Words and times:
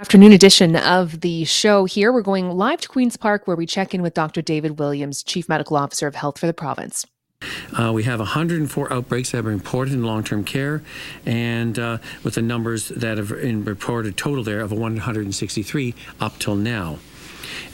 Afternoon 0.00 0.30
edition 0.30 0.76
of 0.76 1.22
the 1.22 1.44
show 1.44 1.84
here. 1.84 2.12
We're 2.12 2.22
going 2.22 2.50
live 2.50 2.80
to 2.82 2.88
Queen's 2.88 3.16
Park 3.16 3.48
where 3.48 3.56
we 3.56 3.66
check 3.66 3.92
in 3.92 4.00
with 4.00 4.14
Dr. 4.14 4.40
David 4.40 4.78
Williams, 4.78 5.24
Chief 5.24 5.48
Medical 5.48 5.76
Officer 5.76 6.06
of 6.06 6.14
Health 6.14 6.38
for 6.38 6.46
the 6.46 6.54
province. 6.54 7.04
Uh, 7.76 7.90
we 7.92 8.04
have 8.04 8.20
104 8.20 8.92
outbreaks 8.92 9.32
that 9.32 9.38
have 9.38 9.46
been 9.46 9.54
reported 9.58 9.94
in 9.94 10.04
long-term 10.04 10.44
care, 10.44 10.84
and 11.26 11.80
uh, 11.80 11.98
with 12.22 12.36
the 12.36 12.42
numbers 12.42 12.90
that 12.90 13.18
have 13.18 13.30
been 13.30 13.64
reported 13.64 14.16
total 14.16 14.44
there 14.44 14.60
of 14.60 14.70
163 14.70 15.94
up 16.20 16.38
till 16.38 16.54
now. 16.54 16.98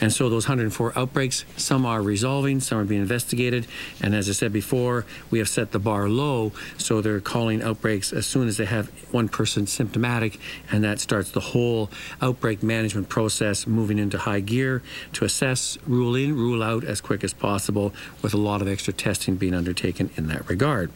And 0.00 0.12
so 0.12 0.28
those 0.28 0.46
104 0.46 0.98
outbreaks, 0.98 1.44
some 1.56 1.86
are 1.86 2.02
resolving, 2.02 2.60
some 2.60 2.78
are 2.78 2.84
being 2.84 3.02
investigated. 3.02 3.66
And 4.00 4.14
as 4.14 4.28
I 4.28 4.32
said 4.32 4.52
before, 4.52 5.06
we 5.30 5.38
have 5.38 5.48
set 5.48 5.72
the 5.72 5.78
bar 5.78 6.08
low, 6.08 6.52
so 6.78 7.00
they're 7.00 7.20
calling 7.20 7.62
outbreaks 7.62 8.12
as 8.12 8.26
soon 8.26 8.48
as 8.48 8.56
they 8.56 8.64
have 8.64 8.88
one 9.12 9.28
person 9.28 9.66
symptomatic, 9.66 10.38
and 10.70 10.84
that 10.84 11.00
starts 11.00 11.30
the 11.30 11.40
whole 11.40 11.90
outbreak 12.20 12.62
management 12.62 13.08
process 13.08 13.66
moving 13.66 13.98
into 13.98 14.18
high 14.18 14.40
gear 14.40 14.82
to 15.12 15.24
assess, 15.24 15.78
rule 15.86 16.14
in, 16.14 16.34
rule 16.34 16.62
out 16.62 16.84
as 16.84 17.00
quick 17.00 17.24
as 17.24 17.32
possible, 17.32 17.92
with 18.22 18.34
a 18.34 18.38
lot 18.38 18.60
of 18.62 18.68
extra 18.68 18.92
testing 18.92 19.36
being 19.36 19.54
undertaken 19.54 20.10
in 20.16 20.28
that 20.28 20.48
regard. 20.48 20.90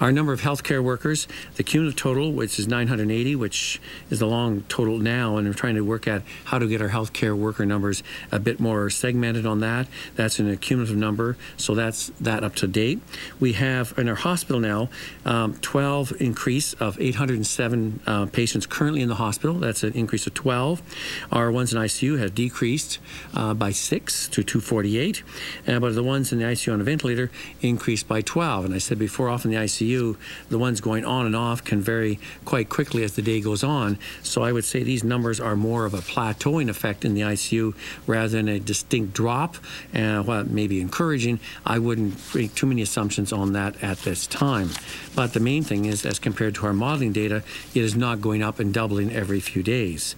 Our 0.00 0.12
number 0.12 0.32
of 0.32 0.40
healthcare 0.40 0.82
workers, 0.82 1.28
the 1.56 1.62
cumulative 1.62 1.98
total, 1.98 2.32
which 2.32 2.58
is 2.58 2.68
980, 2.68 3.36
which 3.36 3.80
is 4.10 4.18
the 4.18 4.26
long 4.26 4.62
total 4.68 4.98
now, 4.98 5.36
and 5.36 5.46
we're 5.46 5.54
trying 5.54 5.74
to 5.74 5.82
work 5.82 6.06
at 6.06 6.22
how 6.44 6.58
to 6.58 6.66
get 6.66 6.80
our 6.80 6.88
healthcare 6.88 7.36
worker 7.36 7.66
numbers 7.66 8.02
a 8.32 8.38
bit 8.38 8.60
more 8.60 8.90
segmented 8.90 9.46
on 9.46 9.60
that. 9.60 9.86
That's 10.16 10.38
an 10.38 10.56
cumulative 10.58 10.96
number, 10.96 11.36
so 11.56 11.74
that's 11.74 12.08
that 12.20 12.44
up 12.44 12.54
to 12.56 12.66
date. 12.66 13.00
We 13.38 13.54
have 13.54 13.94
in 13.98 14.08
our 14.08 14.14
hospital 14.14 14.60
now 14.60 14.88
um, 15.24 15.54
12 15.60 16.20
increase 16.20 16.74
of 16.74 17.00
807 17.00 18.00
uh, 18.06 18.26
patients 18.26 18.66
currently 18.66 19.02
in 19.02 19.08
the 19.08 19.16
hospital. 19.16 19.54
That's 19.54 19.82
an 19.82 19.92
increase 19.94 20.26
of 20.26 20.34
12. 20.34 20.82
Our 21.32 21.50
ones 21.50 21.72
in 21.72 21.80
ICU 21.80 22.18
have 22.18 22.34
decreased 22.34 22.98
uh, 23.34 23.54
by 23.54 23.70
six 23.70 24.28
to 24.28 24.42
248, 24.42 25.22
uh, 25.66 25.80
but 25.80 25.94
the 25.94 26.02
ones 26.02 26.32
in 26.32 26.38
the 26.38 26.44
ICU 26.44 26.72
on 26.72 26.80
a 26.80 26.84
ventilator 26.84 27.30
increased 27.60 28.08
by 28.08 28.20
12. 28.20 28.66
And 28.66 28.74
I 28.74 28.78
said 28.78 28.98
before, 28.98 29.28
often 29.28 29.49
the 29.50 29.56
ICU, 29.56 30.16
the 30.48 30.58
ones 30.58 30.80
going 30.80 31.04
on 31.04 31.26
and 31.26 31.36
off 31.36 31.64
can 31.64 31.80
vary 31.80 32.18
quite 32.44 32.68
quickly 32.68 33.02
as 33.02 33.14
the 33.14 33.22
day 33.22 33.40
goes 33.40 33.62
on. 33.62 33.98
So 34.22 34.42
I 34.42 34.52
would 34.52 34.64
say 34.64 34.82
these 34.82 35.04
numbers 35.04 35.40
are 35.40 35.56
more 35.56 35.84
of 35.84 35.94
a 35.94 35.98
plateauing 35.98 36.68
effect 36.68 37.04
in 37.04 37.14
the 37.14 37.22
ICU 37.22 37.74
rather 38.06 38.28
than 38.28 38.48
a 38.48 38.58
distinct 38.58 39.14
drop. 39.14 39.56
And 39.92 40.18
uh, 40.18 40.22
while 40.22 40.40
it 40.40 40.50
may 40.50 40.66
be 40.66 40.80
encouraging, 40.80 41.40
I 41.64 41.78
wouldn't 41.78 42.34
make 42.34 42.54
too 42.54 42.66
many 42.66 42.82
assumptions 42.82 43.32
on 43.32 43.52
that 43.52 43.82
at 43.82 43.98
this 43.98 44.26
time. 44.26 44.70
But 45.14 45.32
the 45.32 45.40
main 45.40 45.64
thing 45.64 45.86
is, 45.86 46.06
as 46.06 46.18
compared 46.18 46.54
to 46.56 46.66
our 46.66 46.72
modeling 46.72 47.12
data, 47.12 47.42
it 47.74 47.82
is 47.82 47.96
not 47.96 48.20
going 48.20 48.42
up 48.42 48.60
and 48.60 48.72
doubling 48.72 49.12
every 49.12 49.40
few 49.40 49.62
days. 49.62 50.14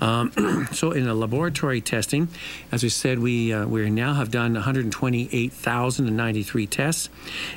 Um, 0.00 0.66
so 0.72 0.92
in 0.92 1.08
a 1.08 1.14
laboratory 1.14 1.80
testing, 1.80 2.28
as 2.70 2.82
we 2.82 2.88
said, 2.88 3.18
we 3.18 3.52
uh, 3.52 3.66
we 3.66 3.90
now 3.90 4.14
have 4.14 4.30
done 4.30 4.54
128,093 4.54 6.66
tests, 6.66 7.08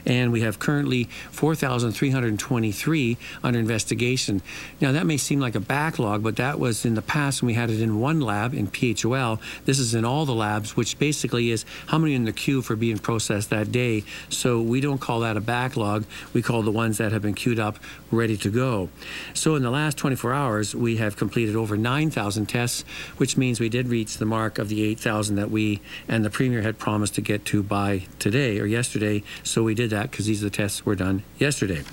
and 0.06 0.32
we 0.32 0.42
have 0.42 0.60
currently 0.60 1.06
4,323 1.32 3.18
under 3.44 3.60
investigation. 3.60 4.42
Now, 4.82 4.92
that 4.92 5.06
may 5.06 5.18
seem 5.18 5.40
like 5.40 5.56
a 5.56 5.60
backlog, 5.60 6.24
but 6.24 6.36
that 6.38 6.60
was 6.60 6.86
in 6.86 6.96
the 6.96 7.02
past 7.02 7.42
when 7.42 7.48
we 7.48 7.54
had 7.54 7.70
it 7.70 7.82
in 7.82 8.00
one 8.00 8.20
lab 8.20 8.54
in 8.54 8.68
PHOL. 8.68 9.40
This 9.66 9.80
is 9.80 9.94
in 9.94 10.06
all 10.06 10.26
the 10.26 10.34
labs, 10.34 10.76
which 10.76 10.98
basically 10.98 11.52
is 11.52 11.66
how 11.88 11.98
many 11.98 12.16
in 12.16 12.26
the 12.26 12.34
queue 12.34 12.62
for 12.62 12.76
being 12.76 12.98
processed 12.98 13.50
that 13.52 13.72
day. 13.72 14.04
So 14.30 14.62
we 14.62 14.82
don't 14.82 15.00
call 15.00 15.22
that 15.22 15.38
a 15.38 15.42
backlog. 15.42 16.06
We 16.34 16.42
call 16.42 16.64
the 16.64 16.72
ones 16.90 16.98
that 16.98 17.12
have 17.12 17.22
been 17.22 17.36
queued 17.36 17.60
up 17.60 17.78
ready 18.10 18.36
to 18.36 18.50
go. 18.50 18.90
So 19.36 19.54
in 19.54 19.62
the 19.62 19.70
last 19.70 19.96
24 19.98 20.34
hours, 20.34 20.74
we 20.74 20.98
have 20.98 21.16
completed 21.16 21.56
over 21.56 21.78
9,000 21.78 22.48
tests, 22.48 22.82
which 23.18 23.38
means 23.38 23.60
we 23.60 23.70
did 23.70 23.90
reach 23.90 24.18
the 24.18 24.26
mark 24.26 24.58
of 24.58 24.70
the 24.70 24.82
8,000 24.82 25.36
that 25.36 25.52
we 25.52 25.82
and 26.08 26.26
the 26.26 26.32
Premier 26.32 26.64
had 26.64 26.80
promised 26.80 27.14
to 27.16 27.22
get 27.22 27.46
to 27.46 27.62
by 27.62 28.08
today 28.18 28.60
or 28.60 28.66
yesterday. 28.66 29.22
So 29.44 29.62
we 29.62 29.76
did 29.76 29.92
that 29.92 30.10
because 30.10 30.26
these 30.26 30.42
are 30.42 30.50
the 30.50 30.56
tests 30.56 30.84
were 30.84 30.96
done 30.96 31.22
yesterday. 31.38 31.84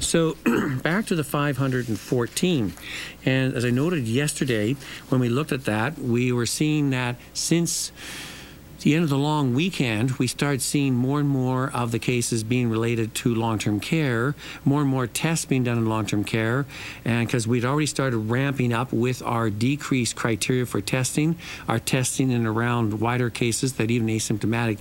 So 0.00 0.34
back 0.82 1.06
to 1.06 1.14
the 1.14 1.22
514. 1.22 2.72
And 3.24 3.54
as 3.54 3.64
I 3.64 3.70
noted 3.70 4.08
yesterday, 4.08 4.74
when 5.10 5.20
we 5.20 5.28
looked 5.28 5.52
at 5.52 5.64
that, 5.66 5.96
we 5.96 6.32
were 6.32 6.46
seeing 6.46 6.90
that 6.90 7.14
since 7.34 7.92
the 8.80 8.94
end 8.94 9.04
of 9.04 9.10
the 9.10 9.18
long 9.18 9.54
weekend, 9.54 10.12
we 10.12 10.26
start 10.26 10.62
seeing 10.62 10.94
more 10.94 11.20
and 11.20 11.28
more 11.28 11.70
of 11.72 11.92
the 11.92 11.98
cases 11.98 12.42
being 12.42 12.70
related 12.70 13.14
to 13.16 13.34
long 13.34 13.58
term 13.58 13.78
care, 13.78 14.34
more 14.64 14.80
and 14.80 14.90
more 14.90 15.06
tests 15.06 15.44
being 15.44 15.64
done 15.64 15.78
in 15.78 15.86
long 15.86 16.06
term 16.06 16.24
care. 16.24 16.66
And 17.04 17.26
because 17.26 17.46
we'd 17.46 17.64
already 17.64 17.86
started 17.86 18.16
ramping 18.16 18.72
up 18.72 18.92
with 18.92 19.22
our 19.22 19.50
decreased 19.50 20.16
criteria 20.16 20.64
for 20.64 20.80
testing, 20.80 21.36
our 21.68 21.78
testing 21.78 22.30
in 22.30 22.46
around 22.46 23.00
wider 23.00 23.28
cases 23.28 23.74
that 23.74 23.90
even 23.90 24.08
asymptomatic 24.08 24.78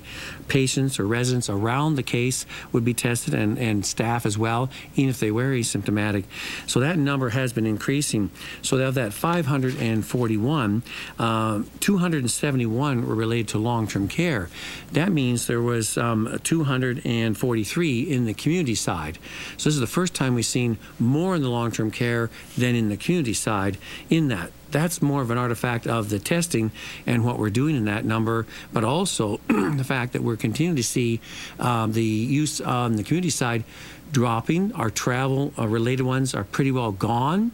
patients 0.47 0.99
or 0.99 1.05
residents 1.05 1.49
around 1.49 1.95
the 1.95 2.03
case 2.03 2.45
would 2.71 2.85
be 2.85 2.93
tested 2.93 3.33
and, 3.33 3.57
and 3.57 3.85
staff 3.85 4.25
as 4.25 4.37
well, 4.37 4.69
even 4.95 5.09
if 5.09 5.19
they 5.19 5.31
were 5.31 5.51
asymptomatic. 5.51 6.23
So 6.67 6.79
that 6.79 6.97
number 6.97 7.29
has 7.29 7.51
been 7.51 7.65
increasing. 7.65 8.31
So 8.61 8.77
of 8.77 8.95
that 8.95 9.11
541, 9.11 10.83
uh, 11.17 11.63
271 11.79 13.05
were 13.05 13.15
related 13.15 13.49
to 13.49 13.57
long 13.57 13.88
long-term 13.89 14.07
care. 14.07 14.49
That 14.91 15.11
means 15.11 15.47
there 15.47 15.61
was 15.61 15.97
um, 15.97 16.39
243 16.43 18.01
in 18.01 18.25
the 18.25 18.33
community 18.35 18.75
side. 18.75 19.17
So 19.57 19.69
this 19.69 19.73
is 19.73 19.79
the 19.79 19.87
first 19.87 20.13
time 20.13 20.35
we've 20.35 20.45
seen 20.45 20.77
more 20.99 21.35
in 21.35 21.41
the 21.41 21.49
long-term 21.49 21.91
care 21.91 22.29
than 22.57 22.75
in 22.75 22.89
the 22.89 22.97
community 22.97 23.33
side 23.33 23.77
in 24.09 24.27
that 24.27 24.51
that's 24.71 25.01
more 25.01 25.23
of 25.23 25.31
an 25.31 25.37
artifact 25.39 25.87
of 25.87 26.09
the 26.09 26.19
testing 26.19 26.71
and 27.07 27.25
what 27.25 27.39
we're 27.39 27.49
doing 27.49 27.75
in 27.75 27.85
that 27.85 28.05
number, 28.05 28.45
but 28.71 28.83
also 28.83 29.37
the 29.47 29.83
fact 29.83 30.13
that 30.13 30.21
we're 30.21 30.37
continuing 30.37 30.75
to 30.75 30.83
see 30.83 31.19
um, 31.59 31.91
the 31.93 32.03
use 32.03 32.61
on 32.61 32.95
the 32.95 33.03
community 33.03 33.31
side 33.31 33.63
dropping. 34.11 34.73
Our 34.73 34.89
travel 34.89 35.53
uh, 35.57 35.67
related 35.67 36.03
ones 36.03 36.33
are 36.33 36.43
pretty 36.43 36.71
well 36.71 36.91
gone. 36.91 37.51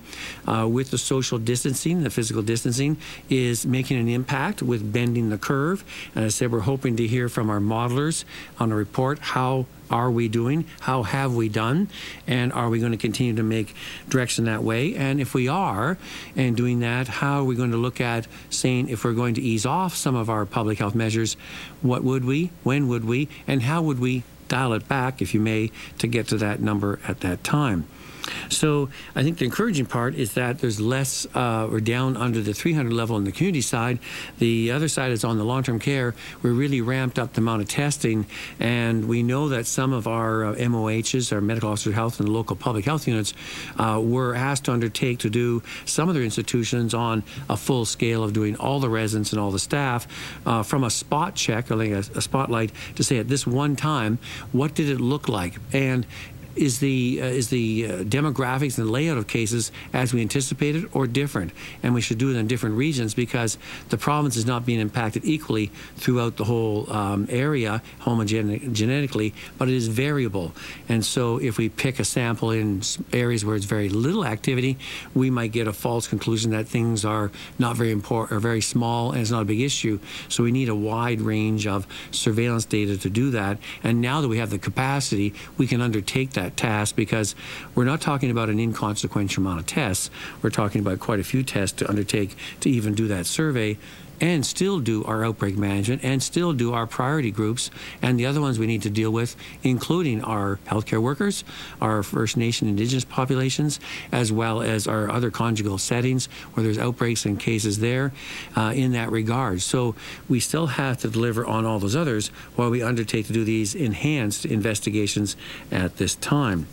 Uh, 0.48 0.68
with 0.70 0.92
the 0.92 0.98
social 0.98 1.38
distancing, 1.38 2.04
the 2.04 2.10
physical 2.10 2.42
distancing 2.42 2.98
is 3.30 3.66
making 3.66 4.00
an 4.00 4.08
impact 4.08 4.62
with 4.62 4.92
bending 4.92 5.30
the 5.30 5.38
curve. 5.38 5.84
And 6.14 6.26
I 6.26 6.28
said, 6.30 6.52
we're 6.52 6.62
hoping 6.62 6.96
to 6.98 7.08
hear 7.08 7.30
from 7.30 7.50
our 7.50 7.60
modelers 7.60 8.26
on 8.60 8.72
a 8.72 8.76
report 8.76 9.20
how 9.20 9.66
are 9.90 10.10
we 10.10 10.28
doing? 10.28 10.66
How 10.82 11.04
have 11.04 11.36
we 11.36 11.50
done? 11.50 11.90
And 12.28 12.52
are 12.54 12.70
we 12.70 12.80
going 12.80 12.92
to 12.92 12.98
continue 12.98 13.36
to 13.36 13.44
make 13.44 13.76
direction 14.10 14.46
that 14.46 14.64
way? 14.64 14.96
And 14.96 15.22
if 15.22 15.34
we 15.34 15.48
are, 15.48 15.98
and 16.36 16.58
doing 16.58 16.80
that, 16.80 17.08
how 17.08 17.42
are 17.42 17.44
we 17.44 17.56
going 17.56 17.72
to 17.72 17.78
look 17.78 18.02
at 18.02 18.28
saying 18.50 18.90
if 18.90 19.04
we're 19.04 19.14
going 19.14 19.36
to 19.36 19.42
ease 19.42 19.66
off 19.66 19.96
some 19.96 20.16
of 20.16 20.30
our 20.30 20.46
public 20.46 20.80
health 20.80 20.96
measures, 20.96 21.38
what 21.82 22.04
would 22.04 22.26
we, 22.26 22.52
when 22.64 22.88
would 22.88 23.06
we, 23.06 23.30
and 23.48 23.62
how 23.62 23.82
would 23.82 24.00
we 24.00 24.24
dial 24.48 24.74
it 24.74 24.88
back, 24.88 25.22
if 25.22 25.34
you 25.34 25.40
may, 25.40 25.72
to 25.98 26.08
get 26.08 26.28
to 26.30 26.38
that 26.38 26.62
number 26.62 27.00
at 27.08 27.22
that 27.22 27.44
time. 27.44 27.88
So 28.50 28.90
I 29.16 29.24
think 29.24 29.38
the 29.38 29.46
encouraging 29.46 29.86
part 29.86 30.16
is 30.16 30.34
that 30.34 30.60
there's 30.60 30.80
less, 30.80 31.26
uh, 31.34 31.68
we're 31.70 31.80
down 31.80 32.18
under 32.18 32.42
the 32.42 32.54
300 32.54 32.94
level 32.94 33.16
on 33.16 33.24
the 33.24 33.32
community 33.32 33.62
side. 33.62 34.00
The 34.40 34.72
other 34.72 34.88
side 34.88 35.12
is 35.12 35.24
on 35.24 35.38
the 35.38 35.44
long 35.44 35.64
term 35.64 35.80
care. 35.80 36.16
We 36.42 36.52
really 36.52 36.82
ramped 36.82 37.20
up 37.20 37.34
the 37.34 37.42
amount 37.42 37.62
of 37.62 37.68
testing, 37.68 38.26
and 38.60 39.08
we 39.08 39.24
know 39.24 39.50
that 39.50 39.66
some 39.66 39.94
of 39.94 40.08
our 40.08 40.46
uh, 40.46 40.56
MOHs, 40.56 41.32
our 41.32 41.42
medical 41.42 41.70
officer 41.70 41.90
of 41.90 41.96
health, 41.96 42.20
and 42.20 42.28
the 42.28 42.32
local 42.32 42.56
public 42.56 42.86
health 42.86 43.08
units 43.08 43.34
uh, 43.78 44.02
were 44.04 44.36
asked 44.36 44.66
to 44.66 44.72
undertake 44.72 45.20
to 45.20 45.30
do 45.30 45.62
some 45.86 46.10
of 46.10 46.16
their 46.16 46.24
institutions 46.24 46.94
on 46.94 47.24
a 47.50 47.58
full 47.58 47.86
scale 47.86 48.24
of 48.24 48.34
doing 48.34 48.56
all 48.58 48.80
the 48.80 48.90
residents 48.90 49.32
and 49.32 49.40
all 49.40 49.52
the 49.52 49.60
staff 49.60 50.08
uh, 50.46 50.64
from 50.64 50.84
a 50.84 50.90
spot 50.90 51.36
check, 51.36 51.70
or 51.72 51.76
like 51.76 51.92
a, 51.92 52.00
a 52.16 52.22
spotlight, 52.22 52.72
to 52.96 53.04
say 53.04 53.18
at 53.18 53.28
this 53.28 53.46
one 53.46 53.76
time, 53.76 54.18
what 54.52 54.74
did 54.74 54.90
it 54.90 55.00
look 55.00 55.28
like? 55.28 55.56
And 55.74 56.06
is 56.56 56.80
the 56.80 57.20
uh, 57.22 57.26
is 57.26 57.50
the 57.50 57.86
uh, 57.86 57.90
demographics 58.04 58.78
and 58.78 58.90
layout 58.90 59.18
of 59.18 59.28
cases 59.28 59.72
as 59.94 60.14
we 60.14 60.22
anticipated 60.22 60.90
or 60.94 61.08
different? 61.08 61.52
And 61.84 61.94
we 61.94 62.02
should 62.02 62.18
do 62.18 62.32
it 62.32 62.38
in 62.38 62.48
different 62.48 62.76
regions 62.76 63.14
because 63.14 63.58
the 63.90 63.98
province 63.98 64.36
is 64.36 64.46
not 64.46 64.66
being 64.66 64.80
impacted 64.80 65.26
equally 65.26 65.68
throughout 65.96 66.38
the 66.38 66.46
whole 66.46 66.92
um, 66.92 67.28
area 67.30 67.82
homogenetically 68.02 69.34
but 69.58 69.68
it 69.68 69.74
is 69.74 69.88
variable. 69.88 70.54
And 70.90 71.06
so 71.06 71.38
if 71.38 71.58
we 71.58 71.70
pick 71.70 72.00
a 72.00 72.06
sample 72.06 72.52
in 72.52 72.82
areas 73.14 73.44
where 73.44 73.56
it's 73.56 73.66
very 73.66 73.90
little 73.90 74.26
activity 74.26 74.78
we 75.14 75.30
might 75.30 75.52
get 75.52 75.68
a 75.68 75.74
false 75.74 76.08
conclusion 76.08 76.52
that 76.52 76.68
things 76.68 77.06
are 77.06 77.32
not 77.60 77.76
very 77.76 77.92
important 77.92 78.38
or 78.38 78.40
very 78.40 78.62
small 78.62 79.12
and 79.12 79.22
it's 79.22 79.32
not 79.32 79.42
a 79.42 79.46
big 79.46 79.62
issue. 79.62 80.00
So 80.30 80.44
we 80.44 80.52
need 80.52 80.70
a 80.70 80.76
wide 80.76 81.22
range 81.22 81.68
of 81.68 81.88
surveillance 82.12 82.66
data 82.66 82.98
to 82.98 83.10
do 83.10 83.32
that. 83.32 83.58
And 83.84 84.02
now 84.02 84.22
that 84.22 84.28
we 84.28 84.38
have 84.38 84.50
the 84.50 84.60
capacity 84.60 85.34
we 85.58 85.68
can 85.68 85.82
undertake 85.82 86.32
that 86.32 86.45
that 86.46 86.58
task 86.58 86.96
because 86.96 87.36
we're 87.74 87.86
not 87.86 88.02
talking 88.02 88.32
about 88.32 88.50
an 88.50 88.60
inconsequential 88.60 89.44
amount 89.44 89.60
of 89.60 89.66
tests. 89.66 90.10
We're 90.42 90.52
talking 90.52 90.82
about 90.82 91.00
quite 91.00 91.20
a 91.20 91.24
few 91.24 91.44
tests 91.44 91.78
to 91.80 91.90
undertake 91.90 92.36
to 92.62 92.70
even 92.70 92.94
do 92.94 93.08
that 93.08 93.26
survey 93.26 93.78
and 94.22 94.46
still 94.46 94.80
do 94.80 95.04
our 95.04 95.26
outbreak 95.26 95.58
management 95.58 96.04
and 96.04 96.22
still 96.22 96.54
do 96.54 96.74
our 96.74 96.88
priority 96.88 97.32
groups 97.32 97.70
and 98.02 98.20
the 98.20 98.26
other 98.26 98.42
ones 98.42 98.60
we 98.60 98.68
need 98.68 98.82
to 98.82 98.90
deal 98.90 99.12
with, 99.12 99.36
including 99.64 100.24
our 100.24 100.60
healthcare 100.68 101.02
workers, 101.02 101.44
our 101.82 102.04
First 102.04 102.38
Nation 102.38 102.68
Indigenous 102.68 103.06
populations, 103.06 103.80
as 104.12 104.32
well 104.32 104.62
as 104.62 104.88
our 104.88 105.10
other 105.10 105.32
conjugal 105.32 105.78
settings 105.78 106.28
where 106.54 106.64
there's 106.64 106.78
outbreaks 106.78 107.26
and 107.26 107.40
cases 107.40 107.80
there 107.80 108.14
uh, 108.56 108.74
in 108.76 108.92
that 108.94 109.12
regard. 109.12 109.62
So 109.62 109.96
we 110.30 110.40
still 110.40 110.68
have 110.68 110.98
to 111.00 111.10
deliver 111.10 111.46
on 111.46 111.66
all 111.66 111.80
those 111.80 111.96
others 111.96 112.30
while 112.56 112.70
we 112.70 112.82
undertake 112.82 113.28
to 113.28 113.34
do 113.34 113.44
these 113.44 113.76
enhanced 113.76 114.46
investigations 114.46 115.36
at 115.72 115.98
this 115.98 116.16
time. 116.16 116.68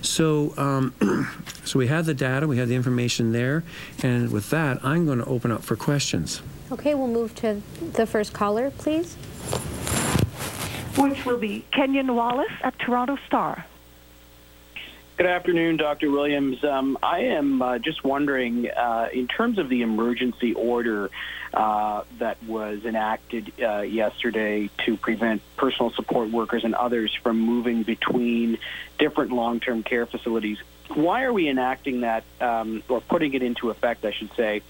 So, 0.00 0.54
um, 0.56 0.94
so 1.64 1.78
we 1.78 1.86
have 1.86 2.06
the 2.06 2.14
data, 2.14 2.46
we 2.46 2.58
have 2.58 2.68
the 2.68 2.74
information 2.74 3.32
there, 3.32 3.62
and 4.02 4.30
with 4.32 4.50
that, 4.50 4.84
I'm 4.84 5.06
going 5.06 5.18
to 5.18 5.24
open 5.26 5.52
up 5.52 5.62
for 5.62 5.76
questions. 5.76 6.42
Okay, 6.72 6.94
we'll 6.94 7.06
move 7.06 7.34
to 7.34 7.60
the 7.92 8.06
first 8.06 8.32
caller, 8.32 8.70
please. 8.70 9.14
Which 10.96 11.26
will 11.26 11.36
be 11.36 11.66
Kenyon 11.70 12.14
Wallace 12.14 12.52
at 12.62 12.78
Toronto 12.78 13.18
Star. 13.26 13.66
Good 15.18 15.26
afternoon, 15.26 15.76
Dr. 15.76 16.10
Williams. 16.10 16.64
Um, 16.64 16.96
I 17.02 17.24
am 17.24 17.60
uh, 17.60 17.78
just 17.78 18.02
wondering, 18.04 18.70
uh, 18.70 19.10
in 19.12 19.28
terms 19.28 19.58
of 19.58 19.68
the 19.68 19.82
emergency 19.82 20.54
order 20.54 21.10
uh, 21.52 22.04
that 22.18 22.42
was 22.44 22.86
enacted 22.86 23.52
uh, 23.62 23.80
yesterday 23.80 24.70
to 24.86 24.96
prevent 24.96 25.42
personal 25.58 25.90
support 25.90 26.30
workers 26.30 26.64
and 26.64 26.74
others 26.74 27.14
from 27.22 27.38
moving 27.38 27.82
between 27.82 28.56
different 28.98 29.30
long-term 29.30 29.82
care 29.82 30.06
facilities, 30.06 30.56
why 30.88 31.24
are 31.24 31.34
we 31.34 31.50
enacting 31.50 32.00
that 32.00 32.24
um, 32.40 32.82
or 32.88 33.02
putting 33.02 33.34
it 33.34 33.42
into 33.42 33.68
effect, 33.68 34.06
I 34.06 34.12
should 34.12 34.32
say, 34.34 34.62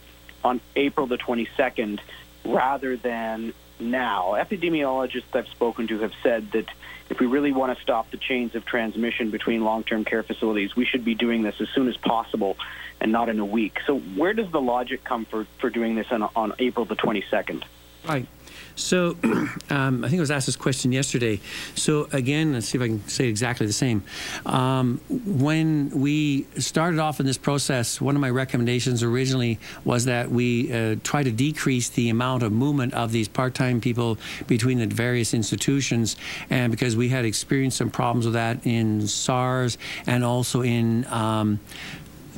on 0.44 0.60
April 0.76 1.06
the 1.06 1.18
22nd 1.18 2.00
rather 2.44 2.96
than 2.96 3.52
now? 3.78 4.32
Epidemiologists 4.32 5.34
I've 5.34 5.48
spoken 5.48 5.86
to 5.88 6.00
have 6.00 6.12
said 6.22 6.52
that 6.52 6.66
if 7.10 7.20
we 7.20 7.26
really 7.26 7.52
want 7.52 7.76
to 7.76 7.82
stop 7.82 8.10
the 8.10 8.16
chains 8.16 8.54
of 8.54 8.64
transmission 8.64 9.30
between 9.30 9.64
long-term 9.64 10.04
care 10.04 10.22
facilities, 10.22 10.74
we 10.74 10.84
should 10.84 11.04
be 11.04 11.14
doing 11.14 11.42
this 11.42 11.60
as 11.60 11.68
soon 11.70 11.88
as 11.88 11.96
possible 11.96 12.56
and 13.00 13.12
not 13.12 13.28
in 13.28 13.38
a 13.38 13.44
week. 13.44 13.78
So 13.86 13.98
where 13.98 14.32
does 14.32 14.50
the 14.50 14.60
logic 14.60 15.04
come 15.04 15.24
for, 15.26 15.46
for 15.58 15.70
doing 15.70 15.94
this 15.94 16.06
on, 16.10 16.22
on 16.34 16.54
April 16.58 16.86
the 16.86 16.96
22nd? 16.96 17.64
Right. 18.06 18.26
So 18.74 19.16
um, 19.70 20.04
I 20.04 20.08
think 20.08 20.18
I 20.18 20.20
was 20.20 20.30
asked 20.30 20.46
this 20.46 20.56
question 20.56 20.92
yesterday. 20.92 21.40
So 21.74 22.08
again, 22.12 22.52
let's 22.52 22.68
see 22.68 22.78
if 22.78 22.82
I 22.82 22.88
can 22.88 23.08
say 23.08 23.28
exactly 23.28 23.66
the 23.66 23.72
same. 23.72 24.02
Um, 24.46 25.00
when 25.08 25.90
we 25.90 26.46
started 26.58 27.00
off 27.00 27.20
in 27.20 27.26
this 27.26 27.38
process, 27.38 28.00
one 28.00 28.14
of 28.14 28.20
my 28.20 28.30
recommendations 28.30 29.02
originally 29.02 29.58
was 29.84 30.06
that 30.06 30.30
we 30.30 30.72
uh, 30.72 30.96
try 31.02 31.22
to 31.22 31.30
decrease 31.30 31.88
the 31.90 32.08
amount 32.08 32.42
of 32.42 32.52
movement 32.52 32.94
of 32.94 33.12
these 33.12 33.28
part-time 33.28 33.80
people 33.80 34.18
between 34.46 34.78
the 34.78 34.86
various 34.86 35.34
institutions, 35.34 36.16
and 36.50 36.70
because 36.70 36.96
we 36.96 37.08
had 37.08 37.24
experienced 37.24 37.76
some 37.78 37.90
problems 37.90 38.24
with 38.24 38.34
that 38.34 38.66
in 38.66 39.06
SARS 39.06 39.78
and 40.06 40.24
also 40.24 40.62
in 40.62 41.04
um, 41.06 41.60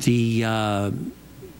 the 0.03 0.43
uh, 0.45 0.91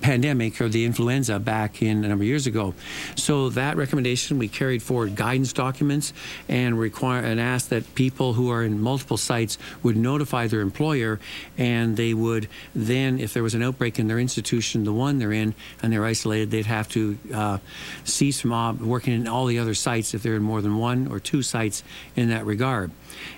pandemic 0.05 0.61
or 0.61 0.69
the 0.69 0.85
influenza 0.85 1.39
back 1.39 1.81
in 1.81 2.05
a 2.05 2.07
number 2.07 2.21
of 2.21 2.27
years 2.27 2.45
ago. 2.45 2.75
So 3.15 3.49
that 3.49 3.75
recommendation, 3.75 4.37
we 4.37 4.47
carried 4.47 4.83
forward 4.83 5.15
guidance 5.15 5.51
documents 5.51 6.13
and 6.47 6.79
require 6.79 7.23
and 7.23 7.39
asked 7.41 7.71
that 7.71 7.95
people 7.95 8.33
who 8.33 8.51
are 8.51 8.61
in 8.61 8.79
multiple 8.79 9.17
sites 9.17 9.57
would 9.81 9.97
notify 9.97 10.45
their 10.45 10.61
employer, 10.61 11.19
and 11.57 11.97
they 11.97 12.13
would 12.13 12.47
then, 12.75 13.19
if 13.19 13.33
there 13.33 13.41
was 13.41 13.55
an 13.55 13.63
outbreak 13.63 13.97
in 13.97 14.07
their 14.07 14.19
institution, 14.19 14.83
the 14.83 14.93
one 14.93 15.17
they're 15.17 15.31
in, 15.31 15.55
and 15.81 15.91
they're 15.91 16.05
isolated, 16.05 16.51
they'd 16.51 16.67
have 16.67 16.87
to 16.89 17.17
uh, 17.33 17.57
cease 18.03 18.41
from 18.41 18.87
working 18.87 19.11
in 19.11 19.27
all 19.27 19.47
the 19.47 19.57
other 19.57 19.73
sites 19.73 20.13
if 20.13 20.21
they're 20.21 20.35
in 20.35 20.43
more 20.43 20.61
than 20.61 20.77
one 20.77 21.07
or 21.07 21.19
two 21.19 21.41
sites 21.41 21.83
in 22.15 22.29
that 22.29 22.45
regard. 22.45 22.91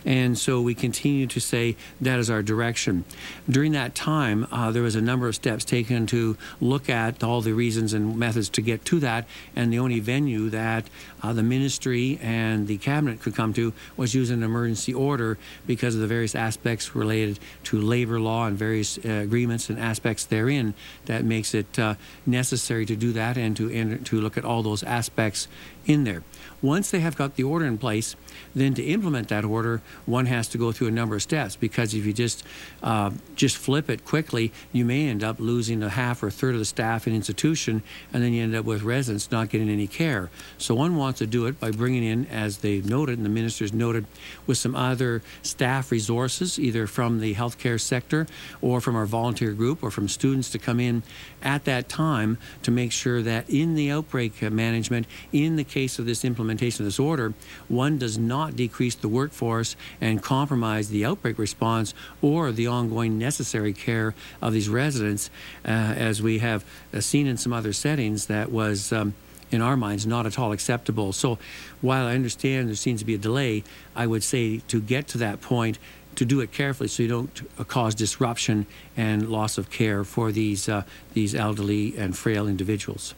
And 0.06 0.38
so 0.38 0.62
we 0.62 0.76
continue 0.76 1.28
to 1.28 1.40
say 1.40 1.76
that 2.02 2.20
is 2.20 2.30
our 2.30 2.44
direction. 2.44 3.06
During 3.50 3.74
that 3.74 3.96
time, 3.96 4.48
uh, 4.52 4.72
there 4.72 4.84
was 4.84 4.96
a 4.96 5.02
number 5.02 5.28
of 5.28 5.36
steps 5.36 5.66
taken 5.66 6.08
to 6.08 6.38
look 6.62 6.90
at 6.90 7.24
all 7.24 7.42
the 7.42 7.54
reasons 7.54 7.94
and 7.94 8.18
methods 8.18 8.50
to 8.50 8.62
get 8.62 8.86
to 8.86 9.00
that. 9.00 9.26
And 9.56 9.72
the 9.72 9.80
only 9.80 10.00
venue 10.00 10.50
that 10.50 10.90
uh, 11.22 11.34
the 11.34 11.44
ministry 11.44 12.20
and 12.22 12.68
the 12.68 12.78
cabinet 12.78 13.22
could 13.22 13.36
come 13.36 13.54
to 13.54 13.74
was 13.96 14.14
use 14.14 14.30
an 14.30 14.44
emergency 14.44 14.94
order 14.94 15.38
because 15.66 15.96
of 15.96 16.02
the 16.02 16.08
various 16.08 16.36
aspects 16.36 16.96
related 16.96 17.40
to 17.66 17.80
labor 17.80 18.20
law 18.20 18.46
and 18.46 18.58
various 18.58 18.98
uh, 18.98 19.10
agreements 19.10 19.70
and 19.70 19.80
aspects 19.80 20.26
therein 20.26 20.74
that 21.06 21.24
makes 21.24 21.54
it 21.54 21.80
uh, 21.80 21.96
necessary 22.26 22.86
to 22.86 22.96
do 22.96 23.12
that 23.14 23.38
and 23.38 23.56
to, 23.58 23.72
and 23.72 24.06
to 24.06 24.20
look 24.20 24.38
at 24.38 24.46
all 24.46 24.64
those 24.64 24.84
aspects 24.84 25.48
in 25.86 26.04
there. 26.04 26.24
Once 26.62 26.90
they 26.90 27.00
have 27.00 27.16
got 27.16 27.36
the 27.36 27.44
order 27.44 27.66
in 27.66 27.78
place, 27.78 28.16
then 28.56 28.74
to 28.74 28.84
implement 28.84 29.28
that 29.28 29.46
order, 29.46 29.80
one 30.08 30.26
has 30.26 30.48
to 30.48 30.58
go 30.58 30.72
through 30.72 30.88
a 30.88 30.92
number 30.92 31.16
of 31.16 31.22
steps 31.22 31.56
because 31.56 31.94
if 31.94 32.04
you 32.06 32.12
just 32.12 32.44
uh, 32.82 33.12
just 33.36 33.58
flip 33.58 33.90
it 33.90 34.04
quickly, 34.04 34.52
you 34.72 34.84
may 34.84 35.08
end 35.08 35.24
up 35.24 35.40
losing 35.40 35.84
a 35.84 35.90
half 35.90 36.24
or 36.24 36.28
a 36.28 36.32
third 36.32 36.56
of 36.56 36.60
the 36.60 36.66
staff 36.66 37.06
in 37.06 37.14
institution, 37.14 37.84
and 38.12 38.24
then 38.24 38.34
you 38.34 38.42
end 38.42 38.56
up 38.56 38.66
with 38.66 38.82
residents 38.82 39.30
not 39.32 39.50
getting 39.50 39.70
any 39.70 39.86
care. 39.86 40.32
So 40.58 40.74
one 40.74 40.96
wants 40.96 41.20
to 41.20 41.28
do 41.28 41.46
it 41.46 41.60
by 41.60 41.70
bringing 41.70 42.04
in, 42.04 42.26
as 42.28 42.58
they 42.58 42.82
noted 42.82 43.18
and 43.18 43.26
the 43.26 43.30
ministers 43.30 43.72
noted, 43.72 44.06
with 44.48 44.58
some 44.58 44.76
other 44.76 45.22
staff 45.44 45.92
resources, 45.92 46.60
either 46.60 46.88
from 46.88 47.20
the 47.20 47.36
healthcare 47.36 47.80
sector 47.80 48.26
or 48.62 48.82
from 48.82 48.96
our 48.96 49.06
volunteer 49.06 49.52
group 49.52 49.84
or 49.84 49.92
from 49.92 50.08
students 50.08 50.50
to 50.50 50.60
come 50.60 50.80
in 50.80 51.04
at 51.44 51.66
that 51.66 51.88
time 51.88 52.38
to 52.64 52.72
make 52.72 52.92
sure 52.92 53.22
that 53.22 53.48
in 53.48 53.76
the 53.76 53.92
outbreak 53.92 54.42
management, 54.42 55.06
in 55.32 55.56
the 55.56 55.64
case 55.64 56.00
of 56.00 56.06
this 56.06 56.26
implementation 56.26 56.47
of 56.50 56.86
this 56.86 57.00
order, 57.00 57.34
one 57.68 57.98
does 57.98 58.18
not 58.18 58.56
decrease 58.56 58.96
the 58.96 59.08
workforce 59.08 59.76
and 60.02 60.22
compromise 60.22 60.90
the 60.90 61.06
outbreak 61.06 61.38
response 61.38 61.94
or 62.22 62.52
the 62.52 62.68
ongoing 62.68 63.18
necessary 63.18 63.74
care 63.74 64.14
of 64.42 64.54
these 64.54 64.70
residents, 64.70 65.30
uh, 65.66 65.70
as 65.70 66.22
we 66.22 66.40
have 66.40 66.66
uh, 66.94 67.00
seen 67.00 67.28
in 67.28 67.38
some 67.38 67.54
other 67.54 67.74
settings 67.74 68.28
that 68.28 68.52
was. 68.52 68.92
Um, 68.92 69.14
in 69.50 69.62
our 69.62 69.78
minds, 69.78 70.06
not 70.06 70.26
at 70.26 70.38
all 70.38 70.52
acceptable. 70.52 71.14
So, 71.14 71.40
while 71.80 72.06
I 72.06 72.16
understand 72.16 72.68
there 72.68 72.76
seems 72.76 73.00
to 73.00 73.06
be 73.06 73.16
a 73.16 73.18
delay, 73.18 73.64
I 73.96 74.06
would 74.06 74.22
say 74.22 74.58
to 74.68 74.82
get 74.82 75.08
to 75.08 75.18
that 75.20 75.40
point, 75.40 75.80
to 76.18 76.26
do 76.26 76.42
it 76.42 76.52
carefully 76.52 76.90
so 76.90 77.04
you 77.04 77.10
don't 77.10 77.50
uh, 77.58 77.64
cause 77.64 77.96
disruption 77.96 78.66
and 78.98 79.30
loss 79.30 79.58
of 79.58 79.70
care 79.70 80.04
for 80.04 80.32
these 80.32 80.68
uh, 80.68 80.84
these 81.14 81.34
elderly 81.34 81.96
and 81.98 82.18
frail 82.18 82.48
individuals. 82.48 83.14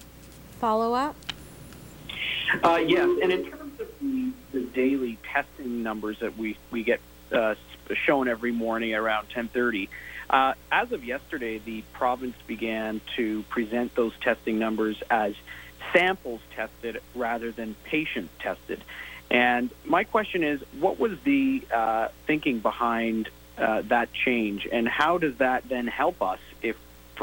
Follow 0.60 0.94
up. 0.94 1.16
Uh, 2.64 2.82
yes, 2.86 3.08
and 3.22 3.32
in 3.32 3.46
terms 3.46 3.80
of 3.80 3.88
the, 4.02 4.32
the, 4.52 4.62
daily 4.74 5.18
testing 5.24 5.84
numbers 5.84 6.20
that 6.20 6.38
we 6.38 6.58
we 6.72 6.84
get 6.84 7.00
uh, 7.32 7.56
shown 7.94 8.28
every 8.28 8.52
morning 8.52 8.94
around 8.94 9.30
10:30. 9.30 9.88
Uh, 10.30 10.54
as 10.72 10.92
of 10.92 11.04
yesterday, 11.04 11.58
the 11.60 11.84
province 11.94 12.36
began 12.48 13.02
to 13.16 13.44
present 13.50 13.96
those 13.96 14.14
testing 14.22 14.60
numbers 14.60 15.02
as 15.10 15.34
samples 15.94 16.42
tested 16.56 17.02
rather 17.16 17.52
than 17.52 17.76
patient 17.84 18.30
tested. 18.40 18.84
And 19.32 19.70
my 19.86 20.04
question 20.04 20.44
is, 20.44 20.62
what 20.80 21.00
was 21.00 21.20
the 21.24 21.64
uh, 21.74 22.10
thinking 22.26 22.60
behind 22.60 23.30
uh, 23.58 23.84
that 23.88 24.12
change, 24.14 24.68
and 24.72 24.88
how 24.88 25.18
does 25.18 25.36
that 25.38 25.68
then 25.70 25.88
help 25.88 26.22
us 26.22 26.40
if, 26.62 26.78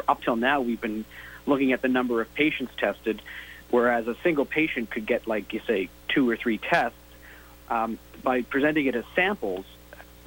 up 0.07 0.23
till 0.23 0.37
now, 0.37 0.61
we've 0.61 0.81
been 0.81 1.05
looking 1.47 1.73
at 1.73 1.83
the 1.83 1.89
number 1.89 2.21
of 2.21 2.33
patients 2.35 2.73
tested, 2.77 3.23
whereas 3.71 4.07
a 4.07 4.17
single 4.23 4.45
patient 4.45 4.91
could 4.91 5.07
get, 5.07 5.27
like 5.27 5.53
you 5.53 5.61
say, 5.67 5.89
two 6.09 6.29
or 6.29 6.37
three 6.37 6.59
tests. 6.59 6.99
Um, 7.69 7.99
by 8.23 8.43
presenting 8.43 8.87
it 8.87 8.95
as 8.95 9.05
samples, 9.15 9.65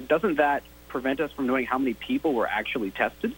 doesn't 0.06 0.36
that 0.36 0.62
prevent 0.88 1.20
us 1.20 1.32
from 1.32 1.46
knowing 1.46 1.66
how 1.66 1.78
many 1.78 1.94
people 1.94 2.34
were 2.34 2.46
actually 2.46 2.90
tested? 2.90 3.34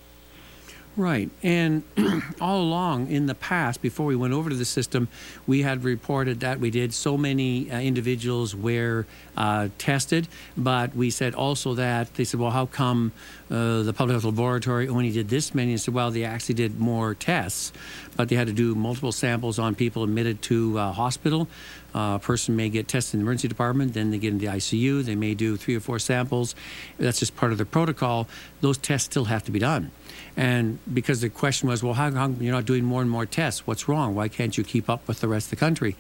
Right. 0.95 1.31
And 1.43 1.85
all 2.41 2.61
along 2.61 3.11
in 3.11 3.25
the 3.25 3.35
past, 3.35 3.81
before 3.81 4.05
we 4.05 4.15
went 4.15 4.35
over 4.35 4.51
to 4.51 4.57
the 4.57 4.67
system, 4.67 5.09
we 5.47 5.63
had 5.63 5.85
reported 5.85 6.41
that 6.41 6.61
we 6.61 6.71
did 6.71 6.93
so 6.93 7.17
many 7.17 7.71
uh, 7.71 7.81
individuals 7.81 8.55
were 8.55 9.07
uh, 9.35 9.69
tested, 9.79 10.29
but 10.55 10.95
we 10.95 11.09
said 11.09 11.35
also 11.35 11.75
that 11.75 12.13
they 12.15 12.25
said, 12.25 12.39
well, 12.39 12.51
how 12.51 12.67
come 12.67 13.13
uh, 13.51 13.83
the 13.83 13.95
public 13.95 14.21
health 14.21 14.25
laboratory 14.25 14.87
only 14.87 15.11
did 15.11 15.31
this 15.31 15.55
many? 15.55 15.73
And 15.73 15.81
said, 15.81 15.95
well, 15.95 16.11
they 16.11 16.25
actually 16.25 16.57
did 16.57 16.79
more 16.79 17.15
tests, 17.15 17.73
but 18.17 18.29
they 18.29 18.37
had 18.37 18.49
to 18.49 18.53
do 18.53 18.75
multiple 18.75 19.13
samples 19.13 19.59
on 19.59 19.75
people 19.75 20.05
admitted 20.05 20.43
to 20.43 20.79
uh, 20.79 20.93
hospital. 20.93 21.49
Uh, 21.95 22.17
a 22.17 22.19
person 22.19 22.57
may 22.57 22.69
get 22.69 22.89
tested 22.89 23.15
in 23.15 23.21
the 23.21 23.25
emergency 23.25 23.49
department, 23.49 23.95
then 23.95 24.11
they 24.11 24.19
get 24.19 24.33
in 24.33 24.39
the 24.39 24.47
ICU. 24.47 25.05
They 25.05 25.15
may 25.15 25.35
do 25.35 25.57
three 25.57 25.77
or 25.77 25.81
four 25.81 25.99
samples. 25.99 26.55
That's 26.99 27.19
just 27.19 27.37
part 27.37 27.53
of 27.53 27.59
the 27.59 27.67
protocol. 27.67 28.29
Those 28.61 28.79
tests 28.79 29.07
still 29.07 29.27
have 29.27 29.45
to 29.45 29.51
be 29.51 29.59
done. 29.59 29.91
And 30.37 30.79
because 30.93 31.21
the 31.21 31.29
question 31.29 31.69
was, 31.69 31.83
well, 31.83 31.95
how 31.95 32.11
come 32.11 32.39
you're 32.41 32.55
not 32.55 32.65
doing 32.65 32.85
more 32.85 33.03
and 33.03 33.11
more 33.11 33.27
tests? 33.27 33.67
What's 33.67 33.89
wrong? 33.89 34.15
Why 34.15 34.29
can't 34.29 34.57
you 34.57 34.65
keep 34.65 34.89
up 34.89 35.07
with 35.07 35.21
the 35.21 35.29
rest 35.29 35.47
of 35.47 35.51
the 35.51 35.57
country? 35.57 35.97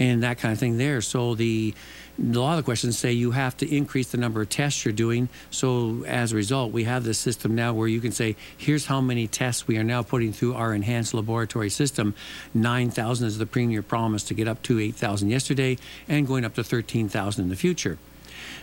And 0.00 0.24
that 0.24 0.38
kind 0.38 0.50
of 0.50 0.58
thing 0.58 0.78
there. 0.78 1.00
So 1.02 1.36
the 1.36 1.74
a 2.18 2.38
lot 2.38 2.52
of 2.52 2.56
the 2.58 2.62
questions 2.64 2.98
say 2.98 3.12
you 3.12 3.30
have 3.30 3.56
to 3.58 3.74
increase 3.74 4.10
the 4.10 4.18
number 4.18 4.42
of 4.42 4.48
tests 4.48 4.84
you're 4.84 4.92
doing. 4.92 5.28
So 5.50 6.04
as 6.06 6.32
a 6.32 6.36
result, 6.36 6.72
we 6.72 6.84
have 6.84 7.04
this 7.04 7.18
system 7.18 7.54
now 7.54 7.72
where 7.72 7.88
you 7.88 8.00
can 8.00 8.12
say, 8.12 8.36
here's 8.58 8.86
how 8.86 9.00
many 9.00 9.26
tests 9.26 9.66
we 9.66 9.78
are 9.78 9.84
now 9.84 10.02
putting 10.02 10.32
through 10.32 10.54
our 10.54 10.74
enhanced 10.74 11.14
laboratory 11.14 11.70
system. 11.70 12.14
9,000 12.52 13.26
is 13.26 13.38
the 13.38 13.46
premier 13.46 13.82
promise 13.82 14.22
to 14.24 14.34
get 14.34 14.48
up 14.48 14.62
to 14.64 14.78
8,000 14.78 15.30
yesterday 15.30 15.78
and 16.08 16.26
going 16.26 16.44
up 16.44 16.54
to 16.56 16.64
13,000 16.64 17.42
in 17.42 17.48
the 17.48 17.56
future. 17.56 17.98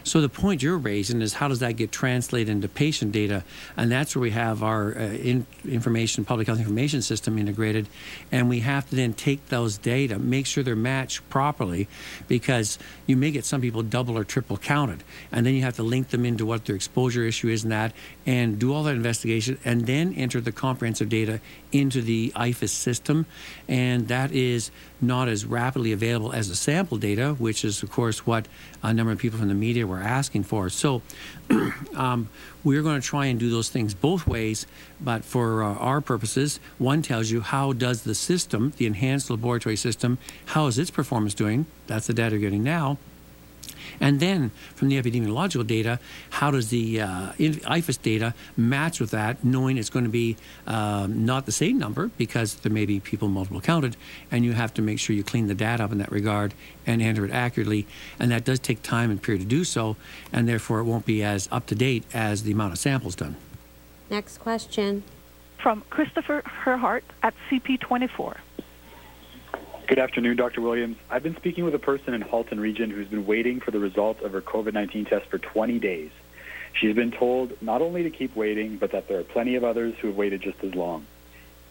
So 0.03 0.21
the 0.21 0.29
point 0.29 0.63
you're 0.63 0.77
raising 0.77 1.21
is 1.21 1.33
how 1.33 1.47
does 1.47 1.59
that 1.59 1.73
get 1.73 1.91
translated 1.91 2.49
into 2.49 2.67
patient 2.67 3.11
data, 3.11 3.43
and 3.75 3.91
that's 3.91 4.15
where 4.15 4.21
we 4.21 4.31
have 4.31 4.63
our 4.63 4.97
uh, 4.97 5.01
in 5.01 5.45
information 5.65 6.25
public 6.25 6.47
health 6.47 6.59
information 6.59 7.01
system 7.01 7.37
integrated, 7.37 7.87
and 8.31 8.49
we 8.49 8.59
have 8.61 8.89
to 8.89 8.95
then 8.95 9.13
take 9.13 9.47
those 9.47 9.77
data, 9.77 10.17
make 10.19 10.45
sure 10.45 10.63
they're 10.63 10.75
matched 10.75 11.27
properly, 11.29 11.87
because 12.27 12.79
you 13.05 13.17
may 13.17 13.31
get 13.31 13.45
some 13.45 13.61
people 13.61 13.83
double 13.83 14.17
or 14.17 14.23
triple 14.23 14.57
counted, 14.57 15.03
and 15.31 15.45
then 15.45 15.53
you 15.53 15.61
have 15.61 15.75
to 15.75 15.83
link 15.83 16.09
them 16.09 16.25
into 16.25 16.45
what 16.45 16.65
their 16.65 16.75
exposure 16.75 17.23
issue 17.23 17.49
is 17.49 17.63
and 17.63 17.71
that, 17.71 17.93
and 18.25 18.59
do 18.59 18.73
all 18.73 18.83
that 18.83 18.95
investigation, 18.95 19.57
and 19.65 19.85
then 19.85 20.13
enter 20.13 20.39
the 20.41 20.51
comprehensive 20.51 21.09
data 21.09 21.39
into 21.71 22.01
the 22.01 22.31
iPHIS 22.35 22.69
system, 22.69 23.25
and 23.67 24.07
that 24.07 24.31
is 24.31 24.71
not 25.01 25.27
as 25.27 25.45
rapidly 25.45 25.91
available 25.91 26.31
as 26.31 26.49
the 26.49 26.55
sample 26.55 26.97
data, 26.97 27.35
which 27.37 27.63
is, 27.63 27.83
of 27.83 27.91
course, 27.91 28.25
what 28.25 28.47
a 28.81 28.93
number 28.93 29.11
of 29.11 29.19
people 29.19 29.37
from 29.37 29.47
the 29.47 29.53
media 29.53 29.85
were 29.85 29.99
asking 29.99 30.43
for. 30.43 30.69
So 30.69 31.01
um, 31.95 32.29
we're 32.63 32.81
going 32.81 32.99
to 32.99 33.07
try 33.07 33.27
and 33.27 33.39
do 33.39 33.49
those 33.49 33.69
things 33.69 33.93
both 33.93 34.27
ways, 34.27 34.65
but 34.99 35.23
for 35.23 35.63
uh, 35.63 35.75
our 35.75 36.01
purposes, 36.01 36.59
one 36.77 37.01
tells 37.01 37.29
you 37.29 37.41
how 37.41 37.73
does 37.73 38.03
the 38.03 38.15
system, 38.15 38.73
the 38.77 38.85
enhanced 38.85 39.29
laboratory 39.29 39.75
system, 39.75 40.17
how 40.47 40.67
is 40.67 40.79
its 40.79 40.91
performance 40.91 41.33
doing? 41.33 41.65
That's 41.87 42.07
the 42.07 42.13
data 42.13 42.35
you're 42.35 42.41
getting 42.41 42.63
now. 42.63 42.97
And 43.99 44.19
then 44.19 44.51
from 44.75 44.89
the 44.89 45.01
epidemiological 45.01 45.65
data, 45.65 45.99
how 46.29 46.51
does 46.51 46.69
the 46.69 47.01
uh, 47.01 47.31
iPHIS 47.37 48.01
data 48.01 48.33
match 48.55 48.99
with 48.99 49.11
that, 49.11 49.43
knowing 49.43 49.77
it's 49.77 49.89
going 49.89 50.05
to 50.05 50.11
be 50.11 50.37
um, 50.65 51.25
not 51.25 51.45
the 51.45 51.51
same 51.51 51.77
number 51.77 52.09
because 52.17 52.55
there 52.55 52.71
may 52.71 52.85
be 52.85 52.99
people 52.99 53.27
multiple 53.27 53.61
counted, 53.61 53.97
and 54.31 54.45
you 54.45 54.53
have 54.53 54.73
to 54.75 54.81
make 54.81 54.99
sure 54.99 55.15
you 55.15 55.23
clean 55.23 55.47
the 55.47 55.55
data 55.55 55.83
up 55.83 55.91
in 55.91 55.97
that 55.97 56.11
regard 56.11 56.53
and 56.85 57.01
enter 57.01 57.25
it 57.25 57.31
accurately. 57.31 57.87
And 58.19 58.31
that 58.31 58.43
does 58.43 58.59
take 58.59 58.81
time 58.81 59.11
and 59.11 59.21
period 59.21 59.41
to 59.41 59.47
do 59.47 59.63
so, 59.63 59.95
and 60.31 60.47
therefore 60.47 60.79
it 60.79 60.83
won't 60.83 61.05
be 61.05 61.23
as 61.23 61.47
up 61.51 61.65
to 61.67 61.75
date 61.75 62.03
as 62.13 62.43
the 62.43 62.51
amount 62.51 62.73
of 62.73 62.79
samples 62.79 63.15
done. 63.15 63.35
Next 64.09 64.37
question. 64.37 65.03
From 65.61 65.83
Christopher 65.89 66.43
Herhalt 66.43 67.01
at 67.23 67.33
CP24. 67.49 68.37
Good 69.87 69.99
afternoon, 69.99 70.35
Dr. 70.35 70.59
Williams. 70.59 70.97
I've 71.09 71.23
been 71.23 71.37
speaking 71.37 71.63
with 71.63 71.73
a 71.73 71.79
person 71.79 72.13
in 72.13 72.19
Halton 72.19 72.59
region 72.59 72.89
who's 72.89 73.07
been 73.07 73.25
waiting 73.25 73.61
for 73.61 73.71
the 73.71 73.79
result 73.79 74.19
of 74.19 74.33
her 74.33 74.41
COVID-19 74.41 75.07
test 75.07 75.27
for 75.27 75.37
20 75.37 75.79
days. 75.79 76.11
She's 76.73 76.93
been 76.93 77.11
told 77.11 77.61
not 77.61 77.81
only 77.81 78.03
to 78.03 78.09
keep 78.09 78.35
waiting, 78.35 78.75
but 78.75 78.91
that 78.91 79.07
there 79.07 79.17
are 79.17 79.23
plenty 79.23 79.55
of 79.55 79.63
others 79.63 79.95
who 80.01 80.09
have 80.09 80.17
waited 80.17 80.41
just 80.41 80.61
as 80.61 80.75
long. 80.75 81.07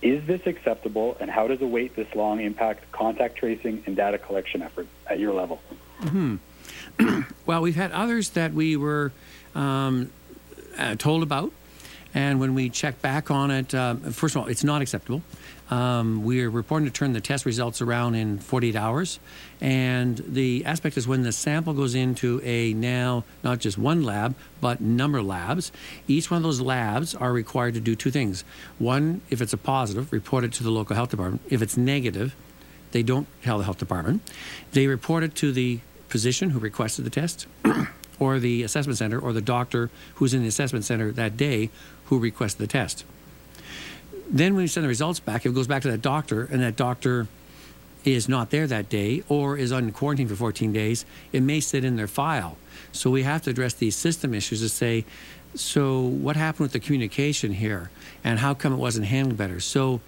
Is 0.00 0.26
this 0.26 0.40
acceptable, 0.46 1.18
and 1.20 1.30
how 1.30 1.46
does 1.46 1.60
a 1.60 1.66
wait 1.66 1.94
this 1.94 2.06
long 2.14 2.40
impact 2.40 2.90
contact 2.90 3.36
tracing 3.36 3.82
and 3.84 3.94
data 3.94 4.16
collection 4.16 4.62
efforts 4.62 4.88
at 5.06 5.18
your 5.18 5.34
level? 5.34 5.60
Mm-hmm. 6.00 7.20
well, 7.46 7.60
we've 7.60 7.76
had 7.76 7.92
others 7.92 8.30
that 8.30 8.54
we 8.54 8.78
were 8.78 9.12
um, 9.54 10.10
uh, 10.78 10.94
told 10.94 11.22
about, 11.22 11.52
and 12.14 12.40
when 12.40 12.54
we 12.54 12.70
check 12.70 13.02
back 13.02 13.30
on 13.30 13.50
it, 13.50 13.74
uh, 13.74 13.96
first 13.96 14.34
of 14.34 14.40
all, 14.40 14.48
it's 14.48 14.64
not 14.64 14.80
acceptable. 14.80 15.20
Um, 15.70 16.22
we're 16.22 16.48
reporting 16.48 16.86
to 16.86 16.92
turn 16.92 17.12
the 17.12 17.20
test 17.20 17.44
results 17.44 17.80
around 17.80 18.14
in 18.14 18.38
48 18.38 18.76
hours. 18.76 19.18
And 19.60 20.16
the 20.18 20.64
aspect 20.64 20.96
is 20.96 21.08
when 21.08 21.22
the 21.22 21.32
sample 21.32 21.72
goes 21.72 21.94
into 21.94 22.40
a 22.44 22.72
now 22.74 23.24
not 23.42 23.58
just 23.58 23.76
one 23.76 24.02
lab, 24.02 24.34
but 24.60 24.80
number 24.80 25.22
labs, 25.22 25.72
each 26.06 26.30
one 26.30 26.38
of 26.38 26.42
those 26.42 26.60
labs 26.60 27.14
are 27.14 27.32
required 27.32 27.74
to 27.74 27.80
do 27.80 27.96
two 27.96 28.10
things. 28.10 28.44
One, 28.78 29.22
if 29.30 29.40
it's 29.40 29.52
a 29.52 29.58
positive, 29.58 30.12
report 30.12 30.44
it 30.44 30.52
to 30.54 30.62
the 30.62 30.70
local 30.70 30.94
health 30.94 31.10
department. 31.10 31.42
If 31.48 31.62
it's 31.62 31.76
negative, 31.76 32.34
they 32.92 33.02
don't 33.02 33.26
tell 33.42 33.58
the 33.58 33.64
health 33.64 33.78
department. 33.78 34.22
They 34.72 34.86
report 34.86 35.24
it 35.24 35.34
to 35.36 35.52
the 35.52 35.80
physician 36.08 36.50
who 36.50 36.58
requested 36.58 37.04
the 37.04 37.10
test. 37.10 37.46
or 38.18 38.38
the 38.38 38.62
assessment 38.62 38.98
center, 38.98 39.18
or 39.18 39.32
the 39.34 39.42
doctor 39.42 39.90
who's 40.14 40.32
in 40.32 40.40
the 40.40 40.48
assessment 40.48 40.84
center 40.84 41.12
that 41.12 41.36
day 41.36 41.68
who 42.06 42.18
requested 42.18 42.60
the 42.60 42.66
test. 42.66 43.04
Then 44.28 44.54
when 44.54 44.62
you 44.62 44.68
send 44.68 44.84
the 44.84 44.88
results 44.88 45.20
back, 45.20 45.46
if 45.46 45.52
it 45.52 45.54
goes 45.54 45.66
back 45.66 45.82
to 45.82 45.90
that 45.90 46.02
doctor 46.02 46.44
and 46.44 46.62
that 46.62 46.76
doctor 46.76 47.28
is 48.04 48.28
not 48.28 48.50
there 48.50 48.66
that 48.66 48.88
day 48.88 49.22
or 49.28 49.56
is 49.56 49.72
on 49.72 49.90
quarantine 49.92 50.28
for 50.28 50.36
14 50.36 50.72
days, 50.72 51.04
it 51.32 51.42
may 51.42 51.60
sit 51.60 51.84
in 51.84 51.96
their 51.96 52.06
file. 52.06 52.56
So 52.92 53.10
we 53.10 53.22
have 53.22 53.42
to 53.42 53.50
address 53.50 53.74
these 53.74 53.96
system 53.96 54.34
issues 54.34 54.60
to 54.60 54.68
say, 54.68 55.04
so 55.54 56.02
what 56.02 56.36
happened 56.36 56.66
with 56.66 56.72
the 56.72 56.80
communication 56.80 57.52
here 57.52 57.90
and 58.22 58.38
how 58.38 58.54
come 58.54 58.72
it 58.72 58.76
wasn't 58.76 59.06
handled 59.06 59.38
better? 59.38 59.58
So 59.58 60.00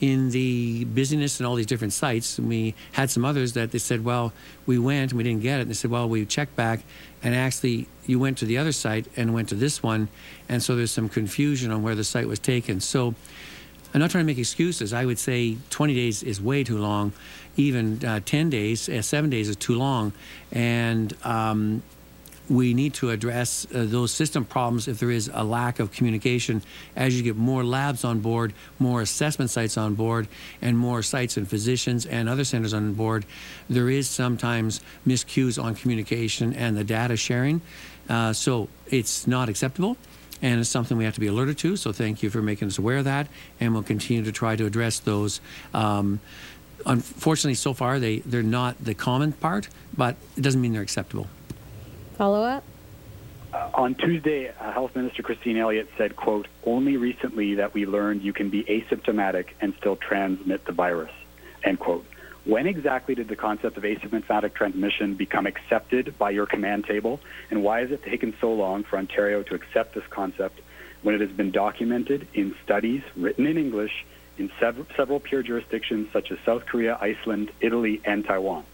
in 0.00 0.30
the 0.30 0.84
busyness 0.84 1.38
and 1.38 1.46
all 1.46 1.54
these 1.54 1.66
different 1.66 1.92
sites, 1.92 2.38
we 2.38 2.74
had 2.92 3.10
some 3.10 3.24
others 3.24 3.52
that 3.52 3.70
they 3.70 3.78
said, 3.78 4.04
well, 4.04 4.32
we 4.66 4.78
went 4.78 5.12
and 5.12 5.18
we 5.18 5.24
didn't 5.24 5.42
get 5.42 5.58
it. 5.58 5.62
And 5.62 5.70
they 5.70 5.74
said, 5.74 5.90
well, 5.90 6.08
we 6.08 6.24
checked 6.24 6.56
back 6.56 6.80
and 7.22 7.34
actually 7.34 7.86
you 8.06 8.18
went 8.18 8.38
to 8.38 8.46
the 8.46 8.58
other 8.58 8.72
site 8.72 9.06
and 9.16 9.34
went 9.34 9.48
to 9.50 9.54
this 9.54 9.82
one. 9.82 10.08
And 10.48 10.62
so 10.62 10.74
there's 10.74 10.90
some 10.90 11.08
confusion 11.08 11.70
on 11.70 11.82
where 11.82 11.94
the 11.94 12.04
site 12.04 12.26
was 12.26 12.38
taken. 12.38 12.80
So 12.80 13.14
I'm 13.94 14.00
not 14.00 14.10
trying 14.10 14.24
to 14.24 14.26
make 14.26 14.38
excuses. 14.38 14.92
I 14.92 15.04
would 15.04 15.20
say 15.20 15.56
20 15.70 15.94
days 15.94 16.24
is 16.24 16.40
way 16.40 16.64
too 16.64 16.78
long. 16.78 17.12
Even 17.56 18.04
uh, 18.04 18.18
10 18.24 18.50
days, 18.50 18.88
uh, 18.88 19.00
seven 19.02 19.30
days 19.30 19.48
is 19.48 19.54
too 19.54 19.76
long. 19.76 20.12
And 20.50 21.16
um, 21.22 21.80
we 22.50 22.74
need 22.74 22.94
to 22.94 23.10
address 23.10 23.68
uh, 23.72 23.84
those 23.86 24.10
system 24.10 24.44
problems 24.44 24.88
if 24.88 24.98
there 24.98 25.12
is 25.12 25.30
a 25.32 25.44
lack 25.44 25.78
of 25.78 25.92
communication 25.92 26.60
as 26.96 27.16
you 27.16 27.22
get 27.22 27.36
more 27.36 27.62
labs 27.62 28.02
on 28.02 28.18
board, 28.18 28.52
more 28.80 29.00
assessment 29.00 29.52
sites 29.52 29.78
on 29.78 29.94
board, 29.94 30.26
and 30.60 30.76
more 30.76 31.00
sites 31.00 31.36
and 31.36 31.48
physicians 31.48 32.04
and 32.04 32.28
other 32.28 32.42
centers 32.42 32.74
on 32.74 32.94
board. 32.94 33.24
There 33.70 33.88
is 33.88 34.08
sometimes 34.08 34.80
miscues 35.06 35.62
on 35.62 35.76
communication 35.76 36.52
and 36.52 36.76
the 36.76 36.84
data 36.84 37.16
sharing. 37.16 37.60
Uh, 38.08 38.32
so 38.32 38.68
it's 38.88 39.28
not 39.28 39.48
acceptable 39.48 39.96
and 40.42 40.60
it's 40.60 40.70
something 40.70 40.96
we 40.96 41.04
have 41.04 41.14
to 41.14 41.20
be 41.20 41.26
alerted 41.26 41.58
to. 41.58 41.76
So 41.76 41.92
thank 41.92 42.22
you 42.22 42.30
for 42.30 42.42
making 42.42 42.68
us 42.68 42.78
aware 42.78 42.98
of 42.98 43.04
that, 43.04 43.28
and 43.60 43.72
we'll 43.72 43.82
continue 43.82 44.22
to 44.24 44.32
try 44.32 44.56
to 44.56 44.66
address 44.66 44.98
those. 44.98 45.40
Um, 45.72 46.20
unfortunately, 46.86 47.54
so 47.54 47.74
far 47.74 47.98
they 47.98 48.18
they're 48.20 48.42
not 48.42 48.82
the 48.82 48.94
common 48.94 49.32
part, 49.32 49.68
but 49.96 50.16
it 50.36 50.42
doesn't 50.42 50.60
mean 50.60 50.72
they're 50.72 50.82
acceptable. 50.82 51.28
Follow 52.16 52.42
up. 52.42 52.64
Uh, 53.52 53.70
on 53.74 53.94
Tuesday, 53.94 54.48
uh, 54.48 54.72
Health 54.72 54.96
Minister 54.96 55.22
Christine 55.22 55.56
Elliott 55.56 55.88
said, 55.96 56.16
"quote 56.16 56.48
Only 56.64 56.96
recently 56.96 57.54
that 57.54 57.72
we 57.72 57.86
learned 57.86 58.22
you 58.22 58.32
can 58.32 58.50
be 58.50 58.64
asymptomatic 58.64 59.46
and 59.60 59.74
still 59.78 59.96
transmit 59.96 60.64
the 60.64 60.72
virus." 60.72 61.12
End 61.62 61.78
quote. 61.78 62.04
When 62.44 62.66
exactly 62.66 63.14
did 63.14 63.28
the 63.28 63.36
concept 63.36 63.78
of 63.78 63.84
asymptomatic 63.84 64.52
transmission 64.52 65.14
become 65.14 65.46
accepted 65.46 66.18
by 66.18 66.30
your 66.30 66.44
command 66.44 66.84
table, 66.84 67.20
and 67.50 67.62
why 67.62 67.80
has 67.80 67.90
it 67.90 68.02
taken 68.02 68.34
so 68.38 68.52
long 68.52 68.84
for 68.84 68.98
Ontario 68.98 69.42
to 69.44 69.54
accept 69.54 69.94
this 69.94 70.04
concept 70.10 70.60
when 71.02 71.14
it 71.14 71.22
has 71.22 71.30
been 71.30 71.50
documented 71.50 72.28
in 72.34 72.54
studies 72.62 73.02
written 73.16 73.46
in 73.46 73.56
English 73.56 74.04
in 74.36 74.50
several, 74.60 74.86
several 74.94 75.20
peer 75.20 75.42
jurisdictions 75.42 76.08
such 76.12 76.30
as 76.30 76.38
South 76.44 76.66
Korea, 76.66 76.98
Iceland, 77.00 77.50
Italy, 77.60 78.02
and 78.04 78.24
Taiwan? 78.24 78.64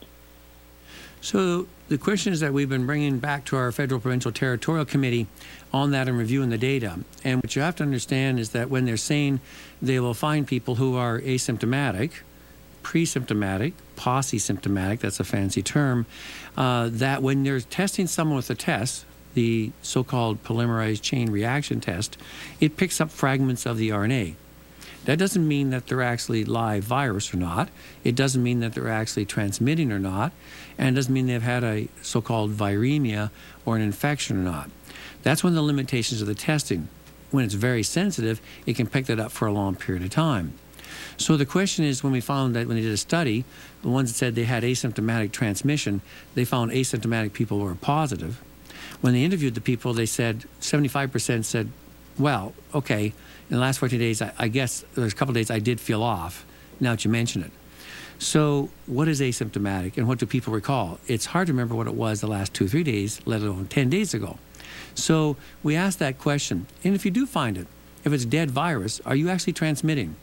So 1.21 1.69
the 1.89 1.99
question 1.99 2.33
is 2.33 2.41
that 2.41 2.53
we've 2.53 2.69
been 2.69 2.87
bringing 2.87 3.19
back 3.19 3.45
to 3.47 3.57
our 3.57 3.71
federal, 3.71 4.01
provincial, 4.01 4.33
territorial 4.33 4.87
committee 4.87 5.27
on 5.73 5.91
that 5.91 6.09
and 6.09 6.17
reviewing 6.17 6.49
the 6.51 6.59
data. 6.59 7.01
And 7.23 7.43
what 7.43 7.55
you 7.55 7.63
have 7.63 7.77
to 7.77 7.83
understand 7.83 8.41
is 8.41 8.51
that 8.51 8.71
when 8.71 8.85
they're 8.87 8.97
saying 8.97 9.41
they 9.83 10.01
will 10.01 10.15
find 10.15 10.47
people 10.47 10.77
who 10.77 10.97
are 10.97 11.21
asymptomatic, 11.21 12.13
pre-symptomatic, 12.83 13.75
pauci-symptomatic, 13.97 15.01
that's 15.01 15.21
a 15.21 15.25
fancy 15.25 15.63
term, 15.63 16.07
uh, 16.57 16.89
that 16.91 17.23
when 17.23 17.43
they're 17.43 17.61
testing 17.61 18.07
someone 18.07 18.37
with 18.37 18.51
a 18.51 18.55
test, 18.55 19.05
the 19.35 19.71
so-called 19.83 20.43
polymerase 20.43 21.01
chain 21.01 21.31
reaction 21.31 21.81
test, 21.81 22.17
it 22.61 22.77
picks 22.77 23.01
up 23.01 23.11
fragments 23.11 23.67
of 23.67 23.77
the 23.77 23.91
RNA. 23.91 24.35
That 25.05 25.19
doesn't 25.19 25.47
mean 25.47 25.71
that 25.71 25.87
they're 25.87 26.03
actually 26.03 26.45
live 26.45 26.85
virus 26.85 27.33
or 27.33 27.39
not. 27.39 27.71
It 28.05 28.15
doesn't 28.15 28.43
mean 28.43 28.61
that 28.61 28.75
they're 28.75 28.89
actually 28.89 29.25
transmitting 29.25 29.91
or 29.93 29.99
not. 29.99 30.33
And 30.77 30.89
it 30.89 30.99
doesn't 30.99 31.13
mean 31.13 31.27
they've 31.27 31.43
had 31.43 31.65
a 31.65 31.89
so 32.03 32.21
called 32.21 32.53
viremia 32.53 33.31
or 33.65 33.77
an 33.77 33.83
infection 33.83 34.37
or 34.37 34.43
not. 34.43 34.71
That's 35.23 35.43
one 35.43 35.53
of 35.53 35.57
the 35.57 35.63
limitations 35.63 36.21
of 36.21 36.27
the 36.27 36.35
testing. 36.35 36.89
When 37.31 37.45
it's 37.45 37.55
very 37.55 37.83
sensitive, 37.83 38.41
it 38.67 38.77
can 38.77 38.87
pick 38.87 39.07
that 39.07 39.21
up 39.21 39.33
for 39.33 39.47
a 39.47 39.53
long 39.53 39.75
period 39.75 40.03
of 40.03 40.11
time. 40.11 40.55
So 41.21 41.37
the 41.37 41.45
question 41.45 41.85
is 41.85 42.03
when 42.03 42.15
we 42.15 42.23
found 42.23 42.57
that 42.57 42.67
when 42.67 42.79
they 42.79 42.83
did 42.83 42.93
a 42.93 42.97
study, 42.97 43.45
the 43.83 43.89
ones 43.89 44.11
that 44.11 44.17
said 44.17 44.35
they 44.35 44.45
had 44.45 44.63
asymptomatic 44.63 45.33
transmission, 45.33 46.01
they 46.35 46.47
found 46.47 46.71
asymptomatic 46.71 47.35
people 47.35 47.59
were 47.59 47.75
positive. 47.75 48.43
When 49.03 49.13
they 49.13 49.23
interviewed 49.23 49.55
the 49.55 49.61
people, 49.61 49.93
they 49.93 50.07
said 50.07 50.47
75% 50.63 51.45
said, 51.45 51.71
well, 52.19 52.55
okay, 52.75 53.13
in 53.51 53.55
the 53.55 53.59
last 53.59 53.81
14 53.81 53.99
days, 53.99 54.23
I, 54.23 54.33
I 54.39 54.49
guess 54.49 54.83
there's 54.95 55.13
a 55.13 55.17
couple 55.17 55.35
days 55.35 55.51
I 55.51 55.59
did 55.59 55.79
feel 55.79 56.03
off, 56.03 56.47
now 56.81 56.93
that 56.93 57.05
you 57.05 57.11
mention 57.11 57.43
it. 57.43 57.51
So, 58.19 58.71
what 58.87 59.07
is 59.07 59.21
asymptomatic 59.21 59.99
and 59.99 60.09
what 60.09 60.19
do 60.21 60.27
people 60.27 60.55
recall? 60.55 61.01
It's 61.07 61.27
hard 61.27 61.49
to 61.49 61.53
remember 61.53 61.75
what 61.75 61.87
it 61.87 61.95
was 61.95 62.23
the 62.23 62.29
last 62.29 62.55
two, 62.55 62.67
three 62.67 62.83
days, 62.83 63.21
let 63.27 63.43
alone 63.43 63.67
10 63.67 63.91
days 63.91 64.15
ago. 64.15 64.39
So, 64.95 65.37
we 65.63 65.77
ask 65.77 65.99
that 65.99 66.19
question. 66.19 66.67
And 66.83 66.95
if 66.95 67.05
you 67.05 67.11
do 67.11 67.27
find 67.27 67.59
it, 67.59 67.67
if 68.05 68.13
it's 68.15 68.25
dead 68.25 68.51
virus, 68.51 69.03
are 69.05 69.15
you 69.15 69.29
actually 69.29 69.53
transmitting? 69.53 70.17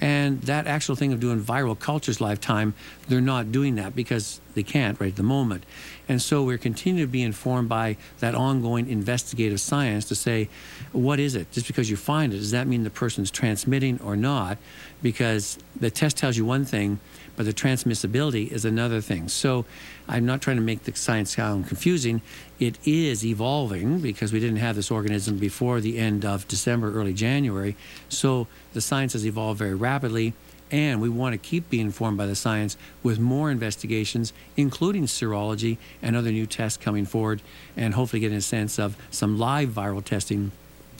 And 0.00 0.42
that 0.42 0.66
actual 0.66 0.94
thing 0.94 1.12
of 1.12 1.18
doing 1.18 1.42
viral 1.42 1.78
cultures 1.78 2.20
lifetime, 2.20 2.74
they're 3.08 3.20
not 3.20 3.50
doing 3.50 3.74
that 3.76 3.96
because 3.96 4.40
they 4.54 4.62
can't 4.62 4.98
right 5.00 5.10
at 5.10 5.16
the 5.16 5.22
moment. 5.24 5.64
And 6.08 6.22
so 6.22 6.44
we're 6.44 6.58
continuing 6.58 7.06
to 7.06 7.10
be 7.10 7.22
informed 7.22 7.68
by 7.68 7.96
that 8.20 8.34
ongoing 8.34 8.88
investigative 8.88 9.60
science 9.60 10.04
to 10.06 10.14
say, 10.14 10.48
what 10.92 11.18
is 11.18 11.34
it? 11.34 11.50
Just 11.50 11.66
because 11.66 11.90
you 11.90 11.96
find 11.96 12.32
it, 12.32 12.38
does 12.38 12.52
that 12.52 12.66
mean 12.66 12.84
the 12.84 12.90
person's 12.90 13.30
transmitting 13.30 14.00
or 14.00 14.16
not? 14.16 14.58
Because 15.02 15.58
the 15.78 15.90
test 15.90 16.16
tells 16.16 16.36
you 16.36 16.44
one 16.44 16.64
thing, 16.64 17.00
but 17.38 17.46
the 17.46 17.52
transmissibility 17.52 18.50
is 18.50 18.64
another 18.64 19.00
thing. 19.00 19.28
So 19.28 19.64
I'm 20.08 20.26
not 20.26 20.42
trying 20.42 20.56
to 20.56 20.62
make 20.62 20.82
the 20.82 20.94
science 20.96 21.36
sound 21.36 21.68
confusing. 21.68 22.20
It 22.58 22.76
is 22.84 23.24
evolving 23.24 24.00
because 24.00 24.32
we 24.32 24.40
didn't 24.40 24.56
have 24.56 24.74
this 24.74 24.90
organism 24.90 25.38
before 25.38 25.80
the 25.80 25.98
end 25.98 26.24
of 26.24 26.48
December, 26.48 26.92
early 26.92 27.14
January. 27.14 27.76
So 28.08 28.48
the 28.72 28.80
science 28.80 29.12
has 29.12 29.24
evolved 29.24 29.60
very 29.60 29.76
rapidly. 29.76 30.32
And 30.72 31.00
we 31.00 31.08
want 31.08 31.32
to 31.32 31.38
keep 31.38 31.70
being 31.70 31.86
informed 31.86 32.18
by 32.18 32.26
the 32.26 32.34
science 32.34 32.76
with 33.04 33.20
more 33.20 33.52
investigations, 33.52 34.32
including 34.56 35.04
serology 35.04 35.78
and 36.02 36.16
other 36.16 36.32
new 36.32 36.44
tests 36.44 36.76
coming 36.76 37.06
forward, 37.06 37.40
and 37.76 37.94
hopefully 37.94 38.18
getting 38.18 38.36
a 38.36 38.42
sense 38.42 38.80
of 38.80 38.96
some 39.12 39.38
live 39.38 39.68
viral 39.68 40.04
testing 40.04 40.50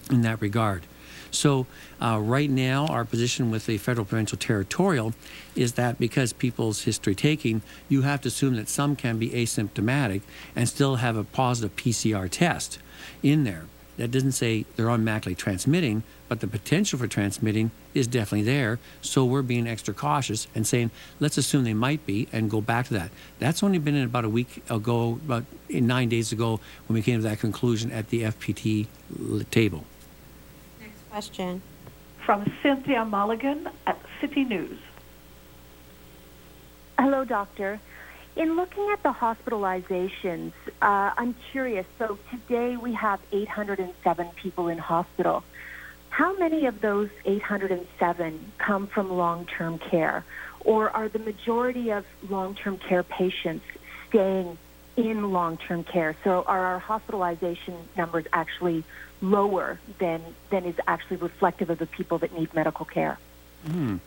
in 0.09 0.23
that 0.23 0.41
regard. 0.41 0.85
So, 1.31 1.67
uh, 2.01 2.19
right 2.23 2.51
now, 2.51 2.87
our 2.87 3.05
position 3.05 3.51
with 3.51 3.67
the 3.67 3.79
federal 3.79 4.05
provincial 4.05 4.39
territorial 4.39 5.13
is 5.55 5.75
that 5.75 5.99
because 5.99 6.33
people's 6.33 6.83
history 6.83 7.15
taking, 7.15 7.63
you 7.89 8.03
have 8.03 8.21
to 8.23 8.29
assume 8.29 8.57
that 8.57 8.69
some 8.69 8.97
can 8.97 9.19
be 9.19 9.31
asymptomatic 9.31 10.23
and 10.57 10.69
still 10.69 10.97
have 10.97 11.17
a 11.17 11.25
positive 11.25 11.77
PCR 11.77 12.29
test 12.31 12.79
in 13.23 13.45
there. 13.45 13.65
That 13.99 14.13
doesn't 14.13 14.33
say 14.33 14.65
they're 14.77 14.91
automatically 14.91 15.35
transmitting, 15.35 16.05
but 16.29 16.39
the 16.39 16.47
potential 16.47 17.01
for 17.01 17.09
transmitting 17.09 17.73
is 17.95 18.07
definitely 18.07 18.43
there. 18.45 18.79
So 19.03 19.25
we're 19.25 19.43
being 19.43 19.67
extra 19.67 19.93
cautious 19.93 20.47
and 20.55 20.65
saying, 20.65 20.93
let's 21.19 21.37
assume 21.37 21.65
they 21.65 21.75
might 21.75 22.07
be 22.07 22.29
and 22.33 22.49
go 22.49 22.61
back 22.61 22.87
to 22.87 22.95
that. 22.95 23.11
That's 23.41 23.63
only 23.65 23.79
been 23.79 23.97
in 23.97 24.05
about 24.05 24.25
a 24.25 24.29
week 24.29 24.63
ago, 24.71 25.19
about 25.25 25.45
nine 25.69 26.09
days 26.09 26.31
ago, 26.31 26.61
when 26.87 26.95
we 26.95 27.03
came 27.03 27.19
to 27.19 27.29
that 27.29 27.41
conclusion 27.41 27.91
at 27.91 28.11
the 28.11 28.23
FPT 28.23 28.87
table. 29.51 29.85
Next 31.13 31.29
question. 31.29 31.63
From 32.25 32.53
Cynthia 32.63 33.05
Mulligan 33.05 33.69
at 33.87 33.99
City 34.21 34.45
News. 34.45 34.79
Hello, 36.99 37.25
doctor. 37.25 37.81
In 38.37 38.57
looking 38.57 38.91
at 38.93 39.03
the 39.03 39.13
hospitalizations, 39.13 40.53
uh, 40.83 41.13
I'm 41.17 41.35
curious. 41.51 41.87
So 41.99 42.19
today 42.31 42.77
we 42.77 42.93
have 42.95 43.21
807 43.33 44.29
people 44.37 44.69
in 44.69 44.79
hospital. 44.79 45.43
How 46.11 46.37
many 46.37 46.67
of 46.67 46.81
those 46.81 47.09
807 47.25 48.53
come 48.59 48.87
from 48.87 49.11
long-term 49.11 49.79
care? 49.79 50.25
Or 50.61 50.91
are 50.91 51.09
the 51.09 51.19
majority 51.19 51.91
of 51.91 52.05
long-term 52.29 52.79
care 52.79 53.03
patients 53.03 53.65
staying 54.09 54.59
in 54.97 55.33
long-term 55.33 55.85
care? 55.85 56.15
So 56.23 56.45
are 56.47 56.65
our 56.67 56.79
hospitalization 56.79 57.89
numbers 57.97 58.27
actually 58.33 58.85
lower 59.21 59.79
than, 59.99 60.23
than 60.51 60.65
is 60.65 60.77
actually 60.87 61.17
reflective 61.17 61.71
of 61.71 61.79
the 61.79 61.87
people 61.87 62.19
that 62.19 62.37
need 62.37 62.53
medical 62.55 62.85
care? 62.85 63.19
Mm. 63.67 64.01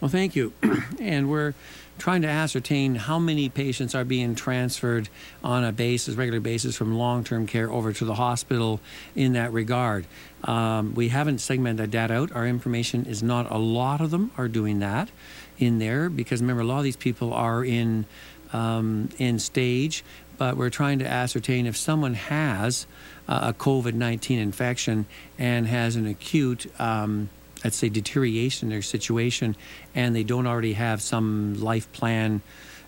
Well, 0.00 0.10
thank 0.10 0.36
you. 0.36 0.52
and 1.00 1.30
we're 1.30 1.54
trying 1.98 2.22
to 2.22 2.28
ascertain 2.28 2.96
how 2.96 3.18
many 3.18 3.48
patients 3.48 3.94
are 3.94 4.04
being 4.04 4.34
transferred 4.34 5.08
on 5.42 5.64
a 5.64 5.72
basis, 5.72 6.16
regular 6.16 6.40
basis, 6.40 6.76
from 6.76 6.96
long-term 6.96 7.46
care 7.46 7.70
over 7.70 7.92
to 7.92 8.04
the 8.04 8.14
hospital 8.14 8.80
in 9.14 9.34
that 9.34 9.52
regard. 9.52 10.06
Um, 10.42 10.94
we 10.94 11.08
haven't 11.08 11.38
segmented 11.38 11.78
that 11.78 11.90
data 11.90 12.14
out. 12.14 12.32
Our 12.32 12.46
information 12.46 13.06
is 13.06 13.22
not 13.22 13.50
a 13.50 13.58
lot 13.58 14.00
of 14.00 14.10
them 14.10 14.30
are 14.36 14.48
doing 14.48 14.80
that 14.80 15.10
in 15.58 15.78
there 15.78 16.08
because 16.08 16.40
remember 16.40 16.62
a 16.62 16.66
lot 16.66 16.78
of 16.78 16.84
these 16.84 16.96
people 16.96 17.32
are 17.32 17.64
in 17.64 18.04
um, 18.52 19.08
in 19.18 19.38
stage, 19.40 20.04
but 20.38 20.56
we're 20.56 20.70
trying 20.70 21.00
to 21.00 21.06
ascertain 21.06 21.66
if 21.66 21.76
someone 21.76 22.14
has 22.14 22.86
uh, 23.28 23.52
a 23.54 23.54
COVID 23.54 23.94
19 23.94 24.38
infection 24.38 25.06
and 25.38 25.66
has 25.66 25.96
an 25.96 26.06
acute 26.06 26.66
um, 26.80 27.28
let's 27.64 27.78
say, 27.78 27.88
deterioration 27.88 28.68
in 28.68 28.70
their 28.70 28.82
situation 28.82 29.56
and 29.94 30.14
they 30.14 30.22
don't 30.22 30.46
already 30.46 30.74
have 30.74 31.00
some 31.00 31.58
life 31.60 31.90
plan 31.92 32.42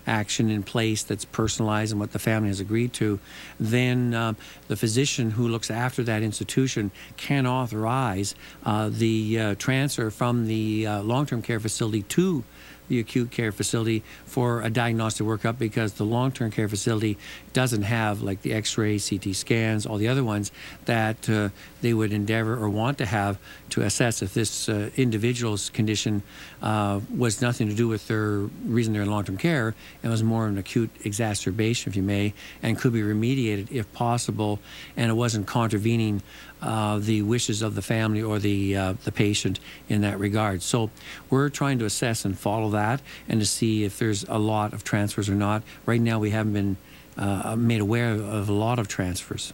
action 0.06 0.50
in 0.50 0.62
place 0.62 1.02
that's 1.02 1.24
personalized 1.24 1.90
and 1.90 1.98
what 1.98 2.12
the 2.12 2.18
family 2.18 2.48
has 2.48 2.60
agreed 2.60 2.92
to, 2.92 3.18
then 3.58 4.14
uh, 4.14 4.34
the 4.68 4.76
physician 4.76 5.32
who 5.32 5.48
looks 5.48 5.70
after 5.70 6.04
that 6.04 6.22
institution 6.22 6.90
can 7.16 7.46
authorize 7.46 8.34
uh, 8.64 8.88
the 8.92 9.40
uh, 9.40 9.54
transfer 9.56 10.10
from 10.10 10.46
the 10.46 10.86
uh, 10.86 11.02
long 11.02 11.26
term 11.26 11.42
care 11.42 11.58
facility 11.58 12.02
to 12.02 12.44
the 12.88 13.00
acute 13.00 13.30
care 13.30 13.52
facility 13.52 14.02
for 14.24 14.62
a 14.62 14.70
diagnostic 14.70 15.26
workup 15.26 15.58
because 15.58 15.94
the 15.94 16.04
long 16.04 16.32
term 16.32 16.50
care 16.50 16.68
facility 16.68 17.18
doesn't 17.52 17.82
have 17.82 18.22
like 18.22 18.42
the 18.42 18.52
x 18.52 18.76
ray, 18.78 18.98
CT 18.98 19.34
scans, 19.34 19.86
all 19.86 19.96
the 19.96 20.08
other 20.08 20.24
ones 20.24 20.52
that 20.84 21.28
uh, 21.28 21.48
they 21.80 21.94
would 21.94 22.12
endeavor 22.12 22.54
or 22.54 22.68
want 22.68 22.98
to 22.98 23.06
have 23.06 23.38
to 23.70 23.82
assess 23.82 24.22
if 24.22 24.34
this 24.34 24.68
uh, 24.68 24.90
individual's 24.96 25.70
condition 25.70 26.22
uh, 26.62 27.00
was 27.14 27.40
nothing 27.40 27.68
to 27.68 27.74
do 27.74 27.88
with 27.88 28.06
their 28.08 28.38
reason 28.64 28.92
they're 28.92 29.02
in 29.02 29.10
long 29.10 29.24
term 29.24 29.36
care 29.36 29.74
and 30.02 30.10
was 30.10 30.22
more 30.22 30.46
an 30.46 30.58
acute 30.58 30.90
exacerbation, 31.04 31.90
if 31.90 31.96
you 31.96 32.02
may, 32.02 32.32
and 32.62 32.78
could 32.78 32.92
be 32.92 33.02
remediated 33.02 33.70
if 33.70 33.90
possible, 33.92 34.58
and 34.96 35.10
it 35.10 35.14
wasn't 35.14 35.46
contravening 35.46 36.22
uh, 36.62 36.98
the 36.98 37.22
wishes 37.22 37.62
of 37.62 37.74
the 37.74 37.82
family 37.82 38.22
or 38.22 38.38
the 38.38 38.76
uh, 38.76 38.94
the 39.04 39.12
patient 39.12 39.60
in 39.88 40.00
that 40.00 40.18
regard. 40.18 40.62
So 40.62 40.90
we're 41.30 41.48
trying 41.48 41.78
to 41.80 41.84
assess 41.84 42.24
and 42.24 42.38
follow 42.38 42.70
that 42.70 43.02
and 43.28 43.40
to 43.40 43.46
see 43.46 43.84
if 43.84 43.98
there's 43.98 44.24
a 44.24 44.38
lot 44.38 44.72
of 44.72 44.84
transfers 44.84 45.28
or 45.28 45.34
not. 45.34 45.62
Right 45.84 46.00
now, 46.00 46.18
we 46.18 46.30
haven't 46.30 46.52
been 46.52 46.76
uh, 47.16 47.56
made 47.56 47.80
aware 47.80 48.10
of 48.10 48.48
a 48.48 48.52
lot 48.52 48.78
of 48.78 48.88
transfers. 48.88 49.52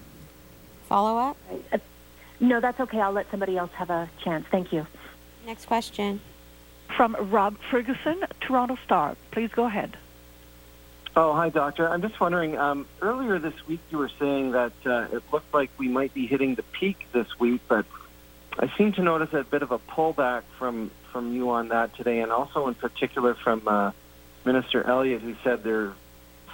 Follow 0.88 1.18
up? 1.18 1.36
Uh, 1.72 1.78
no, 2.40 2.60
that's 2.60 2.80
okay. 2.80 3.00
I'll 3.00 3.12
let 3.12 3.30
somebody 3.30 3.56
else 3.56 3.70
have 3.74 3.90
a 3.90 4.10
chance. 4.22 4.46
Thank 4.50 4.72
you. 4.72 4.86
Next 5.46 5.66
question. 5.66 6.20
From 6.96 7.16
Rob 7.30 7.56
Ferguson, 7.70 8.24
Toronto 8.40 8.76
Star. 8.84 9.16
Please 9.30 9.50
go 9.54 9.64
ahead. 9.64 9.96
Oh, 11.14 11.35
hi, 11.35 11.51
doctor. 11.51 11.88
I'm 11.88 12.01
just 12.01 12.18
wondering. 12.18 12.57
Um, 12.57 12.87
earlier 13.03 13.38
this 13.38 13.55
week, 13.66 13.81
you 13.90 13.98
were 13.98 14.11
saying 14.18 14.53
that 14.53 14.72
uh, 14.87 15.09
it 15.12 15.22
looked 15.31 15.53
like 15.53 15.70
we 15.77 15.88
might 15.88 16.14
be 16.14 16.27
hitting 16.27 16.55
the 16.55 16.62
peak 16.62 17.07
this 17.12 17.27
week, 17.38 17.61
but 17.68 17.85
I 18.59 18.72
seem 18.79 18.92
to 18.94 19.03
notice 19.03 19.35
a 19.35 19.44
bit 19.44 19.62
of 19.62 19.72
a 19.72 19.79
pullback 19.79 20.42
from 20.59 20.90
from 21.12 21.35
you 21.35 21.51
on 21.51 21.68
that 21.68 21.94
today, 21.96 22.20
and 22.20 22.33
also 22.33 22.66
in 22.68 22.75
particular 22.75 23.35
from 23.35 23.68
uh, 23.68 23.92
Minister 24.46 24.83
Elliott, 24.85 25.20
who 25.20 25.37
said 25.44 25.62
they're 25.62 25.92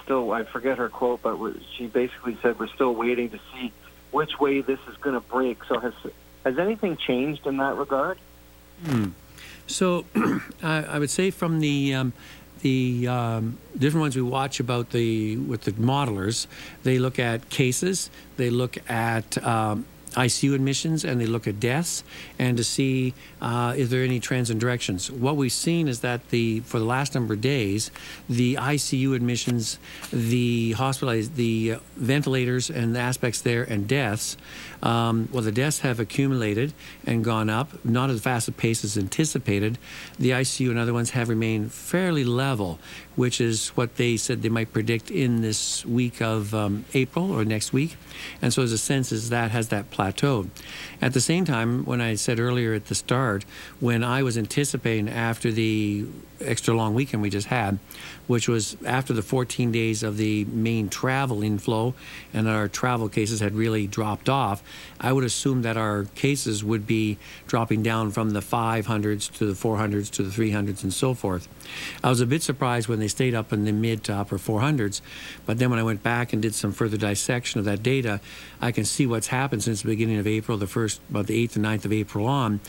still. 0.03 0.33
I 0.33 0.43
forget 0.43 0.79
her 0.79 0.89
quote, 0.89 1.23
but 1.23 1.39
she 1.77 1.87
basically 1.87 2.37
said 2.43 2.59
we're 2.59 2.67
still 2.67 2.97
waiting 2.97 3.31
to 3.31 3.39
see 3.53 3.73
which 4.11 4.41
way 4.41 4.61
this 4.61 4.81
is 4.91 4.97
going 4.97 5.15
to 5.15 5.21
break. 5.21 5.63
So 5.65 5.79
has 5.79 5.95
has 6.45 6.59
anything 6.59 6.97
changed 6.97 7.47
in 7.47 7.59
that 7.59 7.77
regard? 7.77 8.19
Hmm. 8.85 9.11
So 9.69 10.05
I, 10.63 10.83
I 10.85 10.99
would 10.99 11.11
say 11.11 11.31
from 11.31 11.61
the 11.61 11.95
um, 11.95 12.13
the 12.61 13.09
um, 13.09 13.59
different 13.77 14.03
ones 14.03 14.17
we 14.17 14.23
watch 14.23 14.61
about 14.61 14.91
the 14.91 15.37
with 15.37 15.63
the 15.63 15.73
modelers, 15.73 16.47
they 16.83 16.99
look 16.99 17.19
at 17.19 17.49
cases, 17.51 18.11
they 18.37 18.51
look 18.51 18.79
at 18.91 19.43
um, 19.45 19.87
ICU 20.13 20.55
admissions, 20.55 21.05
and 21.05 21.21
they 21.21 21.27
look 21.27 21.47
at 21.47 21.61
deaths, 21.61 22.03
and 22.39 22.57
to 22.57 22.65
see 22.65 23.15
uh, 23.41 23.75
is 23.77 23.91
there 23.91 24.03
any 24.03 24.21
trends 24.21 24.51
and 24.51 24.61
directions. 24.61 25.11
What 25.11 25.37
we've 25.37 25.53
seen 25.53 25.89
is 25.89 26.01
that 26.01 26.29
the 26.31 26.61
for 26.61 26.79
the 26.79 26.85
last 26.85 27.15
number 27.15 27.35
of 27.35 27.41
days, 27.41 27.91
the 28.29 28.55
ICU 28.57 29.15
admissions, 29.15 29.79
the 30.13 30.73
hospitalized, 30.73 31.37
the 31.37 31.77
ventilators 31.97 32.71
and 32.71 32.95
the 32.95 33.01
aspects 33.01 33.41
there, 33.41 33.63
and 33.63 33.87
deaths. 33.87 34.37
Um, 34.83 35.29
well, 35.33 35.43
the 35.43 35.53
deaths 35.53 35.81
have 35.81 35.99
accumulated 35.99 36.73
and 37.07 37.25
gone 37.25 37.51
up, 37.51 37.85
not 37.85 38.11
as 38.11 38.21
fast 38.21 38.49
a 38.49 38.53
pace 38.53 38.85
as 38.85 38.97
anticipated. 38.97 39.79
The 40.19 40.31
ICU 40.31 40.71
and 40.71 40.79
other 40.79 40.93
ones 40.93 41.11
have 41.11 41.29
remained 41.29 41.73
fairly 41.73 42.25
level, 42.25 42.79
which 43.17 43.41
is 43.41 43.69
what 43.71 43.97
they 43.97 44.17
said 44.17 44.43
they 44.43 44.49
might 44.49 44.73
predict 44.73 45.11
in 45.11 45.43
this 45.43 45.85
week 45.85 46.23
of 46.23 46.55
um, 46.55 46.85
April 46.95 47.33
or 47.33 47.45
next 47.45 47.73
week. 47.73 47.97
And 48.41 48.53
so, 48.53 48.63
as 48.63 48.73
a 48.73 48.79
sense, 48.79 49.11
is 49.11 49.31
that 49.31 49.51
has 49.51 49.69
that 49.69 49.91
plateaued. 49.91 50.51
At 51.03 51.13
the 51.13 51.21
same 51.21 51.45
time, 51.45 51.85
when 51.85 52.01
I 52.01 52.15
said 52.15 52.39
earlier 52.39 52.75
at 52.75 52.87
the 52.87 52.95
start, 52.95 53.45
when 53.81 54.05
I 54.05 54.23
was 54.23 54.39
anticipating 54.39 55.09
after 55.09 55.51
the 55.51 56.07
extra 56.41 56.75
long 56.75 56.95
weekend 56.95 57.23
we 57.23 57.31
just 57.31 57.49
had, 57.49 57.79
which 58.29 58.47
was 58.47 58.77
after 58.85 59.13
the 59.13 59.23
14 59.23 59.73
days 59.73 60.05
of 60.05 60.17
the 60.17 60.45
main 60.45 60.89
travel 60.89 61.43
inflow 61.43 61.95
and 62.33 62.49
our 62.49 62.69
travel 62.69 63.09
cases 63.09 63.41
had 63.41 63.55
really 63.55 63.89
dropped 63.89 64.29
off, 64.29 64.63
I 65.01 65.13
would 65.13 65.25
assume 65.25 65.63
that 65.63 65.77
our 65.77 66.05
cases 66.15 66.63
would 66.63 66.87
be 66.87 67.19
dropping 67.49 67.83
down 67.83 68.13
from 68.13 68.31
the 68.31 68.41
500s 68.41 69.33
to 69.39 69.47
the 69.47 69.55
400s 69.55 70.11
to 70.13 70.23
the 70.23 70.31
300s 70.31 70.85
and 70.85 70.93
so 70.93 71.15
forth. 71.15 71.49
I 72.05 72.11
was 72.11 72.21
a 72.21 72.27
bit 72.27 72.43
surprised 72.43 72.87
when 72.87 73.01
they 73.01 73.09
stayed 73.09 73.35
up 73.35 73.53
in 73.53 73.65
the 73.65 73.73
mid 73.73 74.05
to 74.05 74.15
upper 74.15 74.39
400s, 74.39 75.01
but 75.47 75.59
then 75.59 75.71
when 75.71 75.79
I 75.79 75.83
went 75.83 76.03
back 76.03 76.33
and 76.33 76.41
did 76.41 76.55
some 76.55 76.73
further 76.73 76.97
dissection 76.97 77.59
of 77.59 77.65
that 77.65 77.83
data, 77.83 78.21
I 78.61 78.73
can 78.73 78.85
see 78.85 79.07
what's 79.07 79.29
happened 79.29 79.63
since 79.63 79.83
the 79.83 79.89
beginning 79.89 80.19
of 80.19 80.27
April, 80.27 80.59
the 80.59 80.67
first, 80.67 81.01
about 81.11 81.27
the 81.27 81.47
8th 81.47 81.57
and 81.57 81.65
9th 81.65 81.85
of 81.87 81.93
April 81.93 82.27
on 82.27 82.61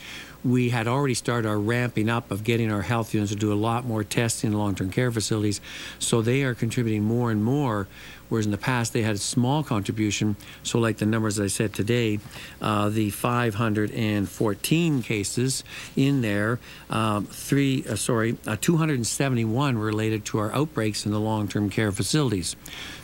we 0.43 0.69
had 0.69 0.87
already 0.87 1.13
started 1.13 1.47
our 1.47 1.59
ramping 1.59 2.09
up 2.09 2.31
of 2.31 2.43
getting 2.43 2.71
our 2.71 2.81
health 2.81 3.13
units 3.13 3.31
to 3.31 3.37
do 3.37 3.51
a 3.51 3.55
lot 3.55 3.85
more 3.85 4.03
testing 4.03 4.51
in 4.51 4.57
long-term 4.57 4.89
care 4.89 5.11
facilities. 5.11 5.59
So 5.99 6.21
they 6.21 6.43
are 6.43 6.53
contributing 6.53 7.03
more 7.03 7.29
and 7.29 7.43
more, 7.43 7.87
whereas 8.29 8.45
in 8.45 8.51
the 8.51 8.57
past 8.57 8.93
they 8.93 9.01
had 9.01 9.15
a 9.15 9.19
small 9.19 9.63
contribution. 9.63 10.37
So 10.63 10.79
like 10.79 10.97
the 10.97 11.05
numbers 11.05 11.39
I 11.39 11.47
said 11.47 11.73
today, 11.73 12.19
uh, 12.61 12.89
the 12.89 13.09
514 13.09 15.03
cases 15.03 15.63
in 15.95 16.21
there, 16.21 16.59
um, 16.89 17.25
three, 17.25 17.83
uh, 17.87 17.95
sorry, 17.95 18.37
uh, 18.47 18.55
271 18.59 19.77
related 19.77 20.25
to 20.25 20.39
our 20.39 20.53
outbreaks 20.53 21.05
in 21.05 21.11
the 21.11 21.19
long-term 21.19 21.69
care 21.69 21.91
facilities. 21.91 22.55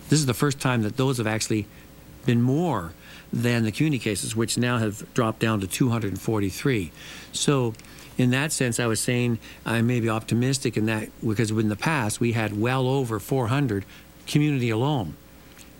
This 0.10 0.20
is 0.20 0.26
the 0.26 0.34
first 0.34 0.60
time 0.60 0.84
that 0.84 0.98
those 0.98 1.18
have 1.18 1.28
actually 1.28 1.68
been 2.26 2.42
more 2.42 2.94
than 3.32 3.64
the 3.64 3.72
CUNY 3.72 4.00
cases, 4.00 4.36
which 4.36 4.58
now 4.58 4.78
have 4.78 5.12
dropped 5.14 5.40
down 5.40 5.60
to 5.62 5.68
243. 5.68 6.92
So, 7.32 7.74
in 8.18 8.30
that 8.32 8.52
sense, 8.54 8.80
I 8.80 8.86
was 8.86 9.00
saying 9.00 9.40
I 9.66 9.82
may 9.82 10.00
be 10.00 10.10
optimistic 10.10 10.78
in 10.78 10.86
that 10.86 11.10
because 11.26 11.52
in 11.52 11.70
the 11.70 11.76
past 11.76 12.20
we 12.20 12.32
had 12.32 12.60
well 12.60 12.88
over 12.88 13.20
400 13.20 13.84
community 14.26 14.70
alone 14.70 15.16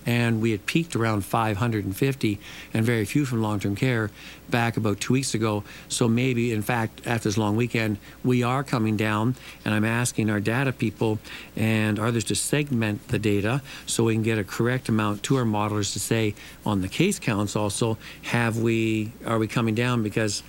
and 0.06 0.40
we 0.40 0.52
had 0.52 0.64
peaked 0.64 0.94
around 0.94 1.24
550 1.24 2.38
and 2.72 2.86
very 2.86 3.04
few 3.04 3.26
from 3.26 3.42
long-term 3.42 3.76
care 3.76 4.10
back 4.48 4.76
about 4.76 5.00
two 5.00 5.12
weeks 5.12 5.34
ago. 5.34 5.64
So 5.88 6.08
maybe, 6.08 6.52
in 6.52 6.62
fact, 6.62 7.02
after 7.04 7.28
this 7.28 7.36
long 7.36 7.56
weekend, 7.56 7.98
we 8.24 8.44
are 8.44 8.62
coming 8.62 8.96
down, 8.96 9.34
and 9.64 9.74
I'm 9.74 9.84
asking 9.84 10.30
our 10.30 10.40
data 10.40 10.72
people 10.72 11.18
and 11.56 11.98
others 11.98 12.24
to 12.24 12.36
segment 12.36 13.08
the 13.08 13.18
data 13.18 13.60
so 13.86 14.04
we 14.04 14.14
can 14.14 14.22
get 14.22 14.38
a 14.38 14.44
correct 14.44 14.88
amount 14.88 15.24
to 15.24 15.36
our 15.36 15.44
modelers 15.44 15.92
to 15.94 16.00
say 16.00 16.34
on 16.64 16.80
the 16.80 16.88
case 16.88 17.18
counts 17.18 17.56
also, 17.56 17.98
have 18.22 18.58
we 18.58 19.12
are 19.26 19.38
we 19.38 19.48
coming 19.48 19.74
down 19.74 20.02
because 20.02 20.42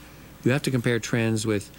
you 0.44 0.52
have 0.52 0.62
to 0.62 0.72
compare 0.72 1.00
trends 1.00 1.46
with 1.46 1.72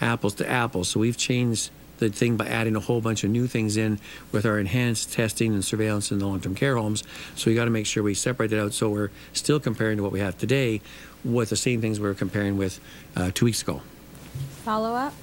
apples 0.00 0.34
to 0.34 0.48
apples. 0.48 0.88
So 0.88 1.00
we've 1.00 1.16
changed 1.16 1.70
the 1.98 2.08
thing 2.10 2.36
by 2.36 2.46
adding 2.46 2.76
a 2.76 2.80
whole 2.80 3.00
bunch 3.00 3.24
of 3.24 3.30
new 3.30 3.46
things 3.46 3.76
in 3.76 3.98
with 4.32 4.46
our 4.46 4.58
enhanced 4.58 5.12
testing 5.12 5.52
and 5.52 5.64
surveillance 5.64 6.10
in 6.10 6.18
the 6.18 6.26
long-term 6.26 6.54
care 6.54 6.76
homes. 6.76 7.04
So 7.34 7.50
we 7.50 7.54
got 7.54 7.64
to 7.64 7.70
make 7.70 7.86
sure 7.86 8.02
we 8.02 8.14
separate 8.14 8.48
that 8.48 8.62
out 8.62 8.72
so 8.72 8.90
we're 8.90 9.10
still 9.32 9.60
comparing 9.60 9.96
to 9.96 10.02
what 10.02 10.12
we 10.12 10.20
have 10.20 10.36
today 10.38 10.80
with 11.24 11.50
the 11.50 11.56
same 11.56 11.80
things 11.80 11.98
we 11.98 12.06
were 12.06 12.14
comparing 12.14 12.56
with 12.56 12.80
uh, 13.16 13.30
two 13.34 13.46
weeks 13.46 13.62
ago. 13.62 13.82
Follow 14.64 14.94
up? 14.94 15.14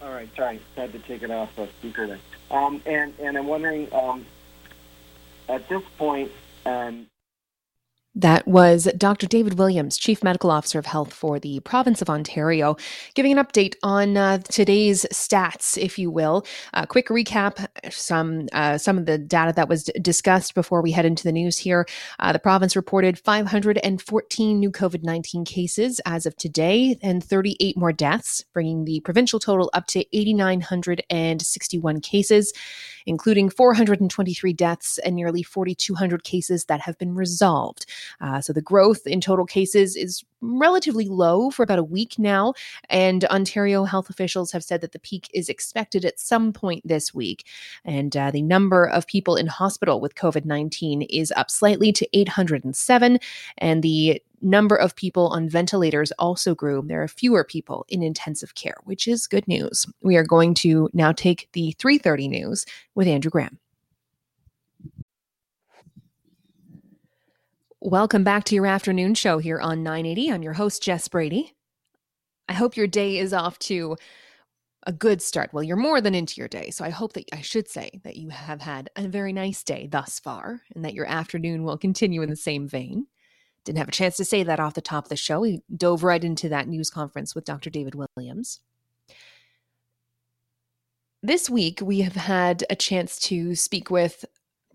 All 0.00 0.14
right, 0.14 0.28
sorry, 0.36 0.60
had 0.76 0.92
to 0.92 0.98
take 1.00 1.22
it 1.22 1.30
off 1.30 1.54
the 1.56 1.68
speaker 1.78 2.06
there. 2.06 2.18
Um, 2.50 2.80
and 2.86 3.12
and 3.20 3.36
I'm 3.36 3.46
wondering, 3.46 3.92
um, 3.92 4.24
at 5.48 5.68
this 5.68 5.82
point, 5.98 6.30
um, 6.64 7.06
that 8.18 8.46
was 8.48 8.88
Dr. 8.96 9.26
David 9.28 9.58
Williams, 9.58 9.96
Chief 9.96 10.24
Medical 10.24 10.50
Officer 10.50 10.78
of 10.80 10.86
Health 10.86 11.14
for 11.14 11.38
the 11.38 11.60
province 11.60 12.02
of 12.02 12.10
Ontario, 12.10 12.76
giving 13.14 13.30
an 13.30 13.44
update 13.44 13.76
on 13.84 14.16
uh, 14.16 14.38
today's 14.38 15.06
stats, 15.12 15.78
if 15.78 16.00
you 16.00 16.10
will. 16.10 16.44
A 16.74 16.84
quick 16.86 17.06
recap: 17.08 17.68
some 17.92 18.48
uh, 18.52 18.76
some 18.76 18.98
of 18.98 19.06
the 19.06 19.18
data 19.18 19.52
that 19.54 19.68
was 19.68 19.84
d- 19.84 19.92
discussed 20.00 20.56
before 20.56 20.82
we 20.82 20.90
head 20.90 21.06
into 21.06 21.22
the 21.22 21.30
news 21.30 21.58
here. 21.58 21.86
Uh, 22.18 22.32
the 22.32 22.40
province 22.40 22.74
reported 22.74 23.18
514 23.20 24.58
new 24.58 24.72
COVID 24.72 25.04
19 25.04 25.44
cases 25.44 26.00
as 26.04 26.26
of 26.26 26.36
today, 26.36 26.98
and 27.00 27.22
38 27.22 27.76
more 27.76 27.92
deaths, 27.92 28.44
bringing 28.52 28.84
the 28.84 28.98
provincial 29.00 29.38
total 29.38 29.70
up 29.72 29.86
to 29.86 30.04
8,961 30.12 32.00
cases 32.00 32.52
including 33.06 33.48
423 33.48 34.52
deaths 34.52 34.98
and 34.98 35.16
nearly 35.16 35.42
4,200 35.42 36.22
cases 36.24 36.66
that 36.66 36.82
have 36.82 36.98
been 36.98 37.14
resolved. 37.14 37.86
Uh, 38.20 38.40
so 38.40 38.52
the 38.52 38.62
growth 38.62 39.06
in 39.06 39.20
total 39.20 39.46
cases 39.46 39.96
is 39.96 40.24
relatively 40.40 41.08
low 41.08 41.50
for 41.50 41.62
about 41.62 41.78
a 41.78 41.84
week 41.84 42.18
now. 42.18 42.54
And 42.88 43.24
Ontario 43.26 43.84
health 43.84 44.10
officials 44.10 44.52
have 44.52 44.64
said 44.64 44.80
that 44.80 44.92
the 44.92 44.98
peak 44.98 45.28
is 45.34 45.48
expected 45.48 46.04
at 46.04 46.20
some 46.20 46.52
point 46.52 46.86
this 46.86 47.12
week. 47.12 47.44
And 47.84 48.16
uh, 48.16 48.30
the 48.30 48.42
number 48.42 48.84
of 48.84 49.06
people 49.06 49.36
in 49.36 49.46
hospital 49.46 50.00
with 50.00 50.14
COVID 50.14 50.44
19 50.44 51.02
is 51.02 51.32
up 51.36 51.50
slightly 51.50 51.92
to 51.92 52.08
807. 52.16 53.18
And 53.58 53.82
the 53.82 54.22
number 54.40 54.76
of 54.76 54.94
people 54.94 55.28
on 55.28 55.48
ventilators 55.48 56.12
also 56.12 56.54
grew. 56.54 56.82
There 56.86 57.02
are 57.02 57.08
fewer 57.08 57.44
people 57.44 57.84
in 57.88 58.02
intensive 58.02 58.54
care, 58.54 58.76
which 58.84 59.08
is 59.08 59.26
good 59.26 59.48
news. 59.48 59.86
We 60.02 60.16
are 60.16 60.24
going 60.24 60.54
to 60.54 60.88
now 60.92 61.12
take 61.12 61.48
the 61.52 61.74
3:30 61.78 62.28
news 62.28 62.64
with 62.94 63.08
Andrew 63.08 63.30
Graham. 63.30 63.58
Welcome 67.80 68.24
back 68.24 68.42
to 68.46 68.56
your 68.56 68.66
afternoon 68.66 69.14
show 69.14 69.38
here 69.38 69.60
on 69.60 69.84
980. 69.84 70.32
I'm 70.32 70.42
your 70.42 70.54
host 70.54 70.82
Jess 70.82 71.06
Brady. 71.06 71.54
I 72.48 72.52
hope 72.52 72.76
your 72.76 72.88
day 72.88 73.18
is 73.18 73.32
off 73.32 73.56
to 73.60 73.96
a 74.84 74.92
good 74.92 75.22
start. 75.22 75.50
Well, 75.52 75.62
you're 75.62 75.76
more 75.76 76.00
than 76.00 76.12
into 76.12 76.40
your 76.40 76.48
day. 76.48 76.70
So 76.70 76.84
I 76.84 76.90
hope 76.90 77.12
that 77.12 77.26
I 77.32 77.40
should 77.40 77.68
say 77.68 78.00
that 78.02 78.16
you 78.16 78.30
have 78.30 78.62
had 78.62 78.90
a 78.96 79.06
very 79.06 79.32
nice 79.32 79.62
day 79.62 79.86
thus 79.88 80.18
far 80.18 80.62
and 80.74 80.84
that 80.84 80.94
your 80.94 81.06
afternoon 81.06 81.62
will 81.62 81.78
continue 81.78 82.20
in 82.20 82.30
the 82.30 82.34
same 82.34 82.66
vein. 82.66 83.06
Didn't 83.64 83.78
have 83.78 83.88
a 83.88 83.92
chance 83.92 84.16
to 84.16 84.24
say 84.24 84.42
that 84.42 84.58
off 84.58 84.74
the 84.74 84.80
top 84.80 85.04
of 85.04 85.10
the 85.10 85.16
show. 85.16 85.38
We 85.38 85.62
dove 85.74 86.02
right 86.02 86.24
into 86.24 86.48
that 86.48 86.66
news 86.66 86.90
conference 86.90 87.36
with 87.36 87.44
Dr. 87.44 87.70
David 87.70 87.94
Williams. 87.94 88.58
This 91.22 91.48
week, 91.48 91.78
we 91.80 92.00
have 92.00 92.16
had 92.16 92.64
a 92.68 92.74
chance 92.74 93.20
to 93.20 93.54
speak 93.54 93.88
with 93.88 94.24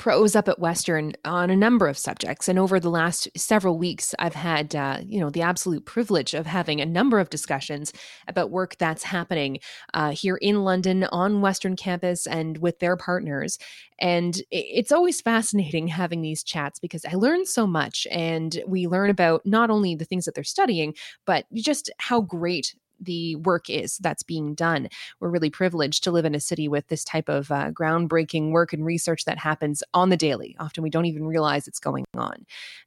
pros 0.04 0.36
up 0.36 0.50
at 0.50 0.60
Western 0.60 1.14
on 1.24 1.50
a 1.50 1.56
number 1.56 1.88
of 1.88 1.98
subjects. 1.98 2.50
And 2.50 2.60
over 2.60 2.78
the 2.78 2.90
last 2.90 3.30
several 3.38 3.78
weeks, 3.78 4.14
I've 4.20 4.36
had, 4.36 4.76
uh, 4.76 5.00
you 5.02 5.18
know, 5.18 5.30
the 5.30 5.44
absolute 5.44 5.86
privilege 5.86 6.34
of 6.34 6.46
having 6.46 6.82
a 6.82 6.86
number 6.86 7.22
of 7.22 7.30
discussions 7.30 7.94
about 8.28 8.52
work 8.52 8.76
that's 8.78 9.04
happening 9.04 9.60
uh, 9.94 10.10
here 10.12 10.36
in 10.36 10.66
London 10.66 11.06
on 11.06 11.40
Western 11.40 11.78
campus 11.78 12.28
and 12.28 12.58
with 12.58 12.80
their 12.80 12.98
partners. 12.98 13.58
And 13.98 14.42
it's 14.52 14.92
always 14.92 15.22
fascinating 15.22 15.88
having 16.04 16.22
these 16.22 16.44
chats 16.44 16.80
because 16.80 17.06
I 17.06 17.14
learn 17.14 17.46
so 17.46 17.66
much 17.66 18.06
and 18.12 18.62
we 18.68 18.88
learn 18.88 19.10
about 19.10 19.46
not 19.46 19.70
only 19.70 19.96
the 19.96 20.04
things 20.04 20.26
that 20.26 20.36
they're 20.36 20.44
studying, 20.44 20.96
but 21.26 21.46
just 21.54 21.90
how 22.00 22.20
great 22.20 22.76
the 23.04 23.36
work 23.38 23.70
is 23.70 23.98
that's 23.98 24.24
being 24.24 24.56
done. 24.56 24.90
We're 25.20 25.30
really 25.30 25.50
privileged 25.50 26.04
to 26.04 26.12
live 26.12 26.26
in 26.26 26.36
a 26.36 26.40
city 26.40 26.68
with 26.68 26.88
this 26.88 27.04
type 27.04 27.30
of 27.30 27.52
uh, 27.52 27.72
groundbreaking 27.72 28.52
work 28.52 28.74
and 28.74 28.86
research 28.86 29.26
that 29.26 29.38
happens 29.38 29.84
on 29.94 30.10
the 30.10 30.18
daily. 30.18 30.56
Often 30.60 30.84
we 30.84 30.90
don't 30.90 31.06
even 31.06 31.26
realize 31.26 31.68
it's 31.68 31.80
going 31.80 32.06
on. 32.16 32.46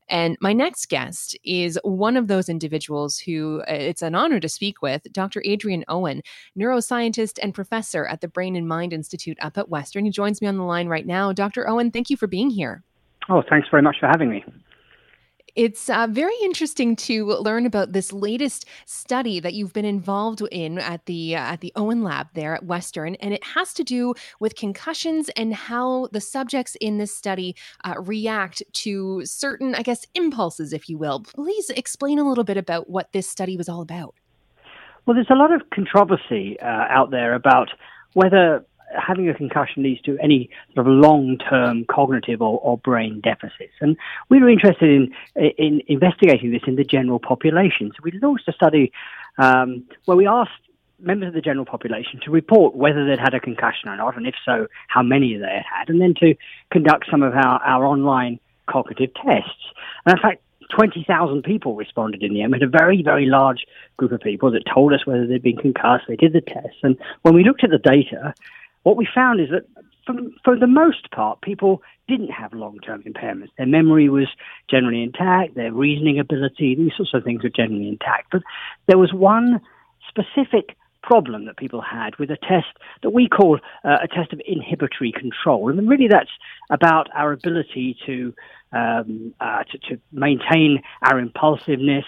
And 0.09 0.37
my 0.40 0.52
next 0.52 0.88
guest 0.88 1.37
is 1.44 1.79
one 1.83 2.16
of 2.16 2.29
those 2.29 2.48
individuals 2.48 3.18
who 3.18 3.62
uh, 3.68 3.72
it's 3.72 4.02
an 4.02 4.14
honor 4.14 4.40
to 4.40 4.48
speak 4.48 4.83
with, 4.83 5.02
Dr. 5.12 5.42
Adrian 5.44 5.85
Owen, 5.88 6.22
neuroscientist 6.59 7.38
and 7.42 7.55
professor 7.55 8.07
at 8.07 8.20
the 8.20 8.29
Brain 8.29 8.57
and 8.57 8.68
Mind 8.68 8.92
Institute 8.92 9.38
up 9.40 9.59
at 9.59 9.68
Western. 9.68 10.05
He 10.05 10.11
joins 10.11 10.40
me 10.40 10.48
on 10.48 10.57
the 10.57 10.62
line 10.64 10.88
right 10.88 11.07
now. 11.07 11.33
Dr. 11.33 11.68
Owen, 11.68 11.90
thank 11.90 12.11
you 12.11 12.16
for 12.16 12.26
being 12.26 12.50
here. 12.50 12.83
Oh, 13.29 13.42
thanks 13.48 13.68
very 13.68 13.83
much 13.83 13.96
for 13.98 14.07
having 14.07 14.31
me. 14.31 14.44
It's 15.57 15.88
uh, 15.88 16.07
very 16.11 16.35
interesting 16.42 16.97
to 16.97 17.25
learn 17.25 17.64
about 17.64 17.95
this 17.95 18.12
latest 18.12 18.66
study 18.85 19.40
that 19.40 19.55
you've 19.55 19.73
been 19.73 19.87
involved 19.87 20.42
in 20.53 20.79
at 20.79 21.07
the 21.07 21.35
uh, 21.35 21.38
at 21.38 21.62
the 21.62 21.73
Owen 21.77 22.03
Lab 22.03 22.29
there 22.35 22.55
at 22.55 22.66
Western, 22.66 23.14
and 23.16 23.33
it 23.33 23.42
has 23.42 23.73
to 23.73 23.83
do 23.83 24.12
with 24.38 24.55
concussions 24.55 25.31
and 25.31 25.55
how 25.55 26.09
the 26.12 26.21
subjects 26.21 26.77
in 26.79 26.99
this 26.99 27.16
study 27.16 27.57
uh, 27.85 27.95
react 27.99 28.62
to 28.85 29.25
certain, 29.25 29.75
I 29.75 29.81
guess, 29.81 30.07
impulses, 30.14 30.75
if 30.75 30.90
you 30.90 30.99
will. 30.99 31.21
Please 31.21 31.71
explain 31.71 32.19
a 32.19 32.29
little 32.29 32.45
bit 32.45 32.59
about 32.59 32.90
what 32.90 33.12
this 33.12 33.27
study 33.27 33.57
was 33.57 33.66
all 33.66 33.81
about. 33.81 34.14
Well, 35.07 35.14
there's 35.14 35.31
a 35.31 35.35
lot 35.35 35.53
of 35.53 35.62
controversy 35.71 36.61
uh, 36.61 36.66
out 36.66 37.11
there 37.11 37.35
about 37.35 37.71
whether 38.12 38.62
having 38.94 39.29
a 39.29 39.35
concussion 39.35 39.83
leads 39.83 40.01
to 40.03 40.18
any 40.22 40.49
sort 40.75 40.87
of 40.87 40.92
long-term 40.92 41.85
cognitive 41.87 42.40
or, 42.40 42.59
or, 42.61 42.79
brain 42.79 43.20
deficits. 43.20 43.72
And 43.81 43.96
we 44.29 44.40
were 44.40 44.49
interested 44.49 44.88
in, 44.88 45.14
in 45.59 45.83
investigating 45.88 46.53
this 46.53 46.62
in 46.66 46.77
the 46.77 46.85
general 46.85 47.18
population. 47.18 47.90
So 47.90 48.01
we 48.03 48.12
launched 48.22 48.49
a 48.49 48.53
study 48.53 48.92
um, 49.38 49.85
where 50.05 50.16
we 50.16 50.27
asked 50.27 50.53
members 50.99 51.29
of 51.29 51.35
the 51.35 51.40
general 51.40 51.66
population 51.66 52.20
to 52.25 52.31
report 52.31 52.75
whether 52.75 53.07
they'd 53.07 53.18
had 53.18 53.35
a 53.35 53.40
concussion 53.40 53.88
or 53.88 53.96
not, 53.96 54.16
and 54.16 54.27
if 54.27 54.35
so, 54.44 54.66
how 54.88 55.03
many 55.03 55.37
they 55.37 55.44
had 55.44 55.64
had, 55.70 55.88
and 55.88 56.01
then 56.01 56.14
to 56.20 56.35
conduct 56.70 57.07
some 57.11 57.22
of 57.22 57.35
our, 57.35 57.62
our 57.62 57.85
online 57.85 58.40
cognitive 58.66 59.11
tests. 59.14 59.72
And 60.05 60.16
in 60.16 60.22
fact, 60.22 60.42
20,000 60.75 61.42
people 61.42 61.77
responded 61.77 62.22
in 62.22 62.35
the 62.35 62.42
end. 62.42 62.53
We 62.53 62.59
had 62.59 62.68
a 62.68 62.70
very, 62.70 63.03
very 63.03 63.27
large 63.27 63.66
group 63.96 64.12
of 64.12 64.20
people 64.20 64.51
that 64.51 64.62
told 64.72 64.92
us 64.92 65.07
whether 65.07 65.27
they'd 65.27 65.42
been 65.42 65.57
concussed. 65.57 66.05
They 66.09 66.16
did 66.16 66.33
the 66.33 66.40
tests. 66.40 66.79
And 66.83 66.96
when 67.22 67.35
we 67.35 67.44
looked 67.44 67.62
at 67.62 67.70
the 67.70 67.79
data, 67.79 68.35
what 68.87 68.96
we 68.96 69.09
found 69.12 69.40
is 69.40 69.49
that 69.51 69.64
for, 70.44 70.57
the 70.57 70.68
most 70.68 71.11
part, 71.11 71.40
people 71.40 71.83
didn't 72.07 72.31
have 72.31 72.53
long 72.53 72.79
term 72.79 73.03
impairments. 73.03 73.49
Their 73.59 73.66
memory 73.66 74.09
was 74.09 74.29
generally 74.70 75.03
intact, 75.03 75.57
their 75.57 75.72
reasoning 75.72 76.20
ability, 76.20 76.77
these 76.77 76.92
sorts 76.96 77.12
of 77.12 77.25
things 77.25 77.42
were 77.42 77.49
generally 77.49 77.88
intact. 77.88 78.29
But 78.31 78.42
there 78.87 78.96
was 78.96 79.12
one 79.12 79.61
specific 80.09 80.77
problem 81.03 81.46
that 81.46 81.57
people 81.57 81.81
had 81.81 82.16
with 82.20 82.31
a 82.31 82.37
test 82.37 82.68
that 83.03 83.11
we 83.11 83.29
call 83.29 83.59
uh, 83.85 83.99
a 84.05 84.07
test 84.07 84.33
of 84.33 84.40
inhibitory 84.46 85.11
control. 85.11 85.68
And 85.68 85.88
really 85.88 86.07
that's 86.09 86.31
about 86.70 87.09
our 87.12 87.33
ability 87.33 87.96
to, 88.07 88.33
um, 88.72 89.35
uh, 89.40 89.64
to, 89.64 89.79
to, 89.79 90.01
maintain 90.12 90.81
our 91.03 91.18
impulsiveness, 91.18 92.05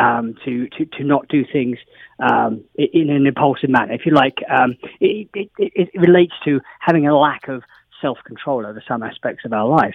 um, 0.00 0.34
to, 0.44 0.68
to, 0.68 0.84
to 0.86 1.04
not 1.04 1.28
do 1.28 1.44
things 1.50 1.78
um, 2.18 2.64
in 2.74 3.10
an 3.10 3.26
impulsive 3.26 3.70
manner. 3.70 3.92
If 3.92 4.06
you 4.06 4.12
like, 4.12 4.38
um, 4.50 4.76
it, 5.00 5.28
it, 5.34 5.50
it 5.58 5.90
relates 5.94 6.32
to 6.44 6.60
having 6.80 7.06
a 7.06 7.16
lack 7.16 7.48
of 7.48 7.62
self 8.00 8.18
control 8.24 8.66
over 8.66 8.82
some 8.86 9.02
aspects 9.02 9.44
of 9.44 9.52
our 9.52 9.66
life. 9.66 9.94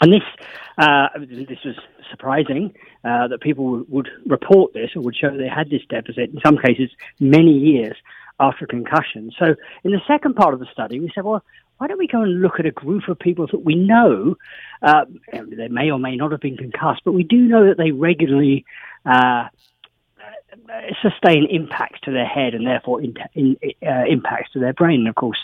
And 0.00 0.12
this, 0.12 0.22
uh, 0.78 1.08
this 1.18 1.58
was 1.64 1.74
surprising 2.10 2.72
uh, 3.04 3.28
that 3.28 3.40
people 3.40 3.84
would 3.88 4.08
report 4.26 4.72
this 4.72 4.90
or 4.94 5.02
would 5.02 5.16
show 5.16 5.36
they 5.36 5.48
had 5.48 5.70
this 5.70 5.82
deficit, 5.88 6.30
in 6.30 6.40
some 6.44 6.56
cases, 6.56 6.90
many 7.18 7.52
years 7.52 7.96
after 8.38 8.66
concussion. 8.66 9.32
So, 9.38 9.56
in 9.82 9.90
the 9.90 10.00
second 10.06 10.36
part 10.36 10.54
of 10.54 10.60
the 10.60 10.66
study, 10.72 11.00
we 11.00 11.10
said, 11.14 11.24
well, 11.24 11.42
why 11.78 11.86
don't 11.86 11.98
we 11.98 12.06
go 12.06 12.22
and 12.22 12.42
look 12.42 12.58
at 12.58 12.66
a 12.66 12.70
group 12.70 13.08
of 13.08 13.18
people 13.18 13.46
that 13.46 13.64
we 13.64 13.74
know 13.74 14.36
uh, 14.82 15.04
they 15.32 15.68
may 15.68 15.90
or 15.90 15.98
may 15.98 16.16
not 16.16 16.32
have 16.32 16.40
been 16.40 16.56
concussed, 16.56 17.02
but 17.04 17.12
we 17.12 17.22
do 17.22 17.38
know 17.38 17.66
that 17.68 17.78
they 17.78 17.92
regularly 17.92 18.64
uh, 19.06 19.48
sustain 21.02 21.46
impacts 21.50 22.00
to 22.00 22.10
their 22.10 22.26
head 22.26 22.54
and 22.54 22.66
therefore 22.66 23.00
in, 23.00 23.14
in, 23.34 23.56
uh, 23.86 24.04
impacts 24.08 24.52
to 24.52 24.58
their 24.58 24.72
brain. 24.72 25.00
And 25.00 25.08
of 25.08 25.14
course, 25.14 25.38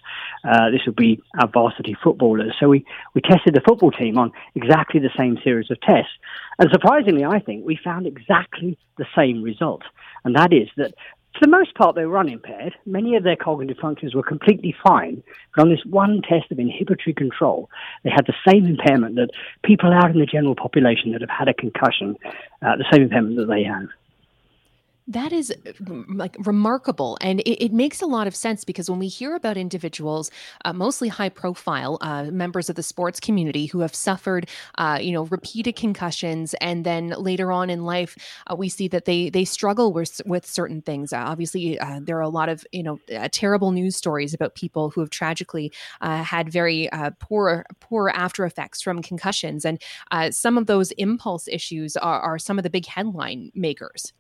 uh, 0.44 0.70
this 0.70 0.80
would 0.86 0.96
be 0.96 1.22
our 1.40 1.48
varsity 1.48 1.96
footballers. 2.02 2.54
So 2.58 2.68
we, 2.68 2.84
we 3.14 3.20
tested 3.20 3.54
the 3.54 3.60
football 3.60 3.90
team 3.90 4.18
on 4.18 4.32
exactly 4.54 5.00
the 5.00 5.10
same 5.16 5.38
series 5.42 5.70
of 5.70 5.80
tests. 5.80 6.12
And 6.58 6.68
surprisingly, 6.72 7.24
I 7.24 7.38
think 7.40 7.64
we 7.64 7.78
found 7.82 8.06
exactly 8.06 8.78
the 8.98 9.06
same 9.16 9.42
result. 9.42 9.82
And 10.24 10.34
that 10.36 10.52
is 10.52 10.68
that 10.76 10.94
for 11.34 11.40
the 11.40 11.50
most 11.50 11.74
part, 11.74 11.96
they 11.96 12.06
were 12.06 12.18
unimpaired. 12.18 12.74
Many 12.86 13.16
of 13.16 13.24
their 13.24 13.34
cognitive 13.36 13.76
functions 13.78 14.14
were 14.14 14.22
completely 14.22 14.74
fine. 14.86 15.22
But 15.54 15.62
on 15.62 15.70
this 15.70 15.84
one 15.84 16.22
test 16.22 16.52
of 16.52 16.60
inhibitory 16.60 17.12
control, 17.12 17.68
they 18.04 18.10
had 18.10 18.26
the 18.26 18.34
same 18.48 18.66
impairment 18.66 19.16
that 19.16 19.30
people 19.64 19.92
out 19.92 20.10
in 20.12 20.20
the 20.20 20.26
general 20.26 20.54
population 20.54 21.10
that 21.12 21.20
have 21.20 21.30
had 21.30 21.48
a 21.48 21.54
concussion, 21.54 22.16
uh, 22.62 22.76
the 22.76 22.84
same 22.92 23.02
impairment 23.02 23.36
that 23.36 23.48
they 23.48 23.64
have. 23.64 23.88
That 25.06 25.34
is 25.34 25.52
like 26.08 26.34
remarkable. 26.46 27.18
And 27.20 27.40
it, 27.40 27.62
it, 27.62 27.72
makes 27.74 28.00
a 28.00 28.06
lot 28.06 28.26
of 28.26 28.34
sense 28.34 28.64
because 28.64 28.88
when 28.88 28.98
we 28.98 29.08
hear 29.08 29.34
about 29.34 29.58
individuals, 29.58 30.30
uh, 30.64 30.72
mostly 30.72 31.08
high 31.08 31.28
profile 31.28 31.98
uh, 32.00 32.24
members 32.30 32.70
of 32.70 32.76
the 32.76 32.82
sports 32.82 33.20
community 33.20 33.66
who 33.66 33.80
have 33.80 33.94
suffered, 33.94 34.48
uh, 34.78 34.98
you 35.02 35.12
know, 35.12 35.24
repeated 35.24 35.76
concussions, 35.76 36.54
and 36.54 36.86
then 36.86 37.10
later 37.18 37.52
on 37.52 37.68
in 37.68 37.84
life, 37.84 38.16
uh, 38.46 38.56
we 38.56 38.70
see 38.70 38.88
that 38.88 39.04
they 39.04 39.28
they 39.28 39.44
struggle 39.44 39.92
with, 39.92 40.22
with 40.24 40.46
certain 40.46 40.80
things. 40.80 41.12
Uh, 41.12 41.18
obviously, 41.18 41.78
uh, 41.78 42.00
there 42.02 42.16
are 42.16 42.22
a 42.22 42.28
lot 42.30 42.48
of, 42.48 42.64
you 42.72 42.82
know, 42.82 42.98
terrible 43.30 43.72
news 43.72 43.96
stories 43.96 44.32
about 44.32 44.54
people 44.54 44.88
who 44.88 45.00
have 45.02 45.10
tragically 45.10 45.70
had 46.00 46.48
very 46.48 46.88
poor, 47.18 47.66
poor 47.80 48.08
after 48.08 48.46
effects 48.46 48.80
from 48.80 49.02
concussions. 49.02 49.66
And 49.66 49.82
some 50.34 50.56
of 50.56 50.64
those 50.66 50.92
impulse 50.92 51.46
issues 51.48 51.94
are, 51.98 52.20
are 52.20 52.38
some 52.38 52.58
of 52.58 52.62
the 52.62 52.70
big 52.70 52.86
headline 52.86 53.52
makers. 53.54 54.14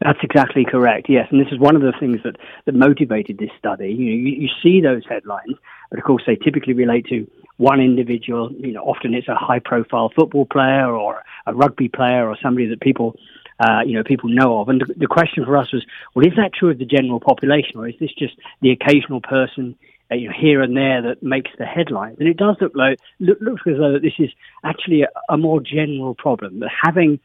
That's 0.00 0.18
exactly 0.22 0.64
correct. 0.64 1.06
Yes, 1.10 1.26
and 1.30 1.38
this 1.38 1.52
is 1.52 1.58
one 1.58 1.76
of 1.76 1.82
the 1.82 1.92
things 2.00 2.20
that, 2.24 2.36
that 2.64 2.74
motivated 2.74 3.36
this 3.38 3.50
study. 3.58 3.90
You, 3.90 4.06
know, 4.06 4.30
you, 4.30 4.42
you 4.42 4.48
see 4.62 4.80
those 4.80 5.02
headlines, 5.06 5.56
but 5.90 5.98
of 5.98 6.04
course 6.06 6.22
they 6.26 6.36
typically 6.36 6.72
relate 6.72 7.06
to 7.10 7.30
one 7.58 7.80
individual. 7.80 8.50
You 8.52 8.72
know, 8.72 8.82
often 8.82 9.12
it's 9.12 9.28
a 9.28 9.34
high-profile 9.34 10.12
football 10.16 10.46
player 10.46 10.90
or 10.90 11.22
a 11.46 11.54
rugby 11.54 11.88
player 11.88 12.26
or 12.26 12.38
somebody 12.42 12.66
that 12.68 12.80
people, 12.80 13.14
uh, 13.58 13.80
you 13.84 13.94
know, 13.94 14.02
people 14.02 14.30
know 14.30 14.60
of. 14.60 14.70
And 14.70 14.80
the, 14.80 14.94
the 14.96 15.06
question 15.06 15.44
for 15.44 15.58
us 15.58 15.70
was, 15.70 15.84
well, 16.14 16.26
is 16.26 16.32
that 16.36 16.54
true 16.58 16.70
of 16.70 16.78
the 16.78 16.86
general 16.86 17.20
population, 17.20 17.72
or 17.76 17.86
is 17.86 17.94
this 18.00 18.10
just 18.18 18.34
the 18.62 18.70
occasional 18.70 19.20
person 19.20 19.76
uh, 20.10 20.14
you 20.14 20.28
know, 20.28 20.34
here 20.38 20.62
and 20.62 20.76
there 20.76 21.02
that 21.02 21.22
makes 21.22 21.50
the 21.58 21.66
headlines. 21.66 22.16
And 22.18 22.28
it 22.28 22.38
does 22.38 22.56
look 22.60 22.72
like 22.74 22.98
look, 23.18 23.38
looks 23.40 23.62
as 23.66 23.76
though 23.76 23.98
this 24.00 24.14
is 24.18 24.30
actually 24.64 25.02
a, 25.02 25.08
a 25.28 25.36
more 25.36 25.60
general 25.60 26.14
problem. 26.14 26.60
That 26.60 26.70
having 26.82 27.20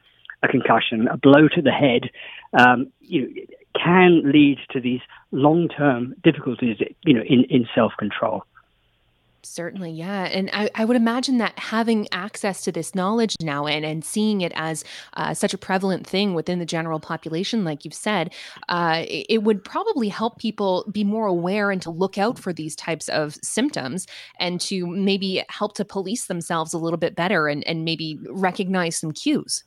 a 0.46 0.50
concussion, 0.50 1.08
a 1.08 1.16
blow 1.16 1.48
to 1.48 1.62
the 1.62 1.70
head, 1.70 2.10
um, 2.58 2.92
you 3.00 3.22
know, 3.22 3.28
can 3.82 4.22
lead 4.32 4.58
to 4.70 4.80
these 4.80 5.00
long-term 5.32 6.14
difficulties, 6.22 6.78
you 7.04 7.14
know, 7.14 7.22
in, 7.22 7.44
in 7.44 7.66
self-control. 7.74 8.42
Certainly, 9.46 9.92
yeah. 9.92 10.24
And 10.24 10.50
I, 10.52 10.68
I, 10.74 10.84
would 10.84 10.96
imagine 10.96 11.38
that 11.38 11.56
having 11.56 12.08
access 12.10 12.62
to 12.64 12.72
this 12.72 12.96
knowledge 12.96 13.36
now 13.40 13.66
and, 13.66 13.84
and 13.84 14.04
seeing 14.04 14.40
it 14.40 14.52
as 14.56 14.82
uh, 15.14 15.34
such 15.34 15.54
a 15.54 15.58
prevalent 15.58 16.04
thing 16.04 16.34
within 16.34 16.58
the 16.58 16.66
general 16.66 16.98
population, 16.98 17.62
like 17.64 17.84
you've 17.84 17.94
said, 17.94 18.34
uh, 18.68 19.04
it, 19.06 19.44
would 19.44 19.62
probably 19.62 20.08
help 20.08 20.38
people 20.38 20.84
be 20.90 21.04
more 21.04 21.26
aware 21.26 21.70
and 21.70 21.80
to 21.82 21.90
look 21.90 22.18
out 22.18 22.40
for 22.40 22.52
these 22.52 22.74
types 22.74 23.08
of 23.08 23.36
symptoms 23.36 24.08
and 24.40 24.60
to 24.62 24.84
maybe 24.84 25.44
help 25.48 25.76
to 25.76 25.84
police 25.84 26.26
themselves 26.26 26.72
a 26.72 26.78
little 26.78 26.98
bit 26.98 27.14
better 27.14 27.46
and, 27.46 27.64
and 27.68 27.84
maybe 27.84 28.18
recognize 28.28 28.96
some 28.96 29.12
cues. 29.12 29.62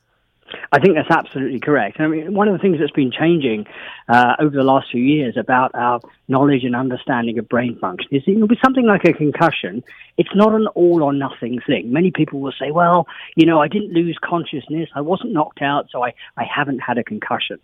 I 0.71 0.79
think 0.79 0.95
that's 0.95 1.09
absolutely 1.09 1.59
correct. 1.59 1.99
I 1.99 2.07
mean, 2.07 2.33
one 2.33 2.47
of 2.47 2.53
the 2.53 2.59
things 2.59 2.77
that's 2.79 2.91
been 2.91 3.11
changing 3.11 3.65
uh, 4.07 4.35
over 4.39 4.55
the 4.55 4.63
last 4.63 4.91
few 4.91 5.01
years 5.01 5.35
about 5.37 5.71
our 5.73 5.99
knowledge 6.27 6.63
and 6.63 6.75
understanding 6.75 7.37
of 7.39 7.49
brain 7.49 7.77
function 7.79 8.07
is, 8.11 8.23
know, 8.27 8.45
with 8.45 8.59
something 8.63 8.85
like 8.85 9.03
a 9.05 9.13
concussion, 9.13 9.83
it's 10.17 10.29
not 10.35 10.53
an 10.53 10.67
all 10.75 11.03
or 11.03 11.13
nothing 11.13 11.59
thing. 11.65 11.91
Many 11.91 12.11
people 12.11 12.39
will 12.39 12.53
say, 12.59 12.71
well, 12.71 13.07
you 13.35 13.45
know, 13.45 13.61
I 13.61 13.67
didn't 13.67 13.93
lose 13.93 14.17
consciousness, 14.23 14.89
I 14.95 15.01
wasn't 15.01 15.33
knocked 15.33 15.61
out, 15.61 15.87
so 15.91 16.03
I, 16.03 16.13
I 16.37 16.43
haven't 16.43 16.79
had 16.79 16.97
a 16.97 17.03
concussion. 17.03 17.59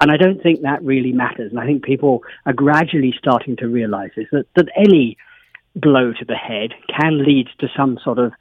And 0.00 0.10
I 0.10 0.16
don't 0.16 0.42
think 0.42 0.62
that 0.62 0.82
really 0.82 1.12
matters. 1.12 1.50
And 1.50 1.60
I 1.60 1.66
think 1.66 1.84
people 1.84 2.22
are 2.46 2.52
gradually 2.52 3.14
starting 3.18 3.56
to 3.56 3.68
realize 3.68 4.10
this, 4.16 4.26
that, 4.32 4.46
that 4.56 4.68
any 4.76 5.16
blow 5.76 6.12
to 6.12 6.24
the 6.24 6.34
head 6.34 6.72
can 6.88 7.24
lead 7.24 7.48
to 7.60 7.68
some 7.76 7.98
sort 8.02 8.18
of 8.18 8.32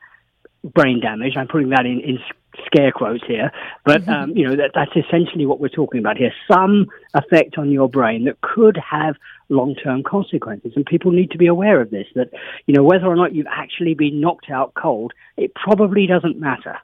brain 0.64 1.00
damage. 1.00 1.34
I'm 1.38 1.48
putting 1.48 1.70
that 1.70 1.86
in, 1.86 2.00
in 2.02 2.20
scare 2.66 2.92
quotes 2.92 3.24
here, 3.28 3.52
but 3.86 4.02
mm-hmm. 4.02 4.12
um, 4.12 4.38
you 4.38 4.46
know 4.46 4.56
that, 4.56 4.72
that's 4.74 4.92
essentially 4.96 5.46
what 5.46 5.60
we're 5.60 5.70
talking 5.70 6.00
about 6.00 6.18
here. 6.18 6.34
Some 6.52 6.88
effect 7.14 7.58
on 7.58 7.72
your 7.72 7.90
brain 7.90 8.26
that 8.26 8.42
could 8.42 8.78
have 8.78 9.16
long-term 9.50 10.04
consequences, 10.04 10.74
and 10.76 10.86
people 10.86 11.12
need 11.12 11.32
to 11.32 11.38
be 11.38 11.48
aware 11.48 11.82
of 11.82 11.90
this. 11.90 12.08
That 12.16 12.30
you 12.68 12.74
know 12.74 12.84
whether 12.84 13.06
or 13.06 13.16
not 13.16 13.34
you've 13.34 13.48
actually 13.50 13.94
been 13.94 14.20
knocked 14.20 14.50
out 14.50 14.74
cold, 14.74 15.14
it 15.38 15.54
probably 15.56 16.08
doesn't 16.08 16.40
matter. 16.40 16.78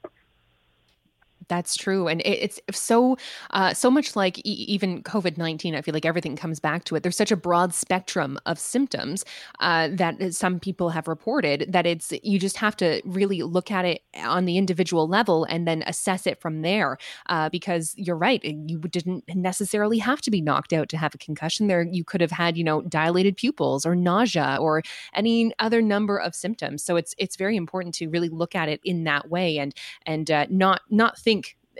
That's 1.48 1.76
true, 1.76 2.08
and 2.08 2.22
it's 2.26 2.60
so 2.72 3.18
uh, 3.52 3.74
so 3.74 3.92
much 3.92 4.16
like 4.16 4.40
e- 4.40 4.66
even 4.68 5.04
COVID 5.04 5.38
nineteen. 5.38 5.76
I 5.76 5.82
feel 5.82 5.94
like 5.94 6.06
everything 6.06 6.36
comes 6.36 6.60
back 6.60 6.84
to 6.86 6.96
it. 6.96 7.04
There's 7.04 7.18
such 7.18 7.32
a 7.32 7.38
broad 7.38 7.74
spectrum 7.74 8.40
of 8.46 8.60
symptoms 8.60 9.26
uh, 9.60 9.90
that 9.94 10.34
some 10.34 10.60
people 10.60 10.90
have 10.90 11.08
reported 11.08 11.68
that 11.70 11.86
it's 11.86 12.14
you 12.24 12.40
just 12.40 12.58
have 12.58 12.76
to 12.78 13.02
really 13.06 13.42
look 13.44 13.72
at 13.72 13.86
it 13.86 14.02
on 14.24 14.46
the 14.46 14.58
individual 14.58 15.08
level 15.08 15.46
and 15.46 15.68
then 15.68 15.84
assess 15.88 16.26
it 16.26 16.40
from 16.42 16.62
there. 16.62 16.98
Uh, 17.28 17.50
because 17.50 17.94
you're 17.98 18.18
right, 18.18 18.44
you 18.44 18.80
didn't 18.80 19.24
necessarily 19.36 19.98
have 19.98 20.22
to 20.22 20.32
be 20.32 20.42
knocked 20.42 20.74
out 20.74 20.90
to 20.90 20.98
have 20.98 21.14
a 21.14 21.18
concussion. 21.18 21.68
There, 21.68 21.84
you 21.84 22.04
could 22.04 22.22
have 22.22 22.32
had 22.32 22.58
you 22.58 22.64
know 22.64 22.82
dilated 22.84 23.38
pupils 23.38 23.86
or 23.86 23.96
nausea 23.96 24.58
or 24.60 24.82
any 25.14 25.52
other 25.60 25.82
number 25.82 26.18
of 26.18 26.34
symptoms. 26.34 26.84
So 26.84 26.96
it's 26.96 27.14
it's 27.18 27.36
very 27.36 27.56
important 27.56 27.94
to 27.96 28.08
really 28.08 28.30
look 28.30 28.56
at 28.56 28.70
it 28.70 28.82
in 28.84 29.04
that 29.04 29.30
way 29.30 29.58
and 29.58 29.74
and 30.06 30.30
uh, 30.32 30.46
not 30.50 30.82
not 30.90 31.18
think 31.18 31.35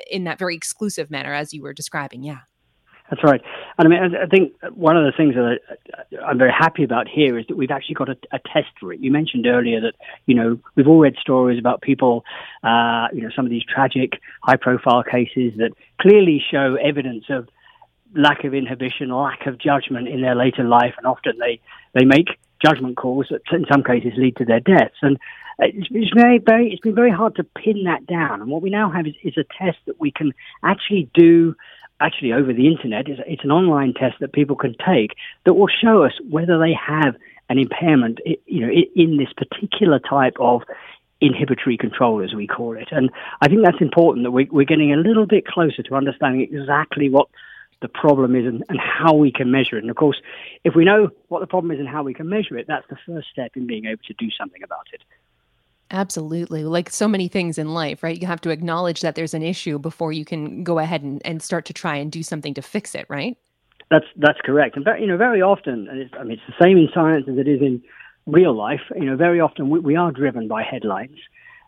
in 0.10 0.24
that 0.26 0.40
very 0.40 0.56
exclusive 0.56 1.10
manner 1.10 1.34
as 1.34 1.54
you 1.54 1.62
were 1.62 1.74
describing. 1.74 2.24
Yeah. 2.24 2.40
That's 3.10 3.24
right. 3.24 3.42
And 3.78 3.88
I 3.88 3.90
mean, 3.90 4.16
I 4.16 4.26
think 4.26 4.54
one 4.74 4.98
of 4.98 5.06
the 5.06 5.12
things 5.16 5.36
that 5.36 5.60
I'm 6.26 6.40
very 6.40 6.52
happy 6.52 6.84
about 6.84 7.08
here 7.08 7.38
is 7.38 7.46
that 7.48 7.56
we've 7.56 7.70
actually 7.70 7.94
got 7.94 8.10
a, 8.10 8.18
a 8.32 8.40
test 8.40 8.70
for 8.80 8.92
it. 8.92 9.00
You 9.00 9.12
mentioned 9.12 9.46
earlier 9.46 9.80
that, 9.82 9.94
you 10.26 10.34
know, 10.34 10.60
we've 10.76 10.88
all 10.88 11.00
read 11.00 11.16
stories 11.22 11.60
about 11.60 11.82
people, 11.82 12.26
uh, 12.64 13.08
you 13.14 13.22
know, 13.22 13.30
some 13.36 13.46
of 13.46 13.52
these 13.52 13.64
tragic, 13.64 14.14
high 14.42 14.56
profile 14.56 15.04
cases 15.04 15.54
that 15.58 15.72
clearly 16.02 16.44
show 16.52 16.78
evidence 16.84 17.26
of 17.30 17.48
lack 18.16 18.44
of 18.44 18.56
inhibition, 18.56 19.10
lack 19.10 19.46
of 19.46 19.60
judgment 19.60 20.08
in 20.08 20.22
their 20.22 20.36
later 20.36 20.64
life. 20.64 20.96
And 20.98 21.06
often 21.06 21.34
they, 21.38 21.62
they 21.94 22.06
make 22.06 22.30
judgment 22.66 22.98
calls 22.98 23.28
that 23.30 23.42
in 23.52 23.66
some 23.72 23.84
cases 23.84 24.14
lead 24.18 24.36
to 24.38 24.46
their 24.46 24.62
deaths. 24.62 24.96
And 25.04 25.20
it's, 25.60 25.88
it's 25.92 26.14
very, 26.14 26.40
very, 26.40 26.72
it's 26.72 26.82
been 26.82 26.96
very 26.96 27.12
hard 27.12 27.36
to 27.36 27.44
pin 27.44 27.84
that 27.86 28.06
down. 28.06 28.42
And 28.42 28.50
what 28.50 28.62
we 28.62 28.70
now 28.70 28.90
have 28.90 29.08
is, 29.08 29.16
is 29.24 29.38
a 29.38 29.46
test 29.58 29.78
that 29.86 30.00
we 30.00 30.12
can 30.12 30.34
actually 30.64 31.10
do 31.14 31.56
actually 32.00 32.34
over 32.34 32.54
the 32.54 32.68
internet. 32.68 33.08
It's, 33.08 33.22
it's 33.26 33.44
an 33.44 33.52
online 33.52 33.94
test 33.94 34.16
that 34.20 34.34
people 34.34 34.56
can 34.56 34.76
take 34.86 35.12
that 35.46 35.54
will 35.54 35.70
show 35.70 36.04
us 36.04 36.14
whether 36.30 36.60
they 36.60 36.74
have 36.74 37.16
an 37.50 37.60
impairment, 37.60 38.20
you 38.46 38.62
know, 38.62 38.72
in 38.96 39.18
this 39.18 39.32
particular 39.34 40.00
type 40.00 40.36
of 40.40 40.64
inhibitory 41.22 41.78
control, 41.78 42.24
as 42.24 42.34
we 42.34 42.48
call 42.48 42.76
it. 42.76 42.90
And 42.92 43.10
I 43.42 43.48
think 43.48 43.64
that's 43.64 43.82
important 43.82 44.26
that 44.26 44.32
we, 44.32 44.46
we're 44.52 44.66
getting 44.66 44.92
a 44.94 44.98
little 44.98 45.26
bit 45.26 45.46
closer 45.46 45.82
to 45.84 45.96
understanding 45.96 46.42
exactly 46.42 47.10
what 47.10 47.30
the 47.82 47.88
problem 47.88 48.36
is 48.36 48.46
and, 48.46 48.64
and, 48.70 48.80
how 48.80 49.14
we 49.14 49.32
can 49.32 49.52
measure 49.52 49.78
it. 49.78 49.84
And 49.84 49.92
of 49.92 49.98
course, 49.98 50.20
if 50.64 50.76
we 50.76 50.86
know 50.86 51.10
what 51.28 51.40
the 51.42 51.48
problem 51.48 51.72
is 51.72 51.80
and 51.80 51.88
how 51.88 52.04
we 52.04 52.14
can 52.14 52.28
measure 52.30 52.58
it, 52.58 52.66
that's 52.68 52.88
the 52.90 52.98
first 53.06 53.28
step 53.32 53.52
in 53.56 53.68
being 53.68 53.86
able 53.86 54.02
to 54.08 54.14
do 54.14 54.30
something 54.32 54.64
about 54.64 54.88
it. 54.94 55.02
Absolutely. 55.92 56.64
Like 56.64 56.90
so 56.90 57.08
many 57.08 57.28
things 57.28 57.58
in 57.58 57.74
life, 57.74 58.02
right? 58.02 58.20
You 58.20 58.28
have 58.28 58.42
to 58.42 58.50
acknowledge 58.50 59.02
that 59.02 59.16
there's 59.16 59.34
an 59.34 59.44
issue 59.44 59.78
before 59.78 60.12
you 60.12 60.26
can 60.26 60.64
go 60.64 60.80
ahead 60.80 61.04
and, 61.04 61.22
and 61.26 61.42
start 61.42 61.66
to 61.66 61.74
try 61.74 61.96
and 61.96 62.12
do 62.12 62.24
something 62.24 62.54
to 62.56 62.62
fix 62.62 62.96
it, 62.96 63.06
right? 63.08 63.38
That's 63.92 64.06
that's 64.18 64.40
correct. 64.44 64.76
And 64.76 64.84
very, 64.84 65.02
you 65.02 65.08
know, 65.08 65.18
very 65.18 65.44
often, 65.44 65.88
and 65.88 66.00
it's, 66.00 66.14
I 66.20 66.24
mean, 66.24 66.40
it's 66.40 66.58
the 66.58 66.66
same 66.66 66.78
in 66.78 66.90
science 66.94 67.28
as 67.30 67.38
it 67.38 67.48
is 67.48 67.62
in 67.62 67.84
real 68.26 68.56
life. 68.56 68.82
You 68.96 69.06
know, 69.06 69.16
very 69.16 69.40
often 69.40 69.70
we, 69.70 69.80
we 69.80 69.96
are 69.96 70.12
driven 70.12 70.48
by 70.48 70.64
headlines, 70.64 71.20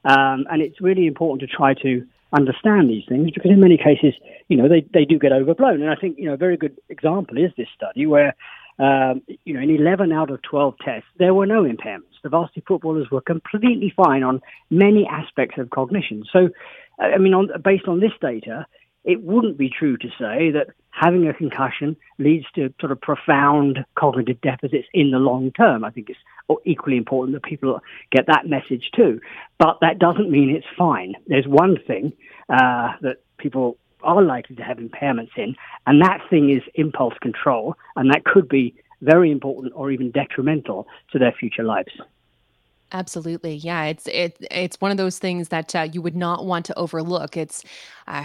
um, 0.03 0.47
and 0.49 0.63
it's 0.63 0.81
really 0.81 1.05
important 1.05 1.47
to 1.47 1.55
try 1.55 1.75
to 1.83 2.03
understand 2.33 2.89
these 2.89 3.03
things 3.07 3.31
because 3.31 3.51
in 3.51 3.59
many 3.59 3.77
cases, 3.77 4.13
you 4.49 4.57
know, 4.57 4.67
they, 4.67 4.85
they 4.93 5.05
do 5.05 5.17
get 5.17 5.31
overblown. 5.31 5.81
And 5.81 5.89
I 5.89 5.95
think, 5.95 6.17
you 6.17 6.25
know, 6.25 6.33
a 6.33 6.37
very 6.37 6.57
good 6.57 6.77
example 6.89 7.37
is 7.37 7.51
this 7.55 7.67
study 7.75 8.05
where, 8.05 8.35
um, 8.79 9.21
you 9.45 9.53
know, 9.53 9.61
in 9.61 9.69
11 9.69 10.11
out 10.11 10.29
of 10.29 10.41
12 10.41 10.75
tests, 10.83 11.07
there 11.17 11.33
were 11.33 11.45
no 11.45 11.63
impairments. 11.63 12.16
The 12.23 12.29
varsity 12.29 12.63
footballers 12.67 13.09
were 13.11 13.21
completely 13.21 13.93
fine 13.95 14.23
on 14.23 14.41
many 14.69 15.07
aspects 15.07 15.57
of 15.57 15.69
cognition. 15.69 16.23
So, 16.31 16.49
I 16.99 17.17
mean, 17.17 17.33
on, 17.33 17.49
based 17.63 17.87
on 17.87 17.99
this 17.99 18.13
data, 18.21 18.65
it 19.03 19.23
wouldn't 19.23 19.57
be 19.57 19.69
true 19.69 19.97
to 19.97 20.07
say 20.19 20.51
that 20.51 20.67
having 20.91 21.27
a 21.27 21.33
concussion 21.33 21.95
leads 22.17 22.45
to 22.55 22.73
sort 22.79 22.91
of 22.91 22.99
profound 22.99 23.85
cognitive 23.95 24.41
deficits 24.41 24.87
in 24.93 25.11
the 25.11 25.17
long 25.17 25.51
term. 25.51 25.85
I 25.85 25.91
think 25.91 26.09
it's 26.09 26.19
equally 26.65 26.97
important 26.97 27.33
that 27.35 27.43
people 27.43 27.79
get 28.11 28.27
that 28.27 28.47
message 28.47 28.89
too. 28.95 29.21
But 29.59 29.77
that 29.81 29.99
doesn't 29.99 30.29
mean 30.29 30.49
it's 30.49 30.65
fine. 30.77 31.13
There's 31.27 31.47
one 31.47 31.77
thing 31.85 32.13
uh, 32.49 32.93
that 33.01 33.17
people 33.37 33.77
are 34.03 34.21
likely 34.21 34.55
to 34.55 34.63
have 34.63 34.77
impairments 34.77 35.37
in, 35.37 35.55
and 35.85 36.01
that 36.01 36.19
thing 36.29 36.49
is 36.49 36.61
impulse 36.75 37.15
control, 37.21 37.75
and 37.95 38.11
that 38.11 38.23
could 38.25 38.47
be 38.47 38.75
very 39.01 39.31
important 39.31 39.73
or 39.75 39.91
even 39.91 40.11
detrimental 40.11 40.87
to 41.11 41.19
their 41.19 41.33
future 41.39 41.63
lives. 41.63 41.91
Absolutely, 42.93 43.55
yeah. 43.55 43.83
It's 43.83 44.07
it 44.07 44.37
it's 44.49 44.79
one 44.79 44.91
of 44.91 44.97
those 44.97 45.19
things 45.19 45.49
that 45.49 45.75
uh, 45.75 45.89
you 45.91 46.01
would 46.01 46.15
not 46.15 46.45
want 46.45 46.65
to 46.67 46.77
overlook. 46.79 47.35
It's, 47.35 47.65
uh, 48.07 48.23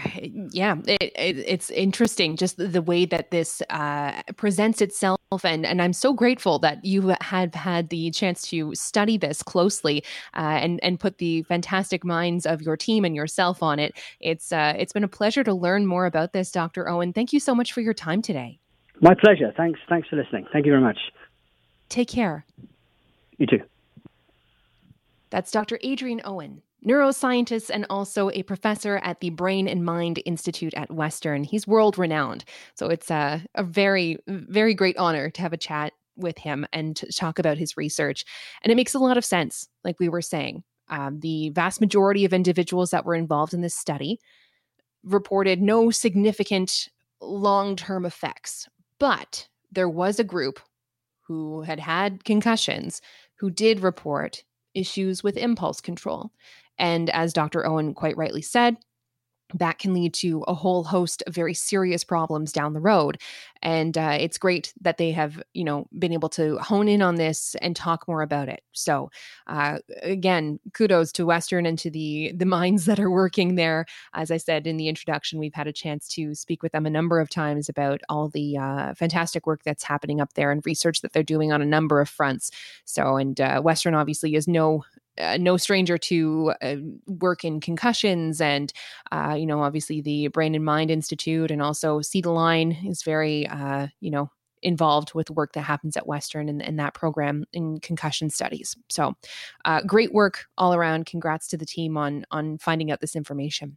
yeah, 0.52 0.76
it, 0.86 1.02
it, 1.16 1.38
it's 1.44 1.68
interesting 1.70 2.36
just 2.36 2.58
the 2.58 2.80
way 2.80 3.04
that 3.06 3.32
this 3.32 3.60
uh, 3.70 4.22
presents 4.36 4.80
itself, 4.80 5.18
and 5.42 5.66
and 5.66 5.82
I'm 5.82 5.92
so 5.92 6.12
grateful 6.12 6.60
that 6.60 6.84
you 6.84 7.12
have 7.20 7.54
had 7.56 7.88
the 7.88 8.12
chance 8.12 8.42
to 8.50 8.72
study 8.76 9.16
this 9.16 9.42
closely 9.42 10.04
uh, 10.36 10.60
and 10.62 10.78
and 10.84 11.00
put 11.00 11.18
the 11.18 11.42
fantastic 11.42 12.04
minds 12.04 12.46
of 12.46 12.62
your 12.62 12.76
team 12.76 13.04
and 13.04 13.16
yourself 13.16 13.64
on 13.64 13.80
it. 13.80 13.98
It's 14.20 14.52
uh, 14.52 14.74
it's 14.78 14.92
been 14.92 15.02
a 15.02 15.08
pleasure 15.08 15.42
to 15.42 15.52
learn 15.52 15.86
more 15.86 16.06
about 16.06 16.32
this, 16.32 16.52
Dr. 16.52 16.88
Owen. 16.88 17.12
Thank 17.12 17.32
you 17.32 17.40
so 17.40 17.52
much 17.52 17.72
for 17.72 17.80
your 17.80 17.94
time 17.94 18.22
today. 18.22 18.61
My 19.02 19.14
pleasure. 19.14 19.52
Thanks. 19.56 19.80
Thanks 19.88 20.08
for 20.08 20.16
listening. 20.16 20.46
Thank 20.52 20.64
you 20.64 20.72
very 20.72 20.82
much. 20.82 20.98
Take 21.88 22.08
care. 22.08 22.46
You 23.36 23.46
too. 23.46 23.60
That's 25.30 25.50
Dr. 25.50 25.78
Adrian 25.82 26.20
Owen, 26.24 26.62
neuroscientist 26.86 27.70
and 27.72 27.84
also 27.90 28.30
a 28.30 28.44
professor 28.44 28.98
at 28.98 29.20
the 29.20 29.30
Brain 29.30 29.66
and 29.66 29.84
Mind 29.84 30.22
Institute 30.24 30.72
at 30.74 30.90
Western. 30.90 31.42
He's 31.42 31.66
world 31.66 31.98
renowned. 31.98 32.44
So 32.74 32.86
it's 32.86 33.10
a, 33.10 33.44
a 33.56 33.64
very, 33.64 34.18
very 34.28 34.72
great 34.72 34.96
honor 34.98 35.30
to 35.30 35.42
have 35.42 35.52
a 35.52 35.58
chat 35.58 35.94
with 36.16 36.38
him 36.38 36.64
and 36.72 36.94
to 36.96 37.12
talk 37.12 37.38
about 37.40 37.58
his 37.58 37.76
research. 37.76 38.24
And 38.62 38.70
it 38.70 38.76
makes 38.76 38.94
a 38.94 38.98
lot 39.00 39.16
of 39.16 39.24
sense, 39.24 39.68
like 39.84 39.98
we 39.98 40.08
were 40.08 40.22
saying. 40.22 40.62
Um, 40.88 41.18
the 41.20 41.48
vast 41.50 41.80
majority 41.80 42.24
of 42.24 42.32
individuals 42.32 42.90
that 42.90 43.04
were 43.04 43.14
involved 43.14 43.54
in 43.54 43.62
this 43.62 43.74
study 43.74 44.20
reported 45.02 45.60
no 45.60 45.90
significant 45.90 46.88
long 47.20 47.76
term 47.76 48.04
effects. 48.04 48.68
But 49.02 49.48
there 49.72 49.88
was 49.88 50.20
a 50.20 50.24
group 50.24 50.60
who 51.22 51.62
had 51.62 51.80
had 51.80 52.22
concussions 52.22 53.02
who 53.40 53.50
did 53.50 53.80
report 53.80 54.44
issues 54.74 55.24
with 55.24 55.36
impulse 55.36 55.80
control. 55.80 56.30
And 56.78 57.10
as 57.10 57.32
Dr. 57.32 57.66
Owen 57.66 57.94
quite 57.94 58.16
rightly 58.16 58.42
said, 58.42 58.76
that 59.54 59.78
can 59.78 59.94
lead 59.94 60.14
to 60.14 60.42
a 60.48 60.54
whole 60.54 60.84
host 60.84 61.22
of 61.26 61.34
very 61.34 61.54
serious 61.54 62.04
problems 62.04 62.52
down 62.52 62.72
the 62.72 62.80
road 62.80 63.18
and 63.62 63.96
uh, 63.96 64.16
it's 64.18 64.38
great 64.38 64.74
that 64.80 64.98
they 64.98 65.12
have 65.12 65.40
you 65.54 65.64
know 65.64 65.86
been 65.98 66.12
able 66.12 66.28
to 66.28 66.58
hone 66.58 66.88
in 66.88 67.00
on 67.00 67.14
this 67.14 67.54
and 67.62 67.76
talk 67.76 68.06
more 68.08 68.22
about 68.22 68.48
it. 68.48 68.62
So 68.72 69.10
uh, 69.46 69.78
again 70.02 70.58
kudos 70.74 71.12
to 71.12 71.26
western 71.26 71.64
and 71.64 71.78
to 71.78 71.90
the 71.90 72.32
the 72.34 72.44
minds 72.44 72.84
that 72.86 72.98
are 72.98 73.10
working 73.10 73.54
there. 73.54 73.86
As 74.14 74.30
i 74.30 74.36
said 74.36 74.66
in 74.66 74.76
the 74.76 74.88
introduction 74.88 75.38
we've 75.38 75.54
had 75.54 75.66
a 75.66 75.72
chance 75.72 76.08
to 76.08 76.34
speak 76.34 76.62
with 76.62 76.72
them 76.72 76.86
a 76.86 76.90
number 76.90 77.20
of 77.20 77.30
times 77.30 77.68
about 77.68 78.00
all 78.08 78.28
the 78.28 78.58
uh, 78.58 78.94
fantastic 78.94 79.46
work 79.46 79.62
that's 79.64 79.84
happening 79.84 80.20
up 80.20 80.34
there 80.34 80.50
and 80.50 80.64
research 80.66 81.00
that 81.00 81.12
they're 81.12 81.22
doing 81.22 81.52
on 81.52 81.62
a 81.62 81.66
number 81.66 82.00
of 82.00 82.08
fronts. 82.08 82.50
So 82.84 83.16
and 83.16 83.40
uh, 83.40 83.60
western 83.60 83.94
obviously 83.94 84.34
is 84.34 84.48
no 84.48 84.84
uh, 85.18 85.36
no 85.38 85.56
stranger 85.56 85.98
to 85.98 86.54
uh, 86.62 86.76
work 87.06 87.44
in 87.44 87.60
concussions 87.60 88.40
and 88.40 88.72
uh, 89.10 89.34
you 89.38 89.46
know 89.46 89.62
obviously 89.62 90.00
the 90.00 90.28
brain 90.28 90.54
and 90.54 90.64
mind 90.64 90.90
institute 90.90 91.50
and 91.50 91.62
also 91.62 92.00
see 92.00 92.20
the 92.20 92.30
line 92.30 92.72
is 92.86 93.02
very 93.02 93.46
uh, 93.48 93.86
you 94.00 94.10
know 94.10 94.30
involved 94.62 95.12
with 95.12 95.28
work 95.30 95.52
that 95.52 95.62
happens 95.62 95.96
at 95.96 96.06
western 96.06 96.48
and, 96.48 96.62
and 96.62 96.78
that 96.78 96.94
program 96.94 97.44
in 97.52 97.80
concussion 97.80 98.30
studies. 98.30 98.76
So 98.88 99.14
uh, 99.64 99.82
great 99.82 100.12
work 100.12 100.44
all 100.56 100.72
around. 100.72 101.06
Congrats 101.06 101.48
to 101.48 101.56
the 101.56 101.66
team 101.66 101.96
on 101.96 102.24
on 102.30 102.58
finding 102.58 102.90
out 102.90 103.00
this 103.00 103.16
information 103.16 103.76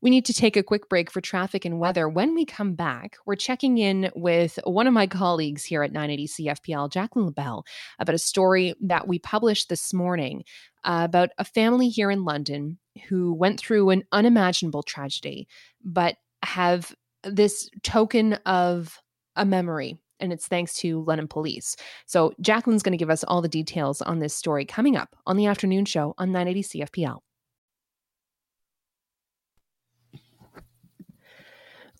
we 0.00 0.10
need 0.10 0.24
to 0.26 0.32
take 0.32 0.56
a 0.56 0.62
quick 0.62 0.88
break 0.88 1.10
for 1.10 1.20
traffic 1.20 1.64
and 1.64 1.80
weather. 1.80 2.08
When 2.08 2.34
we 2.34 2.44
come 2.44 2.74
back, 2.74 3.16
we're 3.26 3.36
checking 3.36 3.78
in 3.78 4.10
with 4.14 4.58
one 4.64 4.86
of 4.86 4.92
my 4.92 5.06
colleagues 5.06 5.64
here 5.64 5.82
at 5.82 5.92
980 5.92 6.28
CFPL, 6.28 6.92
Jacqueline 6.92 7.26
LaBelle, 7.26 7.64
about 7.98 8.14
a 8.14 8.18
story 8.18 8.74
that 8.82 9.08
we 9.08 9.18
published 9.18 9.68
this 9.68 9.92
morning 9.92 10.44
uh, 10.84 11.02
about 11.04 11.30
a 11.38 11.44
family 11.44 11.88
here 11.88 12.10
in 12.10 12.24
London 12.24 12.78
who 13.08 13.34
went 13.34 13.58
through 13.58 13.90
an 13.90 14.04
unimaginable 14.12 14.82
tragedy, 14.82 15.48
but 15.84 16.16
have 16.44 16.94
this 17.24 17.68
token 17.82 18.34
of 18.46 18.98
a 19.34 19.44
memory 19.44 19.98
and 20.20 20.32
it's 20.32 20.48
thanks 20.48 20.74
to 20.74 21.04
London 21.04 21.28
Police. 21.28 21.76
So 22.06 22.34
Jacqueline's 22.40 22.82
going 22.82 22.92
to 22.92 22.98
give 22.98 23.10
us 23.10 23.22
all 23.24 23.40
the 23.40 23.48
details 23.48 24.02
on 24.02 24.18
this 24.18 24.34
story 24.34 24.64
coming 24.64 24.96
up 24.96 25.14
on 25.26 25.36
the 25.36 25.46
afternoon 25.46 25.84
show 25.84 26.14
on 26.18 26.32
980 26.32 26.80
CFPL. 26.80 27.20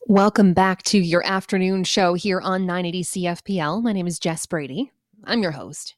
Welcome 0.09 0.55
back 0.55 0.85
to 0.85 0.99
your 0.99 1.23
afternoon 1.27 1.85
show 1.85 2.15
here 2.15 2.41
on 2.41 2.65
980 2.65 3.03
CFPL. 3.03 3.83
My 3.83 3.93
name 3.93 4.07
is 4.07 4.19
Jess 4.19 4.47
Brady. 4.47 4.91
I'm 5.25 5.43
your 5.43 5.51
host. 5.51 5.97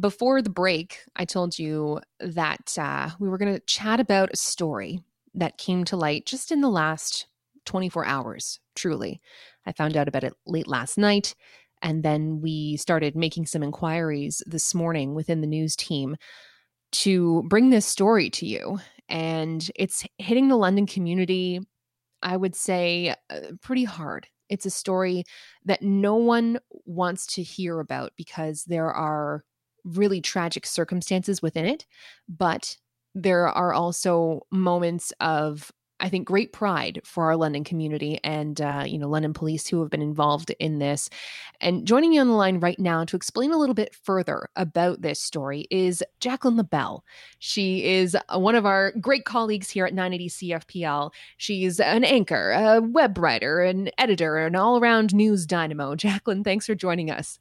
Before 0.00 0.40
the 0.40 0.48
break, 0.48 1.00
I 1.16 1.26
told 1.26 1.58
you 1.58 2.00
that 2.18 2.74
uh, 2.78 3.10
we 3.18 3.28
were 3.28 3.36
going 3.36 3.52
to 3.52 3.60
chat 3.66 4.00
about 4.00 4.30
a 4.32 4.38
story 4.38 5.00
that 5.34 5.58
came 5.58 5.84
to 5.84 5.98
light 5.98 6.24
just 6.24 6.50
in 6.50 6.62
the 6.62 6.70
last 6.70 7.26
24 7.66 8.06
hours, 8.06 8.58
truly. 8.74 9.20
I 9.66 9.72
found 9.72 9.94
out 9.94 10.08
about 10.08 10.24
it 10.24 10.32
late 10.46 10.66
last 10.66 10.96
night, 10.96 11.34
and 11.82 12.02
then 12.02 12.40
we 12.40 12.78
started 12.78 13.14
making 13.14 13.44
some 13.44 13.62
inquiries 13.62 14.42
this 14.46 14.74
morning 14.74 15.14
within 15.14 15.42
the 15.42 15.46
news 15.46 15.76
team 15.76 16.16
to 16.92 17.42
bring 17.50 17.68
this 17.68 17.84
story 17.84 18.30
to 18.30 18.46
you. 18.46 18.78
And 19.10 19.70
it's 19.74 20.06
hitting 20.16 20.48
the 20.48 20.56
London 20.56 20.86
community 20.86 21.60
I 22.26 22.36
would 22.36 22.56
say, 22.56 23.14
uh, 23.30 23.40
pretty 23.62 23.84
hard. 23.84 24.26
It's 24.50 24.66
a 24.66 24.70
story 24.70 25.24
that 25.64 25.82
no 25.82 26.16
one 26.16 26.58
wants 26.84 27.26
to 27.36 27.42
hear 27.42 27.80
about 27.80 28.12
because 28.16 28.64
there 28.64 28.92
are 28.92 29.44
really 29.84 30.20
tragic 30.20 30.66
circumstances 30.66 31.40
within 31.40 31.66
it. 31.66 31.86
But 32.28 32.76
there 33.14 33.48
are 33.48 33.72
also 33.72 34.46
moments 34.52 35.12
of 35.20 35.72
I 35.98 36.08
think, 36.08 36.26
great 36.26 36.52
pride 36.52 37.00
for 37.04 37.24
our 37.24 37.36
London 37.36 37.64
community 37.64 38.20
and, 38.22 38.60
uh, 38.60 38.84
you 38.86 38.98
know, 38.98 39.08
London 39.08 39.32
police 39.32 39.66
who 39.66 39.80
have 39.80 39.90
been 39.90 40.02
involved 40.02 40.54
in 40.58 40.78
this. 40.78 41.08
And 41.60 41.86
joining 41.86 42.10
me 42.10 42.18
on 42.18 42.28
the 42.28 42.34
line 42.34 42.60
right 42.60 42.78
now 42.78 43.04
to 43.04 43.16
explain 43.16 43.52
a 43.52 43.56
little 43.56 43.74
bit 43.74 43.94
further 43.94 44.48
about 44.56 45.00
this 45.00 45.20
story 45.20 45.66
is 45.70 46.04
Jacqueline 46.20 46.56
LaBelle. 46.56 47.02
She 47.38 47.84
is 47.84 48.16
uh, 48.28 48.38
one 48.38 48.54
of 48.54 48.66
our 48.66 48.92
great 49.00 49.24
colleagues 49.24 49.70
here 49.70 49.86
at 49.86 49.94
980 49.94 50.28
CFPL. 50.28 51.12
She's 51.38 51.80
an 51.80 52.04
anchor, 52.04 52.52
a 52.52 52.80
web 52.80 53.16
writer, 53.16 53.62
an 53.62 53.90
editor, 53.96 54.36
an 54.36 54.54
all 54.54 54.78
around 54.78 55.14
news 55.14 55.46
dynamo. 55.46 55.94
Jacqueline, 55.94 56.44
thanks 56.44 56.66
for 56.66 56.74
joining 56.74 57.10
us. 57.10 57.38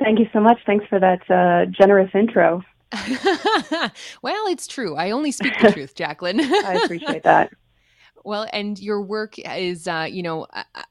Thank 0.00 0.18
you 0.18 0.26
so 0.32 0.40
much. 0.40 0.58
Thanks 0.66 0.86
for 0.88 0.98
that 0.98 1.30
uh, 1.30 1.66
generous 1.66 2.10
intro. 2.14 2.64
well, 4.22 4.46
it's 4.48 4.66
true. 4.66 4.96
I 4.96 5.12
only 5.12 5.30
speak 5.30 5.54
the 5.60 5.72
truth, 5.72 5.94
Jacqueline. 5.94 6.40
I 6.40 6.80
appreciate 6.84 7.22
that 7.22 7.52
Well, 8.24 8.46
and 8.52 8.78
your 8.78 9.02
work 9.02 9.38
is, 9.38 9.88
uh, 9.88 10.06
you 10.10 10.22
know, 10.22 10.46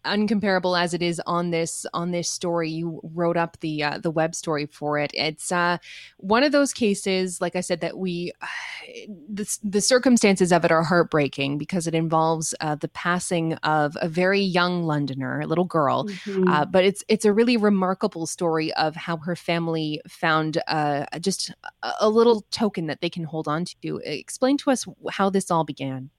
uncomparable 0.06 0.80
as 0.80 0.94
it 0.94 1.02
is 1.02 1.22
on 1.26 1.52
this 1.52 1.86
on 1.94 2.12
this 2.12 2.30
story. 2.30 2.70
You 2.70 3.00
wrote 3.04 3.38
up 3.38 3.60
the 3.62 3.84
uh, 3.84 3.98
the 4.00 4.12
web 4.12 4.36
story 4.36 4.66
for 4.66 5.00
it. 5.00 5.12
It's 5.14 5.52
uh, 5.52 5.78
one 6.18 6.44
of 6.44 6.52
those 6.52 6.74
cases, 6.74 7.40
like 7.42 7.56
I 7.56 7.62
said, 7.62 7.82
that 7.82 7.98
we 7.98 8.34
the, 9.30 9.58
the 9.64 9.82
circumstances 9.82 10.52
of 10.52 10.66
it 10.66 10.72
are 10.72 10.84
heartbreaking 10.84 11.58
because 11.58 11.88
it 11.88 11.96
involves 11.96 12.54
uh, 12.60 12.76
the 12.76 12.90
passing 12.90 13.54
of 13.56 13.98
a 14.02 14.08
very 14.08 14.42
young 14.42 14.84
Londoner, 14.84 15.42
a 15.42 15.48
little 15.48 15.66
girl. 15.66 16.06
Mm-hmm. 16.06 16.48
Uh, 16.48 16.66
but 16.66 16.84
it's 16.84 17.04
it's 17.08 17.26
a 17.26 17.34
really 17.34 17.58
remarkable 17.58 18.28
story 18.28 18.74
of 18.74 18.96
how 18.96 19.18
her 19.18 19.36
family 19.36 20.02
found 20.08 20.62
uh, 20.68 21.06
just 21.20 21.52
a, 21.84 21.94
a 22.02 22.10
little 22.10 22.46
token 22.52 22.88
that 22.88 23.02
they 23.02 23.10
can 23.10 23.24
hold 23.24 23.48
on 23.48 23.66
to. 23.66 24.02
Explain 24.04 24.58
to 24.58 24.72
us 24.72 24.86
how 25.12 25.30
this 25.30 25.50
all 25.50 25.64
began. 25.64 26.10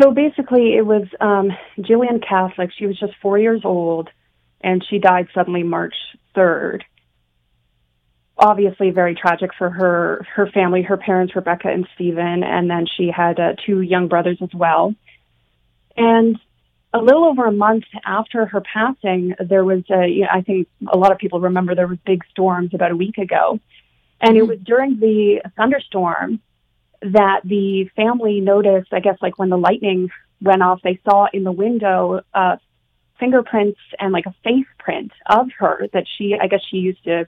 So 0.00 0.10
basically, 0.10 0.76
it 0.76 0.84
was 0.84 1.04
um, 1.20 1.50
Jillian 1.78 2.26
Catholic. 2.26 2.70
She 2.76 2.86
was 2.86 2.98
just 2.98 3.14
four 3.22 3.38
years 3.38 3.62
old, 3.64 4.10
and 4.60 4.84
she 4.88 4.98
died 4.98 5.28
suddenly 5.34 5.62
March 5.62 5.94
3rd. 6.34 6.82
Obviously, 8.38 8.90
very 8.90 9.14
tragic 9.14 9.52
for 9.56 9.70
her 9.70 10.26
her 10.34 10.46
family, 10.48 10.82
her 10.82 10.98
parents, 10.98 11.34
Rebecca 11.34 11.68
and 11.68 11.88
Stephen, 11.94 12.42
and 12.42 12.68
then 12.68 12.84
she 12.96 13.10
had 13.10 13.40
uh, 13.40 13.54
two 13.64 13.80
young 13.80 14.08
brothers 14.08 14.36
as 14.42 14.50
well. 14.52 14.94
And 15.96 16.38
a 16.92 16.98
little 16.98 17.24
over 17.24 17.46
a 17.46 17.52
month 17.52 17.84
after 18.04 18.44
her 18.44 18.60
passing, 18.60 19.34
there 19.38 19.64
was 19.64 19.84
a, 19.90 20.06
you 20.06 20.22
know, 20.22 20.28
I 20.30 20.42
think 20.42 20.68
a 20.86 20.98
lot 20.98 21.12
of 21.12 21.18
people 21.18 21.40
remember 21.40 21.74
there 21.74 21.86
was 21.86 21.98
big 22.04 22.24
storms 22.30 22.74
about 22.74 22.90
a 22.90 22.96
week 22.96 23.16
ago, 23.16 23.58
and 24.20 24.32
mm-hmm. 24.32 24.38
it 24.38 24.46
was 24.46 24.58
during 24.62 25.00
the 25.00 25.40
thunderstorm 25.56 26.40
that 27.12 27.40
the 27.44 27.90
family 27.96 28.40
noticed, 28.40 28.92
I 28.92 29.00
guess, 29.00 29.16
like 29.20 29.38
when 29.38 29.48
the 29.48 29.58
lightning 29.58 30.10
went 30.40 30.62
off, 30.62 30.80
they 30.82 31.00
saw 31.04 31.28
in 31.32 31.44
the 31.44 31.52
window 31.52 32.20
uh, 32.34 32.56
fingerprints 33.18 33.80
and 33.98 34.12
like 34.12 34.26
a 34.26 34.34
face 34.44 34.66
print 34.78 35.12
of 35.26 35.48
her 35.58 35.88
that 35.92 36.04
she, 36.16 36.36
I 36.40 36.46
guess, 36.46 36.60
she 36.68 36.78
used 36.78 37.02
to 37.04 37.26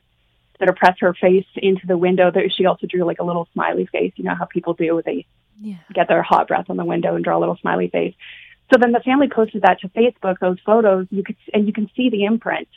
sort 0.58 0.68
of 0.68 0.76
press 0.76 0.96
her 1.00 1.14
face 1.14 1.46
into 1.56 1.86
the 1.86 1.96
window. 1.96 2.30
That 2.30 2.52
she 2.56 2.66
also 2.66 2.86
drew 2.86 3.04
like 3.04 3.20
a 3.20 3.24
little 3.24 3.48
smiley 3.52 3.86
face. 3.86 4.12
You 4.16 4.24
know 4.24 4.34
how 4.34 4.44
people 4.44 4.74
do; 4.74 5.02
they 5.04 5.26
yeah. 5.60 5.76
get 5.94 6.08
their 6.08 6.22
hot 6.22 6.48
breath 6.48 6.66
on 6.68 6.76
the 6.76 6.84
window 6.84 7.14
and 7.14 7.24
draw 7.24 7.38
a 7.38 7.40
little 7.40 7.58
smiley 7.60 7.88
face. 7.88 8.14
So 8.72 8.78
then 8.78 8.92
the 8.92 9.00
family 9.00 9.28
posted 9.28 9.62
that 9.62 9.80
to 9.80 9.88
Facebook. 9.88 10.38
Those 10.40 10.58
photos, 10.64 11.06
you 11.10 11.22
could 11.22 11.36
and 11.52 11.66
you 11.66 11.72
can 11.72 11.90
see 11.96 12.10
the 12.10 12.24
imprint. 12.24 12.68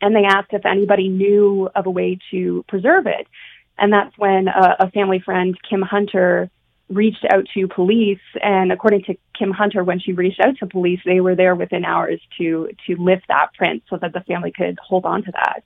And 0.00 0.14
they 0.14 0.24
asked 0.24 0.52
if 0.52 0.66
anybody 0.66 1.08
knew 1.08 1.70
of 1.74 1.86
a 1.86 1.90
way 1.90 2.18
to 2.30 2.64
preserve 2.68 3.06
it. 3.06 3.26
And 3.78 3.92
that's 3.92 4.16
when 4.16 4.48
uh, 4.48 4.76
a 4.78 4.90
family 4.90 5.20
friend, 5.20 5.56
Kim 5.68 5.82
Hunter, 5.82 6.50
reached 6.88 7.24
out 7.30 7.46
to 7.54 7.68
police. 7.68 8.20
And 8.42 8.72
according 8.72 9.04
to 9.04 9.16
Kim 9.38 9.50
Hunter, 9.50 9.84
when 9.84 9.98
she 9.98 10.12
reached 10.12 10.40
out 10.40 10.56
to 10.58 10.66
police, 10.66 11.00
they 11.04 11.20
were 11.20 11.34
there 11.34 11.54
within 11.54 11.84
hours 11.84 12.20
to 12.38 12.70
to 12.86 12.96
lift 12.96 13.28
that 13.28 13.52
print 13.54 13.82
so 13.90 13.96
that 13.96 14.12
the 14.12 14.20
family 14.20 14.52
could 14.52 14.78
hold 14.78 15.04
on 15.04 15.22
to 15.24 15.32
that. 15.32 15.64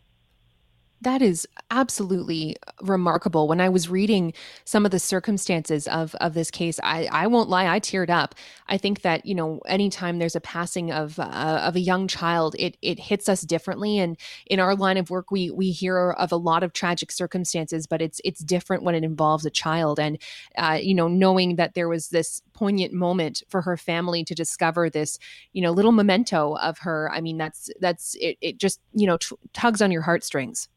That 1.02 1.22
is 1.22 1.48
absolutely 1.70 2.56
remarkable. 2.82 3.48
When 3.48 3.60
I 3.60 3.70
was 3.70 3.88
reading 3.88 4.34
some 4.66 4.84
of 4.84 4.90
the 4.90 4.98
circumstances 4.98 5.88
of 5.88 6.14
of 6.16 6.34
this 6.34 6.50
case, 6.50 6.78
I, 6.82 7.08
I 7.10 7.26
won't 7.26 7.48
lie, 7.48 7.66
I 7.74 7.80
teared 7.80 8.10
up. 8.10 8.34
I 8.68 8.76
think 8.76 9.00
that 9.00 9.24
you 9.24 9.34
know, 9.34 9.60
anytime 9.66 10.18
there's 10.18 10.36
a 10.36 10.42
passing 10.42 10.92
of 10.92 11.18
uh, 11.18 11.62
of 11.64 11.74
a 11.74 11.80
young 11.80 12.06
child, 12.06 12.54
it 12.58 12.76
it 12.82 13.00
hits 13.00 13.30
us 13.30 13.40
differently. 13.40 13.98
And 13.98 14.18
in 14.44 14.60
our 14.60 14.74
line 14.76 14.98
of 14.98 15.08
work, 15.08 15.30
we 15.30 15.50
we 15.50 15.70
hear 15.70 16.10
of 16.10 16.32
a 16.32 16.36
lot 16.36 16.62
of 16.62 16.74
tragic 16.74 17.12
circumstances, 17.12 17.86
but 17.86 18.02
it's 18.02 18.20
it's 18.22 18.40
different 18.40 18.82
when 18.82 18.94
it 18.94 19.02
involves 19.02 19.46
a 19.46 19.50
child. 19.50 19.98
And 19.98 20.18
uh, 20.58 20.78
you 20.82 20.94
know, 20.94 21.08
knowing 21.08 21.56
that 21.56 21.72
there 21.72 21.88
was 21.88 22.10
this 22.10 22.42
poignant 22.52 22.92
moment 22.92 23.42
for 23.48 23.62
her 23.62 23.78
family 23.78 24.22
to 24.24 24.34
discover 24.34 24.90
this, 24.90 25.18
you 25.54 25.62
know, 25.62 25.70
little 25.70 25.92
memento 25.92 26.56
of 26.56 26.76
her. 26.80 27.10
I 27.10 27.22
mean, 27.22 27.38
that's 27.38 27.70
that's 27.80 28.16
it. 28.20 28.36
It 28.42 28.58
just 28.58 28.80
you 28.92 29.06
know 29.06 29.16
t- 29.16 29.36
tugs 29.54 29.80
on 29.80 29.90
your 29.90 30.02
heartstrings. 30.02 30.68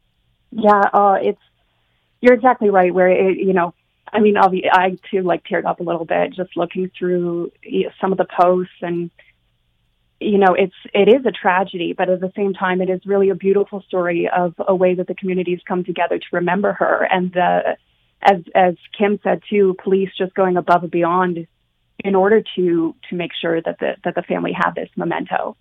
Yeah, 0.56 0.82
uh, 0.94 1.18
it's 1.22 1.42
you're 2.22 2.34
exactly 2.34 2.70
right. 2.70 2.94
Where 2.94 3.10
it, 3.10 3.38
you 3.38 3.54
know, 3.54 3.74
I 4.12 4.20
mean, 4.20 4.36
be, 4.52 4.66
I 4.72 4.98
too 5.10 5.22
like 5.22 5.44
teared 5.44 5.66
up 5.66 5.80
a 5.80 5.84
little 5.84 6.06
bit 6.06 6.34
just 6.34 6.56
looking 6.56 6.92
through 6.98 7.52
some 8.00 8.12
of 8.12 8.18
the 8.18 8.26
posts, 8.26 8.74
and 8.82 9.10
you 10.20 10.38
know, 10.38 10.54
it's 10.54 10.76
it 10.94 11.10
is 11.10 11.26
a 11.26 11.32
tragedy, 11.32 11.94
but 11.98 12.10
at 12.10 12.22
the 12.22 12.32
same 12.36 12.54
time, 12.54 12.82
it 12.82 12.90
is 12.90 13.02
really 13.06 13.30
a 13.30 13.36
beautiful 13.36 13.82
story 13.82 14.30
of 14.30 14.54
a 14.60 14.76
way 14.76 14.94
that 14.96 15.08
the 15.08 15.16
communities 15.16 15.60
come 15.68 15.84
together 15.84 16.20
to 16.20 16.26
remember 16.32 16.74
her, 16.74 17.08
and 17.10 17.34
the 17.34 17.78
as 18.22 18.42
as 18.54 18.76
Kim 18.98 19.20
said 19.24 19.42
too, 19.50 19.76
police 19.84 20.10
just 20.18 20.34
going 20.34 20.58
above 20.58 20.84
and 20.84 20.92
beyond 20.92 21.48
in 22.00 22.16
order 22.16 22.44
to 22.56 22.96
to 23.10 23.16
make 23.16 23.32
sure 23.40 23.62
that 23.62 23.80
the 23.80 23.96
that 24.04 24.16
the 24.16 24.24
family 24.24 24.54
had 24.54 24.72
this 24.76 24.90
memento. 24.96 25.58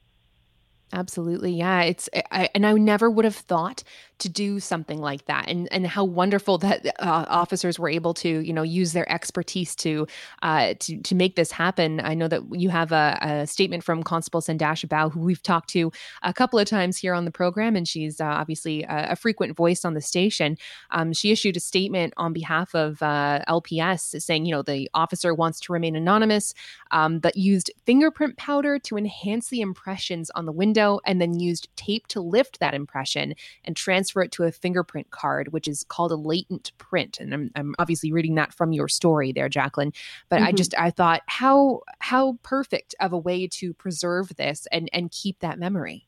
Absolutely. 0.95 1.53
Yeah. 1.53 1.83
It's, 1.83 2.09
I, 2.31 2.51
and 2.55 2.67
I 2.67 2.73
never 2.75 3.11
would 3.11 3.25
have 3.25 3.37
thought 3.37 3.83
to 4.19 4.29
do 4.29 4.61
something 4.61 4.99
like 4.99 5.25
that. 5.25 5.49
And, 5.49 5.73
and 5.73 5.87
how 5.87 6.05
wonderful 6.05 6.59
that 6.59 6.87
uh, 7.01 7.25
officers 7.29 7.79
were 7.79 7.89
able 7.89 8.15
to, 8.15 8.41
you 8.41 8.53
know, 8.53 8.63
use 8.63 8.93
their 8.93 9.11
expertise 9.11 9.75
to, 9.77 10.07
uh, 10.43 10.75
to, 10.79 11.01
to 11.01 11.15
make 11.15 11.35
this 11.35 11.51
happen. 11.51 12.01
I 12.01 12.15
know 12.15 12.29
that 12.29 12.43
you 12.53 12.69
have 12.69 12.93
a, 12.93 13.19
a 13.23 13.47
statement 13.47 13.83
from 13.83 14.03
Constable 14.03 14.41
Sandasha 14.41 14.87
Bao, 14.87 15.11
who 15.11 15.21
we've 15.21 15.43
talked 15.43 15.71
to 15.71 15.91
a 16.23 16.33
couple 16.33 16.59
of 16.59 16.69
times 16.69 16.99
here 16.99 17.15
on 17.15 17.25
the 17.25 17.31
program, 17.31 17.75
and 17.75 17.89
she's 17.89 18.21
uh, 18.21 18.25
obviously 18.25 18.85
a, 18.85 19.13
a, 19.13 19.17
frequent 19.17 19.57
voice 19.57 19.85
on 19.85 19.95
the 19.95 20.01
station. 20.01 20.57
Um, 20.91 21.13
she 21.13 21.33
issued 21.33 21.57
a 21.57 21.61
statement 21.61 22.15
on 22.17 22.33
behalf 22.33 22.75
of 22.75 23.03
uh, 23.03 23.41
LPS 23.49 24.23
saying, 24.23 24.47
you 24.47 24.53
know, 24.53 24.63
the 24.63 24.89
officer 24.95 25.35
wants 25.35 25.59
to 25.61 25.73
remain 25.73 25.97
anonymous, 25.97 26.55
um, 26.93 27.19
but 27.19 27.37
used 27.37 27.71
fingerprint 27.87 28.37
powder 28.37 28.79
to 28.81 28.97
enhance 28.97 29.49
the 29.49 29.61
impressions 29.63 30.31
on 30.31 30.47
the 30.47 30.53
window 30.53 30.82
window 30.83 31.01
and 31.07 31.21
then 31.21 31.39
used 31.39 31.69
tape 31.77 32.07
to 32.09 32.21
lift 32.21 32.61
that 32.61 32.75
impression 32.75 33.35
and 33.65 33.77
transfer 33.77 34.23
it 34.23 34.33
to 34.33 34.45
a 34.45 34.53
fingerprint 34.53 35.11
card, 35.11 35.53
which 35.53 35.69
is 35.69 35.85
called 35.85 36.13
a 36.13 36.17
latent 36.17 36.73
print. 36.79 37.19
And 37.21 37.33
I'm, 37.33 37.51
I'm 37.55 37.75
obviously 37.79 38.13
reading 38.13 38.35
that 38.37 38.53
from 38.53 38.73
your 38.73 38.89
story 38.89 39.33
there, 39.33 39.49
Jacqueline. 39.49 39.93
But 40.29 40.37
mm-hmm. 40.37 40.47
I 40.47 40.53
just 40.53 40.75
I 40.79 40.91
thought 40.91 41.23
how 41.27 41.83
how 41.99 42.39
perfect 42.43 42.95
of 43.01 43.13
a 43.13 43.19
way 43.19 43.47
to 43.49 43.75
preserve 43.75 44.37
this 44.37 44.67
and 44.73 44.89
and 44.93 45.11
keep 45.11 45.41
that 45.41 45.59
memory. 45.59 46.07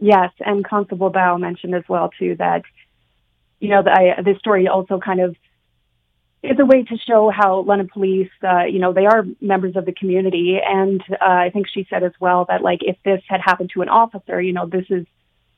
Yes, 0.00 0.32
and 0.40 0.64
Constable 0.64 1.10
Bao 1.10 1.38
mentioned 1.38 1.74
as 1.74 1.84
well 1.88 2.10
too 2.18 2.34
that 2.38 2.62
you 3.60 3.68
know 3.68 3.82
the, 3.82 3.90
I, 3.90 4.22
this 4.22 4.38
story 4.38 4.68
also 4.68 4.98
kind 4.98 5.20
of 5.20 5.36
is 6.44 6.58
a 6.58 6.64
way 6.64 6.82
to 6.82 6.96
show 6.98 7.30
how 7.30 7.62
London 7.62 7.88
police, 7.92 8.30
uh, 8.42 8.64
you 8.64 8.78
know, 8.78 8.92
they 8.92 9.06
are 9.06 9.24
members 9.40 9.76
of 9.76 9.86
the 9.86 9.92
community. 9.92 10.58
And 10.64 11.02
uh, 11.12 11.16
I 11.20 11.50
think 11.50 11.66
she 11.68 11.86
said 11.88 12.02
as 12.02 12.12
well 12.20 12.44
that, 12.48 12.62
like, 12.62 12.80
if 12.82 12.96
this 13.04 13.22
had 13.28 13.40
happened 13.40 13.70
to 13.74 13.82
an 13.82 13.88
officer, 13.88 14.40
you 14.40 14.52
know, 14.52 14.66
this 14.66 14.86
is, 14.90 15.06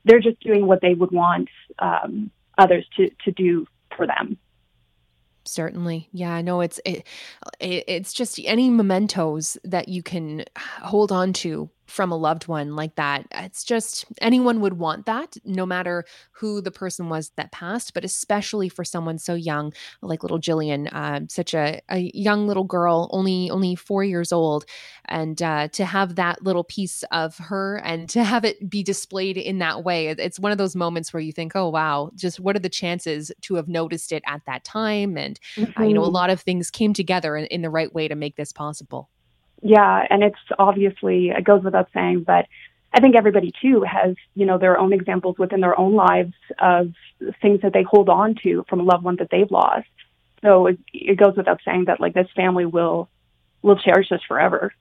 they're 0.05 0.19
just 0.19 0.39
doing 0.39 0.65
what 0.65 0.81
they 0.81 0.93
would 0.93 1.11
want 1.11 1.49
um, 1.79 2.31
others 2.57 2.85
to, 2.95 3.09
to 3.25 3.31
do 3.31 3.67
for 3.95 4.07
them. 4.07 4.37
Certainly. 5.45 6.09
Yeah, 6.11 6.41
no, 6.41 6.61
it's 6.61 6.79
it, 6.83 7.07
it, 7.59 7.83
it's 7.87 8.13
just 8.13 8.39
any 8.43 8.69
mementos 8.69 9.57
that 9.63 9.87
you 9.87 10.03
can 10.03 10.43
hold 10.57 11.11
on 11.11 11.31
to 11.33 11.69
from 11.87 12.11
a 12.11 12.17
loved 12.17 12.47
one 12.47 12.75
like 12.75 12.95
that. 12.95 13.25
It's 13.31 13.63
just 13.63 14.05
anyone 14.21 14.61
would 14.61 14.73
want 14.73 15.05
that, 15.05 15.37
no 15.45 15.65
matter 15.65 16.05
who 16.31 16.61
the 16.61 16.71
person 16.71 17.09
was 17.09 17.31
that 17.37 17.51
passed, 17.51 17.93
but 17.93 18.03
especially 18.03 18.69
for 18.69 18.83
someone 18.83 19.17
so 19.17 19.33
young 19.33 19.73
like 20.01 20.21
little 20.21 20.39
Jillian, 20.39 20.89
uh, 20.93 21.21
such 21.29 21.53
a, 21.53 21.81
a 21.89 22.11
young 22.13 22.47
little 22.47 22.65
girl, 22.65 23.09
only 23.11 23.49
only 23.49 23.75
four 23.75 24.03
years 24.03 24.31
old, 24.31 24.65
and 25.05 25.41
uh, 25.41 25.69
to 25.69 25.85
have 25.85 26.15
that 26.15 26.43
little 26.43 26.63
piece 26.63 27.03
of 27.11 27.37
her 27.37 27.77
and 27.77 28.09
to 28.09 28.23
have 28.23 28.43
it 28.43 28.69
be 28.69 28.83
displayed 28.83 29.37
in 29.37 29.59
that 29.59 29.83
way, 29.83 30.07
it's 30.07 30.39
one 30.39 30.51
of 30.51 30.57
those 30.57 30.75
moments 30.75 31.13
where 31.13 31.21
you 31.21 31.31
think, 31.31 31.55
oh 31.55 31.69
wow, 31.69 32.11
just 32.15 32.39
what 32.39 32.55
are 32.55 32.59
the 32.59 32.69
chances 32.69 33.31
to 33.41 33.55
have 33.55 33.67
noticed 33.67 34.11
it 34.11 34.23
at 34.27 34.41
that 34.45 34.63
time? 34.63 35.17
And 35.17 35.39
mm-hmm. 35.55 35.81
uh, 35.81 35.85
you 35.85 35.93
know, 35.93 36.03
a 36.03 36.05
mm-hmm. 36.05 36.15
lot 36.15 36.29
of 36.29 36.41
things 36.41 36.69
came 36.69 36.93
together 36.93 37.37
in, 37.37 37.45
in 37.45 37.61
the 37.61 37.69
right 37.69 37.93
way 37.93 38.07
to 38.07 38.15
make 38.15 38.35
this 38.35 38.51
possible. 38.51 39.09
Yeah, 39.61 40.05
and 40.09 40.23
it's 40.23 40.37
obviously 40.57 41.29
it 41.29 41.43
goes 41.43 41.63
without 41.63 41.89
saying, 41.93 42.23
but 42.23 42.45
I 42.93 42.99
think 42.99 43.15
everybody 43.15 43.51
too 43.61 43.83
has, 43.83 44.15
you 44.35 44.45
know, 44.45 44.57
their 44.57 44.77
own 44.77 44.93
examples 44.93 45.37
within 45.37 45.61
their 45.61 45.77
own 45.77 45.93
lives 45.93 46.33
of 46.59 46.93
things 47.41 47.61
that 47.61 47.73
they 47.73 47.83
hold 47.83 48.09
on 48.09 48.35
to 48.43 48.65
from 48.69 48.79
a 48.79 48.83
loved 48.83 49.03
one 49.03 49.17
that 49.17 49.29
they've 49.29 49.51
lost. 49.51 49.87
So 50.41 50.67
it, 50.67 50.79
it 50.93 51.17
goes 51.17 51.35
without 51.35 51.59
saying 51.65 51.85
that 51.85 51.99
like 51.99 52.13
this 52.13 52.27
family 52.35 52.65
will 52.65 53.09
will 53.61 53.77
cherish 53.77 54.09
this 54.09 54.21
forever. 54.27 54.73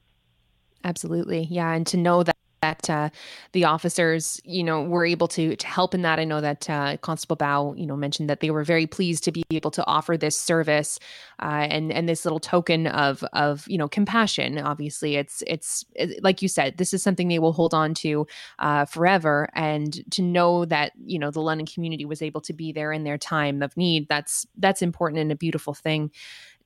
Absolutely. 0.84 1.46
Yeah, 1.50 1.72
and 1.72 1.86
to 1.88 1.96
know 1.96 2.22
that 2.22 2.36
that 2.62 2.88
uh, 2.90 3.10
the 3.52 3.64
officers, 3.64 4.40
you 4.44 4.64
know, 4.64 4.82
were 4.82 5.04
able 5.04 5.28
to 5.28 5.56
to 5.56 5.66
help 5.66 5.94
in 5.94 6.02
that. 6.02 6.18
I 6.18 6.24
know 6.24 6.40
that 6.40 6.68
uh, 6.68 6.96
Constable 6.98 7.36
Bao, 7.36 7.78
you 7.78 7.86
know, 7.86 7.96
mentioned 7.96 8.30
that 8.30 8.40
they 8.40 8.50
were 8.50 8.64
very 8.64 8.86
pleased 8.86 9.24
to 9.24 9.32
be 9.32 9.42
able 9.50 9.70
to 9.72 9.86
offer 9.86 10.16
this 10.16 10.38
service 10.38 10.98
uh, 11.40 11.66
and 11.70 11.92
and 11.92 12.08
this 12.08 12.24
little 12.24 12.40
token 12.40 12.86
of 12.86 13.22
of 13.32 13.66
you 13.68 13.78
know 13.78 13.88
compassion. 13.88 14.58
Obviously, 14.58 15.16
it's 15.16 15.42
it's 15.46 15.84
it, 15.94 16.22
like 16.22 16.42
you 16.42 16.48
said, 16.48 16.78
this 16.78 16.94
is 16.94 17.02
something 17.02 17.28
they 17.28 17.38
will 17.38 17.52
hold 17.52 17.74
on 17.74 17.94
to 17.94 18.26
uh, 18.58 18.84
forever, 18.84 19.48
and 19.54 20.02
to 20.12 20.22
know 20.22 20.64
that 20.64 20.92
you 21.04 21.18
know 21.18 21.30
the 21.30 21.40
London 21.40 21.66
community 21.66 22.04
was 22.04 22.22
able 22.22 22.40
to 22.40 22.52
be 22.52 22.72
there 22.72 22.92
in 22.92 23.04
their 23.04 23.18
time 23.18 23.62
of 23.62 23.76
need. 23.76 24.08
That's 24.08 24.46
that's 24.56 24.82
important 24.82 25.20
and 25.20 25.32
a 25.32 25.36
beautiful 25.36 25.74
thing. 25.74 26.10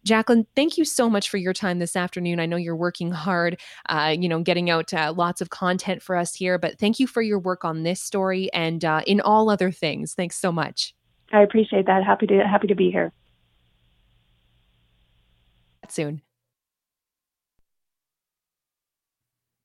Jacqueline, 0.05 0.47
thank 0.57 0.79
you 0.79 0.85
so 0.85 1.11
much 1.11 1.29
for 1.29 1.37
your 1.37 1.53
time 1.53 1.79
this 1.79 1.95
afternoon. 1.95 2.41
I 2.41 2.47
know 2.47 2.57
you're 2.57 2.77
working 2.77 3.11
hard, 3.11 3.61
uh, 3.89 4.15
you 4.19 4.29
know, 4.29 4.41
getting 4.41 4.71
out 4.71 4.95
uh, 4.95 5.13
lots 5.15 5.41
of 5.41 5.51
content 5.51 6.03
for 6.03 6.17
us 6.17 6.35
here, 6.35 6.59
but 6.59 6.79
thank 6.79 6.99
you 6.99 7.07
for 7.07 7.21
your 7.21 7.39
work 7.39 7.65
on 7.65 7.83
this 7.83 8.01
story 8.01 8.51
and 8.55 8.85
uh, 8.85 9.03
in 9.07 9.21
all 9.21 9.51
other 9.51 9.71
things. 9.71 10.15
Thanks 10.15 10.37
so 10.37 10.51
much. 10.51 10.95
I 11.33 11.43
appreciate 11.43 11.87
that. 11.87 12.03
Happy 12.03 12.27
to 12.27 12.47
happy 12.47 12.67
to 12.67 12.75
be 12.75 12.91
here. 12.91 13.13
That's 15.83 15.95
soon. 15.95 16.23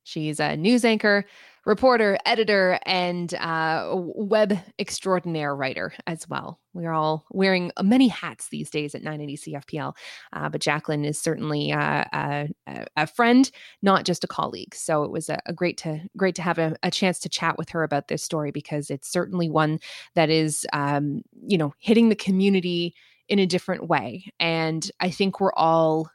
She's 0.04 0.40
a 0.40 0.56
news 0.56 0.86
anchor, 0.86 1.26
reporter, 1.66 2.18
editor, 2.26 2.80
and 2.86 3.34
uh, 3.36 3.92
web 3.94 4.58
extraordinaire 4.80 5.56
writer 5.56 5.94
as 6.06 6.30
well. 6.30 6.60
We're 6.74 6.92
all 6.92 7.26
wearing 7.32 7.72
many 7.82 8.08
hats 8.08 8.50
these 8.50 8.70
days 8.70 8.94
at 8.94 9.02
980 9.02 9.52
CFPL, 9.52 9.96
uh, 10.34 10.50
but 10.50 10.62
Jacqueline 10.62 11.06
is 11.06 11.20
certainly 11.20 11.72
uh, 11.72 12.04
a, 12.14 12.50
a, 12.96 13.08
friend, 13.08 13.50
not 13.82 14.06
just 14.06 14.24
a 14.24 14.28
colleague. 14.28 14.76
So 14.76 15.04
it 15.04 15.12
was 15.12 15.30
a, 15.30 15.40
a 15.46 15.54
great 15.54 15.78
to 15.80 16.02
great 16.16 16.36
to 16.36 16.42
have 16.42 16.60
a, 16.60 16.76
a, 16.84 16.92
chance 16.92 17.20
to 17.20 17.30
chat 17.30 17.58
with 17.58 17.70
her 17.70 17.84
about 17.84 18.08
this 18.08 18.24
story 18.24 18.52
because 18.52 18.90
it's 18.90 19.12
certainly 19.12 19.50
one 19.50 19.80
that 20.14 20.30
is, 20.30 20.68
um, 20.74 21.22
you 21.48 21.58
know, 21.58 21.74
hitting 21.80 22.10
the 22.10 22.16
community 22.16 22.94
in 23.28 23.40
a 23.40 23.46
different 23.46 23.88
way. 23.88 24.32
And 24.40 24.90
I 25.00 25.10
think 25.10 25.40
we're 25.40 25.54
all 25.54 26.10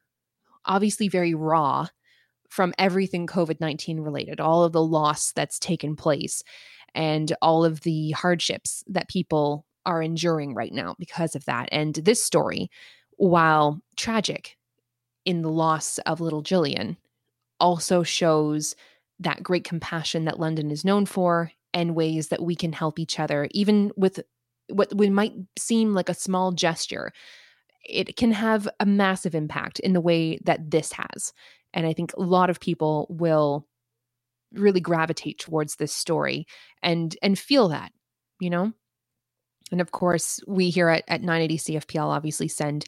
obviously 0.65 1.09
very 1.09 1.35
raw 1.35 1.87
from 2.51 2.75
everything 2.79 3.27
COVID 3.27 3.61
19 3.61 4.01
related, 4.01 4.41
all 4.41 4.65
of 4.65 4.73
the 4.73 4.85
loss 4.85 5.33
that's 5.33 5.59
taken 5.59 5.97
place, 5.97 6.43
and 6.95 7.33
all 7.41 7.65
of 7.65 7.81
the 7.81 8.11
hardships 8.11 8.85
that 8.89 9.09
people 9.09 9.65
are 9.87 10.03
enduring 10.03 10.55
right 10.55 10.73
now 10.73 10.95
because 10.99 11.35
of 11.35 11.45
that. 11.47 11.69
And 11.73 11.95
this 11.95 12.23
story, 12.23 12.71
while 13.17 13.81
tragic 13.97 14.57
in 15.25 15.43
the 15.43 15.51
loss 15.51 15.99
of 15.99 16.21
little 16.21 16.43
Jillian, 16.43 16.97
also 17.59 18.03
shows 18.03 18.75
that 19.21 19.43
great 19.43 19.65
compassion 19.65 20.25
that 20.25 20.41
London 20.41 20.71
is 20.71 20.85
known 20.85 21.07
for 21.07 21.53
and 21.73 21.95
ways 21.95 22.29
that 22.29 22.43
we 22.43 22.57
can 22.57 22.73
help 22.73 22.99
each 22.99 23.21
other, 23.21 23.49
even 23.53 23.93
with 23.97 24.21
what 24.69 24.93
we 24.95 25.09
might 25.09 25.35
seem 25.59 25.95
like 25.95 26.09
a 26.09 26.15
small 26.15 26.53
gesture. 26.53 27.13
It 27.85 28.17
can 28.17 28.33
have 28.33 28.69
a 28.81 28.87
massive 28.87 29.35
impact 29.35 29.79
in 29.79 29.93
the 29.93 30.01
way 30.01 30.39
that 30.45 30.71
this 30.71 30.93
has. 30.93 31.33
And 31.73 31.87
I 31.87 31.93
think 31.93 32.13
a 32.15 32.23
lot 32.23 32.51
of 32.51 32.61
people 32.61 33.07
will 33.09 33.67
really 34.53 34.81
gravitate 34.81 35.39
towards 35.39 35.77
this 35.77 35.95
story 35.95 36.47
and 36.83 37.17
and 37.23 37.39
feel 37.39 37.69
that, 37.69 37.93
you 38.41 38.51
know? 38.51 38.73
And 39.71 39.81
of 39.81 39.93
course, 39.93 40.41
we 40.47 40.71
here 40.71 40.89
at, 40.89 41.05
at 41.07 41.23
980 41.23 41.59
CFPL 41.59 42.07
obviously 42.07 42.49
send 42.49 42.85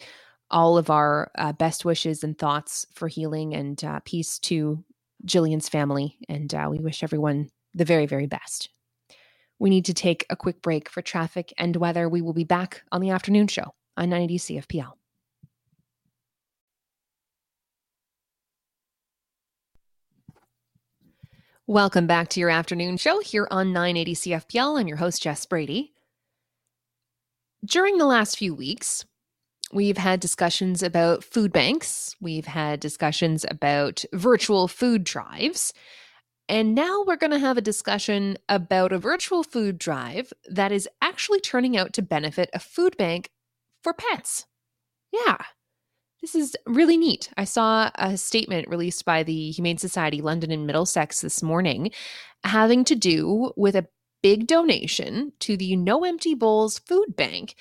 all 0.50 0.76
of 0.76 0.90
our 0.90 1.30
uh, 1.38 1.52
best 1.52 1.84
wishes 1.84 2.22
and 2.22 2.36
thoughts 2.36 2.86
for 2.94 3.08
healing 3.08 3.54
and 3.54 3.82
uh, 3.84 4.00
peace 4.04 4.38
to 4.40 4.84
Jillian's 5.24 5.68
family. 5.68 6.18
And 6.28 6.52
uh, 6.54 6.68
we 6.70 6.78
wish 6.78 7.02
everyone 7.02 7.48
the 7.74 7.84
very, 7.84 8.06
very 8.06 8.26
best. 8.26 8.68
We 9.58 9.70
need 9.70 9.84
to 9.86 9.94
take 9.94 10.26
a 10.28 10.36
quick 10.36 10.60
break 10.60 10.88
for 10.88 11.02
traffic 11.02 11.52
and 11.56 11.76
weather. 11.76 12.08
We 12.08 12.20
will 12.20 12.32
be 12.32 12.44
back 12.44 12.82
on 12.90 13.00
the 13.00 13.10
afternoon 13.10 13.46
show 13.46 13.74
on 13.96 14.10
980 14.10 14.60
CFPL. 14.60 14.92
Welcome 21.72 22.06
back 22.06 22.28
to 22.28 22.38
your 22.38 22.50
afternoon 22.50 22.98
show 22.98 23.20
here 23.20 23.48
on 23.50 23.72
980 23.72 24.14
CFPL. 24.14 24.78
I'm 24.78 24.88
your 24.88 24.98
host, 24.98 25.22
Jess 25.22 25.46
Brady. 25.46 25.94
During 27.64 27.96
the 27.96 28.04
last 28.04 28.36
few 28.36 28.54
weeks, 28.54 29.06
we've 29.72 29.96
had 29.96 30.20
discussions 30.20 30.82
about 30.82 31.24
food 31.24 31.50
banks, 31.50 32.14
we've 32.20 32.44
had 32.44 32.78
discussions 32.78 33.46
about 33.50 34.04
virtual 34.12 34.68
food 34.68 35.02
drives, 35.02 35.72
and 36.46 36.74
now 36.74 37.04
we're 37.06 37.16
going 37.16 37.30
to 37.30 37.38
have 37.38 37.56
a 37.56 37.62
discussion 37.62 38.36
about 38.50 38.92
a 38.92 38.98
virtual 38.98 39.42
food 39.42 39.78
drive 39.78 40.30
that 40.50 40.72
is 40.72 40.86
actually 41.00 41.40
turning 41.40 41.74
out 41.74 41.94
to 41.94 42.02
benefit 42.02 42.50
a 42.52 42.58
food 42.58 42.98
bank 42.98 43.30
for 43.82 43.94
pets. 43.94 44.44
Yeah, 45.10 45.38
this 46.22 46.34
is 46.34 46.56
really 46.66 46.96
neat. 46.96 47.30
I 47.36 47.44
saw 47.44 47.90
a 47.96 48.16
statement 48.16 48.68
released 48.68 49.04
by 49.04 49.24
the 49.24 49.50
Humane 49.50 49.78
Society 49.78 50.22
London 50.22 50.50
and 50.50 50.66
Middlesex 50.66 51.20
this 51.20 51.42
morning 51.42 51.90
having 52.44 52.84
to 52.84 52.94
do 52.94 53.52
with 53.56 53.76
a 53.76 53.86
big 54.22 54.46
donation 54.46 55.32
to 55.40 55.56
the 55.56 55.76
No 55.76 56.04
Empty 56.04 56.34
Bowls 56.34 56.78
Food 56.78 57.16
Bank. 57.16 57.56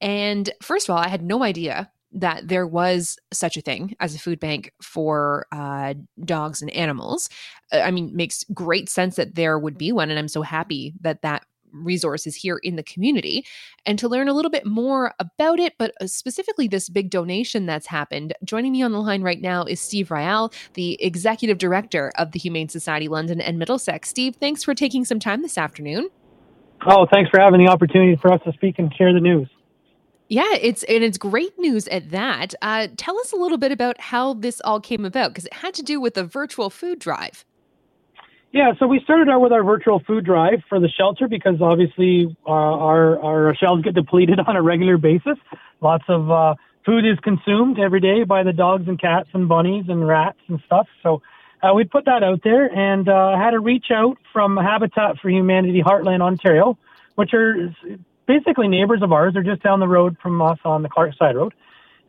And 0.00 0.50
first 0.62 0.88
of 0.88 0.94
all, 0.94 1.02
I 1.02 1.08
had 1.08 1.22
no 1.22 1.42
idea 1.42 1.90
that 2.14 2.46
there 2.46 2.66
was 2.66 3.16
such 3.32 3.56
a 3.56 3.62
thing 3.62 3.96
as 3.98 4.14
a 4.14 4.18
food 4.18 4.38
bank 4.38 4.72
for 4.82 5.46
uh, 5.50 5.94
dogs 6.24 6.60
and 6.60 6.70
animals. 6.72 7.30
I 7.72 7.90
mean, 7.90 8.14
makes 8.14 8.44
great 8.52 8.90
sense 8.90 9.16
that 9.16 9.34
there 9.34 9.58
would 9.58 9.78
be 9.78 9.92
one, 9.92 10.10
and 10.10 10.18
I'm 10.18 10.28
so 10.28 10.42
happy 10.42 10.92
that 11.00 11.22
that 11.22 11.44
resources 11.72 12.36
here 12.36 12.58
in 12.62 12.76
the 12.76 12.82
community 12.82 13.44
and 13.86 13.98
to 13.98 14.08
learn 14.08 14.28
a 14.28 14.32
little 14.32 14.50
bit 14.50 14.66
more 14.66 15.14
about 15.18 15.58
it, 15.58 15.74
but 15.78 15.92
uh, 16.00 16.06
specifically 16.06 16.68
this 16.68 16.88
big 16.88 17.10
donation 17.10 17.66
that's 17.66 17.86
happened. 17.86 18.34
Joining 18.44 18.72
me 18.72 18.82
on 18.82 18.92
the 18.92 19.00
line 19.00 19.22
right 19.22 19.40
now 19.40 19.64
is 19.64 19.80
Steve 19.80 20.08
Ryall, 20.08 20.52
the 20.74 21.02
executive 21.02 21.58
director 21.58 22.12
of 22.16 22.32
the 22.32 22.38
Humane 22.38 22.68
Society 22.68 23.08
London 23.08 23.40
and 23.40 23.58
Middlesex. 23.58 24.08
Steve, 24.08 24.36
thanks 24.36 24.62
for 24.62 24.74
taking 24.74 25.04
some 25.04 25.18
time 25.18 25.42
this 25.42 25.58
afternoon. 25.58 26.08
Oh, 26.86 27.06
thanks 27.12 27.30
for 27.30 27.40
having 27.40 27.64
the 27.64 27.70
opportunity 27.70 28.18
for 28.20 28.32
us 28.32 28.40
to 28.44 28.52
speak 28.52 28.78
and 28.78 28.92
share 28.94 29.12
the 29.12 29.20
news. 29.20 29.48
Yeah, 30.28 30.54
it's 30.60 30.82
and 30.84 31.04
it's 31.04 31.18
great 31.18 31.58
news 31.58 31.86
at 31.88 32.10
that. 32.10 32.54
Uh, 32.62 32.88
tell 32.96 33.18
us 33.18 33.32
a 33.32 33.36
little 33.36 33.58
bit 33.58 33.70
about 33.70 34.00
how 34.00 34.32
this 34.34 34.62
all 34.64 34.80
came 34.80 35.04
about 35.04 35.30
because 35.30 35.44
it 35.44 35.52
had 35.52 35.74
to 35.74 35.82
do 35.82 36.00
with 36.00 36.16
a 36.16 36.24
virtual 36.24 36.70
food 36.70 36.98
drive. 36.98 37.44
Yeah, 38.52 38.72
so 38.78 38.86
we 38.86 39.00
started 39.00 39.30
out 39.30 39.40
with 39.40 39.50
our 39.50 39.64
virtual 39.64 40.00
food 40.00 40.26
drive 40.26 40.62
for 40.68 40.78
the 40.78 40.88
shelter 40.88 41.26
because 41.26 41.62
obviously 41.62 42.36
uh, 42.46 42.50
our 42.50 43.18
our 43.18 43.54
shelves 43.56 43.82
get 43.82 43.94
depleted 43.94 44.38
on 44.46 44.56
a 44.56 44.62
regular 44.62 44.98
basis. 44.98 45.38
Lots 45.80 46.04
of 46.06 46.30
uh, 46.30 46.54
food 46.84 47.06
is 47.06 47.18
consumed 47.20 47.78
every 47.78 48.00
day 48.00 48.24
by 48.24 48.42
the 48.42 48.52
dogs 48.52 48.88
and 48.88 49.00
cats 49.00 49.30
and 49.32 49.48
bunnies 49.48 49.86
and 49.88 50.06
rats 50.06 50.38
and 50.48 50.60
stuff. 50.66 50.86
So 51.02 51.22
uh, 51.62 51.72
we 51.74 51.84
put 51.84 52.04
that 52.04 52.22
out 52.22 52.40
there 52.44 52.66
and 52.66 53.08
uh, 53.08 53.38
had 53.38 53.54
a 53.54 53.58
reach 53.58 53.86
out 53.90 54.18
from 54.34 54.58
Habitat 54.58 55.18
for 55.20 55.30
Humanity 55.30 55.80
Heartland, 55.80 56.20
Ontario, 56.20 56.76
which 57.14 57.32
are 57.32 57.74
basically 58.26 58.68
neighbors 58.68 59.00
of 59.02 59.12
ours. 59.12 59.32
They're 59.32 59.42
just 59.42 59.62
down 59.62 59.80
the 59.80 59.88
road 59.88 60.18
from 60.22 60.42
us 60.42 60.58
on 60.66 60.82
the 60.82 60.90
Clark 60.90 61.14
Side 61.16 61.36
Road, 61.36 61.54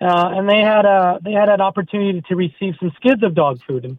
uh, 0.02 0.32
and 0.34 0.50
they 0.50 0.60
had 0.60 0.84
a 0.84 1.20
they 1.24 1.32
had 1.32 1.48
an 1.48 1.62
opportunity 1.62 2.22
to 2.28 2.36
receive 2.36 2.76
some 2.82 2.92
skids 2.98 3.24
of 3.24 3.34
dog 3.34 3.62
food 3.66 3.86
and 3.86 3.98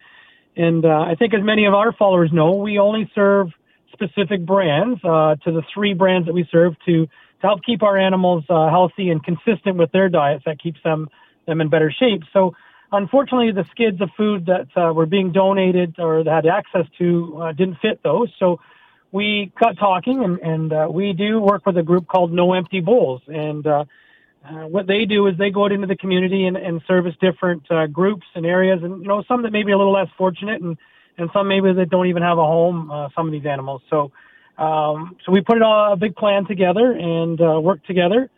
and 0.56 0.84
uh, 0.84 1.00
I 1.00 1.14
think, 1.16 1.34
as 1.34 1.42
many 1.42 1.64
of 1.66 1.74
our 1.74 1.92
followers 1.92 2.30
know, 2.32 2.52
we 2.56 2.78
only 2.78 3.10
serve 3.14 3.48
specific 3.92 4.44
brands 4.44 5.00
uh, 5.04 5.36
to 5.44 5.52
the 5.52 5.62
three 5.72 5.94
brands 5.94 6.26
that 6.26 6.32
we 6.32 6.48
serve 6.50 6.74
to, 6.86 7.06
to 7.06 7.42
help 7.42 7.62
keep 7.64 7.82
our 7.82 7.96
animals 7.96 8.44
uh, 8.48 8.68
healthy 8.68 9.10
and 9.10 9.22
consistent 9.22 9.76
with 9.76 9.90
their 9.92 10.08
diets 10.08 10.44
that 10.46 10.60
keeps 10.60 10.80
them 10.82 11.08
them 11.46 11.60
in 11.60 11.68
better 11.68 11.92
shape. 11.92 12.22
So, 12.32 12.54
unfortunately, 12.90 13.52
the 13.52 13.66
skids 13.70 14.00
of 14.00 14.10
food 14.16 14.46
that 14.46 14.68
uh, 14.76 14.92
were 14.92 15.06
being 15.06 15.30
donated 15.32 15.96
or 15.98 16.24
that 16.24 16.44
had 16.44 16.46
access 16.46 16.86
to 16.98 17.42
uh, 17.42 17.52
didn't 17.52 17.78
fit 17.82 18.02
those. 18.02 18.32
So, 18.38 18.60
we 19.12 19.52
got 19.60 19.78
talking, 19.78 20.24
and, 20.24 20.38
and 20.40 20.72
uh, 20.72 20.88
we 20.90 21.12
do 21.12 21.38
work 21.38 21.66
with 21.66 21.76
a 21.76 21.84
group 21.84 22.08
called 22.08 22.32
No 22.32 22.52
Empty 22.52 22.80
Bowls, 22.80 23.22
and 23.28 23.64
uh, 23.64 23.84
what 24.68 24.86
they 24.86 25.04
do 25.04 25.26
is 25.26 25.36
they 25.38 25.50
go 25.50 25.64
out 25.64 25.72
into 25.72 25.86
the 25.86 25.96
community 25.96 26.46
and, 26.46 26.56
and 26.56 26.82
service 26.86 27.14
different 27.20 27.70
uh, 27.70 27.86
groups 27.86 28.26
and 28.34 28.44
areas, 28.44 28.80
and 28.82 29.02
you 29.02 29.08
know 29.08 29.22
some 29.26 29.42
that 29.42 29.52
may 29.52 29.62
be 29.62 29.72
a 29.72 29.78
little 29.78 29.92
less 29.92 30.08
fortunate, 30.18 30.60
and 30.60 30.76
and 31.16 31.30
some 31.32 31.48
maybe 31.48 31.72
that 31.72 31.90
don't 31.90 32.06
even 32.06 32.22
have 32.22 32.38
a 32.38 32.44
home. 32.44 32.90
Uh, 32.90 33.08
some 33.14 33.26
of 33.26 33.32
these 33.32 33.46
animals, 33.46 33.82
so 33.88 34.12
um, 34.58 35.16
so 35.24 35.32
we 35.32 35.40
put 35.40 35.56
it 35.56 35.62
all 35.62 35.92
a 35.92 35.96
big 35.96 36.14
plan 36.14 36.46
together 36.46 36.92
and 36.92 37.40
uh, 37.40 37.60
worked 37.60 37.86
together, 37.86 38.30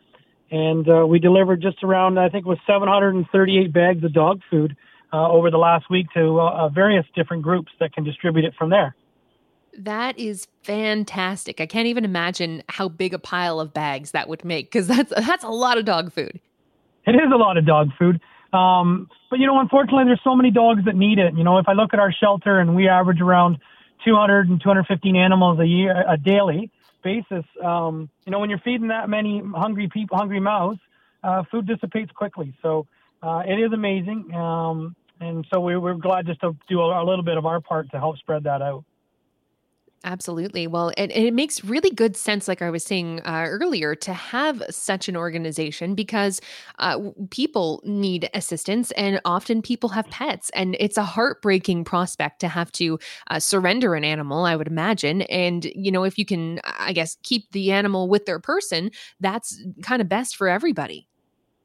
and 0.51 0.89
uh, 0.89 1.07
we 1.07 1.19
delivered 1.19 1.61
just 1.61 1.83
around 1.83 2.19
I 2.19 2.29
think 2.29 2.47
it 2.47 2.49
was 2.49 2.59
738 2.67 3.73
bags 3.73 4.05
of 4.05 4.13
dog 4.13 4.41
food 4.51 4.77
uh, 5.13 5.31
over 5.31 5.51
the 5.51 5.59
last 5.59 5.91
week 5.91 6.07
to 6.15 6.41
uh, 6.41 6.51
uh, 6.51 6.69
various 6.69 7.05
different 7.15 7.43
groups 7.43 7.71
that 7.81 7.93
can 7.93 8.05
distribute 8.05 8.45
it 8.45 8.55
from 8.59 8.71
there. 8.71 8.95
That 9.79 10.19
is 10.19 10.49
fantastic. 10.63 11.61
I 11.61 11.67
can't 11.67 11.87
even 11.87 12.05
imagine 12.05 12.63
how 12.69 12.89
big 12.89 13.15
a 13.15 13.19
pile 13.19 13.61
of 13.61 13.73
bags 13.73 14.13
that 14.13 14.29
would 14.29 14.45
make 14.45 14.67
because 14.67 14.87
that's 14.87 15.13
that's 15.15 15.45
a 15.45 15.49
lot 15.49 15.79
of 15.79 15.85
dog 15.85 16.13
food. 16.13 16.41
It 17.07 17.13
is 17.13 17.31
a 17.33 17.37
lot 17.37 17.57
of 17.57 17.67
dog 17.67 17.91
food. 17.99 18.21
Um, 18.53 19.09
but 19.31 19.39
you 19.39 19.47
know, 19.47 19.61
unfortunately, 19.61 20.05
there's 20.05 20.21
so 20.25 20.35
many 20.35 20.51
dogs 20.51 20.85
that 20.87 20.97
need 20.97 21.19
it. 21.19 21.35
You 21.35 21.45
know, 21.45 21.59
if 21.59 21.69
I 21.69 21.73
look 21.73 21.93
at 21.93 22.01
our 22.01 22.13
shelter 22.13 22.59
and 22.59 22.75
we 22.75 22.89
average 22.89 23.21
around 23.21 23.59
200 24.05 24.49
and 24.49 24.61
215 24.61 25.17
animals 25.17 25.59
a 25.61 25.67
year, 25.67 26.05
a 26.09 26.17
daily 26.17 26.71
basis, 27.03 27.45
um, 27.63 28.09
you 28.25 28.33
know, 28.33 28.39
when 28.39 28.51
you're 28.51 28.61
feeding 28.61 28.89
that 28.89 29.09
many 29.09 29.43
hungry 29.55 29.89
people, 29.93 30.17
hungry 30.17 30.41
mouths, 30.41 30.81
uh, 31.23 31.43
food 31.51 31.67
dissipates 31.67 32.11
quickly. 32.13 32.55
So 32.63 32.87
uh, 33.23 33.43
it 33.47 33.55
is 33.55 33.73
amazing. 33.73 34.33
Um, 34.35 34.97
and 35.21 35.47
so 35.53 35.61
we, 35.61 35.77
we're 35.77 35.95
glad 35.95 36.27
just 36.27 36.41
to 36.41 36.57
do 36.69 36.81
a, 36.81 37.03
a 37.03 37.05
little 37.05 37.25
bit 37.25 37.37
of 37.37 37.47
our 37.47 37.61
part 37.61 37.91
to 37.91 37.99
help 37.99 38.19
spread 38.19 38.45
that 38.45 38.63
out 38.63 38.85
Absolutely. 40.05 40.67
Well, 40.67 40.93
and, 40.97 41.11
it 41.11 41.35
makes 41.35 41.65
really 41.65 41.91
good 41.91 42.17
sense, 42.17 42.47
like 42.47 42.63
I 42.63 42.71
was 42.71 42.85
saying 42.85 43.23
uh, 43.25 43.47
earlier, 43.49 43.95
to 43.97 44.13
have 44.13 44.63
such 44.71 45.09
an 45.09 45.17
organization 45.17 45.95
because 45.95 46.41
uh, 46.79 46.99
people 47.31 47.83
need 47.85 48.31
assistance 48.33 48.93
and 48.93 49.21
often 49.25 49.63
people 49.63 49.89
have 49.91 50.09
pets. 50.11 50.51
And 50.55 50.77
it's 50.79 50.97
a 50.97 51.03
heartbreaking 51.03 51.85
prospect 51.85 52.41
to 52.41 52.49
have 52.49 52.71
to 52.73 52.99
uh, 53.31 53.41
surrender 53.41 53.95
an 53.95 54.05
animal, 54.05 54.45
I 54.45 54.55
would 54.55 54.69
imagine. 54.69 55.23
And, 55.23 55.65
you 55.75 55.91
know, 55.91 56.05
if 56.05 56.19
you 56.19 56.25
can, 56.25 56.61
I 56.79 56.93
guess, 56.93 57.17
keep 57.25 57.51
the 57.51 57.73
animal 57.73 58.09
with 58.09 58.27
their 58.27 58.39
person, 58.39 58.91
that's 59.19 59.61
kind 59.83 60.01
of 60.01 60.09
best 60.09 60.37
for 60.37 60.49
everybody. 60.49 61.09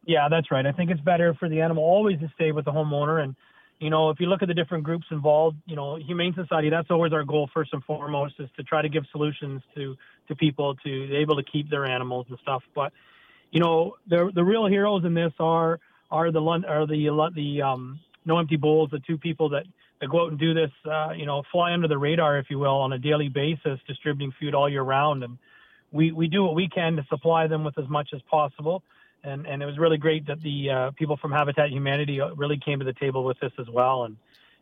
Yeah, 0.08 0.30
that's 0.30 0.50
right. 0.50 0.66
I 0.66 0.72
think 0.72 0.90
it's 0.90 1.02
better 1.02 1.36
for 1.36 1.48
the 1.48 1.62
animal 1.62 1.84
always 1.84 2.20
to 2.22 2.32
stay 2.34 2.52
with 2.52 2.66
the 2.66 2.72
homeowner 2.72 3.24
and 3.24 3.36
you 3.82 3.90
know, 3.90 4.12
if 4.12 4.20
you 4.20 4.28
look 4.28 4.44
at 4.44 4.48
the 4.48 4.54
different 4.54 4.84
groups 4.84 5.08
involved, 5.10 5.58
you 5.66 5.76
know, 5.76 5.96
Humane 5.96 6.36
Society, 6.36 6.70
that's 6.70 6.92
always 6.92 7.14
our 7.14 7.24
goal 7.24 7.50
first 7.52 7.74
and 7.74 7.84
foremost 7.84 8.36
is 8.38 8.48
to 8.56 8.64
try 8.64 8.84
to 8.84 8.90
give 8.90 9.04
solutions 9.12 9.64
to, 9.74 9.98
to 10.28 10.36
people 10.36 10.76
to 10.76 11.08
be 11.08 11.16
able 11.16 11.36
to 11.36 11.44
keep 11.44 11.68
their 11.68 11.88
animals 11.88 12.28
and 12.30 12.38
stuff. 12.44 12.62
But, 12.76 12.94
you 13.50 13.60
know, 13.60 13.96
the, 14.08 14.32
the 14.36 14.44
real 14.44 14.68
heroes 14.68 15.04
in 15.04 15.16
this 15.16 15.34
are, 15.40 15.80
are 16.12 16.32
the, 16.32 16.40
are 16.40 16.86
the, 16.86 17.32
the, 17.36 17.62
um, 17.64 18.00
no 18.24 18.38
empty 18.38 18.56
bowls, 18.56 18.92
the 18.92 19.00
two 19.00 19.18
people 19.18 19.50
that, 19.50 19.64
that 20.00 20.12
go 20.12 20.26
out 20.26 20.30
and 20.30 20.40
do 20.40 20.54
this, 20.54 20.72
uh, 20.86 21.14
you 21.18 21.26
know, 21.26 21.42
fly 21.52 21.74
under 21.74 21.88
the 21.88 21.98
radar, 21.98 22.38
if 22.38 22.52
you 22.52 22.60
will, 22.60 22.78
on 22.78 22.94
a 22.94 23.00
daily 23.00 23.30
basis, 23.30 23.80
distributing 23.88 24.32
food 24.40 24.54
all 24.54 24.70
year 24.70 24.84
round. 24.84 25.24
And 25.24 25.40
we, 25.92 26.12
we 26.12 26.28
do 26.28 26.44
what 26.44 26.54
we 26.54 26.70
can 26.70 26.98
to 26.98 27.06
supply 27.10 27.48
them 27.48 27.64
with 27.64 27.80
as 27.80 27.90
much 27.90 28.10
as 28.14 28.22
possible 28.30 28.84
and 29.24 29.46
and 29.46 29.62
it 29.62 29.66
was 29.66 29.78
really 29.78 29.98
great 29.98 30.26
that 30.28 30.42
the 30.42 30.70
uh, 30.70 30.92
people 30.92 31.18
from 31.18 31.32
Habitat 31.32 31.70
Humanity 31.70 32.22
uh, 32.22 32.34
really 32.36 32.58
came 32.58 32.80
to 32.80 32.86
the 32.86 32.94
table 32.94 33.24
with 33.24 33.40
this 33.40 33.52
as 33.60 33.68
well, 33.70 34.04
and 34.04 34.18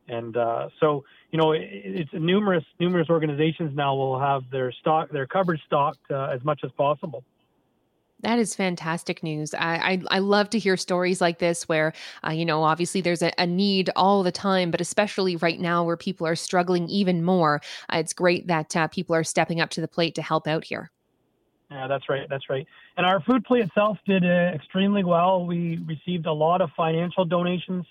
and 0.08 0.38
uh, 0.38 0.70
so 0.80 1.04
you 1.32 1.38
know 1.38 1.52
it, 1.52 1.62
it's 1.64 2.12
numerous 2.14 2.64
numerous 2.80 3.10
organizations 3.10 3.76
now 3.76 3.96
will 3.96 4.20
have 4.20 4.44
their 4.52 4.72
stock 4.72 5.10
their 5.12 5.28
coverage 5.28 5.62
stocked 5.66 6.12
uh, 6.12 6.30
as 6.34 6.44
much 6.44 6.62
as 6.64 6.72
possible. 6.72 7.24
That 8.22 8.38
is 8.38 8.54
fantastic 8.54 9.24
news. 9.24 9.54
I, 9.54 9.76
I, 10.10 10.18
I 10.18 10.20
love 10.20 10.50
to 10.50 10.60
hear 10.60 10.76
stories 10.76 11.22
like 11.22 11.40
this 11.40 11.70
where, 11.70 11.94
uh, 12.28 12.32
you 12.32 12.44
know, 12.44 12.64
obviously 12.64 13.00
there's 13.00 13.22
a, 13.22 13.32
a, 13.38 13.48
need 13.48 13.90
all 13.96 14.24
the 14.24 14.32
time, 14.32 14.72
but 14.72 14.82
especially 14.82 15.38
right 15.38 15.58
now 15.58 15.86
where 15.86 15.96
people 15.96 16.28
are 16.28 16.36
struggling 16.36 16.90
even 16.90 17.24
more. 17.24 17.62
Uh, 17.94 18.00
it's 18.00 18.12
great 18.12 18.48
that 18.48 18.76
uh, 18.76 18.90
people 18.90 19.16
are 19.16 19.24
stepping 19.24 19.62
up 19.62 19.70
to 19.70 19.80
the 19.80 19.88
plate 19.88 20.16
to 20.16 20.22
help 20.22 20.48
out 20.48 20.66
here. 20.66 20.92
Yeah, 21.72 21.88
that's 21.88 22.10
right. 22.10 22.28
That's 22.30 22.50
right. 22.50 22.68
And 23.00 23.06
our 23.06 23.22
food 23.22 23.46
play 23.46 23.62
itself 23.62 23.98
did 24.06 24.26
uh, 24.26 24.52
extremely 24.54 25.06
well. 25.06 25.46
We 25.46 25.78
received 25.88 26.26
a 26.26 26.34
lot 26.34 26.60
of 26.60 26.70
financial 26.76 27.24
donations 27.24 27.86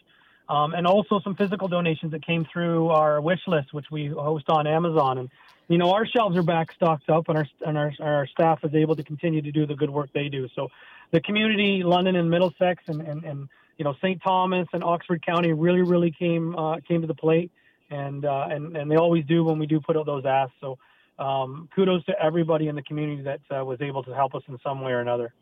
um, 0.50 0.74
and 0.74 0.86
also 0.86 1.18
some 1.24 1.34
physical 1.34 1.66
donations 1.66 2.12
that 2.12 2.26
came 2.26 2.46
through 2.52 2.88
our 2.90 3.18
wish 3.18 3.40
list, 3.46 3.72
which 3.72 3.86
we 3.90 4.08
host 4.08 4.50
on 4.50 4.66
Amazon. 4.66 5.16
And, 5.16 5.30
you 5.68 5.78
know, 5.78 5.92
our 5.94 6.04
shelves 6.04 6.36
are 6.36 6.42
back 6.42 6.72
stocked 6.72 7.08
up 7.08 7.30
and 7.30 7.38
our, 7.38 7.46
and 7.66 7.78
our, 7.78 7.92
our 8.00 8.26
staff 8.26 8.62
is 8.64 8.74
able 8.74 8.96
to 8.96 9.02
continue 9.02 9.40
to 9.40 9.50
do 9.50 9.64
the 9.64 9.74
good 9.74 9.88
work 9.88 10.10
they 10.12 10.28
do. 10.28 10.46
So 10.54 10.68
the 11.10 11.22
community, 11.22 11.82
London 11.82 12.14
and 12.14 12.28
Middlesex 12.28 12.82
and, 12.88 13.00
and, 13.00 13.24
and 13.24 13.48
you 13.78 13.86
know, 13.86 13.94
St. 14.02 14.22
Thomas 14.22 14.68
and 14.74 14.84
Oxford 14.84 15.24
County 15.24 15.54
really, 15.54 15.80
really 15.80 16.10
came, 16.10 16.54
uh, 16.54 16.80
came 16.86 17.00
to 17.00 17.06
the 17.06 17.14
plate. 17.14 17.50
And, 17.88 18.26
uh, 18.26 18.48
and, 18.50 18.76
and 18.76 18.90
they 18.90 18.96
always 18.96 19.24
do 19.24 19.42
when 19.42 19.58
we 19.58 19.64
do 19.64 19.80
put 19.80 19.96
out 19.96 20.04
those 20.04 20.26
asks. 20.26 20.54
So, 20.60 20.76
um, 21.18 21.68
kudos 21.74 22.04
to 22.04 22.22
everybody 22.22 22.68
in 22.68 22.76
the 22.76 22.82
community 22.82 23.22
that 23.22 23.40
uh, 23.50 23.64
was 23.64 23.80
able 23.80 24.02
to 24.04 24.14
help 24.14 24.34
us 24.34 24.42
in 24.48 24.58
some 24.62 24.80
way 24.80 24.92
or 24.92 25.00
another. 25.00 25.32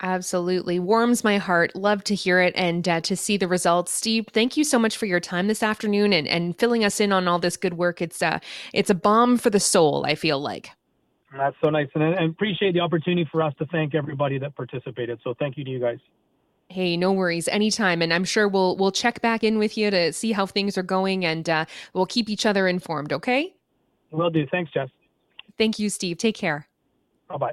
Absolutely. 0.00 0.78
Warms 0.78 1.24
my 1.24 1.38
heart. 1.38 1.74
Love 1.74 2.04
to 2.04 2.14
hear 2.14 2.40
it 2.40 2.54
and 2.56 2.88
uh, 2.88 3.00
to 3.00 3.16
see 3.16 3.36
the 3.36 3.48
results. 3.48 3.92
Steve, 3.92 4.26
thank 4.32 4.56
you 4.56 4.62
so 4.62 4.78
much 4.78 4.96
for 4.96 5.06
your 5.06 5.18
time 5.18 5.48
this 5.48 5.62
afternoon 5.62 6.12
and, 6.12 6.28
and 6.28 6.56
filling 6.56 6.84
us 6.84 7.00
in 7.00 7.12
on 7.12 7.26
all 7.26 7.40
this 7.40 7.56
good 7.56 7.74
work. 7.74 8.00
It's 8.00 8.22
uh, 8.22 8.38
it's 8.72 8.90
a 8.90 8.94
balm 8.94 9.38
for 9.38 9.50
the 9.50 9.58
soul, 9.58 10.04
I 10.06 10.14
feel 10.14 10.38
like. 10.38 10.70
That's 11.36 11.56
so 11.62 11.70
nice. 11.70 11.88
And 11.94 12.04
I 12.04 12.24
appreciate 12.24 12.72
the 12.72 12.80
opportunity 12.80 13.28
for 13.30 13.42
us 13.42 13.52
to 13.58 13.66
thank 13.66 13.94
everybody 13.94 14.38
that 14.38 14.54
participated. 14.54 15.18
So 15.24 15.34
thank 15.38 15.58
you 15.58 15.64
to 15.64 15.70
you 15.70 15.80
guys. 15.80 15.98
Hey, 16.68 16.96
no 16.96 17.12
worries. 17.12 17.48
Anytime. 17.48 18.00
And 18.00 18.12
I'm 18.12 18.24
sure 18.24 18.46
we'll 18.46 18.76
we'll 18.76 18.92
check 18.92 19.20
back 19.20 19.42
in 19.42 19.58
with 19.58 19.76
you 19.76 19.90
to 19.90 20.12
see 20.12 20.30
how 20.32 20.46
things 20.46 20.78
are 20.78 20.82
going 20.82 21.24
and 21.24 21.48
uh, 21.48 21.64
we'll 21.92 22.06
keep 22.06 22.28
each 22.28 22.46
other 22.46 22.68
informed, 22.68 23.12
okay? 23.12 23.54
Will 24.12 24.30
do. 24.30 24.46
Thanks, 24.46 24.70
Jess. 24.72 24.88
Thank 25.58 25.78
you, 25.78 25.90
Steve. 25.90 26.18
Take 26.18 26.36
care. 26.36 26.68
Bye 27.28 27.36
bye. 27.36 27.52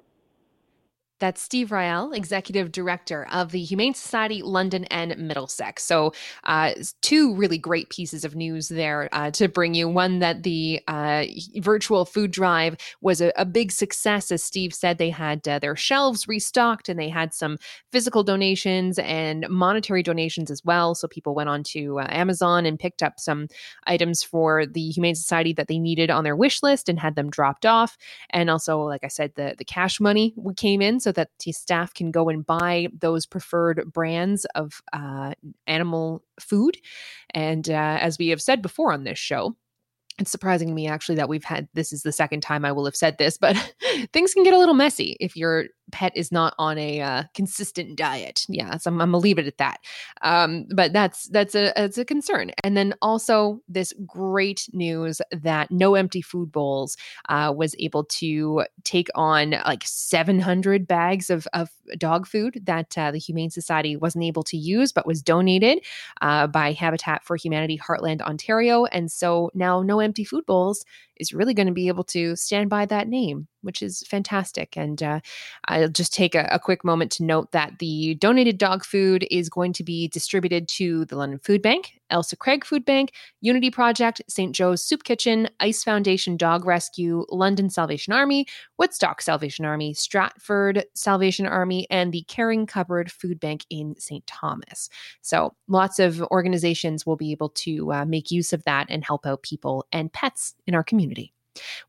That's 1.20 1.42
Steve 1.42 1.70
Ryall, 1.70 2.14
Executive 2.14 2.74
Director 2.74 3.26
of 3.32 3.52
the 3.52 3.62
Humane 3.62 3.94
Society 3.94 4.42
London 4.42 4.84
and 4.86 5.18
Middlesex. 5.18 5.84
So, 5.84 6.12
uh, 6.44 6.74
two 7.02 7.34
really 7.36 7.58
great 7.58 7.90
pieces 7.90 8.26
of 8.26 8.36
news 8.36 8.68
there 8.68 9.08
uh, 9.14 9.32
to 9.32 9.48
bring 9.48 9.74
you. 9.76 9.88
One 9.88 10.20
that 10.20 10.44
the 10.44 10.82
uh, 10.90 11.24
virtual 11.60 12.04
food 12.04 12.32
drive 12.32 12.76
was 13.00 13.22
a, 13.22 13.32
a, 13.38 13.46
big 13.46 13.72
success. 13.72 14.30
As 14.30 14.44
Steve 14.44 14.74
said, 14.74 14.98
they 14.98 15.10
had 15.10 15.48
uh, 15.48 15.60
their 15.60 15.78
shelves 15.78 16.28
restocked 16.28 16.90
and 16.90 17.00
they 17.00 17.08
had 17.08 17.34
some 17.34 17.58
physical 17.94 18.24
donations 18.24 19.00
and 19.00 19.48
monetary 19.48 20.04
donations 20.04 20.52
as 20.52 20.66
well. 20.66 20.96
So, 20.96 21.08
people 21.08 21.34
went 21.34 21.48
on 21.48 21.64
to 21.64 22.00
uh, 22.02 22.08
Amazon 22.10 22.66
and 22.66 22.78
picked 22.78 23.02
up 23.02 23.22
some 23.22 23.48
items 23.88 24.22
for 24.22 24.66
the 24.66 24.90
Humane 24.90 25.16
Society 25.16 25.54
that 25.54 25.70
they 25.70 25.80
needed 25.80 26.10
on 26.10 26.26
their 26.26 26.36
wish 26.36 26.62
list 26.62 26.90
and 26.90 27.00
had 27.00 27.16
them 27.16 27.30
dropped 27.30 27.66
off. 27.66 27.98
And 28.32 28.50
also, 28.50 28.80
like 28.80 29.06
I 29.06 29.08
said, 29.08 29.32
the, 29.36 29.56
the 29.58 29.64
cash 29.64 30.02
money 30.02 30.34
came 30.58 30.82
in 30.82 31.00
so 31.06 31.12
that 31.12 31.30
the 31.46 31.52
staff 31.52 31.94
can 31.94 32.10
go 32.10 32.30
and 32.30 32.44
buy 32.44 32.88
those 33.00 33.28
preferred 33.28 33.94
brands 33.94 34.46
of 34.56 34.82
uh, 34.92 35.36
animal 35.68 36.24
food. 36.40 36.80
And 37.30 37.70
uh, 37.70 38.00
as 38.02 38.18
we 38.18 38.30
have 38.30 38.42
said 38.42 38.64
before 38.64 38.92
on 38.92 39.04
this 39.04 39.20
show, 39.20 39.56
it's 40.18 40.32
surprising 40.32 40.70
to 40.70 40.74
me 40.74 40.88
actually 40.88 41.16
that 41.16 41.30
we've 41.30 41.44
had 41.44 41.68
this 41.76 41.94
is 41.94 42.02
the 42.02 42.12
second 42.12 42.42
time 42.42 42.66
I 42.66 42.72
will 42.72 42.86
have 42.86 42.96
said 42.96 43.20
this, 43.20 43.38
but 43.38 43.56
things 44.14 44.34
can 44.34 44.44
get 44.44 44.54
a 44.54 44.58
little 44.58 44.74
messy 44.74 45.18
if 45.20 45.36
you're 45.36 45.66
pet 45.92 46.12
is 46.16 46.32
not 46.32 46.54
on 46.58 46.78
a 46.78 47.02
uh, 47.02 47.24
consistent 47.34 47.96
diet. 47.96 48.46
Yeah, 48.50 48.78
so 48.78 48.90
I'm, 48.90 49.02
I'm, 49.02 49.12
gonna 49.12 49.20
leave 49.20 49.38
it 49.40 49.48
at 49.48 49.58
that. 49.58 49.80
Um, 50.22 50.66
but 50.74 50.94
that's 50.94 51.28
that's 51.30 51.56
a 51.56 51.72
it's 51.82 51.98
a 51.98 52.06
concern. 52.06 52.52
And 52.64 52.76
then 52.76 52.94
also 53.02 53.62
this 53.68 53.94
great 54.06 54.68
news 54.74 55.22
that 55.32 55.72
No 55.72 55.96
Empty 55.96 56.22
Food 56.22 56.52
Bowls 56.52 56.98
uh, 57.30 57.54
was 57.56 57.76
able 57.80 58.04
to 58.06 58.64
take 58.84 59.08
on 59.16 59.52
like 59.66 59.84
700 59.86 60.88
bags 60.88 61.30
of, 61.30 61.48
of 61.54 61.70
dog 61.98 62.28
food 62.28 62.62
that 62.64 62.98
uh, 62.98 63.12
the 63.12 63.20
Humane 63.20 63.50
Society 63.50 63.96
wasn't 63.96 64.24
able 64.24 64.44
to 64.44 64.58
use, 64.58 64.92
but 64.92 65.08
was 65.08 65.22
donated 65.22 65.80
uh, 66.22 66.48
by 66.48 66.72
Habitat 66.72 67.24
for 67.24 67.36
Humanity 67.36 67.78
Heartland 67.78 68.22
Ontario. 68.22 68.86
And 68.86 69.12
so 69.12 69.52
now 69.54 69.82
No 69.82 70.00
Empty 70.00 70.24
Food 70.24 70.46
Bowls 70.46 70.84
is 71.18 71.34
really 71.34 71.54
going 71.54 71.68
to 71.68 71.74
be 71.74 71.88
able 71.88 72.04
to 72.06 72.36
stand 72.36 72.70
by 72.70 72.86
that 72.86 73.08
name 73.08 73.48
which 73.66 73.82
is 73.82 74.04
fantastic. 74.04 74.78
And 74.78 75.02
uh, 75.02 75.20
I'll 75.68 75.90
just 75.90 76.14
take 76.14 76.36
a, 76.36 76.48
a, 76.52 76.60
quick 76.60 76.86
moment 76.86 77.12
to 77.14 77.24
note 77.24 77.52
that 77.52 77.80
the 77.80 78.16
donated 78.16 78.58
dog 78.58 78.86
food 78.86 79.28
is 79.30 79.50
going 79.50 79.74
to 79.74 79.84
be 79.84 80.08
distributed 80.08 80.68
to 80.70 81.06
the 81.06 81.18
London 81.18 81.40
Food 81.40 81.62
Bank, 81.62 82.00
Ailsa 82.12 82.38
Craig 82.38 82.66
Food 82.66 82.86
Bank, 82.86 83.12
Unity 83.42 83.70
Project, 83.70 84.22
St. 84.28 84.56
Joe's 84.56 84.84
Soup 84.84 85.04
Kitchen, 85.04 85.50
Ice 85.60 85.84
Foundation 85.84 86.38
Dog 86.38 86.66
Rescue, 86.66 87.26
London 87.30 87.70
Salvation 87.70 88.14
Army, 88.14 88.46
Woodstock 88.78 89.22
Salvation 89.22 89.66
Army, 89.66 89.94
Stratford 89.94 90.86
Salvation 90.94 91.46
Army, 91.46 91.88
and 91.90 92.12
the 92.12 92.24
Caring 92.28 92.66
Cupboard 92.66 93.12
Food 93.12 93.40
Bank 93.40 93.66
in 93.70 93.96
St. 93.98 94.26
Thomas. 94.28 94.90
So 95.22 95.56
lots 95.68 96.00
of 96.00 96.22
organizations 96.24 97.06
will 97.06 97.18
be 97.18 97.32
able 97.32 97.50
to 97.50 97.94
uh, 97.94 98.06
make 98.06 98.32
use 98.32 98.54
of 98.54 98.64
that 98.66 98.88
and 98.90 99.04
help 99.04 99.26
out 99.26 99.44
people 99.44 99.86
and 99.92 100.12
pets 100.12 100.56
in 100.68 100.76
our 100.76 100.84
community. 100.84 101.34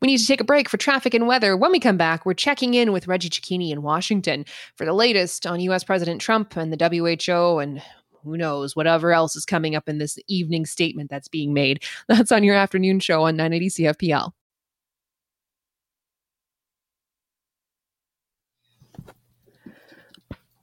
We 0.01 0.07
need 0.07 0.19
to 0.19 0.27
take 0.27 0.41
a 0.41 0.45
break 0.45 0.69
for 0.69 0.77
traffic 0.77 1.15
and 1.15 1.27
weather. 1.27 1.57
When 1.57 1.73
we 1.73 1.81
come 1.81 1.97
back, 1.97 2.25
we're 2.25 2.35
checking 2.35 2.75
in 2.75 2.93
with 2.93 3.09
Reggie 3.09 3.31
Cecchini 3.31 3.71
in 3.71 3.83
Washington 3.83 4.45
for 4.77 4.85
the 4.85 4.93
latest 4.93 5.47
on 5.47 5.61
US 5.61 5.85
President 5.85 6.21
Trump 6.21 6.57
and 6.57 6.73
the 6.73 6.89
WHO 6.89 7.59
and 7.59 7.83
who 8.27 8.37
knows, 8.37 8.75
whatever 8.77 9.13
else 9.13 9.37
is 9.37 9.45
coming 9.45 9.75
up 9.75 9.89
in 9.89 9.99
this 9.99 10.19
evening 10.27 10.67
statement 10.67 11.09
that's 11.09 11.29
being 11.29 11.55
made. 11.55 11.83
That's 12.09 12.33
on 12.33 12.45
your 12.45 12.57
afternoon 12.57 13.01
show 13.01 13.23
on 13.23 13.37
980 13.37 13.69
CFPL. 13.71 14.33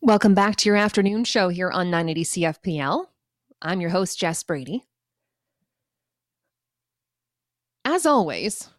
Welcome 0.01 0.33
back 0.33 0.57
to 0.57 0.69
your 0.69 0.75
afternoon 0.75 1.23
show 1.23 1.47
here 1.47 1.71
on 1.71 1.89
980 1.89 2.23
CFPL. 2.25 3.05
I'm 3.61 3.79
your 3.79 3.89
host, 3.89 4.19
Jess 4.19 4.43
Brady. 4.43 4.83
As 7.85 8.05
always, 8.05 8.69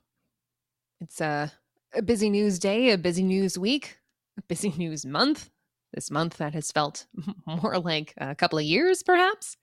it's 1.01 1.22
a, 1.22 1.51
a 1.95 2.03
busy 2.03 2.28
news 2.28 2.59
day, 2.59 2.91
a 2.91 2.99
busy 2.99 3.22
news 3.22 3.59
week, 3.59 3.99
a 4.39 4.43
busy 4.43 4.70
news 4.76 5.07
month. 5.07 5.49
This 5.95 6.11
month 6.11 6.38
that 6.38 6.55
has 6.55 6.72
felt 6.72 7.07
more 7.47 7.78
like 7.78 8.14
a 8.16 8.34
couple 8.34 8.59
of 8.59 8.64
years, 8.64 9.03
perhaps. 9.03 9.57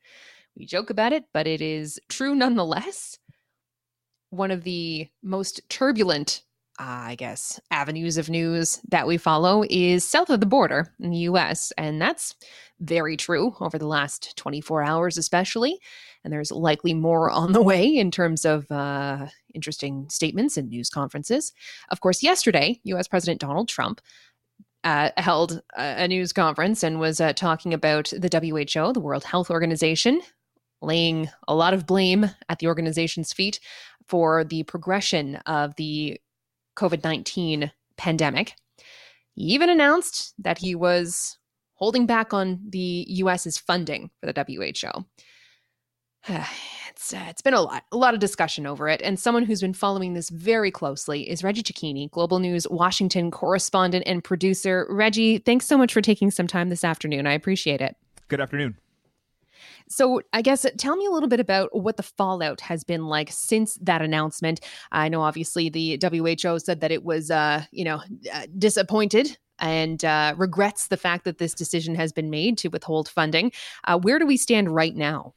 We 0.56 0.66
joke 0.66 0.90
about 0.90 1.14
it, 1.14 1.26
but 1.34 1.48
it 1.48 1.62
is 1.62 2.00
true 2.10 2.36
nonetheless. 2.36 3.18
One 4.30 4.52
of 4.52 4.64
the 4.64 5.10
most 5.22 5.62
turbulent 5.70 6.44
I 6.84 7.14
guess, 7.14 7.60
avenues 7.70 8.18
of 8.18 8.30
news 8.30 8.80
that 8.90 9.06
we 9.06 9.18
follow 9.18 9.64
is 9.70 10.04
south 10.08 10.32
of 10.32 10.40
the 10.40 10.48
border 10.48 10.92
in 11.00 11.12
the 11.12 11.18
US. 11.20 11.72
And 11.78 12.02
that's 12.02 12.36
very 12.80 13.16
true 13.16 13.56
over 13.60 13.78
the 13.78 13.86
last 13.86 14.36
24 14.38 14.82
hours, 14.82 15.18
especially. 15.18 15.80
And 16.24 16.34
there's 16.34 16.52
likely 16.52 16.96
more 16.96 17.30
on 17.30 17.52
the 17.52 17.62
way 17.62 17.86
in 17.86 18.10
terms 18.10 18.46
of 18.46 18.72
uh, 18.72 19.28
interesting 19.54 20.10
statements 20.10 20.58
and 20.58 20.70
news 20.70 20.90
conferences. 20.90 21.54
Of 21.90 22.02
course, 22.02 22.24
yesterday, 22.24 22.80
US 22.86 23.08
President 23.08 23.42
Donald 23.42 23.68
Trump 23.70 24.02
uh, 24.84 25.10
held 25.18 25.62
a, 25.78 26.08
news 26.08 26.34
conference 26.34 26.84
and 26.84 27.00
was 27.00 27.22
uh, 27.22 27.34
talking 27.34 27.74
about 27.74 28.12
the 28.18 28.30
WHO, 28.30 28.94
the 28.94 29.00
World 29.00 29.24
Health 29.24 29.50
Organization, 29.50 30.22
laying 30.82 31.30
a 31.48 31.56
lot 31.56 31.74
of 31.74 31.86
blame 31.86 32.26
at 32.50 32.60
the 32.60 32.68
organization's 32.68 33.34
feet 33.34 33.60
for 34.08 34.44
the 34.44 34.64
progression 34.64 35.36
of 35.46 35.76
the 35.76 36.20
COVID 36.76 37.04
19 37.04 37.72
pandemic. 37.98 38.56
He 39.36 39.44
even 39.44 39.70
announced 39.70 40.34
that 40.40 40.58
he 40.58 40.76
was 40.76 41.38
holding 41.76 42.06
back 42.06 42.34
on 42.34 42.60
the 42.70 43.06
US's 43.08 43.58
funding 43.58 44.10
for 44.20 44.32
the 44.32 44.46
WHO. 44.48 45.06
It's, 47.02 47.16
uh, 47.16 47.26
it's 47.30 47.42
been 47.42 47.56
a 47.56 47.62
lot, 47.62 47.84
a 47.92 47.98
lot 47.98 48.14
of 48.14 48.20
discussion 48.20 48.68
over 48.68 48.88
it. 48.88 49.02
And 49.04 49.20
someone 49.20 49.44
who's 49.44 49.62
been 49.62 49.74
following 49.74 50.14
this 50.14 50.30
very 50.30 50.70
closely 50.70 51.28
is 51.28 51.44
Reggie 51.44 51.64
Cecchini, 51.64 52.12
Global 52.12 52.38
News 52.38 52.68
Washington 52.70 53.32
correspondent 53.32 54.04
and 54.06 54.24
producer. 54.24 54.86
Reggie, 54.88 55.40
thanks 55.40 55.66
so 55.66 55.80
much 55.80 55.92
for 55.94 56.02
taking 56.02 56.30
some 56.30 56.46
time 56.46 56.70
this 56.70 56.84
afternoon. 56.84 57.26
I 57.26 57.34
appreciate 57.34 57.82
it. 57.82 57.96
Good 58.28 58.40
afternoon. 58.40 58.78
So, 59.90 60.22
I 60.32 60.44
guess 60.44 60.64
tell 60.78 60.96
me 60.96 61.08
a 61.08 61.10
little 61.10 61.28
bit 61.28 61.40
about 61.40 61.76
what 61.76 61.98
the 61.98 62.04
fallout 62.04 62.62
has 62.62 62.84
been 62.84 63.08
like 63.08 63.32
since 63.32 63.80
that 63.82 64.04
announcement. 64.04 64.62
I 64.92 65.10
know, 65.10 65.22
obviously, 65.22 65.70
the 65.70 66.00
WHO 66.02 66.60
said 66.60 66.82
that 66.82 66.92
it 66.92 67.04
was, 67.04 67.32
uh, 67.32 67.64
you 67.72 67.84
know, 67.84 68.02
uh, 68.32 68.46
disappointed 68.58 69.38
and 69.58 70.06
uh, 70.06 70.36
regrets 70.38 70.88
the 70.88 70.98
fact 70.98 71.26
that 71.26 71.40
this 71.40 71.54
decision 71.56 71.96
has 71.96 72.14
been 72.14 72.30
made 72.30 72.60
to 72.60 72.70
withhold 72.70 73.10
funding. 73.10 73.52
Uh, 73.86 73.98
where 73.98 74.20
do 74.20 74.26
we 74.28 74.38
stand 74.38 74.70
right 74.70 74.96
now? 74.96 75.34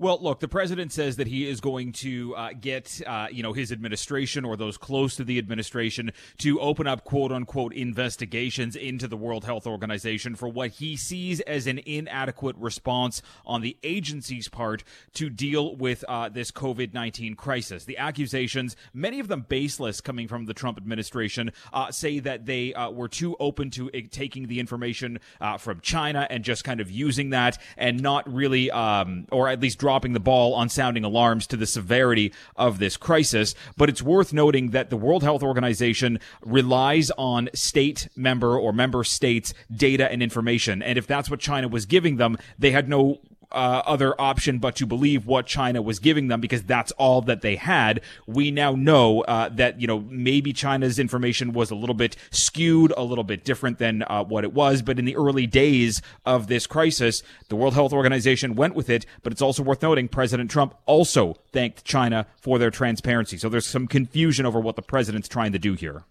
Well, 0.00 0.20
look, 0.22 0.38
the 0.38 0.46
president 0.46 0.92
says 0.92 1.16
that 1.16 1.26
he 1.26 1.48
is 1.48 1.60
going 1.60 1.90
to 1.94 2.32
uh, 2.36 2.50
get, 2.52 3.02
uh, 3.04 3.26
you 3.32 3.42
know, 3.42 3.52
his 3.52 3.72
administration 3.72 4.44
or 4.44 4.56
those 4.56 4.78
close 4.78 5.16
to 5.16 5.24
the 5.24 5.38
administration 5.38 6.12
to 6.36 6.60
open 6.60 6.86
up 6.86 7.02
quote 7.02 7.32
unquote 7.32 7.74
investigations 7.74 8.76
into 8.76 9.08
the 9.08 9.16
World 9.16 9.44
Health 9.44 9.66
Organization 9.66 10.36
for 10.36 10.48
what 10.48 10.70
he 10.70 10.96
sees 10.96 11.40
as 11.40 11.66
an 11.66 11.80
inadequate 11.84 12.54
response 12.58 13.22
on 13.44 13.60
the 13.60 13.76
agency's 13.82 14.46
part 14.46 14.84
to 15.14 15.28
deal 15.28 15.74
with 15.74 16.04
uh, 16.06 16.28
this 16.28 16.52
COVID 16.52 16.94
19 16.94 17.34
crisis. 17.34 17.84
The 17.84 17.98
accusations, 17.98 18.76
many 18.94 19.18
of 19.18 19.26
them 19.26 19.46
baseless 19.48 20.00
coming 20.00 20.28
from 20.28 20.44
the 20.44 20.54
Trump 20.54 20.78
administration, 20.78 21.50
uh, 21.72 21.90
say 21.90 22.20
that 22.20 22.46
they 22.46 22.72
uh, 22.72 22.90
were 22.90 23.08
too 23.08 23.36
open 23.40 23.70
to 23.70 23.90
taking 24.12 24.46
the 24.46 24.60
information 24.60 25.18
uh, 25.40 25.56
from 25.56 25.80
China 25.80 26.24
and 26.30 26.44
just 26.44 26.62
kind 26.62 26.80
of 26.80 26.88
using 26.88 27.30
that 27.30 27.58
and 27.76 28.00
not 28.00 28.32
really, 28.32 28.70
um, 28.70 29.26
or 29.32 29.48
at 29.48 29.58
least 29.58 29.78
dropping 29.88 30.12
the 30.12 30.20
ball 30.20 30.52
on 30.52 30.68
sounding 30.68 31.02
alarms 31.02 31.46
to 31.46 31.56
the 31.56 31.64
severity 31.64 32.30
of 32.56 32.78
this 32.78 32.98
crisis. 32.98 33.54
But 33.74 33.88
it's 33.88 34.02
worth 34.02 34.34
noting 34.34 34.72
that 34.72 34.90
the 34.90 34.98
World 34.98 35.22
Health 35.22 35.42
Organization 35.42 36.20
relies 36.42 37.10
on 37.12 37.48
state 37.54 38.06
member 38.14 38.58
or 38.58 38.74
member 38.74 39.02
states 39.02 39.54
data 39.74 40.12
and 40.12 40.22
information. 40.22 40.82
And 40.82 40.98
if 40.98 41.06
that's 41.06 41.30
what 41.30 41.40
China 41.40 41.68
was 41.68 41.86
giving 41.86 42.16
them, 42.16 42.36
they 42.58 42.70
had 42.70 42.86
no 42.86 43.22
uh, 43.52 43.82
other 43.86 44.18
option 44.20 44.58
but 44.58 44.76
to 44.76 44.86
believe 44.86 45.26
what 45.26 45.46
China 45.46 45.80
was 45.80 45.98
giving 45.98 46.28
them 46.28 46.40
because 46.40 46.62
that's 46.62 46.92
all 46.92 47.22
that 47.22 47.40
they 47.40 47.56
had. 47.56 48.00
We 48.26 48.50
now 48.50 48.72
know 48.72 49.22
uh, 49.22 49.48
that 49.50 49.80
you 49.80 49.86
know 49.86 50.00
maybe 50.08 50.52
China's 50.52 50.98
information 50.98 51.52
was 51.52 51.70
a 51.70 51.74
little 51.74 51.94
bit 51.94 52.16
skewed, 52.30 52.92
a 52.96 53.02
little 53.02 53.24
bit 53.24 53.44
different 53.44 53.78
than 53.78 54.02
uh, 54.06 54.24
what 54.24 54.44
it 54.44 54.52
was. 54.52 54.82
But 54.82 54.98
in 54.98 55.04
the 55.04 55.16
early 55.16 55.46
days 55.46 56.02
of 56.24 56.46
this 56.48 56.66
crisis, 56.66 57.22
the 57.48 57.56
World 57.56 57.74
Health 57.74 57.92
Organization 57.92 58.54
went 58.54 58.74
with 58.74 58.90
it. 58.90 59.06
But 59.22 59.32
it's 59.32 59.42
also 59.42 59.62
worth 59.62 59.82
noting 59.82 60.08
President 60.08 60.50
Trump 60.50 60.74
also 60.86 61.34
thanked 61.52 61.84
China 61.84 62.26
for 62.40 62.58
their 62.58 62.70
transparency. 62.70 63.38
So 63.38 63.48
there's 63.48 63.66
some 63.66 63.86
confusion 63.86 64.46
over 64.46 64.60
what 64.60 64.76
the 64.76 64.82
president's 64.82 65.28
trying 65.28 65.52
to 65.52 65.58
do 65.58 65.74
here. 65.74 66.04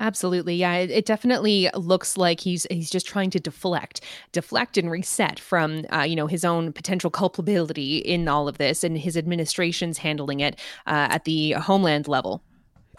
Absolutely. 0.00 0.54
Yeah, 0.54 0.76
it, 0.76 0.90
it, 0.90 1.04
definitely 1.04 1.68
looks 1.74 2.16
like 2.16 2.40
he's 2.40 2.66
he's 2.70 2.88
just 2.88 3.06
trying 3.06 3.28
to 3.30 3.38
deflect, 3.38 4.00
deflect 4.32 4.78
and 4.78 4.90
reset 4.90 5.38
from 5.38 5.84
uh, 5.92 6.02
you 6.02 6.16
know 6.16 6.26
his 6.26 6.42
own 6.42 6.72
potential 6.72 7.10
culpability 7.10 7.98
in 7.98 8.26
all 8.26 8.48
of 8.48 8.56
this 8.56 8.82
and 8.82 8.96
his 8.96 9.14
administration's 9.16 9.98
handling 9.98 10.40
it 10.40 10.58
uh, 10.86 11.08
at 11.10 11.24
the 11.26 11.52
homeland 11.52 12.08
level. 12.08 12.42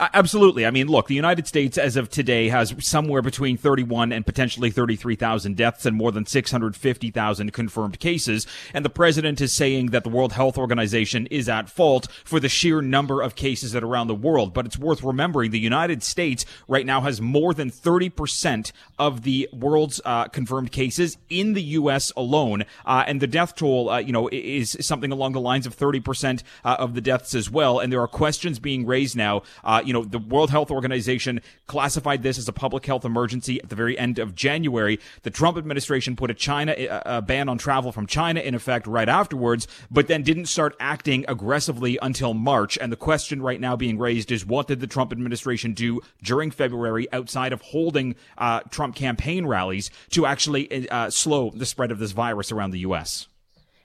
Absolutely. 0.01 0.65
I 0.65 0.71
mean, 0.71 0.87
look, 0.87 1.05
the 1.05 1.13
United 1.13 1.45
States 1.45 1.77
as 1.77 1.95
of 1.95 2.09
today 2.09 2.49
has 2.49 2.73
somewhere 2.79 3.21
between 3.21 3.55
31 3.55 4.11
and 4.11 4.25
potentially 4.25 4.71
33,000 4.71 5.55
deaths 5.55 5.85
and 5.85 5.95
more 5.95 6.11
than 6.11 6.25
650,000 6.25 7.53
confirmed 7.53 7.99
cases. 7.99 8.47
And 8.73 8.83
the 8.83 8.89
president 8.89 9.41
is 9.41 9.53
saying 9.53 9.87
that 9.87 10.03
the 10.03 10.09
World 10.09 10.33
Health 10.33 10.57
Organization 10.57 11.27
is 11.27 11.47
at 11.47 11.69
fault 11.69 12.07
for 12.25 12.39
the 12.39 12.49
sheer 12.49 12.81
number 12.81 13.21
of 13.21 13.35
cases 13.35 13.73
that 13.73 13.83
are 13.83 13.87
around 13.87 14.07
the 14.07 14.15
world. 14.15 14.55
But 14.55 14.65
it's 14.65 14.77
worth 14.77 15.03
remembering 15.03 15.51
the 15.51 15.59
United 15.59 16.01
States 16.01 16.47
right 16.67 16.85
now 16.85 17.01
has 17.01 17.21
more 17.21 17.53
than 17.53 17.69
30% 17.69 18.71
of 18.97 19.21
the 19.21 19.47
world's 19.53 20.01
uh, 20.03 20.25
confirmed 20.29 20.71
cases 20.71 21.19
in 21.29 21.53
the 21.53 21.61
U.S. 21.61 22.11
alone. 22.17 22.63
Uh, 22.87 23.03
and 23.05 23.21
the 23.21 23.27
death 23.27 23.53
toll, 23.53 23.91
uh, 23.91 23.99
you 23.99 24.13
know, 24.13 24.29
is 24.31 24.75
something 24.81 25.11
along 25.11 25.33
the 25.33 25.39
lines 25.39 25.67
of 25.67 25.77
30% 25.77 26.41
uh, 26.65 26.75
of 26.79 26.95
the 26.95 27.01
deaths 27.01 27.35
as 27.35 27.51
well. 27.51 27.77
And 27.77 27.93
there 27.93 28.01
are 28.01 28.07
questions 28.07 28.57
being 28.57 28.87
raised 28.87 29.15
now, 29.15 29.43
uh, 29.63 29.83
you 29.91 29.93
know, 29.93 30.05
the 30.05 30.19
World 30.19 30.51
Health 30.51 30.71
Organization 30.71 31.41
classified 31.67 32.23
this 32.23 32.37
as 32.37 32.47
a 32.47 32.53
public 32.53 32.85
health 32.85 33.03
emergency 33.03 33.61
at 33.61 33.67
the 33.67 33.75
very 33.75 33.99
end 33.99 34.19
of 34.19 34.33
January. 34.33 35.01
The 35.23 35.29
Trump 35.29 35.57
administration 35.57 36.15
put 36.15 36.31
a 36.31 36.33
China 36.33 36.73
a 37.05 37.21
ban 37.21 37.49
on 37.49 37.57
travel 37.57 37.91
from 37.91 38.07
China 38.07 38.39
in 38.39 38.55
effect 38.55 38.87
right 38.87 39.09
afterwards, 39.09 39.67
but 39.91 40.07
then 40.07 40.23
didn't 40.23 40.45
start 40.45 40.77
acting 40.79 41.25
aggressively 41.27 41.99
until 42.01 42.33
March. 42.33 42.77
And 42.77 42.89
the 42.89 42.95
question 42.95 43.41
right 43.41 43.59
now 43.59 43.75
being 43.75 43.97
raised 43.97 44.31
is 44.31 44.45
what 44.45 44.67
did 44.67 44.79
the 44.79 44.87
Trump 44.87 45.11
administration 45.11 45.73
do 45.73 45.99
during 46.23 46.51
February 46.51 47.11
outside 47.11 47.51
of 47.51 47.59
holding 47.59 48.15
uh, 48.37 48.61
Trump 48.69 48.95
campaign 48.95 49.45
rallies 49.45 49.91
to 50.11 50.25
actually 50.25 50.87
uh, 50.89 51.09
slow 51.09 51.49
the 51.49 51.65
spread 51.65 51.91
of 51.91 51.99
this 51.99 52.13
virus 52.13 52.49
around 52.49 52.71
the 52.71 52.79
U.S.? 52.79 53.27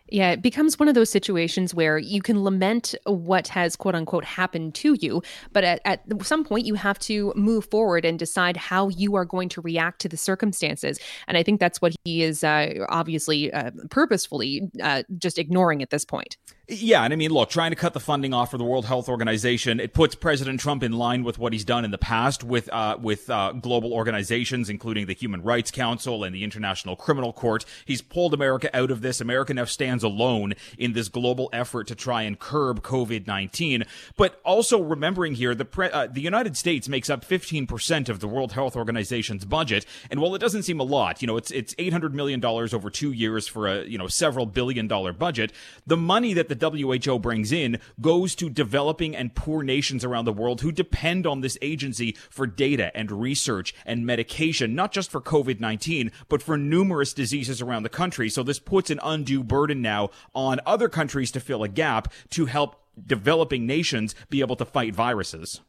Yeah, 0.08 0.30
it 0.30 0.42
becomes 0.42 0.78
one 0.78 0.88
of 0.88 0.94
those 0.94 1.10
situations 1.10 1.74
where 1.74 1.98
you 1.98 2.22
can 2.22 2.44
lament 2.44 2.94
what 3.04 3.48
has 3.48 3.74
quote 3.74 3.94
unquote 3.94 4.24
happened 4.24 4.74
to 4.76 4.96
you, 5.00 5.22
but 5.52 5.64
at, 5.64 5.80
at 5.84 6.02
some 6.22 6.44
point 6.44 6.64
you 6.64 6.74
have 6.74 6.98
to 7.00 7.32
move 7.34 7.66
forward 7.70 8.04
and 8.04 8.18
decide 8.18 8.56
how 8.56 8.88
you 8.88 9.16
are 9.16 9.24
going 9.24 9.48
to 9.48 9.60
react 9.60 10.00
to 10.02 10.08
the 10.08 10.16
circumstances. 10.16 11.00
And 11.26 11.36
I 11.36 11.42
think 11.42 11.58
that's 11.58 11.82
what 11.82 11.94
he 12.04 12.22
is 12.22 12.44
uh, 12.44 12.86
obviously 12.88 13.52
uh, 13.52 13.72
purposefully 13.90 14.70
uh, 14.82 15.02
just 15.18 15.38
ignoring 15.38 15.82
at 15.82 15.90
this 15.90 16.04
point. 16.04 16.36
Yeah, 16.68 17.04
and 17.04 17.12
I 17.12 17.16
mean, 17.16 17.30
look, 17.30 17.48
trying 17.48 17.70
to 17.70 17.76
cut 17.76 17.92
the 17.92 18.00
funding 18.00 18.34
off 18.34 18.50
for 18.50 18.58
the 18.58 18.64
World 18.64 18.86
Health 18.86 19.08
Organization, 19.08 19.78
it 19.78 19.94
puts 19.94 20.16
President 20.16 20.58
Trump 20.58 20.82
in 20.82 20.90
line 20.90 21.22
with 21.22 21.38
what 21.38 21.52
he's 21.52 21.64
done 21.64 21.84
in 21.84 21.92
the 21.92 21.98
past 21.98 22.42
with 22.42 22.68
uh, 22.72 22.98
with 23.00 23.30
uh, 23.30 23.52
global 23.52 23.92
organizations, 23.92 24.68
including 24.68 25.06
the 25.06 25.14
Human 25.14 25.42
Rights 25.42 25.70
Council 25.70 26.24
and 26.24 26.34
the 26.34 26.42
International 26.42 26.96
Criminal 26.96 27.32
Court. 27.32 27.64
He's 27.84 28.02
pulled 28.02 28.34
America 28.34 28.68
out 28.76 28.90
of 28.90 29.00
this. 29.00 29.20
America 29.20 29.54
now 29.54 29.64
stands 29.64 30.02
alone 30.02 30.54
in 30.76 30.92
this 30.92 31.08
global 31.08 31.48
effort 31.52 31.86
to 31.86 31.94
try 31.94 32.22
and 32.22 32.36
curb 32.36 32.82
COVID 32.82 33.28
nineteen. 33.28 33.84
But 34.16 34.40
also 34.44 34.82
remembering 34.82 35.34
here, 35.36 35.54
the 35.54 35.64
pre- 35.64 35.90
uh, 35.90 36.08
the 36.08 36.20
United 36.20 36.56
States 36.56 36.88
makes 36.88 37.08
up 37.08 37.24
fifteen 37.24 37.68
percent 37.68 38.08
of 38.08 38.18
the 38.18 38.26
World 38.26 38.54
Health 38.54 38.74
Organization's 38.74 39.44
budget, 39.44 39.86
and 40.10 40.20
while 40.20 40.34
it 40.34 40.40
doesn't 40.40 40.64
seem 40.64 40.80
a 40.80 40.82
lot, 40.84 41.22
you 41.22 41.28
know, 41.28 41.36
it's 41.36 41.52
it's 41.52 41.76
eight 41.78 41.92
hundred 41.92 42.12
million 42.12 42.40
dollars 42.40 42.74
over 42.74 42.90
two 42.90 43.12
years 43.12 43.46
for 43.46 43.68
a 43.68 43.84
you 43.84 43.98
know 43.98 44.08
several 44.08 44.46
billion 44.46 44.88
dollar 44.88 45.12
budget. 45.12 45.52
The 45.86 45.96
money 45.96 46.34
that 46.34 46.48
the 46.48 46.55
the 46.58 47.02
WHO 47.04 47.18
brings 47.18 47.52
in 47.52 47.78
goes 48.00 48.34
to 48.36 48.50
developing 48.50 49.14
and 49.14 49.34
poor 49.34 49.62
nations 49.62 50.04
around 50.04 50.24
the 50.24 50.32
world 50.32 50.60
who 50.60 50.72
depend 50.72 51.26
on 51.26 51.40
this 51.40 51.58
agency 51.62 52.16
for 52.30 52.46
data 52.46 52.90
and 52.96 53.10
research 53.10 53.74
and 53.84 54.06
medication, 54.06 54.74
not 54.74 54.92
just 54.92 55.10
for 55.10 55.20
COVID 55.20 55.60
19, 55.60 56.10
but 56.28 56.42
for 56.42 56.56
numerous 56.56 57.12
diseases 57.12 57.60
around 57.60 57.82
the 57.82 57.88
country. 57.88 58.28
So 58.28 58.42
this 58.42 58.58
puts 58.58 58.90
an 58.90 59.00
undue 59.02 59.42
burden 59.42 59.82
now 59.82 60.10
on 60.34 60.60
other 60.66 60.88
countries 60.88 61.30
to 61.32 61.40
fill 61.40 61.62
a 61.62 61.68
gap 61.68 62.12
to 62.30 62.46
help 62.46 62.82
developing 63.06 63.66
nations 63.66 64.14
be 64.30 64.40
able 64.40 64.56
to 64.56 64.64
fight 64.64 64.94
viruses. 64.94 65.60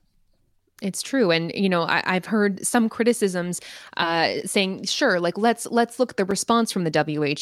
It's 0.81 1.01
true, 1.01 1.31
and 1.31 1.51
you 1.55 1.69
know 1.69 1.83
I, 1.83 2.03
have 2.05 2.25
heard 2.25 2.63
some 2.65 2.87
criticisms 2.87 3.59
uh, 3.97 4.35
saying, 4.45 4.83
"Sure, 4.85 5.19
like 5.19 5.35
let's 5.35 5.65
let's 5.65 5.97
look 5.97 6.11
at 6.11 6.17
the 6.17 6.25
response 6.25 6.71
from 6.71 6.83
the 6.83 6.91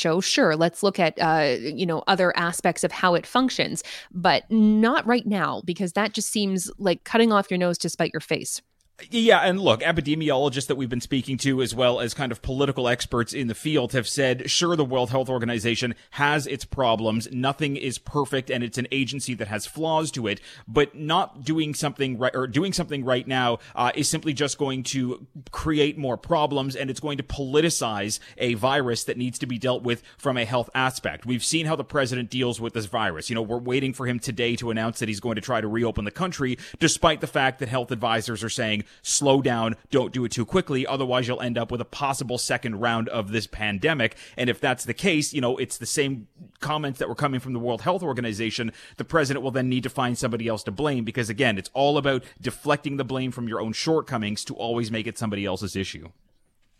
WHO. 0.05 0.21
Sure, 0.21 0.55
let's 0.55 0.83
look 0.83 0.99
at 0.99 1.19
uh, 1.19 1.57
you 1.59 1.85
know 1.85 2.01
other 2.07 2.35
aspects 2.37 2.85
of 2.85 2.93
how 2.93 3.13
it 3.13 3.25
functions, 3.25 3.83
but 4.13 4.49
not 4.49 5.05
right 5.05 5.25
now 5.25 5.61
because 5.65 5.93
that 5.93 6.13
just 6.13 6.29
seems 6.29 6.71
like 6.77 7.03
cutting 7.03 7.33
off 7.33 7.51
your 7.51 7.57
nose 7.57 7.77
to 7.79 7.89
spite 7.89 8.13
your 8.13 8.21
face." 8.21 8.61
Yeah, 9.11 9.39
and 9.39 9.59
look, 9.59 9.81
epidemiologists 9.81 10.67
that 10.67 10.75
we've 10.75 10.89
been 10.89 11.01
speaking 11.01 11.37
to, 11.39 11.61
as 11.61 11.75
well 11.75 11.99
as 11.99 12.13
kind 12.13 12.31
of 12.31 12.41
political 12.41 12.87
experts 12.87 13.33
in 13.33 13.47
the 13.47 13.53
field, 13.53 13.91
have 13.91 14.07
said, 14.07 14.49
sure, 14.49 14.77
the 14.77 14.85
World 14.85 15.09
Health 15.09 15.27
Organization 15.27 15.95
has 16.11 16.47
its 16.47 16.63
problems. 16.63 17.27
Nothing 17.29 17.75
is 17.75 17.97
perfect, 17.97 18.49
and 18.49 18.63
it's 18.63 18.77
an 18.77 18.87
agency 18.93 19.33
that 19.33 19.49
has 19.49 19.65
flaws 19.65 20.11
to 20.11 20.27
it. 20.27 20.39
But 20.65 20.95
not 20.95 21.43
doing 21.43 21.73
something 21.73 22.17
right 22.17 22.33
or 22.33 22.47
doing 22.47 22.71
something 22.71 23.03
right 23.03 23.27
now 23.27 23.59
uh, 23.75 23.91
is 23.95 24.07
simply 24.07 24.31
just 24.31 24.57
going 24.57 24.83
to 24.83 25.27
create 25.51 25.97
more 25.97 26.15
problems, 26.15 26.73
and 26.73 26.89
it's 26.89 27.01
going 27.01 27.17
to 27.17 27.23
politicize 27.23 28.19
a 28.37 28.53
virus 28.53 29.03
that 29.03 29.17
needs 29.17 29.37
to 29.39 29.45
be 29.45 29.57
dealt 29.57 29.83
with 29.83 30.03
from 30.17 30.37
a 30.37 30.45
health 30.45 30.69
aspect. 30.73 31.25
We've 31.25 31.43
seen 31.43 31.65
how 31.65 31.75
the 31.75 31.83
president 31.83 32.29
deals 32.29 32.61
with 32.61 32.73
this 32.73 32.85
virus. 32.85 33.29
You 33.29 33.35
know, 33.35 33.41
we're 33.41 33.57
waiting 33.57 33.91
for 33.91 34.07
him 34.07 34.19
today 34.19 34.55
to 34.55 34.71
announce 34.71 34.99
that 34.99 35.09
he's 35.09 35.19
going 35.19 35.35
to 35.35 35.41
try 35.41 35.59
to 35.59 35.67
reopen 35.67 36.05
the 36.05 36.11
country, 36.11 36.57
despite 36.79 37.19
the 37.19 37.27
fact 37.27 37.59
that 37.59 37.67
health 37.67 37.91
advisors 37.91 38.41
are 38.41 38.49
saying 38.49 38.84
slow 39.01 39.41
down, 39.41 39.75
don't 39.91 40.13
do 40.13 40.25
it 40.25 40.31
too 40.31 40.45
quickly, 40.45 40.85
otherwise 40.85 41.27
you'll 41.27 41.41
end 41.41 41.57
up 41.57 41.71
with 41.71 41.81
a 41.81 41.85
possible 41.85 42.37
second 42.37 42.79
round 42.79 43.09
of 43.09 43.31
this 43.31 43.47
pandemic. 43.47 44.15
And 44.37 44.49
if 44.49 44.59
that's 44.59 44.85
the 44.85 44.93
case, 44.93 45.33
you 45.33 45.41
know, 45.41 45.57
it's 45.57 45.77
the 45.77 45.85
same 45.85 46.27
comments 46.59 46.99
that 46.99 47.09
were 47.09 47.15
coming 47.15 47.39
from 47.39 47.53
the 47.53 47.59
World 47.59 47.81
Health 47.81 48.03
Organization. 48.03 48.71
The 48.97 49.05
president 49.05 49.43
will 49.43 49.51
then 49.51 49.69
need 49.69 49.83
to 49.83 49.89
find 49.89 50.17
somebody 50.17 50.47
else 50.47 50.63
to 50.63 50.71
blame 50.71 51.03
because 51.03 51.29
again, 51.29 51.57
it's 51.57 51.69
all 51.73 51.97
about 51.97 52.23
deflecting 52.41 52.97
the 52.97 53.03
blame 53.03 53.31
from 53.31 53.47
your 53.47 53.61
own 53.61 53.73
shortcomings 53.73 54.43
to 54.45 54.55
always 54.55 54.91
make 54.91 55.07
it 55.07 55.17
somebody 55.17 55.45
else's 55.45 55.75
issue. 55.75 56.09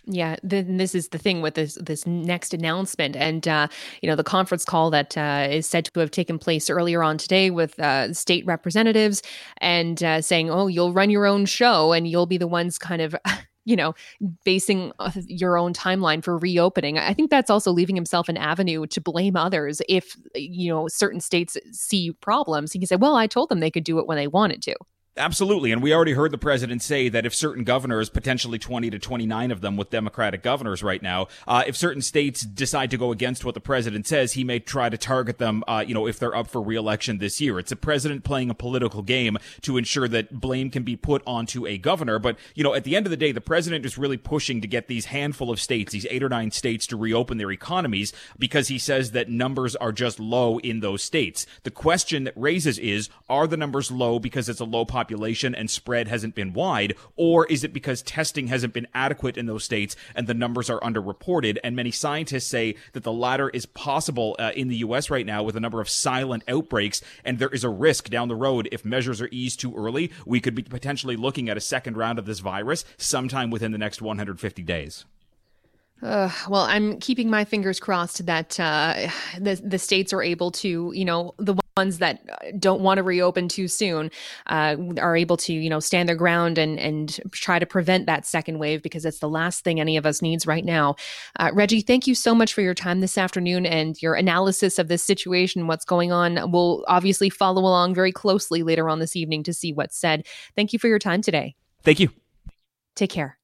Yeah, 0.08 0.36
then 0.44 0.78
this 0.78 0.94
is 0.94 1.10
the 1.10 1.18
thing 1.18 1.42
with 1.42 1.56
this 1.56 1.76
this 1.82 2.06
next 2.06 2.54
announcement, 2.54 3.16
and 3.16 3.48
uh, 3.48 3.68
you 4.02 4.10
know 4.10 4.16
the 4.16 4.24
conference 4.24 4.64
call 4.64 4.92
that 4.92 5.18
uh, 5.18 5.48
is 5.50 5.66
said 5.66 5.86
to 5.86 6.00
have 6.00 6.12
taken 6.12 6.38
place 6.38 6.70
earlier 6.70 7.02
on 7.02 7.18
today 7.18 7.50
with 7.50 7.80
uh, 7.80 8.14
state 8.14 8.46
representatives, 8.46 9.24
and 9.58 10.04
uh, 10.04 10.22
saying, 10.22 10.52
"Oh, 10.52 10.68
you'll 10.68 10.94
run 10.94 11.10
your 11.10 11.26
own 11.26 11.46
show, 11.46 11.92
and 11.92 12.08
you'll 12.08 12.28
be 12.28 12.38
the 12.38 12.48
ones 12.48 12.78
kind 12.78 13.02
of." 13.02 13.16
you 13.68 13.76
know, 13.76 13.96
basing 14.44 14.92
uh, 15.00 15.10
your 15.26 15.58
own 15.58 15.74
timeline 15.74 16.24
for 16.24 16.38
reopening. 16.38 17.00
I 17.00 17.16
think 17.16 17.32
that's 17.32 17.50
also 17.50 17.72
leaving 17.72 17.96
himself 17.96 18.30
an 18.30 18.38
avenue 18.38 18.86
to 18.86 19.02
blame 19.02 19.36
others 19.36 19.82
if, 19.90 20.16
you 20.36 20.72
know, 20.72 20.88
certain 20.88 21.20
states 21.20 21.58
see 21.72 22.12
problems. 22.22 22.74
He 22.74 22.78
can 22.78 22.86
say, 22.86 22.96
well, 22.96 23.16
I 23.16 23.26
told 23.26 23.50
them 23.50 23.62
they 23.62 23.72
could 23.72 23.84
do 23.84 23.98
it 23.98 24.06
when 24.06 24.18
they 24.18 24.28
wanted 24.28 24.62
to. 24.62 24.76
Absolutely. 25.18 25.72
And 25.72 25.82
we 25.82 25.94
already 25.94 26.12
heard 26.12 26.32
the 26.32 26.38
president 26.38 26.82
say 26.82 27.08
that 27.08 27.26
if 27.26 27.34
certain 27.34 27.64
governors, 27.64 28.10
potentially 28.10 28.60
20 28.60 28.90
to 28.90 29.00
29 29.00 29.50
of 29.50 29.62
them 29.62 29.78
with 29.78 29.90
Democratic 29.90 30.44
governors 30.44 30.84
right 30.84 31.02
now, 31.02 31.28
uh, 31.48 31.64
if 31.66 31.78
certain 31.78 32.02
states 32.02 32.42
decide 32.42 32.92
to 32.92 32.98
go 32.98 33.14
against 33.14 33.46
what 33.46 33.54
the 33.54 33.62
president 33.62 34.06
says, 34.08 34.34
he 34.34 34.44
may 34.44 34.60
try 34.60 34.90
to 34.90 34.98
target 34.98 35.38
them, 35.38 35.64
uh, 35.70 35.86
you 35.88 35.94
know, 35.94 36.06
if 36.06 36.20
they're 36.20 36.36
up 36.36 36.50
for 36.50 36.62
reelection 36.62 37.20
this 37.20 37.40
year. 37.40 37.58
It's 37.60 37.72
a 37.72 37.78
president 37.78 38.26
playing 38.26 38.50
a 38.50 38.54
political 38.54 39.02
game 39.04 39.38
to 39.62 39.78
ensure 39.78 40.10
that 40.10 40.42
blame 40.42 40.70
can 40.70 40.84
be 40.84 40.98
put 40.98 41.24
onto 41.26 41.66
a 41.66 41.78
governor. 41.78 42.20
But, 42.20 42.38
you 42.54 42.66
know, 42.66 42.74
at 42.74 42.84
the 42.84 42.98
end 42.98 43.06
of 43.06 43.10
the 43.10 43.16
day, 43.16 43.32
the 43.32 43.40
president 43.40 43.86
is 43.86 43.98
really 43.98 44.18
pushing 44.18 44.60
to 44.60 44.68
get 44.68 44.90
these 44.90 45.06
handful 45.06 45.50
of 45.50 45.62
states, 45.62 45.94
these 45.94 46.08
eight 46.10 46.24
or 46.24 46.30
nine 46.30 46.52
states 46.52 46.86
to 46.88 46.98
reopen 46.98 47.38
their 47.38 47.54
economies 47.54 48.12
because 48.38 48.68
he 48.68 48.78
says 48.78 49.12
that 49.12 49.30
numbers 49.30 49.78
are 49.78 49.94
just 49.94 50.20
low 50.20 50.60
in 50.60 50.82
those 50.82 51.02
states. 51.02 51.46
The 51.64 51.72
question 51.72 52.26
that 52.26 52.34
raises 52.36 52.78
is, 52.78 53.08
are 53.30 53.48
the 53.48 53.56
numbers 53.56 53.90
low 53.92 54.20
because 54.20 54.50
it's 54.50 54.60
a 54.60 54.66
low 54.66 54.84
population? 54.84 55.05
Population 55.06 55.54
and 55.54 55.70
spread 55.70 56.08
hasn't 56.08 56.34
been 56.34 56.52
wide, 56.52 56.96
or 57.16 57.46
is 57.46 57.64
it 57.64 57.72
because 57.72 58.02
testing 58.02 58.48
hasn't 58.48 58.74
been 58.74 58.88
adequate 58.96 59.38
in 59.38 59.46
those 59.46 59.64
states 59.64 59.96
and 60.16 60.26
the 60.26 60.34
numbers 60.34 60.68
are 60.68 60.80
underreported? 60.80 61.60
And 61.64 61.76
many 61.76 61.92
scientists 61.92 62.48
say 62.48 62.74
that 62.94 63.04
the 63.04 63.12
latter 63.12 63.50
is 63.50 63.68
possible 63.68 64.36
uh, 64.40 64.52
in 64.56 64.68
the 64.68 64.78
U.S. 64.78 65.12
right 65.12 65.26
now 65.26 65.44
with 65.44 65.56
a 65.56 65.60
number 65.60 65.80
of 65.80 65.88
silent 65.88 66.42
outbreaks, 66.48 67.04
and 67.24 67.38
there 67.38 67.50
is 67.50 67.64
a 67.64 67.70
risk 67.70 68.10
down 68.10 68.30
the 68.30 68.36
road 68.36 68.68
if 68.72 68.84
measures 68.84 69.22
are 69.22 69.30
eased 69.32 69.60
too 69.60 69.76
early, 69.76 70.12
we 70.26 70.40
could 70.40 70.56
be 70.56 70.64
potentially 70.64 71.16
looking 71.16 71.50
at 71.50 71.58
a 71.58 71.62
second 71.62 71.98
round 71.98 72.18
of 72.18 72.26
this 72.26 72.40
virus 72.40 72.84
sometime 72.98 73.52
within 73.52 73.72
the 73.72 73.78
next 73.78 74.02
150 74.02 74.64
days. 74.64 75.06
Uh, 76.02 76.32
well, 76.50 76.64
I'm 76.64 77.00
keeping 77.00 77.30
my 77.30 77.46
fingers 77.46 77.80
crossed 77.80 78.26
that 78.26 78.60
uh, 78.60 79.08
the 79.40 79.56
the 79.64 79.80
states 79.80 80.12
are 80.14 80.24
able 80.24 80.52
to, 80.52 80.92
you 80.94 81.06
know, 81.06 81.36
the 81.38 81.56
ones 81.78 81.98
that 81.98 82.22
don't 82.58 82.80
want 82.80 83.00
to 83.00 83.04
reopen 83.04 83.50
too 83.50 83.68
soon 83.68 84.10
uh, 84.48 84.78
are 84.98 85.18
able 85.18 85.36
to, 85.36 85.52
you 85.52 85.70
know, 85.70 85.82
stand 85.82 86.08
their 86.08 86.16
ground 86.16 86.58
and 86.58 86.80
and 86.80 87.20
try 87.34 87.60
to 87.60 87.66
prevent 87.66 88.06
that 88.06 88.26
second 88.26 88.60
wave 88.60 88.82
because 88.82 89.04
it's 89.04 89.20
the 89.20 89.28
last 89.28 89.66
thing 89.66 89.82
any 89.82 89.98
of 89.98 90.06
us 90.06 90.22
needs 90.22 90.48
right 90.48 90.64
now. 90.64 90.96
Uh, 91.38 91.52
Reggie, 91.54 91.82
thank 91.82 92.08
you 92.08 92.16
so 92.16 92.34
much 92.34 92.54
for 92.54 92.62
your 92.62 92.74
time 92.74 93.02
this 93.02 93.18
afternoon 93.18 93.66
and 93.66 94.02
your 94.02 94.14
analysis 94.14 94.80
of 94.80 94.88
this 94.88 95.04
situation, 95.04 95.68
what's 95.68 95.84
going 95.84 96.14
on. 96.14 96.50
We'll 96.50 96.86
obviously 96.88 97.30
follow 97.30 97.64
along 97.64 97.94
very 97.94 98.14
closely 98.14 98.64
later 98.64 98.88
on 98.88 99.00
this 99.00 99.18
evening 99.18 99.44
to 99.44 99.54
see 99.54 99.74
what's 99.74 99.98
said. 99.98 100.26
Thank 100.56 100.72
you 100.72 100.80
for 100.80 100.88
your 100.88 101.00
time 101.00 101.22
today. 101.22 101.56
Thank 101.84 102.00
you. 102.00 102.08
Take 102.96 103.10
care. 103.10 103.38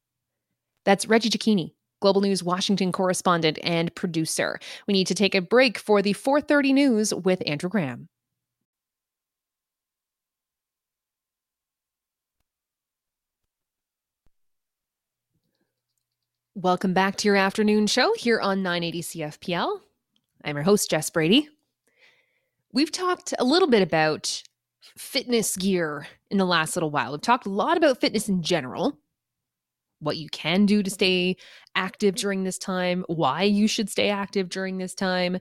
That's 0.85 1.05
Reggie 1.05 1.29
Cecchini. 1.29 1.73
Global 2.01 2.21
News 2.21 2.43
Washington 2.43 2.91
correspondent 2.91 3.59
and 3.63 3.93
producer. 3.93 4.59
We 4.87 4.93
need 4.93 5.07
to 5.07 5.13
take 5.13 5.35
a 5.35 5.41
break 5.41 5.77
for 5.77 6.01
the 6.01 6.13
4:30 6.13 6.73
news 6.73 7.13
with 7.13 7.43
Andrew 7.45 7.69
Graham. 7.69 8.09
Welcome 16.55 16.93
back 16.93 17.15
to 17.15 17.29
your 17.29 17.37
afternoon 17.37 17.87
show 17.87 18.13
here 18.13 18.41
on 18.41 18.61
980 18.61 19.01
CFPL. 19.01 19.79
I'm 20.43 20.57
your 20.57 20.65
host 20.65 20.89
Jess 20.89 21.09
Brady. 21.09 21.47
We've 22.73 22.91
talked 22.91 23.33
a 23.39 23.45
little 23.45 23.69
bit 23.69 23.81
about 23.81 24.43
fitness 24.97 25.55
gear 25.55 26.07
in 26.29 26.37
the 26.37 26.45
last 26.45 26.75
little 26.75 26.91
while. 26.91 27.13
We've 27.13 27.21
talked 27.21 27.45
a 27.45 27.49
lot 27.49 27.77
about 27.77 28.01
fitness 28.01 28.27
in 28.27 28.43
general, 28.43 28.99
what 30.01 30.17
you 30.17 30.27
can 30.27 30.65
do 30.65 30.83
to 30.83 30.89
stay 30.89 31.37
active 31.73 32.15
during 32.15 32.43
this 32.43 32.57
time, 32.57 33.05
why 33.07 33.43
you 33.43 33.65
should 33.69 33.89
stay 33.89 34.09
active 34.09 34.49
during 34.49 34.77
this 34.77 34.93
time. 34.93 35.37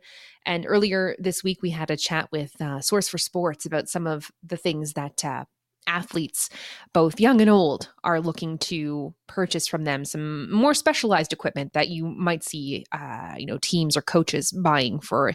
And 0.47 0.65
earlier 0.65 1.17
this 1.19 1.43
week, 1.43 1.61
we 1.61 1.71
had 1.71 1.91
a 1.91 1.97
chat 1.97 2.31
with 2.31 2.53
uh, 2.63 2.81
Source 2.81 3.09
for 3.09 3.19
Sports 3.19 3.67
about 3.67 3.89
some 3.89 4.07
of 4.07 4.31
the 4.45 4.57
things 4.57 4.93
that 4.93 5.25
uh, 5.25 5.45
athletes, 5.87 6.49
both 6.93 7.21
young 7.21 7.41
and 7.41 7.51
old, 7.51 7.89
are 8.05 8.21
looking 8.21 8.59
to 8.59 9.15
purchase 9.27 9.67
from 9.67 9.85
them. 9.85 10.05
Some 10.05 10.53
more 10.53 10.75
specialized 10.75 11.33
equipment 11.33 11.73
that 11.73 11.89
you 11.89 12.07
might 12.07 12.45
see, 12.45 12.85
uh, 12.93 13.35
you 13.37 13.47
know, 13.47 13.59
teams 13.61 13.97
or 13.97 14.03
coaches 14.03 14.53
buying 14.53 15.01
for 15.01 15.33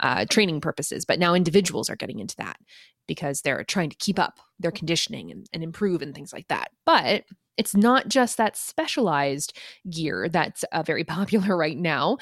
uh, 0.00 0.24
training 0.26 0.60
purposes. 0.60 1.04
But 1.04 1.18
now 1.18 1.34
individuals 1.34 1.90
are 1.90 1.96
getting 1.96 2.18
into 2.18 2.36
that 2.36 2.58
because 3.06 3.40
they're 3.40 3.64
trying 3.64 3.90
to 3.90 3.96
keep 3.96 4.18
up 4.18 4.38
their 4.60 4.70
conditioning 4.70 5.30
and, 5.30 5.46
and 5.52 5.62
improve 5.62 6.02
and 6.02 6.14
things 6.14 6.32
like 6.32 6.48
that. 6.48 6.70
But 6.84 7.24
it's 7.58 7.74
not 7.74 8.08
just 8.08 8.36
that 8.36 8.56
specialized 8.56 9.58
gear 9.90 10.28
that's 10.28 10.62
uh, 10.72 10.82
very 10.82 11.04
popular 11.18 11.56
right 11.56 11.76
now. 11.76 12.18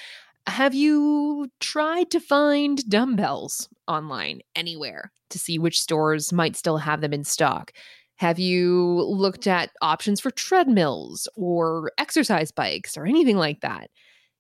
Have 0.47 0.75
you 0.75 1.51
tried 1.61 2.11
to 2.13 2.21
find 2.21 2.89
dumbbells 2.89 3.69
online 3.89 4.41
anywhere 4.55 5.11
to 5.31 5.39
see 5.39 5.59
which 5.59 5.81
stores 5.81 6.33
might 6.33 6.57
still 6.57 6.79
have 6.79 7.01
them 7.01 7.13
in 7.13 7.25
stock? 7.25 7.73
Have 8.17 8.39
you 8.39 9.03
looked 9.03 9.47
at 9.47 9.71
options 9.83 10.21
for 10.21 10.31
treadmills 10.31 11.29
or 11.35 11.93
exercise 11.99 12.53
bikes 12.53 12.97
or 12.97 13.07
anything 13.07 13.37
like 13.37 13.61
that? 13.61 13.91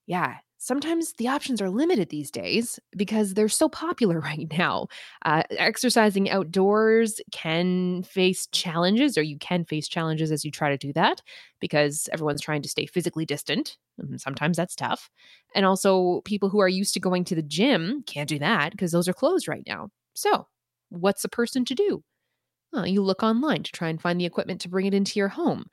Yeah, 0.06 0.36
sometimes 0.66 1.12
the 1.14 1.28
options 1.28 1.62
are 1.62 1.70
limited 1.70 2.08
these 2.08 2.30
days 2.30 2.80
because 2.96 3.34
they're 3.34 3.48
so 3.48 3.68
popular 3.68 4.20
right 4.30 4.48
now. 4.58 4.88
Uh, 5.24 5.42
exercising 5.50 6.28
outdoors 6.28 7.20
can 7.32 8.02
face 8.02 8.46
challenges, 8.48 9.16
or 9.16 9.22
you 9.22 9.38
can 9.38 9.64
face 9.64 9.88
challenges 9.88 10.32
as 10.32 10.44
you 10.44 10.50
try 10.50 10.70
to 10.70 10.76
do 10.76 10.92
that 10.92 11.22
because 11.60 12.08
everyone's 12.12 12.40
trying 12.40 12.62
to 12.62 12.68
stay 12.68 12.86
physically 12.86 13.24
distant. 13.24 13.76
Sometimes 14.16 14.56
that's 14.56 14.74
tough. 14.74 15.08
And 15.54 15.64
also, 15.64 16.20
people 16.24 16.48
who 16.48 16.60
are 16.60 16.68
used 16.68 16.94
to 16.94 17.00
going 17.00 17.24
to 17.24 17.34
the 17.34 17.42
gym 17.42 18.02
can't 18.06 18.28
do 18.28 18.38
that 18.40 18.72
because 18.72 18.92
those 18.92 19.08
are 19.08 19.14
closed 19.14 19.48
right 19.48 19.64
now. 19.66 19.88
So, 20.14 20.48
what's 20.90 21.24
a 21.24 21.28
person 21.28 21.64
to 21.66 21.74
do? 21.74 22.02
Well, 22.72 22.86
you 22.86 23.02
look 23.02 23.22
online 23.22 23.62
to 23.62 23.72
try 23.72 23.88
and 23.88 24.00
find 24.00 24.20
the 24.20 24.26
equipment 24.26 24.60
to 24.62 24.68
bring 24.68 24.86
it 24.86 24.94
into 24.94 25.18
your 25.18 25.28
home 25.28 25.66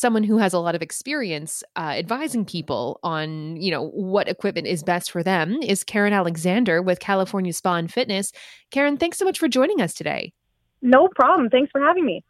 someone 0.00 0.24
who 0.24 0.38
has 0.38 0.52
a 0.52 0.58
lot 0.58 0.74
of 0.74 0.82
experience 0.82 1.62
uh, 1.76 1.92
advising 1.96 2.44
people 2.44 2.98
on 3.02 3.56
you 3.56 3.70
know 3.70 3.88
what 3.90 4.28
equipment 4.28 4.66
is 4.66 4.82
best 4.82 5.10
for 5.10 5.22
them 5.22 5.62
is 5.62 5.84
karen 5.84 6.12
alexander 6.12 6.80
with 6.80 6.98
california 7.00 7.52
spa 7.52 7.76
and 7.76 7.92
fitness 7.92 8.32
karen 8.70 8.96
thanks 8.96 9.18
so 9.18 9.24
much 9.24 9.38
for 9.38 9.48
joining 9.48 9.80
us 9.80 9.92
today 9.94 10.32
no 10.80 11.08
problem 11.14 11.50
thanks 11.50 11.70
for 11.70 11.80
having 11.80 12.04
me 12.04 12.24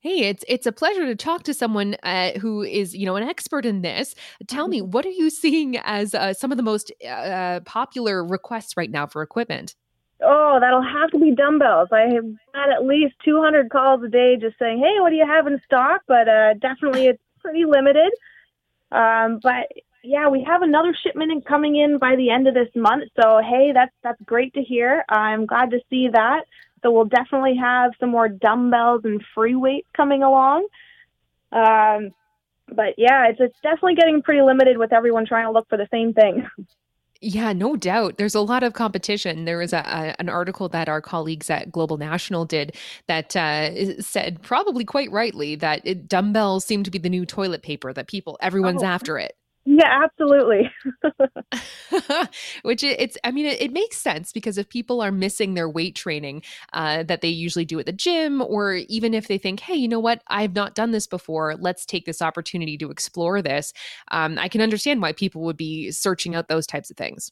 Hey, 0.00 0.28
it's 0.28 0.44
it's 0.46 0.64
a 0.64 0.70
pleasure 0.70 1.06
to 1.06 1.16
talk 1.16 1.42
to 1.42 1.52
someone 1.52 1.96
uh, 2.04 2.38
who 2.38 2.62
is, 2.62 2.94
you 2.94 3.04
know, 3.04 3.16
an 3.16 3.28
expert 3.28 3.66
in 3.66 3.82
this. 3.82 4.14
Tell 4.46 4.68
me, 4.68 4.80
mm-hmm. 4.80 4.92
what 4.92 5.04
are 5.04 5.10
you 5.10 5.28
seeing 5.28 5.76
as 5.78 6.14
uh, 6.14 6.34
some 6.34 6.52
of 6.52 6.56
the 6.56 6.62
most 6.62 6.92
uh, 7.04 7.58
popular 7.64 8.24
requests 8.24 8.76
right 8.76 8.92
now 8.92 9.08
for 9.08 9.22
equipment? 9.22 9.74
Oh, 10.20 10.58
that'll 10.60 10.82
have 10.82 11.10
to 11.10 11.18
be 11.18 11.32
dumbbells. 11.32 11.88
I 11.92 12.12
have 12.14 12.26
had 12.52 12.70
at 12.70 12.84
least 12.84 13.14
200 13.24 13.70
calls 13.70 14.02
a 14.02 14.08
day 14.08 14.36
just 14.36 14.58
saying, 14.58 14.78
"Hey, 14.78 15.00
what 15.00 15.10
do 15.10 15.16
you 15.16 15.26
have 15.26 15.46
in 15.46 15.60
stock?" 15.64 16.02
But 16.08 16.28
uh, 16.28 16.54
definitely, 16.54 17.06
it's 17.06 17.22
pretty 17.40 17.64
limited. 17.64 18.12
Um, 18.90 19.38
but 19.42 19.70
yeah, 20.02 20.28
we 20.28 20.42
have 20.44 20.62
another 20.62 20.94
shipment 21.02 21.44
coming 21.46 21.76
in 21.76 21.98
by 21.98 22.16
the 22.16 22.30
end 22.30 22.48
of 22.48 22.54
this 22.54 22.68
month. 22.74 23.10
So 23.20 23.40
hey, 23.42 23.72
that's 23.72 23.92
that's 24.02 24.20
great 24.22 24.54
to 24.54 24.62
hear. 24.62 25.04
I'm 25.08 25.46
glad 25.46 25.70
to 25.70 25.80
see 25.90 26.08
that. 26.08 26.44
So 26.82 26.90
we'll 26.90 27.04
definitely 27.04 27.56
have 27.56 27.92
some 27.98 28.10
more 28.10 28.28
dumbbells 28.28 29.02
and 29.04 29.22
free 29.34 29.56
weights 29.56 29.88
coming 29.96 30.22
along. 30.22 30.66
Um, 31.52 32.12
but 32.70 32.94
yeah, 32.96 33.28
it's 33.28 33.40
it's 33.40 33.58
definitely 33.62 33.94
getting 33.96 34.22
pretty 34.22 34.42
limited 34.42 34.78
with 34.78 34.92
everyone 34.92 35.26
trying 35.26 35.46
to 35.46 35.52
look 35.52 35.68
for 35.68 35.78
the 35.78 35.88
same 35.90 36.12
thing. 36.12 36.48
Yeah, 37.20 37.52
no 37.52 37.74
doubt. 37.74 38.16
There's 38.16 38.36
a 38.36 38.40
lot 38.40 38.62
of 38.62 38.74
competition. 38.74 39.44
There 39.44 39.58
was 39.58 39.72
a, 39.72 39.78
a, 39.78 40.14
an 40.20 40.28
article 40.28 40.68
that 40.68 40.88
our 40.88 41.00
colleagues 41.00 41.50
at 41.50 41.72
Global 41.72 41.96
National 41.96 42.44
did 42.44 42.76
that 43.08 43.34
uh, 43.34 44.00
said, 44.00 44.40
probably 44.40 44.84
quite 44.84 45.10
rightly, 45.10 45.56
that 45.56 45.80
it, 45.84 46.06
dumbbells 46.08 46.64
seem 46.64 46.84
to 46.84 46.90
be 46.92 46.98
the 46.98 47.08
new 47.08 47.26
toilet 47.26 47.62
paper. 47.62 47.92
That 47.92 48.06
people, 48.06 48.38
everyone's 48.40 48.84
Oh. 48.84 48.86
after 48.86 49.18
it. 49.18 49.34
Yeah, 49.70 50.02
absolutely. 50.04 50.70
Which 52.62 52.82
it, 52.82 53.00
it's, 53.00 53.18
I 53.24 53.30
mean, 53.30 53.46
it, 53.46 53.60
it 53.60 53.72
makes 53.72 53.96
sense 53.98 54.32
because 54.32 54.58
if 54.58 54.68
people 54.68 55.00
are 55.00 55.12
missing 55.12 55.54
their 55.54 55.68
weight 55.68 55.94
training 55.94 56.42
uh, 56.72 57.02
that 57.04 57.20
they 57.20 57.28
usually 57.28 57.64
do 57.64 57.78
at 57.78 57.86
the 57.86 57.92
gym, 57.92 58.40
or 58.42 58.74
even 58.88 59.14
if 59.14 59.28
they 59.28 59.38
think, 59.38 59.60
hey, 59.60 59.74
you 59.74 59.88
know 59.88 60.00
what, 60.00 60.22
I've 60.28 60.54
not 60.54 60.74
done 60.74 60.90
this 60.90 61.06
before, 61.06 61.56
let's 61.58 61.84
take 61.86 62.06
this 62.06 62.22
opportunity 62.22 62.78
to 62.78 62.90
explore 62.90 63.42
this. 63.42 63.72
Um, 64.10 64.38
I 64.38 64.48
can 64.48 64.60
understand 64.62 65.02
why 65.02 65.12
people 65.12 65.42
would 65.42 65.56
be 65.56 65.90
searching 65.90 66.34
out 66.34 66.48
those 66.48 66.66
types 66.66 66.90
of 66.90 66.96
things. 66.96 67.30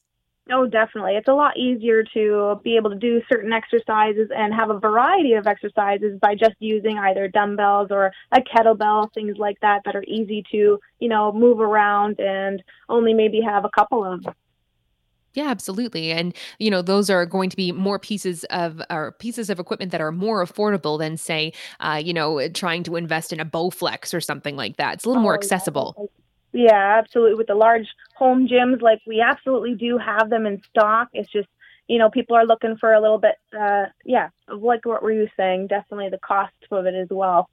Oh, 0.48 0.66
definitely. 0.66 1.16
It's 1.16 1.26
a 1.26 1.34
lot 1.34 1.56
easier 1.56 2.04
to 2.14 2.60
be 2.62 2.76
able 2.76 2.90
to 2.90 2.96
do 2.96 3.20
certain 3.28 3.52
exercises 3.52 4.28
and 4.34 4.54
have 4.54 4.70
a 4.70 4.78
variety 4.78 5.32
of 5.32 5.48
exercises 5.48 6.18
by 6.20 6.36
just 6.36 6.54
using 6.60 6.98
either 6.98 7.26
dumbbells 7.26 7.88
or 7.90 8.12
a 8.30 8.40
kettlebell, 8.40 9.12
things 9.12 9.38
like 9.38 9.58
that, 9.60 9.82
that 9.84 9.96
are 9.96 10.04
easy 10.06 10.44
to, 10.52 10.78
you 11.00 11.08
know, 11.08 11.32
move 11.32 11.58
around 11.58 12.20
and 12.20 12.62
only 12.88 13.12
maybe 13.12 13.40
have 13.40 13.64
a 13.64 13.70
couple 13.70 14.04
of. 14.04 14.24
Yeah, 15.34 15.48
absolutely. 15.48 16.12
And 16.12 16.34
you 16.58 16.70
know, 16.70 16.80
those 16.80 17.10
are 17.10 17.26
going 17.26 17.50
to 17.50 17.56
be 17.56 17.70
more 17.70 17.98
pieces 17.98 18.44
of 18.44 18.80
or 18.88 19.12
pieces 19.12 19.50
of 19.50 19.60
equipment 19.60 19.92
that 19.92 20.00
are 20.00 20.12
more 20.12 20.44
affordable 20.44 20.98
than 20.98 21.16
say, 21.18 21.52
uh, 21.80 22.00
you 22.02 22.14
know, 22.14 22.48
trying 22.48 22.82
to 22.84 22.96
invest 22.96 23.32
in 23.34 23.40
a 23.40 23.44
Bowflex 23.44 24.14
or 24.14 24.20
something 24.20 24.56
like 24.56 24.76
that. 24.78 24.94
It's 24.94 25.04
a 25.04 25.08
little 25.08 25.22
more 25.22 25.34
Oh, 25.34 25.34
yeah, 25.34 25.36
accessible. 25.36 25.94
Yeah, 25.98 26.04
absolutely. 26.98 27.34
With 27.34 27.48
the 27.48 27.54
large 27.54 27.88
home 28.14 28.48
gyms, 28.48 28.80
like 28.80 29.00
we 29.06 29.20
absolutely 29.20 29.74
do 29.74 29.98
have 29.98 30.30
them 30.30 30.46
in 30.46 30.62
stock. 30.70 31.08
It's 31.12 31.30
just, 31.30 31.48
you 31.88 31.98
know, 31.98 32.10
people 32.10 32.36
are 32.36 32.46
looking 32.46 32.76
for 32.76 32.92
a 32.92 33.00
little 33.00 33.18
bit, 33.18 33.36
uh, 33.58 33.86
yeah, 34.04 34.30
like 34.48 34.84
what 34.84 35.02
were 35.02 35.12
you 35.12 35.28
saying? 35.36 35.68
Definitely 35.68 36.10
the 36.10 36.18
cost 36.18 36.54
of 36.70 36.86
it 36.86 36.94
as 36.94 37.08
well. 37.10 37.48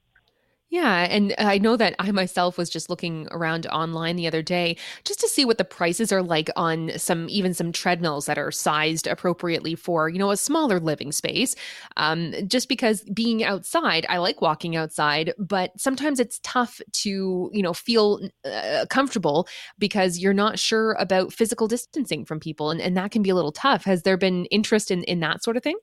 Yeah, 0.73 1.05
and 1.07 1.35
I 1.37 1.59
know 1.59 1.77
that 1.77 1.93
I 1.99 2.09
myself 2.09 2.57
was 2.57 2.67
just 2.67 2.89
looking 2.89 3.27
around 3.29 3.67
online 3.67 4.15
the 4.15 4.25
other 4.25 4.41
day 4.41 4.75
just 5.05 5.19
to 5.19 5.29
see 5.29 5.45
what 5.45 5.59
the 5.59 5.63
prices 5.63 6.11
are 6.11 6.23
like 6.23 6.49
on 6.55 6.97
some 6.97 7.27
even 7.29 7.53
some 7.53 7.71
treadmills 7.71 8.25
that 8.25 8.39
are 8.39 8.49
sized 8.49 9.05
appropriately 9.05 9.75
for 9.75 10.09
you 10.09 10.17
know 10.17 10.31
a 10.31 10.35
smaller 10.35 10.79
living 10.79 11.11
space. 11.11 11.55
Um, 11.95 12.33
just 12.47 12.69
because 12.69 13.03
being 13.03 13.43
outside, 13.43 14.07
I 14.09 14.17
like 14.17 14.41
walking 14.41 14.75
outside, 14.75 15.31
but 15.37 15.79
sometimes 15.79 16.19
it's 16.19 16.39
tough 16.41 16.81
to 17.03 17.51
you 17.53 17.61
know 17.61 17.73
feel 17.73 18.27
uh, 18.43 18.87
comfortable 18.89 19.47
because 19.77 20.17
you're 20.17 20.33
not 20.33 20.57
sure 20.57 20.93
about 20.93 21.31
physical 21.31 21.67
distancing 21.67 22.25
from 22.25 22.39
people, 22.39 22.71
and, 22.71 22.81
and 22.81 22.97
that 22.97 23.11
can 23.11 23.21
be 23.21 23.29
a 23.29 23.35
little 23.35 23.51
tough. 23.51 23.83
Has 23.83 24.01
there 24.01 24.17
been 24.17 24.45
interest 24.45 24.89
in 24.89 25.03
in 25.03 25.19
that 25.19 25.43
sort 25.43 25.55
of 25.55 25.61
thing? 25.61 25.77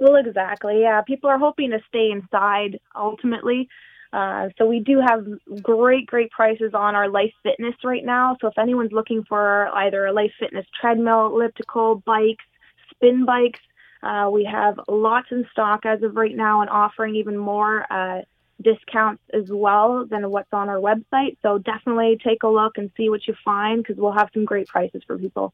Well, 0.00 0.16
exactly. 0.16 0.80
Yeah, 0.80 1.02
people 1.02 1.30
are 1.30 1.38
hoping 1.38 1.70
to 1.70 1.78
stay 1.88 2.10
inside 2.10 2.80
ultimately. 2.96 3.68
Uh, 4.14 4.48
so 4.56 4.64
we 4.64 4.78
do 4.78 5.00
have 5.00 5.26
great, 5.60 6.06
great 6.06 6.30
prices 6.30 6.72
on 6.72 6.94
our 6.94 7.08
Life 7.08 7.32
Fitness 7.42 7.74
right 7.82 8.04
now. 8.04 8.36
So 8.40 8.46
if 8.46 8.56
anyone's 8.56 8.92
looking 8.92 9.24
for 9.24 9.68
either 9.74 10.06
a 10.06 10.12
Life 10.12 10.30
Fitness 10.38 10.64
treadmill, 10.80 11.26
elliptical, 11.26 11.96
bikes, 12.06 12.44
spin 12.90 13.24
bikes, 13.24 13.58
uh, 14.04 14.30
we 14.32 14.44
have 14.44 14.78
lots 14.86 15.26
in 15.32 15.44
stock 15.50 15.84
as 15.84 16.00
of 16.04 16.14
right 16.14 16.36
now 16.36 16.60
and 16.60 16.70
offering 16.70 17.16
even 17.16 17.36
more 17.36 17.92
uh, 17.92 18.20
discounts 18.62 19.20
as 19.32 19.50
well 19.50 20.06
than 20.08 20.30
what's 20.30 20.52
on 20.52 20.68
our 20.68 20.78
website. 20.78 21.36
So 21.42 21.58
definitely 21.58 22.16
take 22.22 22.44
a 22.44 22.48
look 22.48 22.78
and 22.78 22.92
see 22.96 23.08
what 23.10 23.26
you 23.26 23.34
find 23.44 23.82
because 23.82 23.96
we'll 23.96 24.12
have 24.12 24.28
some 24.32 24.44
great 24.44 24.68
prices 24.68 25.02
for 25.08 25.18
people. 25.18 25.52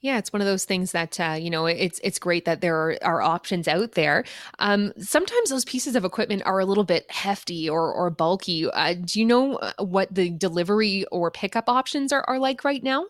Yeah, 0.00 0.18
it's 0.18 0.32
one 0.32 0.42
of 0.42 0.46
those 0.46 0.64
things 0.64 0.92
that 0.92 1.18
uh, 1.18 1.36
you 1.40 1.50
know 1.50 1.66
it's 1.66 1.98
it's 2.04 2.18
great 2.18 2.44
that 2.44 2.60
there 2.60 2.76
are, 2.76 2.98
are 3.02 3.22
options 3.22 3.66
out 3.66 3.92
there. 3.92 4.24
Um, 4.58 4.92
sometimes 4.98 5.50
those 5.50 5.64
pieces 5.64 5.96
of 5.96 6.04
equipment 6.04 6.42
are 6.44 6.60
a 6.60 6.66
little 6.66 6.84
bit 6.84 7.10
hefty 7.10 7.68
or 7.68 7.92
or 7.92 8.10
bulky. 8.10 8.70
Uh, 8.70 8.94
do 8.94 9.18
you 9.18 9.24
know 9.24 9.56
uh, 9.56 9.72
what 9.78 10.14
the 10.14 10.30
delivery 10.30 11.04
or 11.06 11.30
pickup 11.30 11.68
options 11.68 12.12
are, 12.12 12.24
are 12.28 12.38
like 12.38 12.62
right 12.62 12.82
now? 12.82 13.06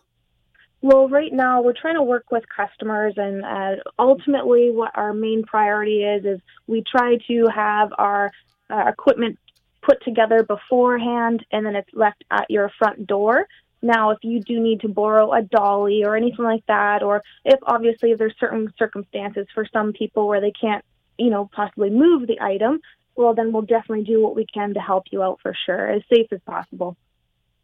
Well, 0.81 1.09
right 1.09 1.33
now 1.33 1.61
we're 1.61 1.73
trying 1.73 1.95
to 1.95 2.03
work 2.03 2.31
with 2.31 2.43
customers, 2.55 3.15
and 3.17 3.43
uh, 3.43 3.81
ultimately, 3.99 4.71
what 4.71 4.91
our 4.95 5.13
main 5.13 5.43
priority 5.43 6.03
is 6.03 6.23
is 6.23 6.39
we 6.67 6.83
try 6.89 7.17
to 7.27 7.47
have 7.53 7.89
our 7.97 8.31
uh, 8.69 8.85
equipment 8.87 9.39
put 9.81 10.03
together 10.03 10.43
beforehand, 10.43 11.45
and 11.51 11.65
then 11.65 11.75
it's 11.75 11.89
left 11.93 12.23
at 12.31 12.49
your 12.49 12.71
front 12.77 13.07
door. 13.07 13.47
Now, 13.81 14.11
if 14.11 14.19
you 14.23 14.41
do 14.41 14.59
need 14.59 14.81
to 14.81 14.87
borrow 14.87 15.33
a 15.33 15.41
dolly 15.41 16.03
or 16.03 16.15
anything 16.15 16.45
like 16.45 16.65
that, 16.67 17.03
or 17.03 17.21
if 17.45 17.59
obviously 17.63 18.13
there's 18.15 18.35
certain 18.39 18.73
circumstances 18.77 19.47
for 19.53 19.65
some 19.71 19.93
people 19.93 20.27
where 20.27 20.41
they 20.41 20.51
can't, 20.51 20.83
you 21.17 21.29
know, 21.29 21.49
possibly 21.53 21.89
move 21.89 22.27
the 22.27 22.41
item, 22.41 22.79
well, 23.15 23.33
then 23.33 23.51
we'll 23.51 23.63
definitely 23.63 24.03
do 24.03 24.21
what 24.21 24.35
we 24.35 24.45
can 24.45 24.73
to 24.73 24.79
help 24.79 25.05
you 25.11 25.23
out 25.23 25.39
for 25.41 25.55
sure, 25.65 25.89
as 25.89 26.01
safe 26.11 26.27
as 26.31 26.39
possible. 26.45 26.95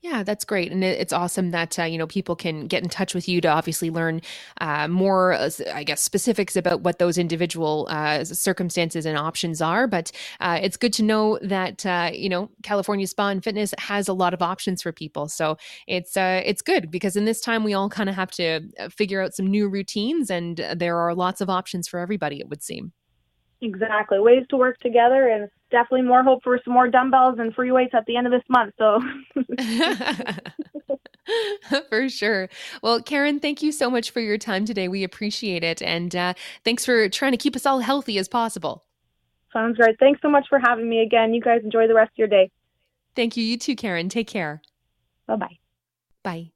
Yeah, 0.04 0.22
that's 0.22 0.44
great, 0.44 0.70
and 0.70 0.84
it's 0.84 1.14
awesome 1.14 1.52
that 1.52 1.80
uh, 1.80 1.84
you 1.84 1.98
know 1.98 2.08
people 2.08 2.36
can 2.36 2.68
get 2.68 2.84
in 2.84 2.90
touch 2.90 3.16
with 3.16 3.30
you 3.30 3.40
to 3.40 3.48
obviously 3.48 3.90
learn 3.90 4.20
uh, 4.60 4.90
more, 4.90 5.32
uh, 5.32 5.50
I 5.74 5.86
guess, 5.86 6.02
specifics 6.02 6.58
about 6.58 6.82
what 6.82 7.00
those 7.00 7.18
individual 7.18 7.88
uh, 7.90 8.26
circumstances 8.26 9.06
and 9.06 9.18
options 9.18 9.62
are. 9.62 9.88
But 9.88 10.12
uh, 10.42 10.60
it's 10.62 10.76
good 10.76 10.92
to 10.94 11.04
know 11.04 11.40
that 11.42 11.86
uh, 11.86 12.12
you 12.14 12.28
know 12.28 12.50
California 12.64 13.08
Spa 13.08 13.30
and 13.30 13.42
Fitness 13.42 13.74
has 13.78 14.10
a 14.10 14.14
lot 14.14 14.34
of 14.34 14.42
options 14.42 14.82
for 14.82 14.92
people. 14.92 15.30
So 15.30 15.56
it's 15.88 16.18
it's 16.18 16.62
good 16.62 16.92
because 16.92 17.16
in 17.16 17.24
this 17.24 17.40
time 17.40 17.64
we 17.64 17.74
all 17.74 17.88
kind 17.88 18.10
of 18.10 18.16
have 18.16 18.32
to 18.32 18.60
figure 18.90 19.22
out 19.22 19.34
some 19.34 19.48
new 19.48 19.70
routines, 19.70 20.30
and 20.30 20.58
there 20.76 20.98
are 20.98 21.16
lots 21.16 21.40
of 21.40 21.50
options 21.50 21.88
for 21.88 22.02
everybody. 22.02 22.42
It 22.42 22.50
would 22.50 22.62
seem. 22.62 22.92
Exactly. 23.62 24.20
Ways 24.20 24.46
to 24.50 24.58
work 24.58 24.78
together 24.80 25.30
and 25.30 25.48
definitely 25.74 26.04
more 26.04 26.24
hope 26.24 26.42
for 26.44 26.58
some 26.64 26.74
more 26.74 26.88
dumbbells 26.88 27.36
and 27.40 27.54
free 27.54 27.72
weights 27.72 27.94
at 27.94 28.06
the 28.06 28.16
end 28.16 28.28
of 28.28 28.32
this 28.32 28.44
month. 28.48 28.74
So 28.78 29.02
for 31.90 32.08
sure. 32.08 32.48
Well, 32.82 33.02
Karen, 33.02 33.42
thank 33.42 33.62
you 33.62 33.74
so 33.74 33.90
much 33.90 34.12
for 34.12 34.22
your 34.22 34.38
time 34.38 34.64
today. 34.64 34.88
We 34.88 35.04
appreciate 35.04 35.64
it. 35.64 35.82
And 35.82 36.16
uh, 36.16 36.36
thanks 36.64 36.86
for 36.86 37.10
trying 37.10 37.32
to 37.32 37.38
keep 37.38 37.58
us 37.58 37.66
all 37.66 37.80
healthy 37.80 38.18
as 38.18 38.30
possible. 38.30 38.86
sounds 39.52 39.78
great. 39.78 40.00
Thanks 40.00 40.22
so 40.22 40.30
much 40.30 40.46
for 40.48 40.60
having 40.60 40.88
me 40.88 41.02
again. 41.02 41.34
You 41.34 41.42
guys 41.42 41.62
enjoy 41.66 41.88
the 41.88 41.96
rest 41.96 42.12
of 42.12 42.18
your 42.18 42.30
day. 42.30 42.50
Thank 43.16 43.36
you. 43.36 43.44
You 43.44 43.58
too, 43.58 43.76
Karen. 43.76 44.08
Take 44.08 44.28
care. 44.28 44.62
Bye 45.28 45.36
bye 45.36 45.58
bye. 46.24 46.53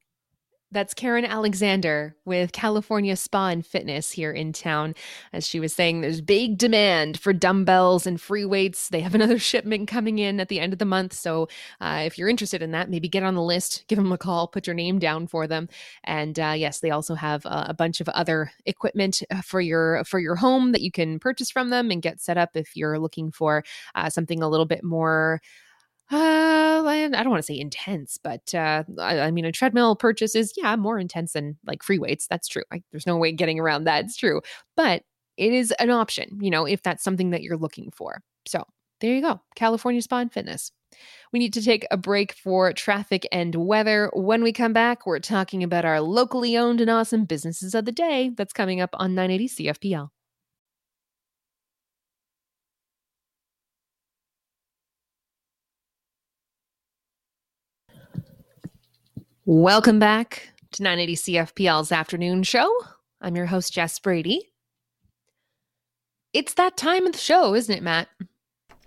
That's 0.70 0.94
Karen 0.94 1.24
Alexander 1.24 2.14
with 2.26 2.52
California 2.52 3.16
Spa 3.16 3.48
and 3.48 3.66
Fitness 3.66 4.12
here 4.12 4.34
in 4.34 4.52
town. 4.52 4.96
As 5.32 5.48
she 5.48 5.62
was 5.62 5.74
saying, 5.74 6.02
there's 6.02 6.20
big 6.20 6.58
demand 6.58 7.18
for 7.18 7.32
dumbbells 7.32 8.06
and 8.06 8.20
free 8.20 8.44
weights. 8.44 8.90
They 8.90 9.00
have 9.00 9.16
another 9.16 9.40
shipment 9.40 9.88
coming 9.88 10.20
in 10.20 10.42
at 10.42 10.50
the 10.50 10.60
end 10.60 10.74
of 10.74 10.80
the 10.80 10.84
month. 10.86 11.14
So 11.14 11.48
uh, 11.80 12.04
if 12.06 12.18
you're 12.18 12.28
interested 12.28 12.62
in 12.62 12.72
that, 12.72 12.90
maybe 12.90 13.08
get 13.08 13.24
on 13.24 13.36
the 13.36 13.42
list, 13.42 13.86
give 13.88 13.98
them 13.98 14.12
a 14.12 14.18
call, 14.18 14.50
put 14.50 14.68
your 14.68 14.74
name 14.74 15.00
down 15.00 15.28
for 15.28 15.48
them. 15.48 15.70
And 16.04 16.38
uh, 16.38 16.56
yes, 16.58 16.82
they 16.82 16.92
also 16.92 17.16
have 17.16 17.46
a, 17.46 17.68
a 17.70 17.74
bunch 17.74 18.02
of 18.02 18.10
other 18.10 18.52
equipment 18.66 19.24
uh, 19.32 19.42
for 19.42 19.62
your 19.62 20.04
for 20.04 20.20
your 20.20 20.36
home 20.36 20.74
that 20.74 20.82
you 20.82 20.92
can 20.92 21.18
purchase 21.18 21.50
from 21.50 21.70
them 21.70 21.92
and 21.92 22.02
get 22.02 22.20
set 22.20 22.38
up 22.38 22.50
if 22.56 22.76
you're 22.76 23.00
looking 23.00 23.32
for 23.32 23.64
uh, 23.96 24.10
something 24.10 24.44
a 24.44 24.50
little 24.50 24.66
bit 24.66 24.84
more 24.84 25.40
uh, 26.12 26.84
I 26.88 27.10
don't 27.10 27.30
want 27.30 27.40
to 27.40 27.54
say 27.54 27.60
intense, 27.60 28.18
but 28.22 28.54
uh, 28.54 28.84
I, 29.00 29.20
I 29.20 29.32
mean, 29.32 29.46
a 29.46 29.52
treadmill 29.52 29.96
purchase 29.96 30.36
is 30.36 30.54
yeah 30.56 30.76
more 30.76 31.00
intense 31.00 31.34
than 31.34 31.58
like 31.66 31.84
free 31.84 32.00
weights. 32.00 32.28
That's 32.28 32.48
true. 32.48 32.64
Like, 32.72 32.84
there's 32.92 33.08
no 33.08 33.18
way 33.18 33.32
getting 33.32 33.60
around 33.60 33.86
that. 33.86 34.06
It's 34.06 34.18
true, 34.18 34.42
but 34.76 35.04
it 35.38 35.54
is 35.54 35.72
an 35.80 35.90
option, 35.90 36.40
you 36.42 36.50
know, 36.50 36.66
if 36.66 36.82
that's 36.82 37.04
something 37.04 37.32
that 37.32 37.44
you're 37.44 37.58
looking 37.58 37.92
for. 37.92 38.22
So 38.48 38.64
there 39.02 39.14
you 39.14 39.22
go, 39.22 39.42
California 39.56 40.02
Spa 40.02 40.20
and 40.20 40.32
Fitness. 40.32 40.72
We 41.32 41.40
need 41.40 41.54
to 41.54 41.62
take 41.62 41.86
a 41.92 41.98
break 41.98 42.34
for 42.34 42.72
traffic 42.74 43.28
and 43.32 43.54
weather. 43.54 44.10
When 44.14 44.42
we 44.42 44.54
come 44.54 44.74
back, 44.74 45.06
we're 45.06 45.20
talking 45.20 45.62
about 45.62 45.86
our 45.86 46.02
locally 46.02 46.58
owned 46.58 46.82
and 46.82 46.90
awesome 46.90 47.26
businesses 47.26 47.76
of 47.76 47.86
the 47.86 47.92
day. 47.92 48.32
That's 48.36 48.54
coming 48.54 48.82
up 48.82 48.92
on 48.94 49.14
980 49.14 49.50
CFPL. 49.50 50.10
Welcome 59.50 59.98
back 59.98 60.50
to 60.74 60.84
980 60.84 61.16
CFPL's 61.16 61.94
afternoon 61.94 62.44
show. 62.44 62.70
I'm 63.22 63.38
your 63.38 63.46
host, 63.46 63.72
Jess 63.72 63.98
Brady. 63.98 64.52
It's 66.34 66.56
that 66.56 66.76
time 66.76 67.06
of 67.06 67.14
the 67.14 67.18
show, 67.18 67.56
isn't 67.56 67.74
it, 67.74 67.82
Matt? 67.82 68.10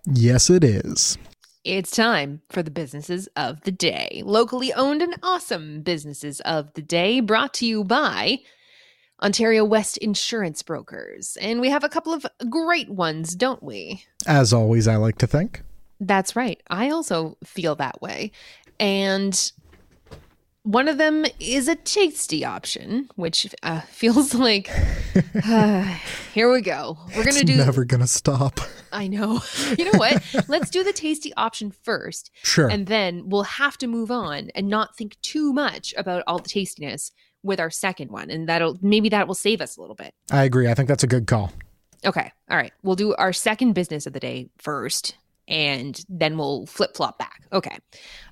Yes, 0.04 0.50
it 0.50 0.62
is. 0.62 1.16
It's 1.64 1.90
time 1.90 2.42
for 2.50 2.62
the 2.62 2.70
businesses 2.70 3.26
of 3.36 3.62
the 3.62 3.72
day. 3.72 4.22
Locally 4.22 4.70
owned 4.74 5.00
and 5.00 5.16
awesome 5.22 5.80
businesses 5.80 6.40
of 6.40 6.70
the 6.74 6.82
day 6.82 7.20
brought 7.20 7.54
to 7.54 7.64
you 7.64 7.82
by 7.82 8.40
Ontario 9.22 9.64
West 9.64 9.96
Insurance 9.96 10.62
Brokers. 10.62 11.38
And 11.40 11.62
we 11.62 11.70
have 11.70 11.84
a 11.84 11.88
couple 11.88 12.12
of 12.12 12.26
great 12.50 12.90
ones, 12.90 13.34
don't 13.34 13.62
we? 13.62 14.04
As 14.26 14.52
always, 14.52 14.86
I 14.86 14.96
like 14.96 15.16
to 15.16 15.26
think. 15.26 15.62
That's 16.00 16.36
right. 16.36 16.62
I 16.68 16.90
also 16.90 17.38
feel 17.44 17.76
that 17.76 18.02
way. 18.02 18.32
And 18.78 19.52
one 20.62 20.88
of 20.88 20.98
them 20.98 21.24
is 21.38 21.68
a 21.68 21.74
tasty 21.76 22.44
option, 22.44 23.08
which 23.16 23.46
uh, 23.62 23.80
feels 23.88 24.34
like 24.34 24.70
uh, 25.46 25.82
here 26.34 26.52
we 26.52 26.60
go. 26.60 26.98
We're 27.16 27.24
gonna 27.24 27.40
It's 27.40 27.44
do. 27.44 27.56
never 27.56 27.84
gonna 27.84 28.06
stop. 28.06 28.60
I 28.92 29.06
know. 29.06 29.40
You 29.78 29.84
know 29.84 29.98
what? 29.98 30.22
Let's 30.48 30.68
do 30.70 30.82
the 30.82 30.92
tasty 30.92 31.32
option 31.36 31.70
first. 31.70 32.30
Sure. 32.42 32.68
And 32.68 32.86
then 32.86 33.28
we'll 33.28 33.44
have 33.44 33.78
to 33.78 33.86
move 33.86 34.10
on 34.10 34.50
and 34.54 34.68
not 34.68 34.96
think 34.96 35.16
too 35.22 35.52
much 35.52 35.94
about 35.96 36.24
all 36.26 36.38
the 36.40 36.48
tastiness 36.48 37.12
with 37.42 37.60
our 37.60 37.70
second 37.70 38.10
one, 38.10 38.30
and 38.30 38.48
that'll 38.48 38.78
maybe 38.82 39.08
that 39.10 39.26
will 39.28 39.34
save 39.34 39.60
us 39.60 39.76
a 39.76 39.80
little 39.80 39.94
bit. 39.96 40.12
I 40.30 40.44
agree. 40.44 40.68
I 40.68 40.74
think 40.74 40.88
that's 40.88 41.04
a 41.04 41.06
good 41.08 41.26
call. 41.26 41.52
Okay. 42.04 42.32
All 42.50 42.56
right. 42.56 42.72
We'll 42.82 42.96
do 42.96 43.14
our 43.14 43.32
second 43.32 43.72
business 43.74 44.06
of 44.06 44.12
the 44.12 44.20
day 44.20 44.48
first, 44.58 45.16
and 45.48 46.02
then 46.08 46.36
we'll 46.36 46.66
flip 46.66 46.96
flop 46.96 47.18
back. 47.18 47.42
Okay. 47.52 47.78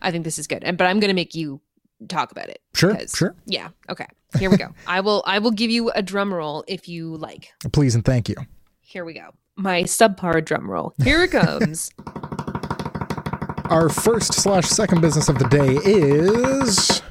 I 0.03 0.11
think 0.11 0.25
this 0.25 0.39
is 0.39 0.47
good. 0.47 0.65
And 0.65 0.77
but 0.77 0.87
I'm 0.87 1.01
going 1.01 1.09
to 1.09 1.15
make 1.15 1.35
you 1.35 1.61
talk 2.09 2.31
about 2.31 2.49
it. 2.49 2.61
Sure, 2.75 2.93
because- 2.95 3.13
sure. 3.13 3.35
Yeah. 3.47 3.69
Okay. 3.91 4.07
Here 4.39 4.51
we 4.51 4.57
go. 4.59 4.69
I 4.87 5.01
will. 5.01 5.23
I 5.27 5.39
will 5.39 5.51
give 5.51 5.71
you 5.71 5.91
a 5.91 6.03
drum 6.03 6.33
roll 6.33 6.63
if 6.69 6.89
you 6.89 7.17
like. 7.17 7.49
Please 7.73 7.95
and 7.95 8.05
thank 8.05 8.29
you. 8.29 8.37
Here 8.81 9.05
we 9.05 9.15
go. 9.15 9.31
My 9.57 9.83
subpar 9.85 10.45
drum 10.45 10.71
roll. 10.71 10.95
Here 11.03 11.23
it 11.25 11.31
comes. 11.31 11.91
Our 13.71 13.89
first 13.91 14.33
slash 14.35 14.65
second 14.67 15.01
business 15.03 15.29
of 15.29 15.39
the 15.39 15.47
day 15.49 15.77
is 15.85 17.03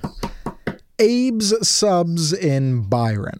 Abe's 1.00 1.68
Subs 1.68 2.34
in 2.34 2.82
Byron. 2.90 3.40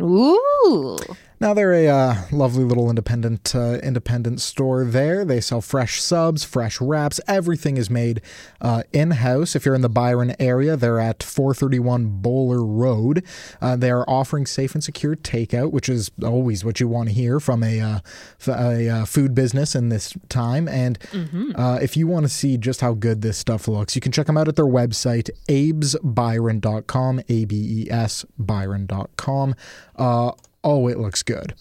Ooh. 0.00 0.98
Now 1.42 1.54
they're 1.54 1.72
a 1.72 1.88
uh, 1.88 2.14
lovely 2.30 2.62
little 2.62 2.88
independent 2.88 3.52
uh, 3.52 3.80
independent 3.82 4.40
store. 4.40 4.84
There, 4.84 5.24
they 5.24 5.40
sell 5.40 5.60
fresh 5.60 6.00
subs, 6.00 6.44
fresh 6.44 6.80
wraps. 6.80 7.18
Everything 7.26 7.76
is 7.76 7.90
made 7.90 8.22
uh, 8.60 8.84
in 8.92 9.10
house. 9.10 9.56
If 9.56 9.66
you're 9.66 9.74
in 9.74 9.80
the 9.80 9.88
Byron 9.88 10.36
area, 10.38 10.76
they're 10.76 11.00
at 11.00 11.20
431 11.20 12.20
Boler 12.22 12.64
Road. 12.64 13.24
Uh, 13.60 13.74
they 13.74 13.90
are 13.90 14.08
offering 14.08 14.46
safe 14.46 14.76
and 14.76 14.84
secure 14.84 15.16
takeout, 15.16 15.72
which 15.72 15.88
is 15.88 16.12
always 16.22 16.64
what 16.64 16.78
you 16.78 16.86
want 16.86 17.08
to 17.08 17.14
hear 17.16 17.40
from 17.40 17.64
a 17.64 17.80
uh, 17.80 17.98
a 18.46 18.88
uh, 18.88 19.04
food 19.04 19.34
business 19.34 19.74
in 19.74 19.88
this 19.88 20.14
time. 20.28 20.68
And 20.68 20.96
uh, 21.56 21.80
if 21.82 21.96
you 21.96 22.06
want 22.06 22.24
to 22.24 22.28
see 22.28 22.56
just 22.56 22.82
how 22.82 22.92
good 22.92 23.20
this 23.22 23.36
stuff 23.36 23.66
looks, 23.66 23.96
you 23.96 24.00
can 24.00 24.12
check 24.12 24.28
them 24.28 24.36
out 24.36 24.46
at 24.46 24.54
their 24.54 24.64
website, 24.64 25.28
abesbyron.com, 25.48 27.20
A 27.28 27.44
B 27.46 27.56
E 27.56 27.90
S 27.90 28.24
Byron.com. 28.38 29.56
Oh, 30.64 30.88
it 30.88 30.98
looks 30.98 31.22
good. 31.22 31.54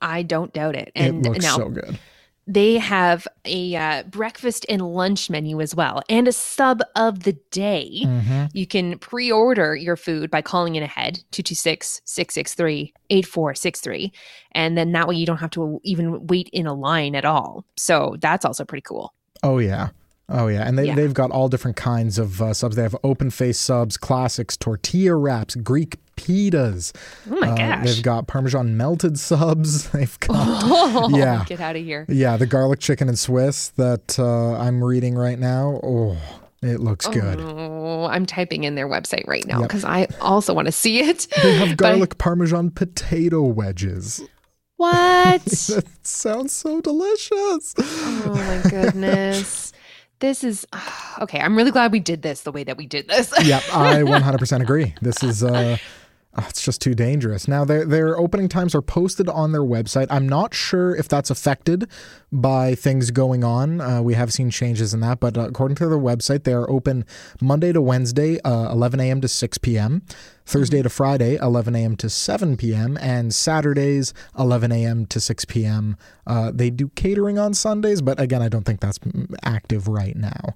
I 0.00 0.22
don't 0.22 0.52
doubt 0.52 0.76
it. 0.76 0.92
And 0.94 1.24
it 1.26 1.28
looks 1.28 1.44
now 1.44 1.56
so 1.56 1.68
good. 1.68 1.98
they 2.46 2.74
have 2.78 3.26
a 3.44 3.74
uh, 3.76 4.02
breakfast 4.04 4.64
and 4.68 4.80
lunch 4.80 5.28
menu 5.28 5.60
as 5.60 5.74
well, 5.74 6.02
and 6.08 6.26
a 6.28 6.32
sub 6.32 6.80
of 6.96 7.24
the 7.24 7.32
day. 7.50 7.90
Mhm. 8.04 8.48
You 8.54 8.66
can 8.66 8.98
pre-order 8.98 9.74
your 9.76 9.96
food 9.96 10.30
by 10.30 10.40
calling 10.40 10.76
in 10.76 10.82
ahead 10.82 11.20
226-663-8463 13.10 14.12
and 14.52 14.76
then 14.78 14.92
that 14.92 15.08
way 15.08 15.14
you 15.16 15.26
don't 15.26 15.38
have 15.38 15.50
to 15.50 15.80
even 15.84 16.26
wait 16.26 16.48
in 16.52 16.66
a 16.66 16.74
line 16.74 17.14
at 17.14 17.24
all. 17.24 17.64
So 17.76 18.16
that's 18.20 18.44
also 18.44 18.64
pretty 18.64 18.82
cool. 18.82 19.12
Oh 19.42 19.58
yeah. 19.58 19.88
Oh 20.30 20.48
yeah, 20.48 20.66
and 20.68 20.78
they 20.78 20.86
Yeah. 20.86 20.94
they've 20.94 21.14
got 21.14 21.30
all 21.30 21.48
different 21.48 21.76
kinds 21.76 22.18
of 22.18 22.42
uh, 22.42 22.52
subs. 22.52 22.76
They 22.76 22.82
have 22.82 22.96
open 23.02 23.30
face 23.30 23.58
subs, 23.58 23.96
classics, 23.96 24.56
tortilla 24.56 25.14
wraps, 25.14 25.54
Greek 25.56 25.96
pitas. 26.16 26.92
Oh 27.30 27.40
my 27.40 27.48
Uh, 27.50 27.56
gosh. 27.56 27.84
They've 27.86 28.02
got 28.02 28.26
Parmesan 28.26 28.76
melted 28.76 29.18
subs. 29.30 29.88
They've 29.90 30.18
got 30.20 30.36
Oh, 30.36 31.08
yeah, 31.16 31.44
get 31.46 31.60
out 31.60 31.76
of 31.76 31.82
here. 31.84 32.04
yeah, 32.08 32.36
the 32.36 32.46
garlic 32.46 32.80
chicken 32.80 33.08
and 33.08 33.18
Swiss 33.18 33.68
that 33.76 34.18
uh, 34.18 34.54
I'm 34.58 34.84
reading 34.84 35.14
right 35.14 35.38
now. 35.38 35.80
Oh, 35.82 36.18
it 36.60 36.80
looks 36.80 37.06
good. 37.06 37.38
Oh, 37.40 38.04
I'm 38.06 38.26
typing 38.26 38.64
in 38.64 38.74
their 38.74 38.88
website 38.88 39.26
right 39.28 39.46
now 39.46 39.60
Yep. 39.60 39.68
because 39.68 39.84
I 39.84 40.08
also 40.20 40.52
want 40.52 40.66
to 40.66 40.72
see 40.72 41.00
it. 41.00 41.26
They 41.42 41.54
have 41.54 41.70
I- 41.70 41.74
garlic 41.74 42.18
Parmesan 42.18 42.70
potato 42.72 43.42
wedges. 43.42 44.20
What? 44.76 45.42
that 45.44 45.84
sounds 46.02 46.52
so 46.52 46.80
delicious. 46.80 47.74
Oh 47.78 48.32
my 48.64 48.70
goodness. 48.70 49.72
This 50.20 50.44
is 50.44 50.66
okay. 51.20 51.40
I'm 51.40 51.56
really 51.56 51.70
glad 51.70 51.92
we 51.92 52.00
did 52.00 52.22
this 52.22 52.42
the 52.42 52.52
way 52.52 52.64
that 52.64 52.76
we 52.76 52.86
did 52.86 53.08
this. 53.08 53.32
yep, 53.44 53.62
I 53.72 53.96
100% 54.02 54.60
agree. 54.60 54.94
This 55.00 55.22
is 55.22 55.42
uh 55.44 55.76
oh, 56.36 56.46
it's 56.48 56.62
just 56.62 56.80
too 56.80 56.94
dangerous. 56.94 57.48
Now 57.48 57.64
their 57.64 57.84
their 57.84 58.18
opening 58.18 58.48
times 58.48 58.74
are 58.74 58.82
posted 58.82 59.28
on 59.28 59.52
their 59.52 59.62
website. 59.62 60.06
I'm 60.10 60.28
not 60.28 60.54
sure 60.54 60.94
if 60.94 61.08
that's 61.08 61.30
affected 61.30 61.88
by 62.30 62.74
things 62.74 63.10
going 63.10 63.44
on. 63.44 63.80
Uh, 63.80 64.02
we 64.02 64.14
have 64.14 64.32
seen 64.32 64.50
changes 64.50 64.92
in 64.92 65.00
that, 65.00 65.20
but 65.20 65.36
uh, 65.36 65.48
according 65.48 65.76
to 65.76 65.88
their 65.88 65.98
website, 65.98 66.44
they 66.44 66.52
are 66.52 66.68
open 66.70 67.04
Monday 67.40 67.72
to 67.72 67.80
Wednesday, 67.80 68.40
uh, 68.42 68.70
11 68.72 69.00
a.m. 69.00 69.20
to 69.20 69.28
6 69.28 69.58
p.m. 69.58 70.02
Thursday 70.44 70.82
to 70.82 70.88
Friday, 70.88 71.36
11 71.36 71.76
a.m. 71.76 71.96
to 71.96 72.08
7 72.08 72.56
p.m., 72.56 72.96
and 73.02 73.34
Saturdays, 73.34 74.14
11 74.38 74.72
a.m. 74.72 75.04
to 75.06 75.20
6 75.20 75.44
p.m. 75.44 75.96
Uh, 76.26 76.50
they 76.54 76.70
do 76.70 76.88
catering 76.94 77.38
on 77.38 77.52
Sundays, 77.52 78.00
but 78.00 78.18
again, 78.18 78.40
I 78.40 78.48
don't 78.48 78.64
think 78.64 78.80
that's 78.80 78.98
active 79.44 79.88
right 79.88 80.16
now. 80.16 80.54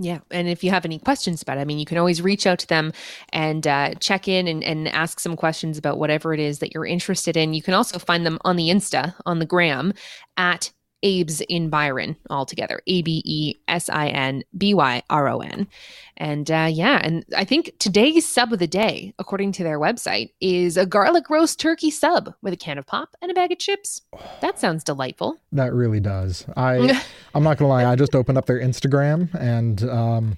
Yeah. 0.00 0.20
And 0.30 0.48
if 0.48 0.62
you 0.62 0.70
have 0.70 0.84
any 0.84 1.00
questions 1.00 1.42
about 1.42 1.58
it, 1.58 1.62
I 1.62 1.64
mean, 1.64 1.80
you 1.80 1.84
can 1.84 1.98
always 1.98 2.22
reach 2.22 2.46
out 2.46 2.60
to 2.60 2.68
them 2.68 2.92
and 3.30 3.66
uh, 3.66 3.94
check 3.94 4.28
in 4.28 4.46
and, 4.46 4.62
and 4.62 4.86
ask 4.88 5.18
some 5.18 5.34
questions 5.34 5.76
about 5.76 5.98
whatever 5.98 6.32
it 6.32 6.38
is 6.38 6.60
that 6.60 6.72
you're 6.72 6.86
interested 6.86 7.36
in. 7.36 7.52
You 7.52 7.62
can 7.62 7.74
also 7.74 7.98
find 7.98 8.24
them 8.24 8.38
on 8.44 8.54
the 8.54 8.68
Insta, 8.68 9.14
on 9.26 9.40
the 9.40 9.46
gram, 9.46 9.92
at 10.36 10.70
Abe's 11.02 11.40
in 11.42 11.70
Byron 11.70 12.16
altogether. 12.30 12.80
A 12.86 13.02
B 13.02 13.22
E 13.24 13.54
S 13.68 13.88
I 13.88 14.08
N 14.08 14.42
B 14.56 14.74
Y 14.74 15.02
R 15.10 15.28
O 15.28 15.40
N. 15.40 15.68
And 16.16 16.50
uh, 16.50 16.68
yeah, 16.70 17.00
and 17.02 17.24
I 17.36 17.44
think 17.44 17.72
today's 17.78 18.28
sub 18.28 18.52
of 18.52 18.58
the 18.58 18.66
day, 18.66 19.14
according 19.18 19.52
to 19.52 19.62
their 19.62 19.78
website, 19.78 20.30
is 20.40 20.76
a 20.76 20.84
garlic 20.84 21.30
roast 21.30 21.60
turkey 21.60 21.90
sub 21.90 22.34
with 22.42 22.52
a 22.52 22.56
can 22.56 22.78
of 22.78 22.86
pop 22.86 23.14
and 23.22 23.30
a 23.30 23.34
bag 23.34 23.52
of 23.52 23.58
chips. 23.58 24.02
That 24.40 24.58
sounds 24.58 24.82
delightful. 24.82 25.38
That 25.52 25.72
really 25.72 26.00
does. 26.00 26.44
I 26.56 27.00
I'm 27.34 27.44
not 27.44 27.58
gonna 27.58 27.68
lie. 27.68 27.84
I 27.84 27.94
just 27.94 28.14
opened 28.14 28.38
up 28.38 28.46
their 28.46 28.60
Instagram 28.60 29.32
and 29.34 29.82
um, 29.84 30.36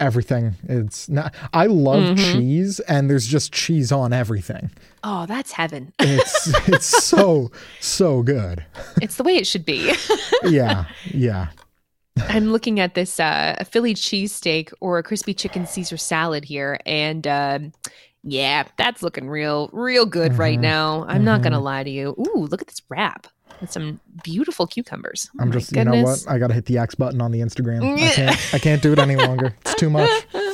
everything. 0.00 0.54
It's 0.68 1.08
not. 1.08 1.34
I 1.52 1.66
love 1.66 2.16
Mhm. 2.16 2.32
cheese, 2.32 2.80
and 2.80 3.08
there's 3.10 3.26
just 3.26 3.52
cheese 3.52 3.92
on 3.92 4.12
everything. 4.12 4.70
Oh, 5.04 5.26
that's 5.26 5.52
heaven. 5.52 5.92
It's 6.00 6.48
it's 6.68 6.86
so 6.86 7.50
so 7.80 8.22
good. 8.22 8.64
it's 9.00 9.16
the 9.16 9.22
way 9.24 9.36
it 9.36 9.46
should 9.46 9.64
be. 9.64 9.92
Yeah, 10.44 10.86
yeah. 11.12 11.48
I'm 12.28 12.50
looking 12.50 12.80
at 12.80 12.94
this 12.94 13.20
uh, 13.20 13.56
a 13.58 13.64
Philly 13.64 13.94
cheesesteak 13.94 14.72
or 14.80 14.98
a 14.98 15.02
crispy 15.02 15.34
chicken 15.34 15.66
Caesar 15.66 15.96
salad 15.96 16.44
here, 16.44 16.78
and 16.86 17.26
um, 17.26 17.72
yeah, 18.22 18.64
that's 18.76 19.02
looking 19.02 19.28
real, 19.28 19.70
real 19.72 20.06
good 20.06 20.36
right 20.38 20.58
Mhm. 20.58 20.62
now. 20.62 21.04
I'm 21.08 21.24
not 21.24 21.42
gonna 21.42 21.58
Mhm. 21.60 21.62
lie 21.62 21.84
to 21.84 21.90
you. 21.90 22.14
Ooh, 22.18 22.46
look 22.46 22.60
at 22.62 22.68
this 22.68 22.82
wrap 22.88 23.26
with 23.60 23.70
some 23.70 24.00
beautiful 24.22 24.66
cucumbers. 24.66 25.30
Oh 25.38 25.42
I'm 25.42 25.52
just 25.52 25.74
you 25.74 25.84
know 25.84 26.02
what? 26.02 26.24
I 26.28 26.38
gotta 26.38 26.54
hit 26.54 26.66
the 26.66 26.78
X 26.78 26.94
button 26.94 27.20
on 27.20 27.30
the 27.30 27.40
Instagram. 27.40 27.98
I 27.98 28.10
can't 28.14 28.54
I 28.54 28.58
can't 28.58 28.82
do 28.82 28.92
it 28.92 28.98
any 28.98 29.16
longer. 29.16 29.54
It's 29.62 29.74
too 29.74 29.90
much. 29.90 30.10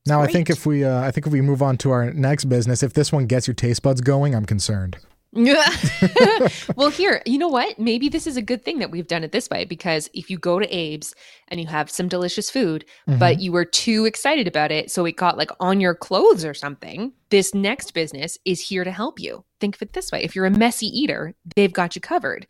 Now 0.08 0.22
I 0.22 0.28
think 0.28 0.50
if 0.50 0.66
we 0.66 0.84
uh, 0.84 1.02
I 1.02 1.12
think 1.12 1.28
if 1.28 1.34
we 1.34 1.42
move 1.42 1.62
on 1.62 1.78
to 1.80 1.92
our 1.92 2.12
next 2.14 2.46
business, 2.46 2.82
if 2.84 2.94
this 2.94 3.12
one 3.12 3.28
gets 3.28 3.48
your 3.48 3.54
taste 3.54 3.84
buds 3.84 4.02
going, 4.02 4.34
I'm 4.36 4.46
concerned. 4.46 4.98
well, 6.76 6.90
here, 6.90 7.22
you 7.26 7.38
know 7.38 7.48
what? 7.48 7.80
Maybe 7.80 8.10
this 8.10 8.28
is 8.28 8.36
a 8.36 8.42
good 8.42 8.66
thing 8.66 8.80
that 8.80 8.92
we've 8.92 9.08
done 9.08 9.24
it 9.24 9.32
this 9.32 9.50
way 9.50 9.64
because 9.64 10.10
if 10.14 10.30
you 10.30 10.38
go 10.38 10.60
to 10.60 10.66
Abe's 10.66 11.16
and 11.48 11.62
you 11.62 11.68
have 11.68 11.90
some 11.90 12.10
delicious 12.10 12.50
food, 12.52 12.84
but 13.08 13.38
Mhm. 13.38 13.42
you 13.42 13.52
were 13.54 13.64
too 13.64 14.04
excited 14.06 14.46
about 14.46 14.72
it, 14.74 14.92
so 14.92 15.06
it 15.06 15.16
got 15.16 15.38
like 15.38 15.52
on 15.62 15.80
your 15.80 15.96
clothes 15.96 16.44
or 16.44 16.54
something, 16.54 17.14
this 17.30 17.54
next 17.54 17.94
business 17.94 18.38
is 18.44 18.60
here 18.60 18.84
to 18.84 18.92
help 18.92 19.22
you. 19.22 19.46
Think 19.62 19.76
of 19.76 19.82
it 19.84 19.94
this 19.94 20.12
way 20.12 20.22
if 20.22 20.36
you're 20.36 20.46
a 20.46 20.52
messy 20.52 20.88
eater, 20.88 21.34
they've 21.56 21.72
got 21.72 21.96
you 21.96 22.02
covered. 22.02 22.46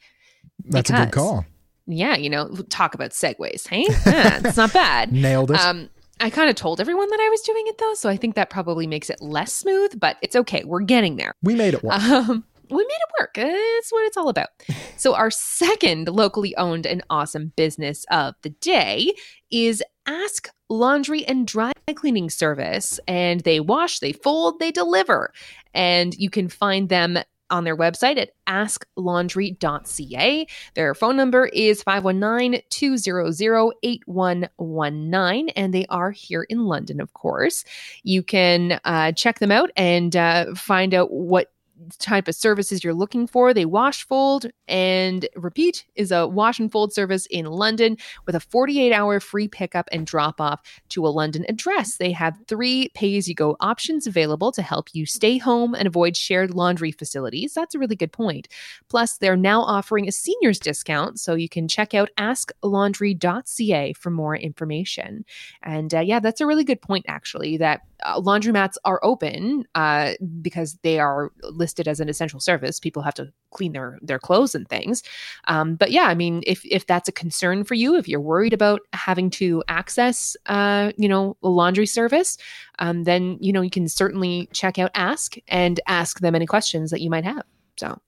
That's 0.65 0.89
a 0.89 0.93
good 0.93 1.11
call. 1.11 1.45
Yeah, 1.85 2.15
you 2.15 2.29
know, 2.31 2.49
talk 2.69 2.95
about 2.95 3.11
segues, 3.11 3.67
hey? 3.67 3.85
Yeah, 4.07 4.39
it's 4.43 4.57
not 4.57 4.73
bad. 4.73 5.11
Nailed 5.13 5.51
it. 5.51 5.59
Um, 5.59 5.89
I 6.19 6.29
kind 6.29 6.49
of 6.49 6.55
told 6.55 6.79
everyone 6.79 7.09
that 7.09 7.19
I 7.19 7.29
was 7.29 7.41
doing 7.41 7.63
it 7.67 7.77
though, 7.77 7.93
so 7.93 8.09
I 8.09 8.17
think 8.17 8.35
that 8.35 8.49
probably 8.49 8.85
makes 8.85 9.09
it 9.09 9.21
less 9.21 9.53
smooth, 9.53 9.99
but 9.99 10.17
it's 10.21 10.35
okay. 10.35 10.63
We're 10.63 10.81
getting 10.81 11.15
there. 11.15 11.33
We 11.41 11.55
made 11.55 11.73
it 11.73 11.83
work. 11.83 12.01
Um, 12.01 12.43
we 12.69 12.77
made 12.77 12.83
it 12.83 13.13
work. 13.19 13.33
That's 13.35 13.91
what 13.91 14.05
it's 14.05 14.17
all 14.17 14.29
about. 14.29 14.49
so, 14.97 15.15
our 15.15 15.31
second 15.31 16.07
locally 16.07 16.55
owned 16.57 16.85
and 16.85 17.03
awesome 17.09 17.53
business 17.55 18.05
of 18.11 18.35
the 18.43 18.49
day 18.49 19.13
is 19.51 19.83
Ask 20.05 20.49
Laundry 20.69 21.25
and 21.25 21.45
Dry 21.45 21.73
Cleaning 21.95 22.29
Service. 22.29 22.99
And 23.07 23.41
they 23.41 23.59
wash, 23.59 23.99
they 23.99 24.13
fold, 24.13 24.59
they 24.59 24.71
deliver. 24.71 25.33
And 25.73 26.15
you 26.15 26.29
can 26.29 26.47
find 26.47 26.89
them 26.89 27.19
on 27.51 27.63
their 27.63 27.77
website 27.77 28.17
at 28.17 28.31
asklaundry.ca. 28.47 30.47
Their 30.73 30.95
phone 30.95 31.17
number 31.17 31.45
is 31.47 31.83
519 31.83 32.61
200 32.69 33.73
8119, 33.83 35.49
and 35.49 35.73
they 35.73 35.85
are 35.87 36.11
here 36.11 36.43
in 36.43 36.65
London, 36.65 37.01
of 37.01 37.13
course. 37.13 37.63
You 38.03 38.23
can 38.23 38.79
uh, 38.83 39.11
check 39.11 39.39
them 39.39 39.51
out 39.51 39.71
and 39.75 40.15
uh, 40.15 40.55
find 40.55 40.93
out 40.93 41.11
what 41.11 41.51
type 41.99 42.27
of 42.27 42.35
services 42.35 42.83
you're 42.83 42.93
looking 42.93 43.27
for. 43.27 43.53
They 43.53 43.65
wash, 43.65 44.05
fold, 44.05 44.47
and 44.67 45.27
repeat 45.35 45.85
is 45.95 46.11
a 46.11 46.27
wash 46.27 46.59
and 46.59 46.71
fold 46.71 46.93
service 46.93 47.25
in 47.27 47.45
London 47.45 47.97
with 48.25 48.35
a 48.35 48.39
48 48.39 48.93
hour 48.93 49.19
free 49.19 49.47
pickup 49.47 49.87
and 49.91 50.05
drop 50.05 50.39
off 50.39 50.61
to 50.89 51.05
a 51.05 51.09
London 51.09 51.45
address. 51.49 51.97
They 51.97 52.11
have 52.11 52.37
three 52.47 52.89
pay 52.93 53.17
as 53.17 53.27
you 53.27 53.35
go 53.35 53.57
options 53.59 54.07
available 54.07 54.51
to 54.53 54.61
help 54.61 54.89
you 54.93 55.05
stay 55.05 55.37
home 55.37 55.75
and 55.75 55.87
avoid 55.87 56.15
shared 56.15 56.53
laundry 56.53 56.91
facilities. 56.91 57.53
That's 57.53 57.75
a 57.75 57.79
really 57.79 57.95
good 57.95 58.11
point. 58.11 58.47
Plus, 58.89 59.17
they're 59.17 59.35
now 59.35 59.61
offering 59.61 60.07
a 60.07 60.11
seniors 60.11 60.59
discount, 60.59 61.19
so 61.19 61.35
you 61.35 61.49
can 61.49 61.67
check 61.67 61.93
out 61.93 62.09
asklaundry.ca 62.17 63.93
for 63.93 64.09
more 64.09 64.35
information. 64.35 65.25
And 65.63 65.93
uh, 65.93 65.99
yeah, 65.99 66.19
that's 66.19 66.41
a 66.41 66.45
really 66.45 66.63
good 66.63 66.81
point, 66.81 67.05
actually, 67.07 67.57
that 67.57 67.81
uh, 68.03 68.19
laundromats 68.19 68.75
are 68.85 68.99
open 69.03 69.65
uh, 69.75 70.13
because 70.41 70.77
they 70.83 70.99
are 70.99 71.31
listed 71.43 71.70
as 71.79 71.99
an 71.99 72.09
essential 72.09 72.39
service. 72.39 72.79
People 72.79 73.01
have 73.01 73.13
to 73.15 73.31
clean 73.51 73.73
their 73.73 73.99
their 74.01 74.19
clothes 74.19 74.55
and 74.55 74.67
things. 74.67 75.03
Um, 75.45 75.75
but 75.75 75.91
yeah, 75.91 76.03
I 76.03 76.15
mean, 76.15 76.43
if 76.45 76.65
if 76.65 76.85
that's 76.87 77.09
a 77.09 77.11
concern 77.11 77.63
for 77.63 77.73
you, 77.73 77.95
if 77.95 78.07
you're 78.07 78.19
worried 78.19 78.53
about 78.53 78.81
having 78.93 79.29
to 79.31 79.63
access, 79.67 80.35
uh, 80.47 80.91
you 80.97 81.07
know, 81.07 81.37
a 81.43 81.49
laundry 81.49 81.85
service, 81.85 82.37
um, 82.79 83.03
then 83.03 83.37
you 83.39 83.53
know 83.53 83.61
you 83.61 83.69
can 83.69 83.87
certainly 83.87 84.49
check 84.53 84.79
out 84.79 84.91
Ask 84.95 85.35
and 85.47 85.79
ask 85.87 86.19
them 86.19 86.35
any 86.35 86.45
questions 86.45 86.91
that 86.91 87.01
you 87.01 87.09
might 87.09 87.25
have. 87.25 87.43
So. 87.77 87.99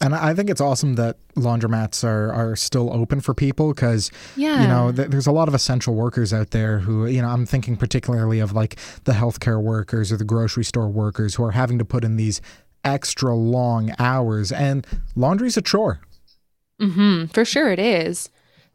And 0.00 0.16
I 0.16 0.34
think 0.34 0.50
it's 0.50 0.60
awesome 0.60 0.94
that 0.94 1.16
laundromats 1.36 2.02
are, 2.02 2.32
are 2.32 2.56
still 2.56 2.92
open 2.92 3.20
for 3.20 3.34
people 3.34 3.72
because, 3.72 4.10
yeah. 4.36 4.60
you 4.60 4.66
know, 4.66 4.90
th- 4.90 5.08
there's 5.10 5.28
a 5.28 5.32
lot 5.32 5.46
of 5.46 5.54
essential 5.54 5.94
workers 5.94 6.32
out 6.32 6.50
there 6.50 6.80
who, 6.80 7.06
you 7.06 7.22
know, 7.22 7.28
I'm 7.28 7.46
thinking 7.46 7.76
particularly 7.76 8.40
of 8.40 8.52
like 8.52 8.80
the 9.04 9.12
healthcare 9.12 9.62
workers 9.62 10.10
or 10.10 10.16
the 10.16 10.24
grocery 10.24 10.64
store 10.64 10.88
workers 10.88 11.36
who 11.36 11.44
are 11.44 11.52
having 11.52 11.78
to 11.78 11.84
put 11.84 12.02
in 12.02 12.16
these 12.16 12.40
extra 12.84 13.34
long 13.34 13.92
hours. 13.98 14.52
And 14.52 14.86
laundry's 15.14 15.56
a 15.56 15.62
chore. 15.62 16.00
Mm-hmm. 16.80 17.26
For 17.26 17.44
sure 17.44 17.70
it 17.70 17.78
is. 17.78 18.28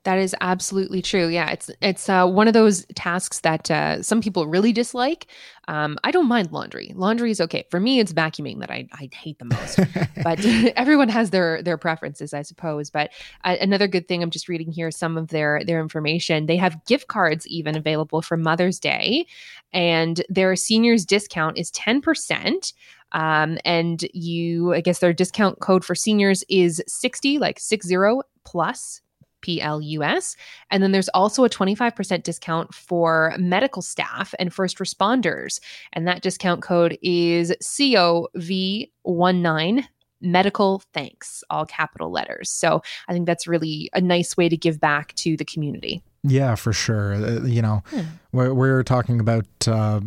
That 0.08 0.20
is 0.20 0.34
absolutely 0.40 1.02
true. 1.02 1.28
Yeah, 1.28 1.50
it's 1.50 1.70
it's 1.82 2.08
uh, 2.08 2.26
one 2.26 2.48
of 2.48 2.54
those 2.54 2.86
tasks 2.96 3.42
that 3.42 3.70
uh, 3.70 4.02
some 4.02 4.22
people 4.22 4.48
really 4.48 4.72
dislike. 4.72 5.28
Um, 5.68 5.98
I 6.06 6.12
don't 6.12 6.30
mind 6.30 6.54
laundry. 6.54 6.94
Laundry 6.96 7.30
is 7.30 7.42
okay 7.42 7.66
for 7.70 7.82
me. 7.82 8.00
It's 8.00 8.14
vacuuming 8.14 8.62
that 8.62 8.72
I, 8.72 8.88
I 8.94 9.10
hate 9.12 9.38
the 9.38 9.44
most. 9.44 9.82
but 10.24 10.40
everyone 10.78 11.10
has 11.10 11.32
their 11.32 11.62
their 11.62 11.78
preferences, 11.78 12.34
I 12.34 12.44
suppose. 12.44 12.90
But 12.90 13.12
uh, 13.44 13.58
another 13.60 13.86
good 13.86 14.08
thing 14.08 14.24
I'm 14.24 14.30
just 14.30 14.48
reading 14.48 14.72
here 14.72 14.92
some 14.92 15.18
of 15.18 15.28
their 15.28 15.62
their 15.66 15.82
information. 15.82 16.46
They 16.46 16.56
have 16.56 16.86
gift 16.86 17.10
cards 17.10 17.46
even 17.46 17.76
available 17.76 18.22
for 18.22 18.38
Mother's 18.38 18.80
Day, 18.80 19.26
and 19.74 20.24
their 20.30 20.56
seniors 20.56 21.04
discount 21.06 21.58
is 21.58 21.70
ten 21.72 22.00
percent. 22.00 22.72
Um, 23.12 23.58
and 23.66 24.06
you, 24.14 24.74
I 24.74 24.80
guess 24.80 25.00
their 25.00 25.12
discount 25.12 25.60
code 25.60 25.84
for 25.84 25.96
seniors 25.96 26.46
is 26.48 26.82
60, 26.88 27.40
like 27.40 27.60
six 27.60 27.86
zero 27.86 28.22
plus 28.46 29.02
PLUS. 29.42 30.36
And 30.72 30.84
then 30.84 30.92
there's 30.92 31.10
also 31.10 31.44
a 31.44 31.50
25% 31.50 32.24
discount 32.24 32.74
for 32.74 33.36
medical 33.38 33.82
staff 33.82 34.34
and 34.40 34.54
first 34.54 34.78
responders. 34.80 35.60
And 35.94 36.08
that 36.08 36.22
discount 36.22 36.62
code 36.62 36.98
is 37.02 37.54
COV19 37.62 39.86
medical 40.20 40.82
thanks, 40.94 41.44
all 41.50 41.66
capital 41.66 42.12
letters. 42.12 42.50
So 42.50 42.82
I 43.08 43.14
think 43.14 43.28
that's 43.28 43.48
really 43.48 43.90
a 43.94 44.02
nice 44.02 44.36
way 44.36 44.50
to 44.50 44.58
give 44.58 44.80
back 44.80 45.14
to 45.16 45.38
the 45.38 45.46
community. 45.46 46.02
Yeah, 46.24 46.56
for 46.56 46.74
sure. 46.74 47.14
Uh, 47.14 47.44
you 47.44 47.62
know, 47.62 47.84
hmm. 47.88 48.02
we're, 48.32 48.52
we're, 48.54 48.84
talking 48.84 49.20
about. 49.20 49.46
Uh, 49.68 50.02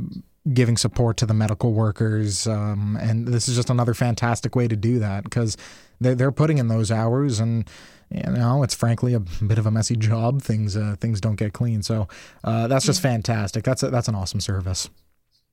giving 0.55 0.77
support 0.77 1.17
to 1.19 1.27
the 1.27 1.35
medical 1.35 1.73
workers. 1.73 2.47
Um, 2.47 2.97
and 3.01 3.29
this 3.29 3.49
is 3.49 3.57
just 3.57 3.71
another 3.71 3.95
fantastic 3.95 4.57
way 4.57 4.69
to 4.69 4.77
do 4.77 4.99
that 4.99 5.25
because 5.25 5.57
they're, 6.01 6.15
they're 6.15 6.33
putting 6.33 6.59
in 6.59 6.69
those 6.69 6.91
hours 6.91 7.41
and 7.41 7.69
you 8.11 8.23
know 8.23 8.63
it's 8.63 8.75
frankly 8.75 9.15
a 9.15 9.21
bit 9.21 9.59
of 9.59 9.67
a 9.67 9.71
messy 9.71 9.97
job. 9.97 10.43
Things 10.43 10.77
uh, 10.77 10.97
things 11.01 11.21
don't 11.21 11.37
get 11.37 11.53
clean. 11.53 11.83
So 11.83 12.09
uh, 12.45 12.67
that's 12.69 12.87
just 12.87 13.01
fantastic. 13.01 13.65
That's 13.65 13.83
a, 13.83 13.91
that's 13.91 14.09
an 14.09 14.15
awesome 14.15 14.41
service 14.41 14.89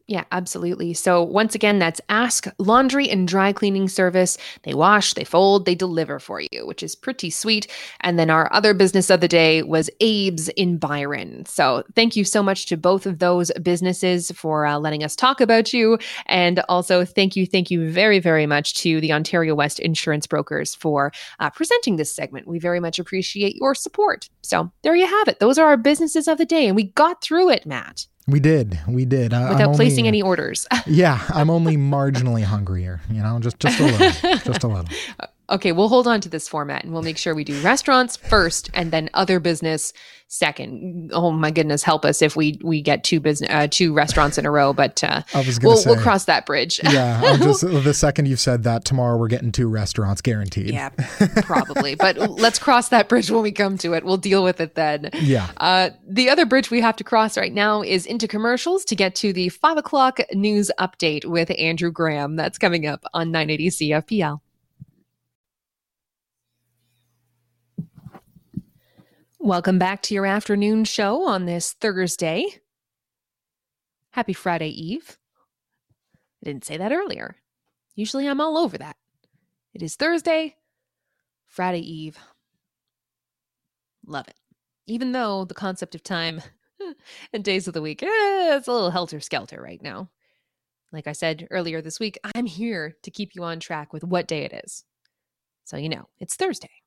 yeah, 0.08 0.24
absolutely. 0.32 0.94
So, 0.94 1.22
once 1.22 1.54
again, 1.54 1.80
that's 1.80 2.00
Ask 2.08 2.48
Laundry 2.60 3.10
and 3.10 3.28
Dry 3.28 3.52
Cleaning 3.52 3.90
Service. 3.90 4.38
They 4.64 4.74
wash, 4.74 5.14
they 5.14 5.26
fold, 5.26 5.66
they 5.66 5.76
deliver 5.76 6.18
for 6.18 6.40
you, 6.40 6.66
which 6.66 6.82
is 6.82 6.96
pretty 6.96 7.30
sweet. 7.30 7.68
And 8.00 8.18
then 8.18 8.30
our 8.30 8.52
other 8.54 8.74
business 8.74 9.10
of 9.10 9.20
the 9.20 9.28
day 9.28 9.64
was 9.64 9.90
Abe's 10.00 10.48
in 10.50 10.78
Byron. 10.78 11.46
So, 11.46 11.84
thank 11.94 12.16
you 12.16 12.24
so 12.24 12.42
much 12.42 12.68
to 12.68 12.78
both 12.78 13.06
of 13.06 13.20
those 13.20 13.52
businesses 13.62 14.32
for 14.32 14.66
uh, 14.66 14.80
letting 14.80 15.04
us 15.04 15.14
talk 15.14 15.42
about 15.42 15.74
you. 15.74 15.98
And 16.28 16.62
also, 16.70 17.04
thank 17.04 17.36
you, 17.36 17.46
thank 17.46 17.70
you 17.70 17.90
very, 17.90 18.20
very 18.20 18.46
much 18.46 18.76
to 18.76 19.02
the 19.02 19.12
Ontario 19.12 19.56
West 19.56 19.78
Insurance 19.78 20.26
Brokers 20.26 20.74
for 20.74 21.12
uh, 21.42 21.50
presenting 21.50 21.98
this 21.98 22.16
segment. 22.16 22.48
We 22.48 22.60
very 22.60 22.80
much 22.80 22.98
appreciate 22.98 23.58
your 23.58 23.76
support. 23.76 24.30
So, 24.42 24.72
there 24.84 24.96
you 24.96 25.06
have 25.06 25.28
it. 25.28 25.40
Those 25.40 25.58
are 25.58 25.68
our 25.68 25.76
businesses 25.76 26.30
of 26.30 26.38
the 26.38 26.46
day. 26.46 26.66
And 26.68 26.78
we 26.78 26.84
got 26.84 27.22
through 27.22 27.50
it, 27.50 27.66
Matt. 27.66 28.08
We 28.28 28.42
did, 28.42 28.78
we 28.88 29.06
did. 29.06 29.32
Without 29.32 29.76
placing 29.76 30.06
any 30.06 30.22
orders. 30.22 30.68
yeah, 30.86 31.24
I'm 31.30 31.50
only 31.50 31.78
marginally 31.78 32.44
hungrier. 32.44 33.00
You 33.10 33.24
know, 33.24 33.40
just 33.40 33.58
just 33.60 33.80
a 33.80 33.84
little, 33.84 34.38
just 34.40 34.64
a 34.64 34.68
little. 34.68 34.86
Okay, 35.50 35.72
we'll 35.72 35.88
hold 35.88 36.08
on 36.08 36.20
to 36.22 36.30
this 36.30 36.50
format 36.50 36.84
and 36.84 36.92
we'll 36.92 37.04
make 37.04 37.18
sure 37.18 37.34
we 37.34 37.46
do 37.46 37.58
restaurants 37.62 38.18
first 38.18 38.70
and 38.74 38.92
then 38.92 39.10
other 39.14 39.40
business 39.40 39.94
second. 40.28 41.12
Oh 41.14 41.32
my 41.32 41.52
goodness, 41.52 41.84
help 41.84 42.06
us 42.06 42.22
if 42.22 42.36
we 42.36 42.60
we 42.64 42.82
get 42.82 43.04
two 43.04 43.20
business 43.20 43.50
uh, 43.52 43.68
two 43.70 43.94
restaurants 43.94 44.38
in 44.38 44.46
a 44.46 44.52
row. 44.52 44.74
But 44.74 45.04
uh, 45.04 45.24
we'll, 45.34 45.78
say, 45.78 45.90
we'll 45.90 46.02
cross 46.02 46.26
that 46.26 46.46
bridge. 46.46 46.80
yeah, 46.84 47.38
just 47.42 47.62
the 47.62 47.94
second 47.94 48.28
you've 48.28 48.40
said 48.40 48.64
that, 48.64 48.86
tomorrow 48.86 49.18
we're 49.18 49.28
getting 49.28 49.52
two 49.52 49.68
restaurants 49.70 50.22
guaranteed. 50.22 50.72
Yeah, 50.72 50.90
probably. 51.44 51.96
but 51.96 52.18
let's 52.18 52.60
cross 52.60 52.90
that 52.90 53.10
bridge 53.10 53.32
when 53.32 53.42
we 53.42 53.52
come 53.52 53.78
to 53.80 53.94
it. 53.94 54.04
We'll 54.04 54.18
deal 54.18 54.44
with 54.44 54.60
it 54.60 54.76
then. 54.76 55.10
Yeah. 55.14 55.50
Uh, 55.58 55.90
the 56.08 56.30
other 56.30 56.46
bridge 56.46 56.70
we 56.70 56.82
have 56.82 56.96
to 56.98 57.04
cross 57.04 57.38
right 57.38 57.54
now 57.54 57.82
is 57.82 58.06
into 58.06 58.28
commercials 58.28 58.86
to 58.86 58.96
get 58.96 59.16
to 59.16 59.34
the 59.34 59.50
five 59.50 59.78
o'clock 59.78 60.20
news 60.34 60.72
update 60.80 61.26
with 61.26 61.52
Andrew 61.58 61.92
Graham. 61.92 62.36
That's 62.36 62.58
coming 62.58 62.86
up 62.86 63.04
on 63.14 63.32
980 63.32 63.70
CFPL. 63.70 64.40
Welcome 69.48 69.80
back 69.80 70.02
to 70.02 70.14
your 70.14 70.26
afternoon 70.26 70.84
show 70.84 71.26
on 71.26 71.46
this 71.46 71.72
Thursday. 71.72 72.60
Happy 74.12 74.34
Friday 74.34 74.68
Eve. 74.68 75.18
I 76.44 76.50
didn't 76.50 76.66
say 76.66 76.76
that 76.76 76.92
earlier. 76.92 77.38
Usually 77.96 78.28
I'm 78.28 78.42
all 78.42 78.58
over 78.58 78.78
that. 78.78 78.98
It 79.74 79.82
is 79.82 79.96
Thursday, 79.96 80.58
Friday 81.46 81.80
Eve. 81.80 82.18
Love 84.06 84.28
it. 84.28 84.36
Even 84.86 85.14
though 85.14 85.46
the 85.46 85.54
concept 85.54 85.96
of 85.96 86.04
time 86.04 86.42
and 87.32 87.42
days 87.42 87.70
of 87.70 87.74
the 87.74 87.82
week, 87.82 88.04
eh, 88.04 88.58
it's 88.58 88.68
a 88.68 88.74
little 88.74 88.92
helter 88.92 89.22
skelter 89.22 89.62
right 89.62 89.82
now. 89.82 90.10
Like 90.92 91.08
I 91.08 91.14
said 91.14 91.48
earlier 91.52 91.82
this 91.82 92.02
week, 92.02 92.20
I'm 92.36 92.48
here 92.48 92.98
to 93.02 93.10
keep 93.10 93.34
you 93.34 93.46
on 93.46 93.62
track 93.62 93.94
with 93.94 94.04
what 94.04 94.28
day 94.28 94.44
it 94.44 94.62
is. 94.66 94.84
So 95.64 95.78
you 95.78 95.88
know, 95.88 96.10
it's 96.20 96.36
Thursday. 96.36 96.82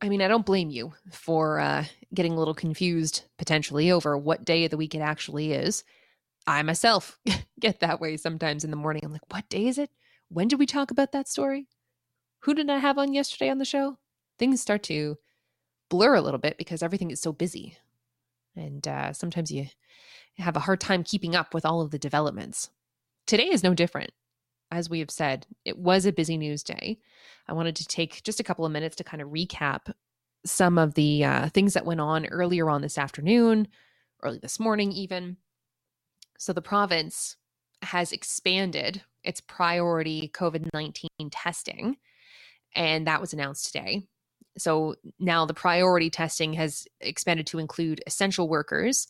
I 0.00 0.08
mean, 0.08 0.22
I 0.22 0.28
don't 0.28 0.46
blame 0.46 0.70
you 0.70 0.92
for 1.10 1.58
uh, 1.58 1.84
getting 2.14 2.32
a 2.32 2.38
little 2.38 2.54
confused 2.54 3.24
potentially 3.36 3.90
over 3.90 4.16
what 4.16 4.44
day 4.44 4.64
of 4.64 4.70
the 4.70 4.76
week 4.76 4.94
it 4.94 5.00
actually 5.00 5.52
is. 5.52 5.82
I 6.46 6.62
myself 6.62 7.18
get 7.60 7.80
that 7.80 8.00
way 8.00 8.16
sometimes 8.16 8.64
in 8.64 8.70
the 8.70 8.76
morning. 8.76 9.02
I'm 9.04 9.12
like, 9.12 9.32
what 9.32 9.48
day 9.48 9.66
is 9.66 9.78
it? 9.78 9.90
When 10.28 10.48
did 10.48 10.58
we 10.58 10.66
talk 10.66 10.90
about 10.90 11.12
that 11.12 11.28
story? 11.28 11.66
Who 12.40 12.54
did 12.54 12.70
I 12.70 12.78
have 12.78 12.98
on 12.98 13.12
yesterday 13.12 13.50
on 13.50 13.58
the 13.58 13.64
show? 13.64 13.98
Things 14.38 14.60
start 14.60 14.84
to 14.84 15.16
blur 15.90 16.14
a 16.14 16.20
little 16.20 16.38
bit 16.38 16.58
because 16.58 16.82
everything 16.82 17.10
is 17.10 17.20
so 17.20 17.32
busy. 17.32 17.76
And 18.54 18.86
uh, 18.86 19.12
sometimes 19.12 19.50
you 19.50 19.66
have 20.36 20.56
a 20.56 20.60
hard 20.60 20.80
time 20.80 21.02
keeping 21.02 21.34
up 21.34 21.54
with 21.54 21.66
all 21.66 21.80
of 21.80 21.90
the 21.90 21.98
developments. 21.98 22.70
Today 23.26 23.46
is 23.46 23.64
no 23.64 23.74
different 23.74 24.12
as 24.70 24.90
we 24.90 25.00
have 25.00 25.10
said, 25.10 25.46
it 25.64 25.78
was 25.78 26.06
a 26.06 26.12
busy 26.12 26.36
news 26.36 26.62
day. 26.62 26.98
I 27.46 27.52
wanted 27.52 27.76
to 27.76 27.86
take 27.86 28.22
just 28.22 28.40
a 28.40 28.44
couple 28.44 28.66
of 28.66 28.72
minutes 28.72 28.96
to 28.96 29.04
kind 29.04 29.22
of 29.22 29.28
recap 29.28 29.92
some 30.44 30.78
of 30.78 30.94
the 30.94 31.24
uh, 31.24 31.48
things 31.48 31.74
that 31.74 31.86
went 31.86 32.00
on 32.00 32.26
earlier 32.26 32.70
on 32.70 32.82
this 32.82 32.98
afternoon, 32.98 33.68
early 34.22 34.38
this 34.38 34.60
morning, 34.60 34.92
even. 34.92 35.36
So, 36.38 36.52
the 36.52 36.62
province 36.62 37.36
has 37.82 38.12
expanded 38.12 39.02
its 39.24 39.40
priority 39.40 40.30
COVID 40.34 40.68
19 40.72 41.08
testing. 41.30 41.96
And 42.74 43.06
that 43.06 43.20
was 43.20 43.32
announced 43.32 43.66
today. 43.66 44.02
So 44.58 44.96
now 45.18 45.46
the 45.46 45.54
priority 45.54 46.10
testing 46.10 46.52
has 46.54 46.86
expanded 47.00 47.46
to 47.48 47.58
include 47.58 48.02
essential 48.06 48.48
workers, 48.48 49.06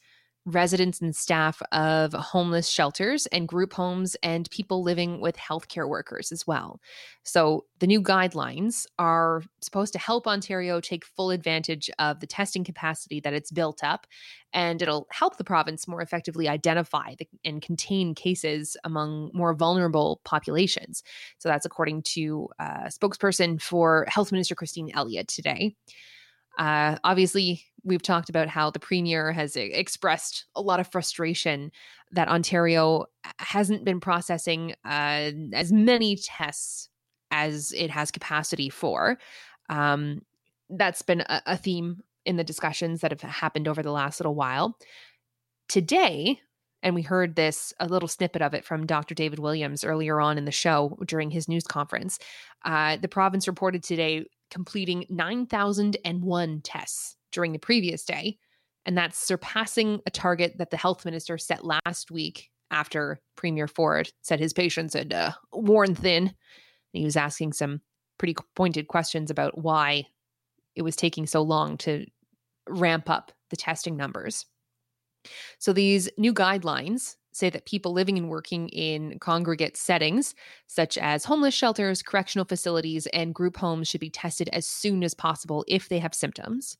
residents 0.49 1.01
and 1.01 1.15
staff 1.15 1.61
of 1.73 2.13
homeless 2.15 2.69
shelters 2.69 3.27
and 3.27 3.47
group 3.47 3.75
homes 3.75 4.17
and 4.23 4.51
people 4.51 4.83
living 4.83 5.21
with 5.21 5.37
healthcare 5.37 5.89
workers 5.89 6.33
as 6.33 6.47
well. 6.47 6.81
So, 7.23 7.67
the 7.81 7.87
new 7.87 8.03
guidelines 8.03 8.87
are 8.99 9.43
supposed 9.61 9.93
to 9.93 9.99
help 9.99 10.27
Ontario 10.27 10.81
take 10.81 11.05
full 11.05 11.31
advantage 11.31 11.91
of 11.99 12.21
the 12.21 12.27
testing 12.27 12.65
capacity 12.65 13.21
that 13.21 13.35
it's 13.35 13.51
built 13.51 13.85
up, 13.85 14.07
and 14.53 14.81
it'll 14.81 15.07
help 15.11 15.37
the 15.37 15.45
province 15.45 15.87
more 15.87 16.01
effectively 16.01 16.49
identify 16.49 17.15
the, 17.19 17.29
and 17.45 17.61
contain 17.61 18.15
cases 18.15 18.77
among 18.85 19.31
more 19.35 19.55
vulnerable 19.55 20.21
populations. 20.25 21.03
So, 21.39 21.49
that's 21.49 21.67
according 21.67 22.03
to 22.15 22.49
a 22.59 22.89
spokesperson 22.89 23.61
for 23.61 24.07
Health 24.09 24.33
Minister 24.33 24.55
Christine 24.55 24.91
Elliott 24.95 25.29
today. 25.29 25.75
Uh, 26.59 26.97
obviously, 27.05 27.65
we've 27.85 28.03
talked 28.03 28.29
about 28.29 28.49
how 28.49 28.71
the 28.71 28.81
premier 28.81 29.33
has 29.33 29.57
expressed 29.57 30.45
a 30.55 30.61
lot 30.61 30.81
of 30.81 30.91
frustration 30.91 31.71
that 32.11 32.29
Ontario 32.29 33.07
hasn't 33.39 33.85
been 33.85 34.01
processing 34.01 34.75
uh, 34.85 35.31
as 35.53 35.73
many 35.73 36.17
tests 36.17 36.89
as 37.31 37.73
it 37.73 37.91
has 37.91 38.11
capacity 38.11 38.69
for. 38.69 39.19
Um, 39.69 40.23
that's 40.71 41.03
been 41.03 41.21
a, 41.23 41.43
a 41.47 41.57
theme 41.57 42.03
in 42.25 42.37
the 42.37 42.45
discussions 42.45 43.01
that 43.01 43.11
have 43.11 43.23
happened 43.23 43.69
over 43.69 43.83
the 43.83 43.93
last 43.93 44.21
little 44.21 44.35
while. 44.35 44.77
Today, 45.69 46.41
and 46.83 46.95
we 46.95 47.03
heard 47.03 47.37
this 47.37 47.73
a 47.81 47.87
little 47.87 48.09
snippet 48.09 48.43
of 48.43 48.55
it 48.55 48.65
from 48.65 48.87
Dr. 48.87 49.15
David 49.15 49.39
Williams 49.39 49.85
earlier 49.85 50.21
on 50.21 50.39
in 50.39 50.45
the 50.45 50.51
show 50.51 50.99
during 51.07 51.31
his 51.31 51.49
news 51.49 51.65
conference. 51.65 52.19
Uh, 52.65 52.97
the 52.97 53.09
province 53.09 53.47
reported 53.47 53.83
today 53.83 54.25
completing 54.51 55.07
9,001 55.09 56.61
tests 56.63 57.17
during 57.33 57.53
the 57.53 57.59
previous 57.59 58.05
day. 58.05 58.39
And 58.87 58.97
that's 58.97 59.19
surpassing 59.19 60.01
a 60.07 60.11
target 60.11 60.55
that 60.59 60.71
the 60.71 60.77
health 60.77 61.05
minister 61.05 61.37
set 61.37 61.65
last 61.65 62.11
week 62.11 62.51
after 62.71 63.21
Premier 63.37 63.69
Ford 63.69 64.11
said 64.23 64.41
his 64.41 64.53
patience 64.53 64.95
had 64.95 65.13
uh, 65.13 65.33
worn 65.53 65.95
thin. 65.95 66.33
He 66.93 67.05
was 67.05 67.17
asking 67.17 67.53
some 67.53 67.81
pretty 68.19 68.35
pointed 68.57 68.89
questions 68.89 69.31
about 69.31 69.59
why 69.59 70.07
it 70.75 70.83
was 70.83 70.97
taking 70.97 71.27
so 71.27 71.43
long 71.43 71.77
to 71.79 72.07
ramp 72.69 73.11
up 73.11 73.33
the 73.51 73.57
testing 73.57 73.97
numbers. 73.97 74.47
So 75.59 75.73
these 75.73 76.09
new 76.17 76.33
guidelines 76.33 77.17
say 77.33 77.51
that 77.51 77.67
people 77.67 77.93
living 77.93 78.19
and 78.19 78.29
working 78.29 78.69
in 78.69 79.19
congregate 79.19 79.77
settings, 79.77 80.35
such 80.67 80.99
as 80.99 81.25
homeless 81.25 81.55
shelters, 81.55 82.03
correctional 82.03 82.45
facilities, 82.45 83.07
and 83.09 83.35
group 83.35 83.57
homes, 83.57 83.89
should 83.89 84.01
be 84.01 84.11
tested 84.11 84.49
as 84.53 84.67
soon 84.67 85.05
as 85.05 85.15
possible 85.15 85.65
if 85.69 85.89
they 85.89 85.99
have 85.99 86.15
symptoms. 86.15 86.77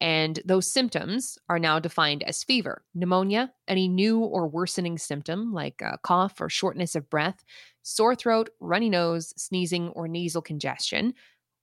And 0.00 0.40
those 0.44 0.70
symptoms 0.70 1.38
are 1.48 1.58
now 1.58 1.78
defined 1.78 2.22
as 2.24 2.44
fever, 2.44 2.84
pneumonia, 2.94 3.52
any 3.66 3.88
new 3.88 4.18
or 4.20 4.46
worsening 4.46 4.98
symptom 4.98 5.54
like 5.54 5.80
a 5.80 5.98
cough 6.02 6.38
or 6.40 6.50
shortness 6.50 6.94
of 6.94 7.08
breath, 7.08 7.42
sore 7.82 8.14
throat, 8.14 8.50
runny 8.60 8.90
nose, 8.90 9.32
sneezing, 9.38 9.88
or 9.88 10.06
nasal 10.06 10.42
congestion, 10.42 11.14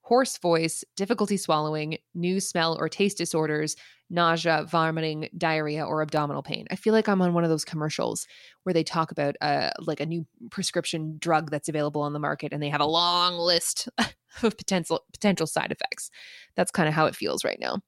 hoarse 0.03 0.37
voice, 0.37 0.83
difficulty 0.95 1.37
swallowing, 1.37 1.97
new 2.13 2.39
smell 2.39 2.77
or 2.79 2.89
taste 2.89 3.17
disorders, 3.17 3.75
nausea, 4.09 4.65
vomiting, 4.69 5.29
diarrhea, 5.37 5.83
or 5.83 6.01
abdominal 6.01 6.43
pain. 6.43 6.67
I 6.69 6.75
feel 6.75 6.93
like 6.93 7.07
I'm 7.07 7.21
on 7.21 7.33
one 7.33 7.43
of 7.43 7.49
those 7.49 7.65
commercials 7.65 8.27
where 8.63 8.73
they 8.73 8.83
talk 8.83 9.11
about 9.11 9.35
uh, 9.41 9.71
like 9.79 10.01
a 10.01 10.05
new 10.05 10.27
prescription 10.51 11.17
drug 11.19 11.49
that's 11.51 11.69
available 11.69 12.01
on 12.01 12.13
the 12.13 12.19
market 12.19 12.51
and 12.53 12.61
they 12.61 12.69
have 12.69 12.81
a 12.81 12.85
long 12.85 13.37
list 13.37 13.87
of 14.43 14.57
potential 14.57 15.03
potential 15.11 15.47
side 15.47 15.71
effects. 15.71 16.11
That's 16.55 16.71
kind 16.71 16.87
of 16.87 16.93
how 16.93 17.05
it 17.05 17.15
feels 17.15 17.43
right 17.43 17.59
now. 17.59 17.79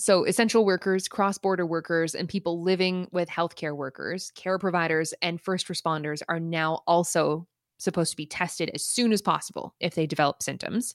So, 0.00 0.24
essential 0.24 0.64
workers, 0.64 1.08
cross 1.08 1.36
border 1.36 1.66
workers, 1.66 2.14
and 2.14 2.28
people 2.28 2.62
living 2.62 3.06
with 3.12 3.28
healthcare 3.28 3.76
workers, 3.76 4.32
care 4.34 4.58
providers, 4.58 5.12
and 5.20 5.40
first 5.40 5.68
responders 5.68 6.22
are 6.26 6.40
now 6.40 6.80
also 6.86 7.46
supposed 7.78 8.10
to 8.12 8.16
be 8.16 8.26
tested 8.26 8.70
as 8.74 8.84
soon 8.84 9.12
as 9.12 9.22
possible 9.22 9.74
if 9.78 9.94
they 9.94 10.06
develop 10.06 10.42
symptoms. 10.42 10.94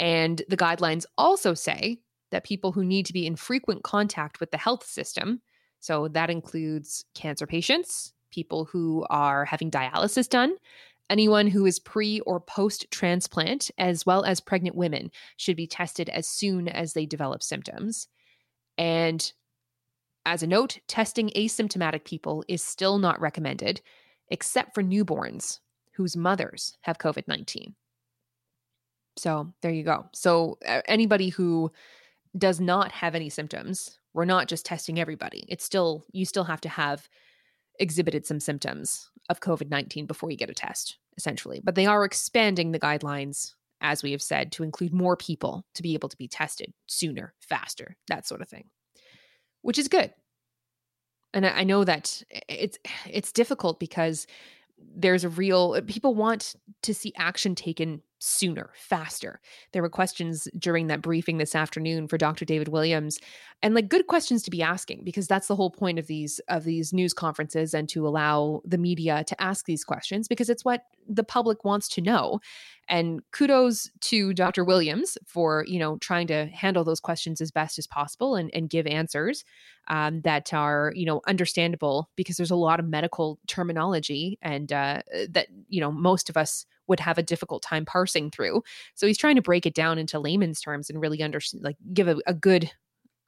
And 0.00 0.40
the 0.48 0.56
guidelines 0.56 1.04
also 1.18 1.52
say 1.52 1.98
that 2.30 2.42
people 2.42 2.72
who 2.72 2.82
need 2.82 3.04
to 3.06 3.12
be 3.12 3.26
in 3.26 3.36
frequent 3.36 3.84
contact 3.84 4.40
with 4.40 4.50
the 4.50 4.56
health 4.56 4.84
system, 4.84 5.42
so 5.78 6.08
that 6.08 6.30
includes 6.30 7.04
cancer 7.14 7.46
patients, 7.46 8.14
people 8.30 8.64
who 8.64 9.06
are 9.10 9.44
having 9.44 9.70
dialysis 9.70 10.28
done, 10.28 10.56
anyone 11.10 11.46
who 11.46 11.66
is 11.66 11.78
pre 11.78 12.20
or 12.20 12.40
post 12.40 12.90
transplant, 12.90 13.70
as 13.76 14.06
well 14.06 14.24
as 14.24 14.40
pregnant 14.40 14.74
women, 14.74 15.10
should 15.36 15.56
be 15.56 15.66
tested 15.66 16.08
as 16.08 16.26
soon 16.26 16.66
as 16.66 16.94
they 16.94 17.04
develop 17.04 17.42
symptoms. 17.42 18.08
And 18.78 19.30
as 20.24 20.42
a 20.42 20.46
note, 20.46 20.78
testing 20.86 21.30
asymptomatic 21.36 22.04
people 22.04 22.42
is 22.48 22.62
still 22.62 22.98
not 22.98 23.20
recommended, 23.20 23.82
except 24.28 24.74
for 24.74 24.82
newborns 24.82 25.60
whose 25.92 26.16
mothers 26.16 26.78
have 26.82 26.96
COVID 26.96 27.28
19. 27.28 27.74
So 29.20 29.52
there 29.60 29.70
you 29.70 29.82
go. 29.82 30.06
So 30.12 30.58
anybody 30.88 31.28
who 31.28 31.70
does 32.36 32.60
not 32.60 32.90
have 32.92 33.14
any 33.14 33.28
symptoms, 33.28 33.98
we're 34.14 34.24
not 34.24 34.48
just 34.48 34.64
testing 34.64 34.98
everybody. 34.98 35.44
It's 35.48 35.64
still 35.64 36.04
you 36.12 36.24
still 36.24 36.44
have 36.44 36.60
to 36.62 36.68
have 36.68 37.08
exhibited 37.78 38.26
some 38.26 38.40
symptoms 38.40 39.10
of 39.28 39.40
COVID-19 39.40 40.06
before 40.06 40.30
you 40.30 40.36
get 40.36 40.50
a 40.50 40.54
test, 40.54 40.96
essentially. 41.16 41.60
But 41.62 41.74
they 41.74 41.86
are 41.86 42.04
expanding 42.04 42.72
the 42.72 42.80
guidelines 42.80 43.54
as 43.82 44.02
we 44.02 44.12
have 44.12 44.22
said 44.22 44.52
to 44.52 44.62
include 44.62 44.92
more 44.92 45.16
people 45.16 45.64
to 45.74 45.82
be 45.82 45.94
able 45.94 46.08
to 46.08 46.16
be 46.16 46.28
tested 46.28 46.72
sooner, 46.86 47.34
faster, 47.40 47.96
that 48.08 48.26
sort 48.26 48.42
of 48.42 48.48
thing. 48.48 48.64
Which 49.62 49.78
is 49.78 49.88
good. 49.88 50.12
And 51.32 51.46
I 51.46 51.64
know 51.64 51.84
that 51.84 52.22
it's 52.48 52.78
it's 53.06 53.32
difficult 53.32 53.78
because 53.78 54.26
there's 54.78 55.24
a 55.24 55.28
real 55.28 55.80
people 55.82 56.14
want 56.14 56.56
to 56.82 56.94
see 56.94 57.12
action 57.16 57.54
taken 57.54 58.02
sooner, 58.20 58.70
faster. 58.74 59.40
There 59.72 59.82
were 59.82 59.88
questions 59.88 60.46
during 60.58 60.86
that 60.88 61.00
briefing 61.00 61.38
this 61.38 61.54
afternoon 61.54 62.06
for 62.06 62.18
Dr. 62.18 62.44
David 62.44 62.68
Williams 62.68 63.18
and 63.62 63.74
like 63.74 63.88
good 63.88 64.06
questions 64.06 64.42
to 64.42 64.50
be 64.50 64.62
asking 64.62 65.02
because 65.04 65.26
that's 65.26 65.48
the 65.48 65.56
whole 65.56 65.70
point 65.70 65.98
of 65.98 66.06
these 66.06 66.38
of 66.48 66.64
these 66.64 66.92
news 66.92 67.14
conferences 67.14 67.74
and 67.74 67.88
to 67.88 68.06
allow 68.06 68.60
the 68.64 68.78
media 68.78 69.24
to 69.24 69.42
ask 69.42 69.64
these 69.64 69.84
questions 69.84 70.28
because 70.28 70.50
it's 70.50 70.64
what 70.64 70.84
the 71.08 71.24
public 71.24 71.64
wants 71.64 71.88
to 71.88 72.00
know. 72.00 72.40
And 72.88 73.22
kudos 73.30 73.90
to 74.00 74.34
Dr. 74.34 74.64
Williams 74.64 75.16
for, 75.24 75.64
you 75.66 75.78
know, 75.78 75.96
trying 75.98 76.26
to 76.26 76.46
handle 76.46 76.84
those 76.84 77.00
questions 77.00 77.40
as 77.40 77.50
best 77.50 77.78
as 77.78 77.86
possible 77.86 78.34
and, 78.34 78.50
and 78.52 78.68
give 78.68 78.86
answers 78.86 79.44
um, 79.88 80.20
that 80.22 80.52
are, 80.52 80.92
you 80.94 81.06
know, 81.06 81.20
understandable 81.26 82.10
because 82.16 82.36
there's 82.36 82.50
a 82.50 82.56
lot 82.56 82.80
of 82.80 82.86
medical 82.86 83.38
terminology 83.46 84.38
and 84.42 84.72
uh, 84.72 85.02
that, 85.28 85.46
you 85.68 85.80
know, 85.80 85.92
most 85.92 86.28
of 86.28 86.36
us 86.36 86.66
would 86.90 87.00
have 87.00 87.16
a 87.16 87.22
difficult 87.22 87.62
time 87.62 87.86
parsing 87.86 88.30
through. 88.30 88.62
So 88.94 89.06
he's 89.06 89.16
trying 89.16 89.36
to 89.36 89.42
break 89.42 89.64
it 89.64 89.74
down 89.74 89.98
into 89.98 90.20
layman's 90.20 90.60
terms 90.60 90.90
and 90.90 91.00
really 91.00 91.22
understand, 91.22 91.64
like, 91.64 91.76
give 91.94 92.08
a, 92.08 92.18
a 92.26 92.34
good, 92.34 92.70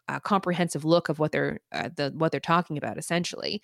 uh, 0.09 0.21
comprehensive 0.21 0.85
look 0.85 1.09
of 1.09 1.19
what 1.19 1.33
they're 1.33 1.61
uh, 1.73 1.89
the 1.97 2.13
what 2.15 2.33
they're 2.33 2.41
talking 2.41 2.77
about, 2.77 2.99
essentially. 2.99 3.63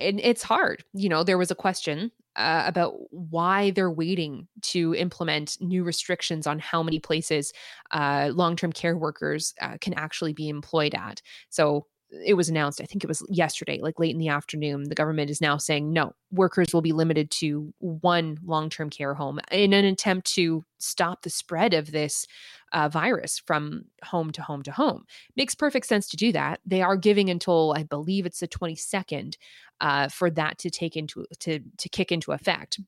And 0.00 0.18
it's 0.20 0.42
hard. 0.42 0.82
You 0.92 1.08
know, 1.08 1.22
there 1.22 1.38
was 1.38 1.50
a 1.52 1.54
question 1.54 2.10
uh, 2.34 2.64
about 2.66 2.94
why 3.10 3.70
they're 3.70 3.90
waiting 3.90 4.48
to 4.62 4.94
implement 4.94 5.56
new 5.60 5.84
restrictions 5.84 6.46
on 6.46 6.58
how 6.58 6.82
many 6.82 6.98
places 6.98 7.52
uh, 7.92 8.30
long 8.34 8.56
term 8.56 8.72
care 8.72 8.96
workers 8.96 9.54
uh, 9.60 9.76
can 9.80 9.94
actually 9.94 10.32
be 10.32 10.48
employed 10.48 10.94
at. 10.94 11.22
So 11.50 11.86
it 12.24 12.34
was 12.34 12.48
announced, 12.48 12.80
I 12.80 12.84
think 12.84 13.02
it 13.02 13.08
was 13.08 13.24
yesterday, 13.28 13.80
like 13.80 13.98
late 13.98 14.12
in 14.12 14.18
the 14.18 14.28
afternoon, 14.28 14.84
the 14.84 14.94
government 14.94 15.30
is 15.30 15.40
now 15.40 15.56
saying 15.56 15.92
no, 15.92 16.14
workers 16.30 16.72
will 16.72 16.82
be 16.82 16.92
limited 16.92 17.30
to 17.32 17.72
one 17.78 18.38
long 18.44 18.70
term 18.70 18.90
care 18.90 19.14
home 19.14 19.40
in 19.50 19.72
an 19.72 19.84
attempt 19.84 20.26
to 20.34 20.64
stop 20.78 21.22
the 21.22 21.30
spread 21.30 21.74
of 21.74 21.92
this 21.92 22.26
uh, 22.72 22.88
virus 22.88 23.38
from 23.38 23.84
home 24.04 24.30
to 24.32 24.42
home 24.42 24.62
to 24.62 24.72
home. 24.72 25.04
Makes 25.36 25.54
perfect 25.54 25.86
sense 25.86 26.08
to 26.08 26.16
do 26.16 26.32
that. 26.32 26.60
They 26.66 26.82
are 26.82 26.96
giving 26.96 27.30
until 27.30 27.74
I 27.76 27.84
believe 27.84 28.26
it's 28.26 28.40
the 28.40 28.48
22nd 28.48 29.34
uh, 29.80 30.08
for 30.08 30.30
that 30.30 30.58
to 30.58 30.70
take 30.70 30.96
into 30.96 31.26
to 31.40 31.60
to 31.78 31.88
kick 31.88 32.12
into 32.12 32.32
effect. 32.32 32.80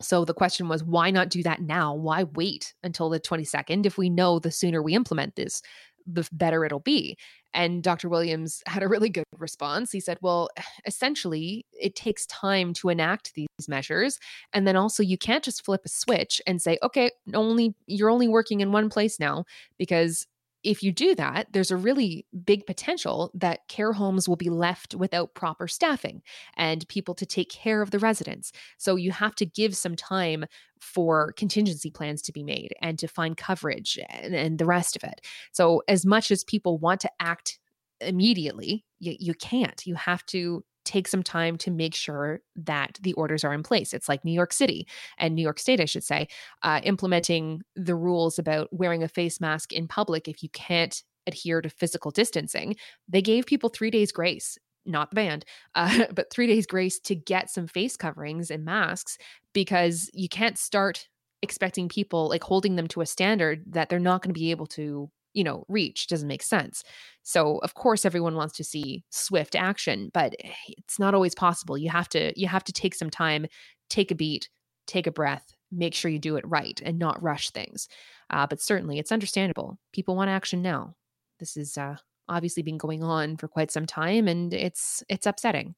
So 0.00 0.24
the 0.24 0.34
question 0.34 0.68
was, 0.68 0.82
why 0.82 1.10
not 1.10 1.28
do 1.28 1.42
that 1.44 1.62
now? 1.62 1.94
Why 1.94 2.24
wait 2.24 2.74
until 2.82 3.08
the 3.08 3.20
22nd 3.20 3.86
if 3.86 3.96
we 3.96 4.10
know 4.10 4.38
the 4.38 4.50
sooner 4.50 4.82
we 4.82 4.94
implement 4.94 5.36
this, 5.36 5.62
the 6.06 6.28
better 6.32 6.64
it'll 6.64 6.80
be. 6.80 7.16
And 7.54 7.82
Dr. 7.82 8.08
Williams 8.08 8.62
had 8.66 8.82
a 8.82 8.88
really 8.88 9.10
good 9.10 9.24
response. 9.38 9.92
He 9.92 10.00
said, 10.00 10.18
Well, 10.20 10.48
essentially, 10.86 11.66
it 11.72 11.94
takes 11.94 12.26
time 12.26 12.72
to 12.74 12.88
enact 12.88 13.34
these 13.34 13.48
measures. 13.68 14.18
And 14.52 14.66
then 14.66 14.76
also, 14.76 15.02
you 15.02 15.18
can't 15.18 15.44
just 15.44 15.64
flip 15.64 15.82
a 15.84 15.88
switch 15.88 16.40
and 16.46 16.60
say, 16.60 16.78
Okay, 16.82 17.10
only 17.34 17.74
you're 17.86 18.10
only 18.10 18.28
working 18.28 18.60
in 18.60 18.72
one 18.72 18.88
place 18.88 19.20
now 19.20 19.44
because 19.78 20.26
if 20.64 20.82
you 20.82 20.92
do 20.92 21.14
that, 21.16 21.48
there's 21.52 21.70
a 21.70 21.76
really 21.76 22.26
big 22.44 22.66
potential 22.66 23.30
that 23.34 23.66
care 23.68 23.92
homes 23.92 24.28
will 24.28 24.36
be 24.36 24.50
left 24.50 24.94
without 24.94 25.34
proper 25.34 25.66
staffing 25.66 26.22
and 26.56 26.86
people 26.88 27.14
to 27.14 27.26
take 27.26 27.50
care 27.50 27.82
of 27.82 27.90
the 27.90 27.98
residents. 27.98 28.52
So 28.78 28.96
you 28.96 29.10
have 29.12 29.34
to 29.36 29.46
give 29.46 29.76
some 29.76 29.96
time 29.96 30.44
for 30.80 31.32
contingency 31.32 31.90
plans 31.90 32.22
to 32.22 32.32
be 32.32 32.42
made 32.42 32.74
and 32.80 32.98
to 32.98 33.08
find 33.08 33.36
coverage 33.36 33.98
and, 34.08 34.34
and 34.34 34.58
the 34.58 34.66
rest 34.66 34.96
of 34.96 35.04
it. 35.04 35.20
So, 35.52 35.82
as 35.88 36.04
much 36.04 36.30
as 36.30 36.44
people 36.44 36.78
want 36.78 37.00
to 37.02 37.10
act 37.20 37.58
immediately, 38.00 38.84
you, 38.98 39.16
you 39.18 39.34
can't. 39.34 39.86
You 39.86 39.94
have 39.94 40.24
to 40.26 40.64
take 40.84 41.08
some 41.08 41.22
time 41.22 41.56
to 41.58 41.70
make 41.70 41.94
sure 41.94 42.40
that 42.56 42.98
the 43.02 43.12
orders 43.14 43.44
are 43.44 43.52
in 43.52 43.62
place. 43.62 43.92
It's 43.92 44.08
like 44.08 44.24
New 44.24 44.32
York 44.32 44.52
City 44.52 44.86
and 45.18 45.34
New 45.34 45.42
York 45.42 45.58
State, 45.58 45.80
I 45.80 45.84
should 45.84 46.04
say, 46.04 46.28
uh, 46.62 46.80
implementing 46.84 47.62
the 47.76 47.94
rules 47.94 48.38
about 48.38 48.68
wearing 48.72 49.02
a 49.02 49.08
face 49.08 49.40
mask 49.40 49.72
in 49.72 49.88
public 49.88 50.28
if 50.28 50.42
you 50.42 50.48
can't 50.50 51.02
adhere 51.26 51.60
to 51.60 51.70
physical 51.70 52.10
distancing. 52.10 52.76
They 53.08 53.22
gave 53.22 53.46
people 53.46 53.68
three 53.68 53.90
days 53.90 54.12
grace. 54.12 54.58
Not 54.84 55.10
the 55.10 55.16
band, 55.16 55.44
uh, 55.74 56.06
but 56.12 56.30
three 56.30 56.46
days 56.46 56.66
grace 56.66 56.98
to 57.00 57.14
get 57.14 57.50
some 57.50 57.66
face 57.66 57.96
coverings 57.96 58.50
and 58.50 58.64
masks 58.64 59.18
because 59.52 60.10
you 60.12 60.28
can't 60.28 60.58
start 60.58 61.08
expecting 61.42 61.88
people 61.88 62.28
like 62.28 62.44
holding 62.44 62.76
them 62.76 62.86
to 62.88 63.00
a 63.00 63.06
standard 63.06 63.64
that 63.66 63.88
they're 63.88 63.98
not 63.98 64.22
going 64.22 64.32
to 64.32 64.38
be 64.38 64.52
able 64.52 64.66
to 64.66 65.10
you 65.34 65.44
know 65.44 65.64
reach 65.68 66.06
doesn't 66.06 66.28
make 66.28 66.42
sense. 66.42 66.84
So 67.22 67.58
of 67.58 67.74
course 67.74 68.04
everyone 68.04 68.36
wants 68.36 68.56
to 68.56 68.64
see 68.64 69.04
swift 69.10 69.54
action 69.54 70.10
but 70.12 70.34
eh, 70.42 70.50
it's 70.78 70.98
not 70.98 71.14
always 71.14 71.34
possible. 71.34 71.78
You 71.78 71.90
have 71.90 72.08
to 72.10 72.38
you 72.38 72.48
have 72.48 72.64
to 72.64 72.72
take 72.72 72.94
some 72.94 73.10
time 73.10 73.46
take 73.88 74.10
a 74.10 74.14
beat 74.14 74.48
take 74.86 75.06
a 75.06 75.12
breath 75.12 75.54
make 75.72 75.94
sure 75.94 76.10
you 76.10 76.18
do 76.18 76.36
it 76.36 76.46
right 76.46 76.80
and 76.84 76.98
not 76.98 77.22
rush 77.22 77.50
things. 77.50 77.88
Uh, 78.30 78.46
but 78.46 78.60
certainly 78.60 78.98
it's 78.98 79.12
understandable. 79.12 79.78
People 79.92 80.14
want 80.14 80.30
action 80.30 80.62
now. 80.62 80.94
This 81.40 81.56
is 81.56 81.76
uh, 81.78 81.96
obviously 82.28 82.62
been 82.62 82.78
going 82.78 83.02
on 83.02 83.36
for 83.36 83.48
quite 83.48 83.70
some 83.70 83.86
time 83.86 84.28
and 84.28 84.52
it's 84.54 85.02
it's 85.08 85.26
upsetting. 85.26 85.74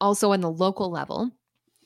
Also 0.00 0.32
on 0.32 0.40
the 0.40 0.50
local 0.50 0.90
level 0.90 1.32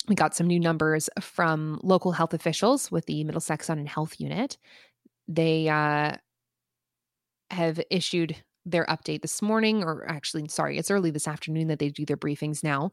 we 0.08 0.16
got 0.16 0.34
some 0.34 0.48
new 0.48 0.58
numbers 0.58 1.08
from 1.20 1.78
local 1.84 2.10
health 2.10 2.34
officials 2.34 2.90
with 2.90 3.06
the 3.06 3.22
Middlesex 3.22 3.68
and 3.68 3.88
Health 3.88 4.18
Unit 4.18 4.58
they 5.34 5.68
uh, 5.68 6.12
have 7.50 7.80
issued 7.90 8.36
their 8.64 8.86
update 8.86 9.22
this 9.22 9.42
morning, 9.42 9.82
or 9.82 10.08
actually, 10.08 10.46
sorry, 10.48 10.78
it's 10.78 10.90
early 10.90 11.10
this 11.10 11.28
afternoon 11.28 11.68
that 11.68 11.78
they 11.78 11.88
do 11.88 12.04
their 12.06 12.16
briefings 12.16 12.62
now. 12.62 12.92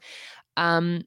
Um, 0.57 1.03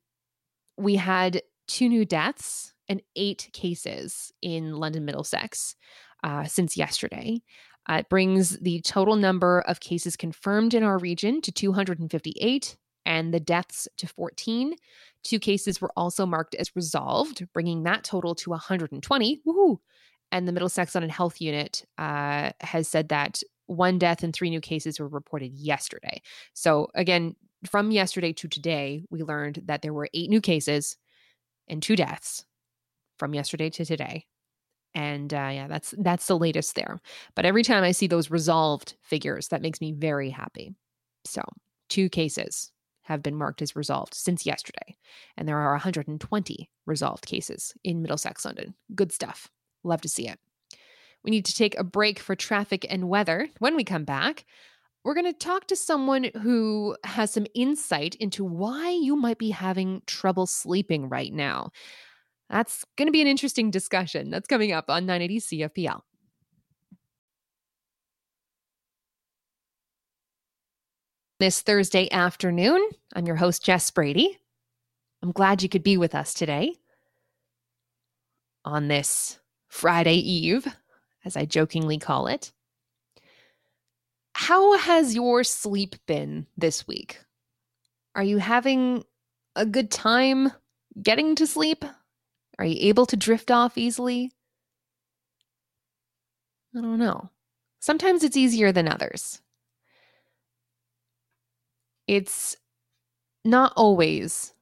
we 0.77 0.97
had 0.97 1.43
two 1.67 1.89
new 1.89 2.05
deaths 2.05 2.73
and 2.89 3.03
eight 3.17 3.49
cases 3.53 4.33
in 4.43 4.77
London 4.77 5.05
Middlesex 5.05 5.75
uh, 6.23 6.45
since 6.45 6.77
yesterday. 6.77 7.41
Uh, 7.89 7.95
it 7.95 8.09
brings 8.09 8.59
the 8.59 8.81
total 8.83 9.17
number 9.17 9.61
of 9.63 9.81
cases 9.81 10.17
confirmed 10.17 10.75
in 10.75 10.85
our 10.85 10.99
region 10.99 11.41
to 11.41 11.51
258 11.51 12.77
and 13.05 13.35
the 13.35 13.41
deaths 13.41 13.89
to 13.99 14.07
14. 14.07 14.75
Two 15.25 15.39
cases 15.41 15.81
were 15.81 15.93
also 15.97 16.25
marked 16.25 16.55
as 16.55 16.77
resolved, 16.77 17.47
bringing 17.53 17.83
that 17.83 18.05
total 18.05 18.35
to 18.37 18.51
120. 18.51 19.43
Woohoo! 19.47 19.79
And 20.33 20.49
the 20.49 20.53
Middlesex 20.53 20.97
and 20.97 21.13
Health 21.13 21.41
Unit 21.41 21.85
uh, 21.99 22.51
has 22.61 22.89
said 22.89 23.11
that 23.11 23.43
one 23.67 23.99
death 23.99 24.23
and 24.23 24.35
three 24.35 24.51
new 24.51 24.61
cases 24.61 24.99
were 24.99 25.09
reported 25.09 25.53
yesterday. 25.53 26.21
So 26.55 26.89
again, 26.95 27.37
from 27.71 27.93
yesterday 27.93 28.33
to 28.33 28.49
today, 28.49 29.03
we 29.11 29.23
learned 29.23 29.63
that 29.67 29.83
there 29.83 29.93
were 29.93 30.09
eight 30.15 30.31
new 30.31 30.41
cases 30.41 30.97
and 31.69 31.83
two 31.83 31.95
deaths 31.95 32.45
from 33.19 33.35
yesterday 33.35 33.71
to 33.71 33.85
today. 33.85 34.27
And 34.95 35.33
uh, 35.33 35.51
yeah, 35.53 35.69
that's 35.69 35.95
that's 35.99 36.27
the 36.27 36.39
latest 36.39 36.75
there. 36.75 37.01
But 37.35 37.47
every 37.47 37.63
time 37.63 37.85
I 37.85 37.93
see 37.93 38.07
those 38.07 38.31
resolved 38.31 38.95
figures, 39.01 39.49
that 39.49 39.63
makes 39.63 39.81
me 39.81 39.93
very 39.93 40.29
happy. 40.29 40.75
So 41.25 41.43
two 41.89 42.09
cases 42.09 42.73
have 43.05 43.23
been 43.23 43.37
marked 43.37 43.63
as 43.63 43.77
resolved 43.77 44.15
since 44.15 44.45
yesterday, 44.45 44.97
and 45.37 45.49
there 45.49 45.59
are 45.59 45.73
120 45.73 46.71
resolved 46.85 47.27
cases 47.27 47.73
in 47.85 48.03
Middlesex, 48.03 48.45
London. 48.45 48.75
Good 48.95 49.13
stuff. 49.13 49.51
Love 49.85 50.01
to 50.03 50.09
see 50.09 50.29
it. 50.29 50.39
We 51.25 51.31
need 51.31 51.45
to 51.47 51.55
take 51.55 51.79
a 51.79 51.85
break 51.85 52.19
for 52.19 52.35
traffic 52.35 52.87
and 52.91 53.09
weather. 53.09 53.49
When 53.59 53.77
we 53.77 53.85
come 53.85 54.05
back, 54.05 54.45
we're 55.05 55.15
going 55.15 55.33
to 55.33 55.33
talk 55.33 55.67
to 55.69 55.77
someone 55.77 56.31
who 56.43 56.97
has 57.05 57.33
some 57.33 57.47
insight 57.55 58.15
into 58.17 58.45
why 58.45 58.91
you 58.91 59.17
might 59.17 59.39
be 59.39 59.51
having 59.51 60.03
trouble 60.07 60.47
sleeping 60.47 61.09
right 61.09 61.33
now. 61.33 61.71
That's 62.49 62.85
going 62.97 63.07
to 63.07 63.13
be 63.13 63.23
an 63.23 63.27
interesting 63.27 63.71
discussion. 63.71 64.31
That's 64.31 64.49
coming 64.49 64.73
up 64.73 64.87
on 64.89 65.07
980 65.07 65.41
CFPL. 65.41 66.01
This 71.41 71.61
Thursday 71.63 72.09
afternoon, 72.13 72.89
I'm 73.17 73.27
your 73.27 73.35
host, 73.35 73.65
Jess 73.65 73.91
Brady. 73.91 74.39
I'm 75.23 75.33
glad 75.33 75.63
you 75.63 75.69
could 75.69 75.83
be 75.83 75.97
with 75.97 76.15
us 76.15 76.35
today 76.35 76.75
on 78.65 78.87
this 78.87 79.41
Friday 79.73 80.17
Eve, 80.17 80.69
as 81.25 81.35
I 81.35 81.47
jokingly 81.47 81.97
call 81.97 82.27
it. 82.27 82.53
How 84.35 84.77
has 84.77 85.15
your 85.15 85.43
sleep 85.45 85.97
been 86.07 86.47
this 86.59 86.87
week? 86.87 87.19
Are 88.15 88.23
you 88.23 88.37
having 88.37 89.03
a 89.57 89.65
good 89.65 89.91
time 89.91 90.53
getting 91.03 91.35
to 91.37 91.47
sleep? 91.47 91.87
Are 92.59 92.67
you 92.67 92.77
able 92.81 93.07
to 93.07 93.17
drift 93.17 93.51
off 93.51 93.79
easily? 93.79 94.31
I 96.77 96.83
don't 96.83 96.99
know. 96.99 97.31
Sometimes 97.81 98.23
it's 98.23 98.37
easier 98.37 98.73
than 98.73 98.87
others. 98.87 99.41
It's 102.07 102.59
not 103.43 103.73
always 103.75 104.53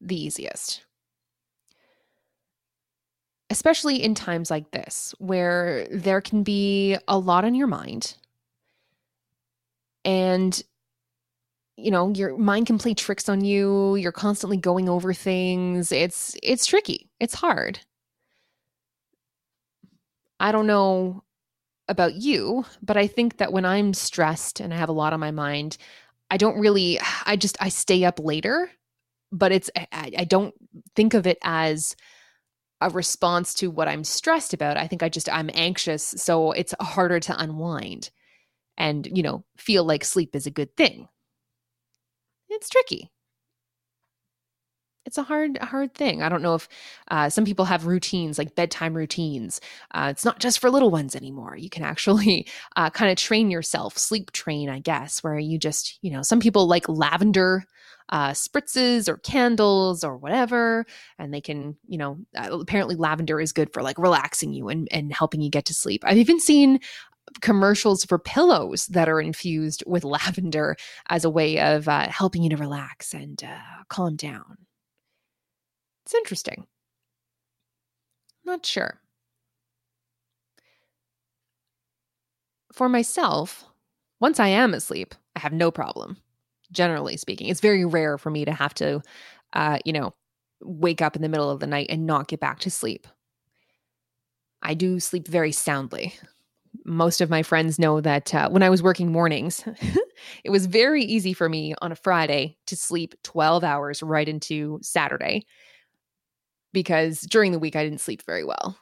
the 0.00 0.24
easiest 0.24 0.84
especially 3.50 4.02
in 4.02 4.14
times 4.14 4.50
like 4.50 4.70
this 4.70 5.14
where 5.18 5.86
there 5.90 6.20
can 6.20 6.42
be 6.42 6.96
a 7.08 7.18
lot 7.18 7.44
on 7.44 7.54
your 7.54 7.66
mind. 7.66 8.16
And 10.04 10.62
you 11.76 11.90
know 11.90 12.10
your 12.10 12.36
mind 12.36 12.66
can 12.66 12.78
play 12.78 12.94
tricks 12.94 13.28
on 13.28 13.44
you. 13.44 13.96
You're 13.96 14.12
constantly 14.12 14.56
going 14.56 14.88
over 14.88 15.14
things. 15.14 15.92
It's 15.92 16.36
it's 16.42 16.66
tricky. 16.66 17.08
It's 17.20 17.34
hard. 17.34 17.80
I 20.40 20.52
don't 20.52 20.66
know 20.66 21.22
about 21.88 22.14
you 22.14 22.64
but 22.82 22.96
i 22.96 23.06
think 23.06 23.38
that 23.38 23.52
when 23.52 23.64
i'm 23.64 23.94
stressed 23.94 24.60
and 24.60 24.72
i 24.72 24.76
have 24.76 24.88
a 24.88 24.92
lot 24.92 25.12
on 25.12 25.20
my 25.20 25.30
mind 25.30 25.76
i 26.30 26.36
don't 26.36 26.60
really 26.60 27.00
i 27.26 27.34
just 27.34 27.56
i 27.60 27.68
stay 27.68 28.04
up 28.04 28.18
later 28.20 28.70
but 29.32 29.52
it's 29.52 29.70
i, 29.74 29.86
I 29.92 30.24
don't 30.24 30.54
think 30.94 31.14
of 31.14 31.26
it 31.26 31.38
as 31.42 31.96
a 32.80 32.90
response 32.90 33.54
to 33.54 33.70
what 33.70 33.88
I'm 33.88 34.04
stressed 34.04 34.54
about. 34.54 34.76
I 34.76 34.86
think 34.86 35.02
I 35.02 35.08
just 35.08 35.28
I'm 35.28 35.50
anxious, 35.54 36.02
so 36.02 36.52
it's 36.52 36.74
harder 36.80 37.20
to 37.20 37.40
unwind 37.40 38.10
and, 38.78 39.08
you 39.12 39.22
know, 39.22 39.44
feel 39.56 39.84
like 39.84 40.04
sleep 40.04 40.36
is 40.36 40.46
a 40.46 40.50
good 40.50 40.76
thing. 40.76 41.08
It's 42.50 42.68
tricky. 42.68 43.10
It's 45.04 45.16
a 45.16 45.22
hard, 45.22 45.56
hard 45.58 45.94
thing. 45.94 46.22
I 46.22 46.28
don't 46.28 46.42
know 46.42 46.54
if 46.54 46.68
uh, 47.10 47.30
some 47.30 47.46
people 47.46 47.64
have 47.64 47.86
routines 47.86 48.36
like 48.36 48.54
bedtime 48.54 48.94
routines. 48.94 49.60
Uh, 49.92 50.08
it's 50.10 50.24
not 50.24 50.38
just 50.38 50.58
for 50.58 50.70
little 50.70 50.90
ones 50.90 51.16
anymore. 51.16 51.56
You 51.56 51.70
can 51.70 51.82
actually 51.82 52.46
uh, 52.76 52.90
kind 52.90 53.10
of 53.10 53.16
train 53.16 53.50
yourself, 53.50 53.96
sleep 53.96 54.32
train, 54.32 54.68
I 54.68 54.80
guess, 54.80 55.22
where 55.22 55.38
you 55.38 55.58
just, 55.58 55.98
you 56.02 56.10
know, 56.10 56.22
some 56.22 56.40
people 56.40 56.66
like 56.66 56.88
lavender 56.88 57.64
uh, 58.10 58.30
spritzes 58.30 59.08
or 59.08 59.16
candles 59.18 60.04
or 60.04 60.16
whatever. 60.16 60.84
And 61.18 61.32
they 61.32 61.40
can, 61.40 61.76
you 61.86 61.98
know, 61.98 62.18
uh, 62.36 62.58
apparently 62.60 62.96
lavender 62.96 63.40
is 63.40 63.52
good 63.52 63.72
for 63.72 63.82
like 63.82 63.98
relaxing 63.98 64.52
you 64.52 64.68
and, 64.68 64.88
and 64.90 65.12
helping 65.12 65.40
you 65.40 65.50
get 65.50 65.64
to 65.66 65.74
sleep. 65.74 66.04
I've 66.06 66.18
even 66.18 66.40
seen 66.40 66.80
commercials 67.40 68.04
for 68.04 68.18
pillows 68.18 68.86
that 68.86 69.08
are 69.08 69.20
infused 69.20 69.84
with 69.86 70.04
lavender 70.04 70.76
as 71.08 71.24
a 71.24 71.30
way 71.30 71.60
of 71.60 71.88
uh, 71.88 72.08
helping 72.08 72.42
you 72.42 72.50
to 72.50 72.56
relax 72.56 73.14
and 73.14 73.42
calm 73.88 74.16
down. 74.16 74.58
It's 76.08 76.14
interesting. 76.14 76.66
Not 78.42 78.64
sure. 78.64 78.98
For 82.72 82.88
myself, 82.88 83.66
once 84.18 84.40
I 84.40 84.48
am 84.48 84.72
asleep, 84.72 85.14
I 85.36 85.40
have 85.40 85.52
no 85.52 85.70
problem 85.70 86.16
generally 86.72 87.18
speaking. 87.18 87.48
It's 87.48 87.60
very 87.60 87.84
rare 87.84 88.16
for 88.16 88.30
me 88.30 88.46
to 88.46 88.52
have 88.52 88.72
to, 88.76 89.02
uh, 89.52 89.80
you 89.84 89.92
know, 89.92 90.14
wake 90.62 91.02
up 91.02 91.14
in 91.14 91.20
the 91.20 91.28
middle 91.28 91.50
of 91.50 91.60
the 91.60 91.66
night 91.66 91.88
and 91.90 92.06
not 92.06 92.28
get 92.28 92.40
back 92.40 92.60
to 92.60 92.70
sleep. 92.70 93.06
I 94.62 94.72
do 94.72 95.00
sleep 95.00 95.28
very 95.28 95.52
soundly. 95.52 96.14
Most 96.86 97.20
of 97.20 97.28
my 97.28 97.42
friends 97.42 97.78
know 97.78 98.00
that 98.00 98.34
uh, 98.34 98.48
when 98.48 98.62
I 98.62 98.70
was 98.70 98.82
working 98.82 99.12
mornings, 99.12 99.62
it 100.42 100.48
was 100.48 100.64
very 100.64 101.02
easy 101.04 101.34
for 101.34 101.50
me 101.50 101.74
on 101.82 101.92
a 101.92 101.96
Friday 101.96 102.56
to 102.66 102.76
sleep 102.76 103.14
12 103.24 103.62
hours 103.62 104.02
right 104.02 104.26
into 104.26 104.78
Saturday 104.80 105.44
because 106.72 107.20
during 107.20 107.52
the 107.52 107.58
week 107.58 107.76
I 107.76 107.84
didn't 107.84 108.00
sleep 108.00 108.22
very 108.26 108.44
well. 108.44 108.78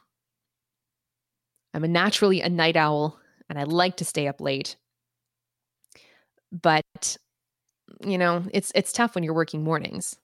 I'm 1.73 1.83
a 1.83 1.87
naturally 1.87 2.41
a 2.41 2.49
night 2.49 2.75
owl 2.75 3.19
and 3.49 3.59
I 3.59 3.63
like 3.63 3.97
to 3.97 4.05
stay 4.05 4.27
up 4.27 4.41
late. 4.41 4.75
But 6.51 7.17
you 8.01 8.17
know, 8.17 8.43
it's 8.53 8.71
it's 8.75 8.91
tough 8.91 9.15
when 9.15 9.23
you're 9.23 9.33
working 9.33 9.63
mornings. 9.63 10.17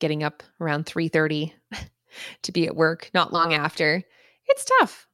Getting 0.00 0.22
up 0.22 0.42
around 0.60 0.86
3:30 0.86 1.52
to 2.42 2.52
be 2.52 2.66
at 2.66 2.76
work 2.76 3.10
not 3.14 3.32
long 3.32 3.54
after. 3.54 4.02
It's 4.46 4.64
tough. 4.78 5.06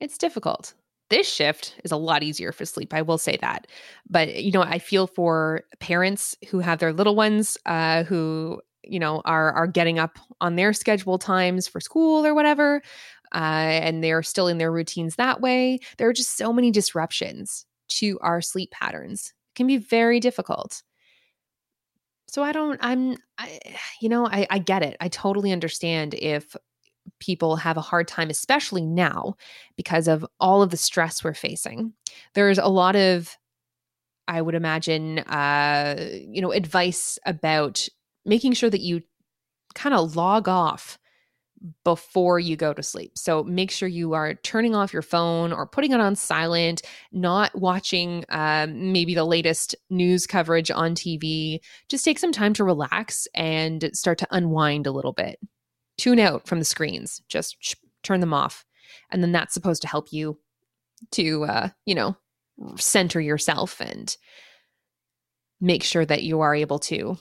It's 0.00 0.18
difficult. 0.18 0.74
This 1.10 1.30
shift 1.30 1.76
is 1.84 1.92
a 1.92 1.96
lot 1.96 2.22
easier 2.22 2.52
for 2.52 2.64
sleep. 2.64 2.94
I 2.94 3.02
will 3.02 3.18
say 3.18 3.36
that. 3.42 3.66
But, 4.08 4.42
you 4.42 4.50
know, 4.50 4.62
I 4.62 4.78
feel 4.78 5.06
for 5.06 5.62
parents 5.78 6.34
who 6.48 6.60
have 6.60 6.78
their 6.78 6.92
little 6.92 7.14
ones 7.14 7.58
uh, 7.66 8.04
who, 8.04 8.62
you 8.84 8.98
know, 8.98 9.22
are, 9.24 9.52
are 9.52 9.66
getting 9.66 9.98
up 9.98 10.18
on 10.40 10.56
their 10.56 10.72
schedule 10.72 11.18
times 11.18 11.68
for 11.68 11.80
school 11.80 12.26
or 12.26 12.34
whatever. 12.34 12.82
Uh, 13.34 13.38
and 13.82 14.04
they're 14.04 14.22
still 14.22 14.46
in 14.46 14.58
their 14.58 14.70
routines 14.70 15.16
that 15.16 15.40
way. 15.40 15.78
There 15.96 16.08
are 16.08 16.12
just 16.12 16.36
so 16.36 16.52
many 16.52 16.70
disruptions 16.70 17.64
to 17.88 18.18
our 18.20 18.40
sleep 18.40 18.70
patterns. 18.70 19.32
It 19.52 19.56
can 19.56 19.66
be 19.66 19.78
very 19.78 20.20
difficult. 20.20 20.82
So 22.28 22.42
I 22.42 22.52
don't, 22.52 22.78
I'm, 22.82 23.16
I, 23.38 23.58
you 24.00 24.08
know, 24.08 24.26
I, 24.26 24.46
I 24.50 24.58
get 24.58 24.82
it. 24.82 24.96
I 25.00 25.08
totally 25.08 25.52
understand 25.52 26.14
if 26.14 26.56
people 27.20 27.56
have 27.56 27.76
a 27.76 27.82
hard 27.82 28.08
time, 28.08 28.30
especially 28.30 28.86
now 28.86 29.34
because 29.76 30.08
of 30.08 30.24
all 30.40 30.62
of 30.62 30.70
the 30.70 30.76
stress 30.76 31.22
we're 31.22 31.34
facing. 31.34 31.92
There's 32.34 32.58
a 32.58 32.68
lot 32.68 32.96
of, 32.96 33.36
I 34.28 34.40
would 34.40 34.54
imagine, 34.54 35.18
uh, 35.20 35.96
you 36.28 36.40
know, 36.40 36.52
advice 36.52 37.18
about 37.26 37.88
making 38.24 38.52
sure 38.52 38.70
that 38.70 38.80
you 38.80 39.02
kind 39.74 39.94
of 39.94 40.16
log 40.16 40.48
off 40.48 40.98
before 41.84 42.40
you 42.40 42.56
go 42.56 42.72
to 42.72 42.82
sleep. 42.82 43.16
So 43.16 43.44
make 43.44 43.70
sure 43.70 43.88
you 43.88 44.14
are 44.14 44.34
turning 44.34 44.74
off 44.74 44.92
your 44.92 45.02
phone 45.02 45.52
or 45.52 45.66
putting 45.66 45.92
it 45.92 46.00
on 46.00 46.16
silent, 46.16 46.82
not 47.12 47.54
watching 47.54 48.24
um, 48.30 48.92
maybe 48.92 49.14
the 49.14 49.24
latest 49.24 49.74
news 49.90 50.26
coverage 50.26 50.70
on 50.70 50.94
TV. 50.94 51.60
Just 51.88 52.04
take 52.04 52.18
some 52.18 52.32
time 52.32 52.52
to 52.54 52.64
relax 52.64 53.28
and 53.34 53.90
start 53.92 54.18
to 54.18 54.28
unwind 54.30 54.86
a 54.86 54.92
little 54.92 55.12
bit. 55.12 55.38
Tune 55.98 56.18
out 56.18 56.46
from 56.46 56.58
the 56.58 56.64
screens, 56.64 57.22
just 57.28 57.56
sh- 57.60 57.74
turn 58.02 58.20
them 58.20 58.34
off. 58.34 58.64
And 59.10 59.22
then 59.22 59.32
that's 59.32 59.54
supposed 59.54 59.82
to 59.82 59.88
help 59.88 60.12
you 60.12 60.38
to, 61.12 61.44
uh, 61.44 61.68
you 61.86 61.94
know, 61.94 62.16
center 62.76 63.20
yourself 63.20 63.80
and 63.80 64.16
make 65.60 65.84
sure 65.84 66.04
that 66.04 66.22
you 66.22 66.40
are 66.40 66.54
able 66.54 66.78
to 66.80 67.18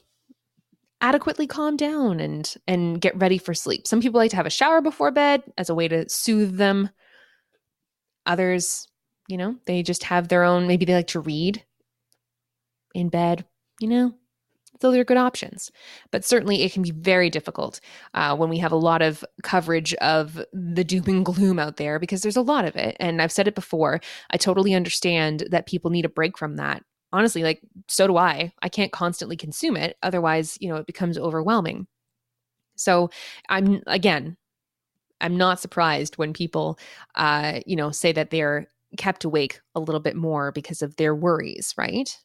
adequately 1.02 1.48
calm 1.48 1.76
down 1.76 2.20
and 2.20 2.56
and 2.68 3.02
get 3.02 3.18
ready 3.18 3.38
for 3.38 3.54
sleep. 3.54 3.88
Some 3.88 4.02
people 4.02 4.20
like 4.20 4.32
to 4.32 4.38
have 4.38 4.46
a 4.46 4.52
shower 4.52 4.82
before 4.82 5.12
bed 5.12 5.44
as 5.58 5.70
a 5.70 5.76
way 5.76 5.88
to 5.88 6.08
soothe 6.08 6.58
them. 6.58 6.90
Others, 8.26 8.88
you 9.28 9.38
know, 9.38 9.56
they 9.66 9.84
just 9.84 10.04
have 10.04 10.28
their 10.28 10.44
own 10.44 10.68
maybe 10.68 10.86
they 10.86 10.94
like 10.94 11.08
to 11.08 11.20
read 11.20 11.66
in 12.94 13.10
bed, 13.10 13.46
you 13.80 13.88
know. 13.88 14.14
Those 14.80 14.98
are 14.98 15.04
good 15.04 15.18
options. 15.18 15.72
But 16.10 16.26
certainly 16.26 16.64
it 16.64 16.74
can 16.74 16.82
be 16.82 16.90
very 16.90 17.30
difficult 17.30 17.80
uh, 18.16 18.36
when 18.36 18.50
we 18.50 18.58
have 18.58 18.72
a 18.72 18.78
lot 18.78 19.04
of 19.04 19.24
coverage 19.44 19.94
of 19.96 20.44
the 20.54 20.84
doom 20.84 21.04
and 21.06 21.26
gloom 21.26 21.60
out 21.60 21.78
there 21.78 22.00
because 22.00 22.24
there's 22.24 22.36
a 22.36 22.42
lot 22.42 22.66
of 22.66 22.76
it. 22.76 22.98
And 23.00 23.22
I've 23.22 23.32
said 23.32 23.48
it 23.48 23.54
before, 23.54 24.02
I 24.32 24.38
totally 24.38 24.74
understand 24.74 25.44
that 25.52 25.68
people 25.68 25.92
need 25.92 26.06
a 26.06 26.10
break 26.10 26.36
from 26.36 26.56
that 26.56 26.84
honestly, 27.14 27.44
like, 27.44 27.62
so 27.88 28.08
do 28.08 28.18
I. 28.18 28.54
I 28.62 28.70
can't 28.70 28.92
constantly 28.92 29.36
consume 29.38 29.78
it. 29.78 29.98
Otherwise, 30.04 30.58
you 30.62 30.70
know, 30.70 30.76
it 30.78 30.88
becomes 30.88 31.18
overwhelming. 31.18 31.88
So 32.76 33.10
I'm, 33.50 33.82
again, 33.88 34.38
I'm 35.22 35.38
not 35.38 35.60
surprised 35.60 36.18
when 36.18 36.34
people, 36.34 36.80
uh, 37.16 37.60
you 37.66 37.76
know, 37.76 37.92
say 37.92 38.12
that 38.12 38.32
they're 38.32 38.68
kept 38.98 39.24
awake 39.24 39.62
a 39.76 39.80
little 39.80 40.02
bit 40.02 40.16
more 40.16 40.52
because 40.52 40.82
of 40.82 40.96
their 40.98 41.16
worries, 41.16 41.74
right? 41.78 42.18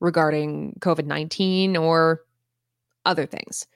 Regarding 0.00 0.74
COVID 0.80 1.06
19 1.06 1.76
or 1.76 2.22
other 3.04 3.26
things, 3.26 3.66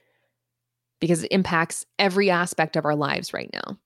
because 1.00 1.24
it 1.24 1.32
impacts 1.32 1.86
every 1.98 2.30
aspect 2.30 2.76
of 2.76 2.84
our 2.84 2.96
lives 2.96 3.32
right 3.32 3.50
now. 3.52 3.78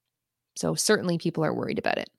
So 0.57 0.75
certainly 0.75 1.19
people 1.19 1.45
are 1.45 1.55
worried 1.55 1.79
about 1.79 1.99
it. 1.99 2.11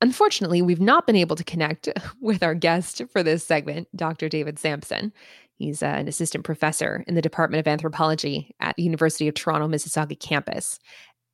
Unfortunately, 0.00 0.62
we've 0.62 0.80
not 0.80 1.06
been 1.06 1.16
able 1.16 1.36
to 1.36 1.44
connect 1.44 1.88
with 2.20 2.42
our 2.42 2.54
guest 2.54 3.02
for 3.10 3.22
this 3.22 3.44
segment, 3.44 3.88
Dr. 3.96 4.28
David 4.28 4.58
Samson. 4.58 5.12
He's 5.56 5.82
uh, 5.82 5.86
an 5.86 6.06
assistant 6.06 6.44
professor 6.44 7.04
in 7.08 7.16
the 7.16 7.22
Department 7.22 7.58
of 7.58 7.66
Anthropology 7.66 8.54
at 8.60 8.76
the 8.76 8.84
University 8.84 9.26
of 9.26 9.34
Toronto 9.34 9.66
Mississauga 9.66 10.18
campus. 10.18 10.78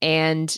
And 0.01 0.57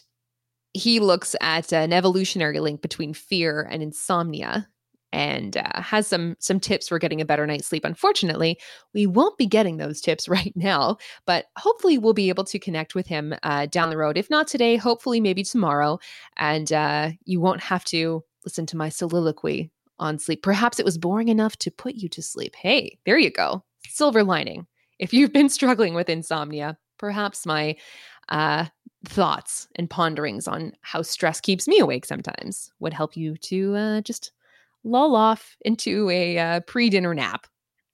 he 0.73 1.01
looks 1.01 1.35
at 1.41 1.73
an 1.73 1.93
evolutionary 1.93 2.61
link 2.61 2.81
between 2.81 3.13
fear 3.13 3.67
and 3.69 3.83
insomnia 3.83 4.69
and 5.13 5.57
uh, 5.57 5.81
has 5.81 6.07
some 6.07 6.37
some 6.39 6.61
tips 6.61 6.89
for 6.89 6.99
getting 6.99 7.21
a 7.21 7.25
better 7.25 7.47
night's 7.47 7.67
sleep. 7.67 7.85
Unfortunately, 7.85 8.59
we 8.95 9.07
won't 9.07 9.39
be 9.39 9.47
getting 9.47 9.77
those 9.77 10.01
tips 10.01 10.29
right 10.29 10.53
now, 10.55 10.97
but 11.27 11.47
hopefully 11.57 11.99
we'll 11.99 12.13
be 12.13 12.29
able 12.29 12.45
to 12.45 12.59
connect 12.59 12.95
with 12.95 13.07
him 13.07 13.35
uh, 13.43 13.67
down 13.67 13.91
the 13.91 13.97
road. 13.97 14.17
If 14.17 14.31
not 14.31 14.47
today, 14.47 14.77
hopefully 14.77 15.21
maybe 15.21 15.43
tomorrow, 15.43 15.99
and 16.37 16.73
uh, 16.73 17.11
you 17.25 17.41
won't 17.41 17.63
have 17.63 17.85
to 17.87 18.23
listen 18.45 18.67
to 18.67 18.77
my 18.77 18.89
soliloquy 18.89 19.71
on 19.99 20.19
sleep. 20.19 20.43
Perhaps 20.43 20.79
it 20.79 20.85
was 20.85 20.99
boring 20.99 21.29
enough 21.29 21.57
to 21.59 21.71
put 21.71 21.95
you 21.95 22.09
to 22.11 22.23
sleep. 22.23 22.55
Hey, 22.57 22.99
there 23.07 23.19
you 23.19 23.31
go, 23.31 23.65
silver 23.89 24.23
lining. 24.23 24.67
If 24.99 25.13
you've 25.13 25.33
been 25.33 25.49
struggling 25.59 25.95
with 25.95 26.09
insomnia, 26.09 26.79
perhaps 26.99 27.47
my 27.47 27.77
uh, 28.29 28.67
thoughts 29.05 29.69
and 29.77 29.89
ponderings 29.89 30.49
on 30.49 30.73
how 30.83 31.03
stress 31.03 31.41
keeps 31.41 31.69
me 31.69 31.79
awake 31.79 32.05
sometimes 32.05 32.71
would 32.81 32.93
help 32.93 33.17
you 33.17 33.37
to 33.37 33.75
uh, 33.77 34.01
just 34.01 34.33
lull 34.87 35.15
off 35.15 35.57
into 35.63 36.09
a 36.11 36.39
uh, 36.39 36.61
pre 36.61 36.89
dinner 36.89 37.15
nap. 37.15 37.47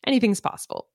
Anything's 0.07 0.41
possible. 0.41 0.89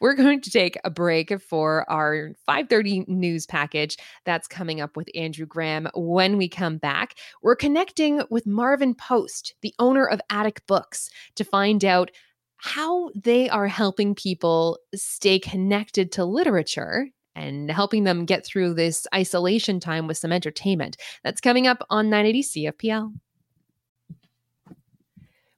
We're 0.00 0.14
going 0.14 0.40
to 0.40 0.50
take 0.50 0.76
a 0.84 0.90
break 0.90 1.40
for 1.40 1.88
our 1.90 2.32
5:30 2.48 3.08
news 3.08 3.46
package 3.46 3.96
that's 4.24 4.48
coming 4.48 4.80
up 4.80 4.96
with 4.96 5.08
Andrew 5.14 5.46
Graham. 5.46 5.88
When 5.94 6.36
we 6.36 6.48
come 6.48 6.78
back, 6.78 7.16
we're 7.42 7.56
connecting 7.56 8.22
with 8.30 8.46
Marvin 8.46 8.94
Post, 8.94 9.54
the 9.62 9.74
owner 9.78 10.06
of 10.06 10.20
Attic 10.30 10.66
Books, 10.66 11.10
to 11.36 11.44
find 11.44 11.84
out 11.84 12.10
how 12.56 13.10
they 13.14 13.48
are 13.48 13.68
helping 13.68 14.14
people 14.14 14.78
stay 14.94 15.38
connected 15.38 16.10
to 16.12 16.24
literature 16.24 17.08
and 17.34 17.70
helping 17.70 18.04
them 18.04 18.24
get 18.24 18.46
through 18.46 18.74
this 18.74 19.06
isolation 19.14 19.80
time 19.80 20.06
with 20.06 20.16
some 20.16 20.32
entertainment. 20.32 20.96
That's 21.22 21.40
coming 21.40 21.66
up 21.66 21.84
on 21.90 22.08
980 22.08 22.42
CFPL. 22.42 23.12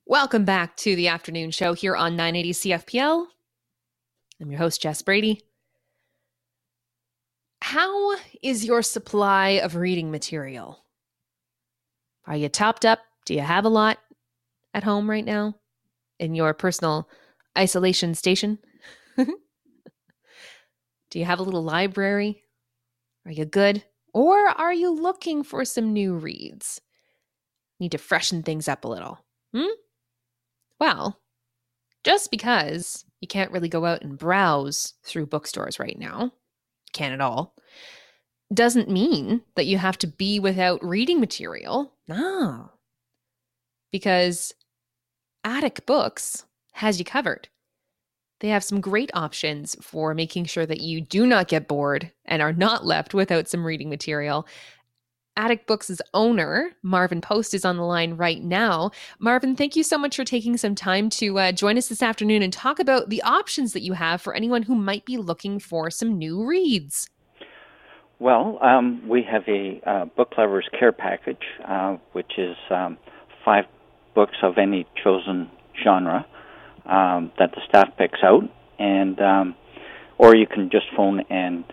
Welcome 0.08 0.44
back 0.44 0.76
to 0.76 0.94
the 0.94 1.08
afternoon 1.08 1.50
show 1.50 1.72
here 1.72 1.96
on 1.96 2.14
980 2.14 2.52
CFPL. 2.52 3.26
I'm 4.40 4.50
your 4.52 4.60
host, 4.60 4.80
Jess 4.80 5.02
Brady. 5.02 5.40
How 7.60 8.14
is 8.40 8.64
your 8.64 8.82
supply 8.82 9.48
of 9.48 9.74
reading 9.74 10.12
material? 10.12 10.84
Are 12.24 12.36
you 12.36 12.48
topped 12.48 12.84
up? 12.84 13.00
Do 13.24 13.34
you 13.34 13.40
have 13.40 13.64
a 13.64 13.68
lot 13.68 13.98
at 14.72 14.84
home 14.84 15.10
right 15.10 15.24
now 15.24 15.56
in 16.20 16.36
your 16.36 16.54
personal 16.54 17.08
isolation 17.58 18.14
station? 18.14 18.60
Do 19.16 19.26
you 21.14 21.24
have 21.24 21.40
a 21.40 21.42
little 21.42 21.64
library? 21.64 22.44
Are 23.24 23.32
you 23.32 23.44
good? 23.44 23.82
Or 24.14 24.36
are 24.38 24.72
you 24.72 24.94
looking 24.94 25.42
for 25.42 25.64
some 25.64 25.92
new 25.92 26.14
reads? 26.14 26.80
Need 27.80 27.90
to 27.90 27.98
freshen 27.98 28.44
things 28.44 28.68
up 28.68 28.84
a 28.84 28.88
little. 28.88 29.18
Hmm? 29.52 29.66
Well, 30.78 31.18
just 32.04 32.30
because 32.30 33.04
you 33.20 33.28
can't 33.28 33.50
really 33.50 33.68
go 33.68 33.84
out 33.84 34.02
and 34.02 34.18
browse 34.18 34.94
through 35.02 35.26
bookstores 35.26 35.78
right 35.78 35.98
now, 35.98 36.32
can't 36.92 37.14
at 37.14 37.20
all, 37.20 37.54
doesn't 38.52 38.90
mean 38.90 39.42
that 39.56 39.66
you 39.66 39.78
have 39.78 39.98
to 39.98 40.06
be 40.06 40.38
without 40.38 40.84
reading 40.84 41.18
material. 41.18 41.92
No. 42.06 42.70
Because 43.90 44.54
Attic 45.44 45.86
Books 45.86 46.44
has 46.72 46.98
you 46.98 47.04
covered. 47.04 47.48
They 48.40 48.48
have 48.48 48.64
some 48.64 48.80
great 48.80 49.10
options 49.14 49.74
for 49.80 50.12
making 50.12 50.44
sure 50.44 50.66
that 50.66 50.80
you 50.80 51.00
do 51.00 51.26
not 51.26 51.48
get 51.48 51.68
bored 51.68 52.12
and 52.26 52.42
are 52.42 52.52
not 52.52 52.84
left 52.84 53.14
without 53.14 53.48
some 53.48 53.64
reading 53.64 53.88
material. 53.88 54.46
Attic 55.36 55.66
Books' 55.66 56.00
owner, 56.14 56.70
Marvin 56.82 57.20
Post, 57.20 57.54
is 57.54 57.64
on 57.64 57.76
the 57.76 57.82
line 57.82 58.14
right 58.14 58.42
now. 58.42 58.90
Marvin, 59.18 59.54
thank 59.54 59.76
you 59.76 59.82
so 59.82 59.98
much 59.98 60.16
for 60.16 60.24
taking 60.24 60.56
some 60.56 60.74
time 60.74 61.10
to 61.10 61.38
uh, 61.38 61.52
join 61.52 61.76
us 61.76 61.88
this 61.88 62.02
afternoon 62.02 62.42
and 62.42 62.52
talk 62.52 62.78
about 62.78 63.10
the 63.10 63.22
options 63.22 63.72
that 63.72 63.82
you 63.82 63.92
have 63.92 64.22
for 64.22 64.34
anyone 64.34 64.62
who 64.62 64.74
might 64.74 65.04
be 65.04 65.16
looking 65.16 65.58
for 65.58 65.90
some 65.90 66.18
new 66.18 66.44
reads. 66.44 67.10
Well, 68.18 68.58
um, 68.62 69.06
we 69.06 69.22
have 69.30 69.42
a 69.46 69.80
uh, 69.86 70.04
book 70.06 70.32
lovers 70.38 70.66
care 70.78 70.92
package, 70.92 71.44
uh, 71.68 71.96
which 72.12 72.32
is 72.38 72.56
um, 72.70 72.96
five 73.44 73.64
books 74.14 74.36
of 74.42 74.56
any 74.56 74.86
chosen 75.04 75.50
genre 75.84 76.24
um, 76.86 77.30
that 77.38 77.50
the 77.52 77.60
staff 77.68 77.88
picks 77.98 78.20
out, 78.24 78.44
and 78.78 79.20
um, 79.20 79.54
or 80.16 80.34
you 80.34 80.46
can 80.46 80.70
just 80.70 80.86
phone 80.96 81.20
and 81.28 81.64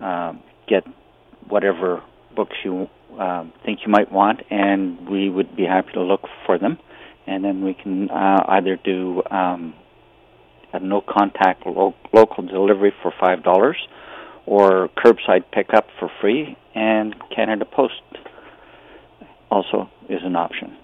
uh, 0.00 0.32
get 0.68 0.82
whatever 1.48 2.02
books 2.34 2.56
you 2.64 2.88
um, 3.18 3.52
think 3.64 3.80
you 3.84 3.90
might 3.90 4.10
want, 4.10 4.40
and 4.50 5.08
we 5.08 5.30
would 5.30 5.56
be 5.56 5.64
happy 5.64 5.92
to 5.92 6.02
look 6.02 6.22
for 6.46 6.58
them. 6.58 6.78
And 7.26 7.44
then 7.44 7.64
we 7.64 7.74
can 7.74 8.10
uh, 8.10 8.44
either 8.48 8.76
do 8.76 9.22
um, 9.30 9.74
a 10.72 10.80
no 10.80 11.00
contact 11.00 11.66
lo- 11.66 11.94
local 12.12 12.44
delivery 12.44 12.92
for 13.02 13.12
$5 13.12 13.74
or 14.46 14.88
curbside 14.96 15.44
pickup 15.52 15.86
for 15.98 16.10
free, 16.20 16.56
and 16.74 17.14
Canada 17.34 17.64
Post 17.64 18.02
also 19.50 19.88
is 20.08 20.20
an 20.24 20.34
option. 20.34 20.76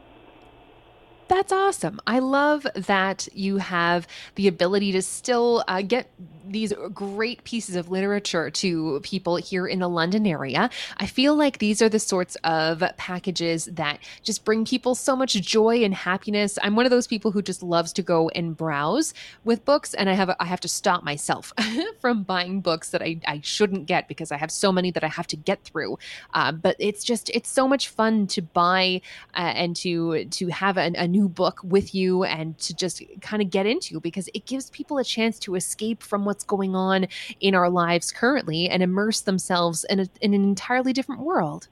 That's 1.28 1.52
awesome. 1.52 2.00
I 2.06 2.20
love 2.20 2.66
that 2.74 3.28
you 3.34 3.58
have 3.58 4.08
the 4.34 4.48
ability 4.48 4.92
to 4.92 5.02
still 5.02 5.62
uh, 5.68 5.82
get 5.82 6.10
these 6.50 6.72
great 6.94 7.44
pieces 7.44 7.76
of 7.76 7.90
literature 7.90 8.50
to 8.50 9.00
people 9.02 9.36
here 9.36 9.66
in 9.66 9.80
the 9.80 9.88
London 9.88 10.26
area. 10.26 10.70
I 10.96 11.06
feel 11.06 11.34
like 11.34 11.58
these 11.58 11.82
are 11.82 11.88
the 11.88 11.98
sorts 11.98 12.36
of 12.44 12.82
packages 12.96 13.66
that 13.66 13.98
just 14.22 14.44
bring 14.44 14.64
people 14.64 14.94
so 14.94 15.14
much 15.14 15.34
joy 15.34 15.84
and 15.84 15.94
happiness. 15.94 16.58
I'm 16.62 16.76
one 16.76 16.86
of 16.86 16.90
those 16.90 17.06
people 17.06 17.30
who 17.30 17.42
just 17.42 17.62
loves 17.62 17.92
to 17.94 18.02
go 18.02 18.28
and 18.30 18.56
browse 18.56 19.14
with 19.44 19.64
books, 19.64 19.94
and 19.94 20.08
I 20.08 20.14
have 20.14 20.34
I 20.40 20.46
have 20.46 20.60
to 20.60 20.68
stop 20.68 21.04
myself 21.04 21.52
from 22.00 22.22
buying 22.22 22.60
books 22.60 22.90
that 22.90 23.02
I, 23.02 23.20
I 23.26 23.40
shouldn't 23.42 23.86
get 23.86 24.08
because 24.08 24.32
I 24.32 24.36
have 24.36 24.50
so 24.50 24.72
many 24.72 24.90
that 24.92 25.04
I 25.04 25.08
have 25.08 25.26
to 25.28 25.36
get 25.36 25.62
through. 25.64 25.98
Uh, 26.32 26.52
but 26.52 26.76
it's 26.78 27.04
just 27.04 27.30
it's 27.30 27.48
so 27.48 27.68
much 27.68 27.88
fun 27.88 28.26
to 28.28 28.42
buy 28.42 29.00
uh, 29.34 29.52
and 29.54 29.76
to 29.76 30.24
to 30.24 30.48
have 30.48 30.78
a, 30.78 30.92
a 30.96 31.06
new 31.06 31.17
book 31.26 31.60
with 31.64 31.94
you 31.94 32.22
and 32.22 32.58
to 32.58 32.74
just 32.74 33.02
kind 33.20 33.42
of 33.42 33.50
get 33.50 33.66
into 33.66 33.98
because 33.98 34.28
it 34.34 34.46
gives 34.46 34.68
people 34.70 34.98
a 34.98 35.04
chance 35.04 35.38
to 35.40 35.54
escape 35.54 36.02
from 36.02 36.24
what's 36.26 36.44
going 36.44 36.76
on 36.76 37.08
in 37.40 37.54
our 37.54 37.70
lives 37.70 38.12
currently 38.12 38.68
and 38.68 38.82
immerse 38.82 39.22
themselves 39.22 39.84
in, 39.88 40.00
a, 40.00 40.06
in 40.20 40.34
an 40.34 40.44
entirely 40.44 40.92
different 40.92 41.22
world. 41.22 41.68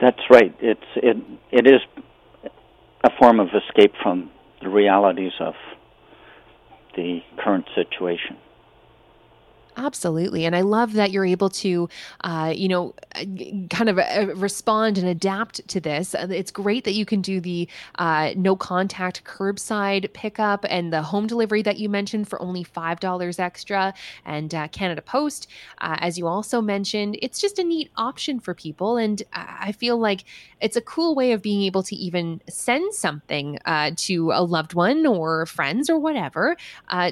That's 0.00 0.20
right. 0.30 0.54
It's 0.60 0.80
it 0.96 1.16
it 1.50 1.66
is 1.66 1.80
a 3.04 3.10
form 3.18 3.40
of 3.40 3.48
escape 3.48 3.92
from 4.02 4.30
the 4.62 4.68
realities 4.68 5.32
of 5.40 5.54
the 6.96 7.20
current 7.38 7.66
situation. 7.74 8.36
Absolutely. 9.78 10.44
And 10.44 10.56
I 10.56 10.62
love 10.62 10.94
that 10.94 11.12
you're 11.12 11.24
able 11.24 11.50
to, 11.50 11.88
uh, 12.22 12.52
you 12.54 12.66
know, 12.66 12.94
kind 13.70 13.88
of 13.88 13.96
uh, 13.96 14.34
respond 14.34 14.98
and 14.98 15.06
adapt 15.06 15.66
to 15.68 15.78
this. 15.78 16.16
Uh, 16.16 16.26
it's 16.30 16.50
great 16.50 16.82
that 16.82 16.94
you 16.94 17.06
can 17.06 17.20
do 17.20 17.40
the 17.40 17.68
uh, 17.94 18.32
no 18.34 18.56
contact 18.56 19.22
curbside 19.22 20.12
pickup 20.12 20.66
and 20.68 20.92
the 20.92 21.00
home 21.02 21.28
delivery 21.28 21.62
that 21.62 21.78
you 21.78 21.88
mentioned 21.88 22.26
for 22.26 22.42
only 22.42 22.64
$5 22.64 23.38
extra. 23.38 23.94
And 24.24 24.52
uh, 24.52 24.66
Canada 24.68 25.00
Post, 25.00 25.46
uh, 25.80 25.96
as 26.00 26.18
you 26.18 26.26
also 26.26 26.60
mentioned, 26.60 27.16
it's 27.22 27.40
just 27.40 27.60
a 27.60 27.64
neat 27.64 27.92
option 27.96 28.40
for 28.40 28.54
people. 28.54 28.96
And 28.96 29.22
I 29.32 29.70
feel 29.70 29.96
like 29.96 30.24
it's 30.60 30.76
a 30.76 30.80
cool 30.80 31.14
way 31.14 31.30
of 31.30 31.40
being 31.40 31.62
able 31.62 31.84
to 31.84 31.94
even 31.94 32.40
send 32.48 32.94
something 32.94 33.58
to 33.94 34.32
a 34.32 34.42
loved 34.42 34.74
one 34.74 35.06
or 35.06 35.46
friends 35.46 35.88
or 35.88 36.00
whatever, 36.00 36.56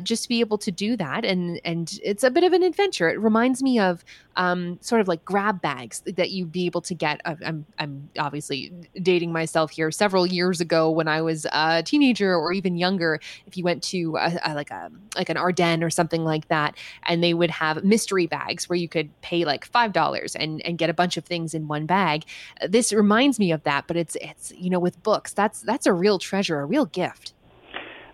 just 0.02 0.24
to 0.24 0.28
be 0.28 0.40
able 0.40 0.58
to 0.58 0.72
do 0.72 0.96
that. 0.96 1.24
And, 1.24 1.60
and 1.64 1.96
it's 2.02 2.24
a 2.24 2.30
bit 2.30 2.42
of 2.42 2.55
an 2.56 2.64
adventure. 2.64 3.08
It 3.08 3.20
reminds 3.20 3.62
me 3.62 3.78
of 3.78 4.04
um, 4.34 4.78
sort 4.80 5.00
of 5.00 5.08
like 5.08 5.24
grab 5.24 5.62
bags 5.62 6.02
that 6.06 6.30
you'd 6.30 6.50
be 6.50 6.66
able 6.66 6.80
to 6.82 6.94
get. 6.94 7.20
I'm, 7.24 7.64
I'm 7.78 8.10
obviously 8.18 8.72
dating 9.00 9.32
myself 9.32 9.70
here. 9.70 9.90
Several 9.90 10.26
years 10.26 10.60
ago, 10.60 10.90
when 10.90 11.08
I 11.08 11.22
was 11.22 11.46
a 11.52 11.82
teenager 11.82 12.34
or 12.34 12.52
even 12.52 12.76
younger, 12.76 13.20
if 13.46 13.56
you 13.56 13.64
went 13.64 13.82
to 13.84 14.16
a, 14.16 14.38
a, 14.44 14.54
like 14.54 14.70
a 14.70 14.90
like 15.16 15.28
an 15.28 15.36
Ardene's 15.36 15.84
or 15.84 15.90
something 15.90 16.24
like 16.24 16.48
that, 16.48 16.76
and 17.04 17.22
they 17.22 17.34
would 17.34 17.50
have 17.50 17.84
mystery 17.84 18.26
bags 18.26 18.68
where 18.68 18.76
you 18.76 18.88
could 18.88 19.08
pay 19.20 19.44
like 19.44 19.64
five 19.64 19.92
dollars 19.92 20.34
and 20.34 20.60
and 20.66 20.78
get 20.78 20.90
a 20.90 20.94
bunch 20.94 21.16
of 21.16 21.24
things 21.24 21.54
in 21.54 21.68
one 21.68 21.86
bag. 21.86 22.24
This 22.66 22.92
reminds 22.92 23.38
me 23.38 23.52
of 23.52 23.62
that, 23.62 23.86
but 23.86 23.96
it's 23.96 24.16
it's 24.20 24.52
you 24.56 24.70
know 24.70 24.80
with 24.80 25.02
books, 25.02 25.32
that's 25.32 25.60
that's 25.60 25.86
a 25.86 25.92
real 25.92 26.18
treasure, 26.18 26.60
a 26.60 26.64
real 26.64 26.86
gift. 26.86 27.32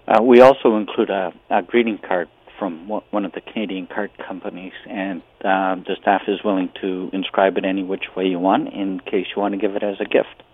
Uh, 0.09 0.23
we 0.23 0.41
also 0.41 0.77
include 0.77 1.11
a, 1.11 1.33
a 1.51 1.63
greeting 1.63 1.99
card 2.07 2.29
from 2.63 2.87
one 2.87 3.25
of 3.25 3.33
the 3.33 3.41
Canadian 3.41 3.89
card 3.89 4.13
companies, 4.25 4.73
and 4.89 5.21
uh, 5.41 5.75
the 5.75 5.97
staff 6.01 6.23
is 6.29 6.45
willing 6.45 6.71
to 6.81 7.11
inscribe 7.13 7.59
it 7.59 7.65
any 7.65 7.83
which 7.83 8.05
way 8.17 8.25
you 8.25 8.39
want 8.39 8.73
in 8.73 9.01
case 9.01 9.27
you 9.35 9.43
want 9.43 9.53
to 9.53 9.59
give 9.59 9.75
it 9.75 9.83
as 9.83 9.97
a 9.99 10.05
gift. 10.05 10.45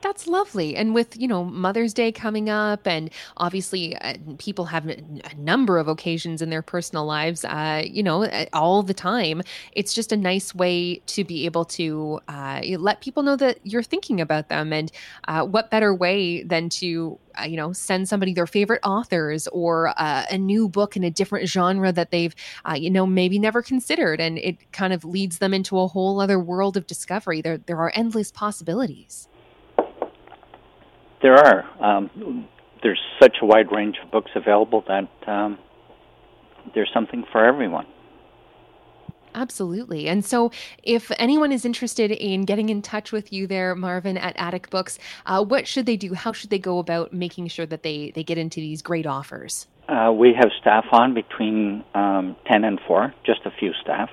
That's 0.00 0.28
lovely. 0.28 0.76
And 0.76 0.94
with, 0.94 1.16
you 1.20 1.26
know, 1.26 1.44
Mother's 1.44 1.92
Day 1.92 2.12
coming 2.12 2.48
up, 2.48 2.86
and 2.86 3.10
obviously 3.36 3.96
uh, 3.96 4.14
people 4.38 4.66
have 4.66 4.88
a 4.88 5.02
number 5.36 5.76
of 5.76 5.88
occasions 5.88 6.40
in 6.40 6.50
their 6.50 6.62
personal 6.62 7.04
lives, 7.04 7.44
uh, 7.44 7.82
you 7.84 8.04
know, 8.04 8.22
uh, 8.22 8.46
all 8.52 8.84
the 8.84 8.94
time. 8.94 9.42
It's 9.72 9.92
just 9.92 10.12
a 10.12 10.16
nice 10.16 10.54
way 10.54 11.02
to 11.06 11.24
be 11.24 11.46
able 11.46 11.64
to 11.64 12.20
uh, 12.28 12.60
let 12.78 13.00
people 13.00 13.24
know 13.24 13.34
that 13.36 13.58
you're 13.64 13.82
thinking 13.82 14.20
about 14.20 14.48
them. 14.48 14.72
And 14.72 14.92
uh, 15.26 15.44
what 15.44 15.68
better 15.68 15.92
way 15.92 16.44
than 16.44 16.68
to, 16.70 17.18
uh, 17.40 17.44
you 17.44 17.56
know, 17.56 17.72
send 17.72 18.08
somebody 18.08 18.32
their 18.32 18.46
favorite 18.46 18.80
authors 18.84 19.48
or 19.48 19.92
a 19.96 20.38
new 20.38 20.68
book 20.68 20.96
in 20.96 21.02
a 21.02 21.10
different 21.10 21.48
genre 21.48 21.90
that 21.90 22.12
they've, 22.12 22.34
you 22.76 22.90
know, 22.90 23.04
maybe 23.04 23.38
never 23.40 23.62
considered. 23.62 24.20
And 24.20 24.38
it 24.38 24.70
kind 24.70 24.92
of 24.92 25.04
leads 25.04 25.38
them 25.38 25.52
into 25.52 25.78
a 25.78 25.88
whole 25.88 26.20
other 26.20 26.38
world 26.38 26.76
of 26.76 26.86
discovery. 26.86 27.40
There, 27.42 27.58
there 27.58 27.78
are 27.78 27.90
endless 27.96 28.30
possibilities. 28.30 29.28
There 31.22 31.34
are. 31.34 31.64
Um, 31.80 32.48
there's 32.82 33.00
such 33.20 33.38
a 33.42 33.46
wide 33.46 33.72
range 33.72 33.96
of 34.02 34.10
books 34.10 34.30
available 34.34 34.84
that 34.86 35.08
um, 35.28 35.58
there's 36.74 36.90
something 36.94 37.24
for 37.32 37.44
everyone. 37.44 37.86
Absolutely. 39.34 40.08
And 40.08 40.24
so, 40.24 40.50
if 40.82 41.12
anyone 41.18 41.52
is 41.52 41.64
interested 41.64 42.10
in 42.10 42.44
getting 42.44 42.70
in 42.70 42.82
touch 42.82 43.12
with 43.12 43.32
you 43.32 43.46
there, 43.46 43.74
Marvin, 43.74 44.16
at 44.16 44.34
Attic 44.36 44.70
Books, 44.70 44.98
uh, 45.26 45.44
what 45.44 45.66
should 45.66 45.86
they 45.86 45.96
do? 45.96 46.14
How 46.14 46.32
should 46.32 46.50
they 46.50 46.58
go 46.58 46.78
about 46.78 47.12
making 47.12 47.48
sure 47.48 47.66
that 47.66 47.82
they, 47.82 48.10
they 48.14 48.24
get 48.24 48.38
into 48.38 48.60
these 48.60 48.82
great 48.82 49.06
offers? 49.06 49.66
Uh, 49.88 50.12
we 50.12 50.34
have 50.34 50.50
staff 50.60 50.84
on 50.92 51.14
between 51.14 51.84
um, 51.94 52.36
10 52.50 52.64
and 52.64 52.80
4, 52.86 53.14
just 53.24 53.40
a 53.44 53.50
few 53.50 53.72
staff. 53.80 54.10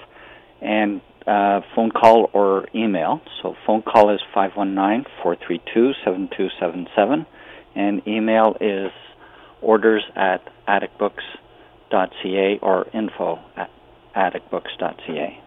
And 0.62 1.02
uh, 1.28 1.62
phone 1.74 1.92
call 1.92 2.30
or 2.34 2.68
email. 2.76 3.22
So 3.42 3.56
phone 3.66 3.82
call 3.82 4.14
is 4.14 4.20
519-432-7277 4.36 7.26
and 7.76 8.08
email 8.08 8.56
is 8.62 8.92
orders 9.62 10.04
at 10.16 10.42
atticbooks.ca 10.68 12.60
or 12.62 12.88
info 12.94 13.40
at 13.56 13.72
atticbooks.ca. 14.16 15.42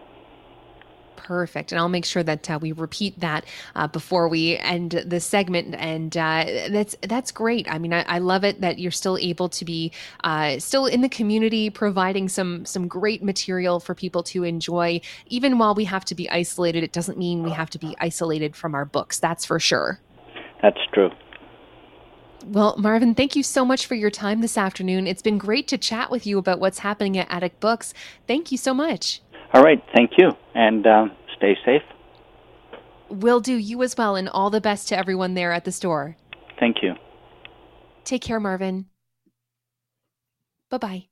Perfect. 1.19 1.71
And 1.71 1.79
I'll 1.79 1.89
make 1.89 2.05
sure 2.05 2.23
that 2.23 2.49
uh, 2.49 2.59
we 2.61 2.71
repeat 2.71 3.19
that 3.19 3.45
uh, 3.75 3.87
before 3.87 4.29
we 4.29 4.57
end 4.57 5.03
the 5.05 5.19
segment. 5.19 5.75
And 5.77 6.15
uh, 6.15 6.45
that's 6.69 6.95
that's 7.01 7.31
great. 7.31 7.69
I 7.69 7.77
mean, 7.77 7.93
I, 7.93 8.03
I, 8.03 8.19
love 8.19 8.43
it 8.43 8.61
that 8.61 8.79
you're 8.79 8.91
still 8.91 9.17
able 9.17 9.49
to 9.49 9.65
be 9.65 9.91
uh, 10.23 10.59
still 10.59 10.85
in 10.85 11.01
the 11.01 11.09
community, 11.09 11.69
providing 11.69 12.29
some 12.29 12.65
some 12.65 12.87
great 12.87 13.21
material 13.21 13.79
for 13.79 13.93
people 13.93 14.23
to 14.23 14.43
enjoy. 14.43 15.01
Even 15.27 15.57
while 15.57 15.75
we 15.75 15.85
have 15.85 16.05
to 16.05 16.15
be 16.15 16.29
isolated, 16.29 16.83
it 16.83 16.93
doesn't 16.93 17.17
mean 17.17 17.43
we 17.43 17.51
have 17.51 17.69
to 17.71 17.79
be 17.79 17.95
isolated 17.99 18.55
from 18.55 18.73
our 18.73 18.85
books. 18.85 19.19
That's 19.19 19.45
for 19.45 19.59
sure. 19.59 19.99
That's 20.61 20.79
true. 20.93 21.09
Well, 22.45 22.75
Marvin, 22.77 23.15
thank 23.15 23.35
you 23.35 23.43
so 23.43 23.65
much 23.65 23.85
for 23.85 23.95
your 23.95 24.09
time 24.09 24.39
this 24.41 24.57
afternoon. 24.57 25.07
It's 25.07 25.21
been 25.21 25.37
great 25.37 25.67
to 25.67 25.77
chat 25.77 26.09
with 26.09 26.25
you 26.25 26.37
about 26.37 26.59
what's 26.59 26.79
happening 26.79 27.17
at 27.17 27.29
Attic 27.29 27.59
Books. 27.59 27.93
Thank 28.27 28.51
you 28.51 28.57
so 28.57 28.73
much. 28.73 29.21
All 29.53 29.63
right. 29.63 29.83
Thank 29.95 30.11
you. 30.17 30.31
And 30.53 30.85
um, 30.85 31.11
stay 31.37 31.57
safe. 31.65 31.81
Will 33.09 33.39
do. 33.39 33.53
You 33.53 33.81
as 33.83 33.97
well. 33.97 34.15
And 34.15 34.29
all 34.29 34.49
the 34.49 34.61
best 34.61 34.87
to 34.89 34.97
everyone 34.97 35.33
there 35.33 35.51
at 35.51 35.65
the 35.65 35.71
store. 35.71 36.15
Thank 36.59 36.77
you. 36.83 36.93
Take 38.03 38.21
care, 38.21 38.39
Marvin. 38.39 38.85
Bye 40.69 40.77
bye. 40.77 41.05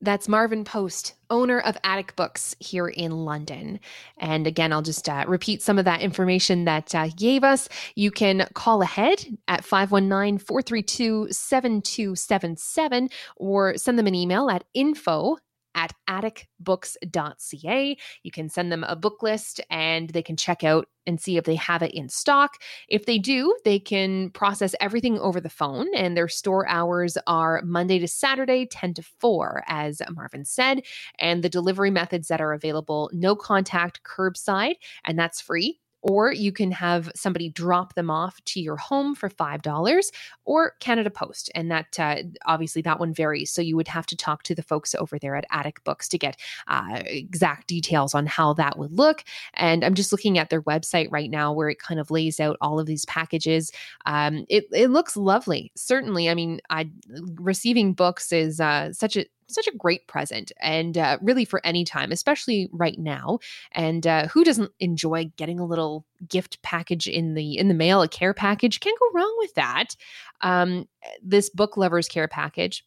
That's 0.00 0.28
Marvin 0.28 0.62
Post, 0.62 1.14
owner 1.28 1.58
of 1.58 1.76
Attic 1.82 2.14
Books 2.14 2.54
here 2.60 2.86
in 2.86 3.10
London. 3.10 3.80
And 4.18 4.46
again, 4.46 4.72
I'll 4.72 4.80
just 4.80 5.08
uh, 5.08 5.24
repeat 5.26 5.60
some 5.60 5.76
of 5.76 5.86
that 5.86 6.02
information 6.02 6.66
that 6.66 6.94
uh, 6.94 7.08
gave 7.16 7.42
us. 7.42 7.68
You 7.96 8.12
can 8.12 8.46
call 8.54 8.80
ahead 8.80 9.26
at 9.48 9.64
519 9.64 10.38
432 10.38 11.32
7277 11.32 13.10
or 13.36 13.76
send 13.76 13.98
them 13.98 14.06
an 14.06 14.14
email 14.14 14.48
at 14.48 14.62
info 14.72 15.38
at 15.74 15.92
atticbooks.ca. 16.08 17.96
You 18.22 18.30
can 18.30 18.48
send 18.48 18.72
them 18.72 18.84
a 18.84 18.96
book 18.96 19.22
list 19.22 19.60
and 19.70 20.10
they 20.10 20.22
can 20.22 20.36
check 20.36 20.64
out 20.64 20.86
and 21.06 21.20
see 21.20 21.36
if 21.36 21.44
they 21.44 21.54
have 21.54 21.82
it 21.82 21.92
in 21.94 22.08
stock. 22.08 22.58
If 22.88 23.06
they 23.06 23.18
do, 23.18 23.56
they 23.64 23.78
can 23.78 24.30
process 24.30 24.74
everything 24.80 25.18
over 25.18 25.40
the 25.40 25.48
phone, 25.48 25.86
and 25.94 26.16
their 26.16 26.28
store 26.28 26.68
hours 26.68 27.16
are 27.26 27.62
Monday 27.64 27.98
to 27.98 28.06
Saturday, 28.06 28.66
10 28.66 28.94
to 28.94 29.02
4, 29.02 29.64
as 29.68 30.02
Marvin 30.10 30.44
said. 30.44 30.82
And 31.18 31.42
the 31.42 31.48
delivery 31.48 31.90
methods 31.90 32.28
that 32.28 32.42
are 32.42 32.52
available 32.52 33.10
no 33.14 33.34
contact 33.34 34.02
curbside, 34.02 34.74
and 35.04 35.18
that's 35.18 35.40
free 35.40 35.80
or 36.02 36.32
you 36.32 36.52
can 36.52 36.70
have 36.70 37.10
somebody 37.14 37.48
drop 37.48 37.94
them 37.94 38.10
off 38.10 38.42
to 38.44 38.60
your 38.60 38.76
home 38.76 39.14
for 39.14 39.28
$5 39.28 40.10
or 40.44 40.72
Canada 40.80 41.10
Post. 41.10 41.50
And 41.54 41.70
that 41.70 41.98
uh, 41.98 42.22
obviously 42.46 42.82
that 42.82 43.00
one 43.00 43.12
varies. 43.12 43.50
So 43.50 43.62
you 43.62 43.76
would 43.76 43.88
have 43.88 44.06
to 44.06 44.16
talk 44.16 44.42
to 44.44 44.54
the 44.54 44.62
folks 44.62 44.94
over 44.94 45.18
there 45.18 45.34
at 45.34 45.46
Attic 45.50 45.82
Books 45.84 46.08
to 46.08 46.18
get 46.18 46.36
uh, 46.68 47.02
exact 47.04 47.68
details 47.68 48.14
on 48.14 48.26
how 48.26 48.52
that 48.54 48.78
would 48.78 48.92
look. 48.92 49.24
And 49.54 49.84
I'm 49.84 49.94
just 49.94 50.12
looking 50.12 50.38
at 50.38 50.50
their 50.50 50.62
website 50.62 51.08
right 51.10 51.30
now 51.30 51.52
where 51.52 51.68
it 51.68 51.80
kind 51.80 52.00
of 52.00 52.10
lays 52.10 52.40
out 52.40 52.56
all 52.60 52.78
of 52.78 52.86
these 52.86 53.04
packages. 53.06 53.72
Um, 54.06 54.44
it, 54.48 54.66
it 54.72 54.90
looks 54.90 55.16
lovely. 55.16 55.72
Certainly, 55.76 56.28
I 56.28 56.34
mean, 56.34 56.60
I 56.70 56.90
receiving 57.36 57.92
books 57.92 58.32
is 58.32 58.60
uh, 58.60 58.92
such 58.92 59.16
a 59.16 59.26
such 59.48 59.66
a 59.66 59.76
great 59.76 60.06
present 60.06 60.52
and 60.60 60.98
uh, 60.98 61.18
really 61.22 61.44
for 61.44 61.60
any 61.64 61.84
time 61.84 62.12
especially 62.12 62.68
right 62.72 62.98
now 62.98 63.38
and 63.72 64.06
uh, 64.06 64.26
who 64.28 64.44
doesn't 64.44 64.72
enjoy 64.80 65.30
getting 65.36 65.58
a 65.58 65.66
little 65.66 66.04
gift 66.26 66.60
package 66.62 67.06
in 67.06 67.34
the 67.34 67.58
in 67.58 67.68
the 67.68 67.74
mail 67.74 68.02
a 68.02 68.08
care 68.08 68.34
package? 68.34 68.80
Can't 68.80 68.98
go 68.98 69.06
wrong 69.14 69.34
with 69.38 69.54
that. 69.54 69.96
Um, 70.40 70.88
this 71.22 71.50
book 71.50 71.76
lovers 71.76 72.08
care 72.08 72.28
package 72.28 72.84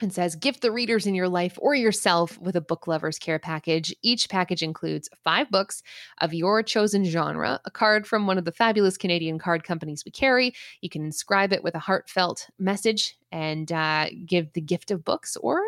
and 0.00 0.12
says 0.12 0.36
gift 0.36 0.60
the 0.60 0.70
readers 0.70 1.06
in 1.06 1.14
your 1.14 1.28
life 1.28 1.58
or 1.60 1.74
yourself 1.74 2.38
with 2.38 2.54
a 2.54 2.60
book 2.60 2.86
lovers 2.86 3.18
care 3.18 3.38
package. 3.38 3.94
Each 4.02 4.28
package 4.28 4.62
includes 4.62 5.08
five 5.24 5.50
books 5.50 5.82
of 6.18 6.32
your 6.32 6.62
chosen 6.62 7.04
genre 7.04 7.60
a 7.64 7.70
card 7.70 8.06
from 8.06 8.26
one 8.26 8.38
of 8.38 8.44
the 8.44 8.52
fabulous 8.52 8.96
canadian 8.96 9.38
card 9.38 9.64
companies 9.64 10.04
we 10.04 10.12
carry. 10.12 10.54
You 10.80 10.88
can 10.88 11.04
inscribe 11.04 11.52
it 11.52 11.64
with 11.64 11.74
a 11.74 11.80
heartfelt 11.80 12.48
message 12.58 13.16
and 13.32 13.70
uh, 13.72 14.06
give 14.24 14.52
the 14.52 14.60
gift 14.60 14.90
of 14.90 15.04
books 15.04 15.36
or 15.36 15.62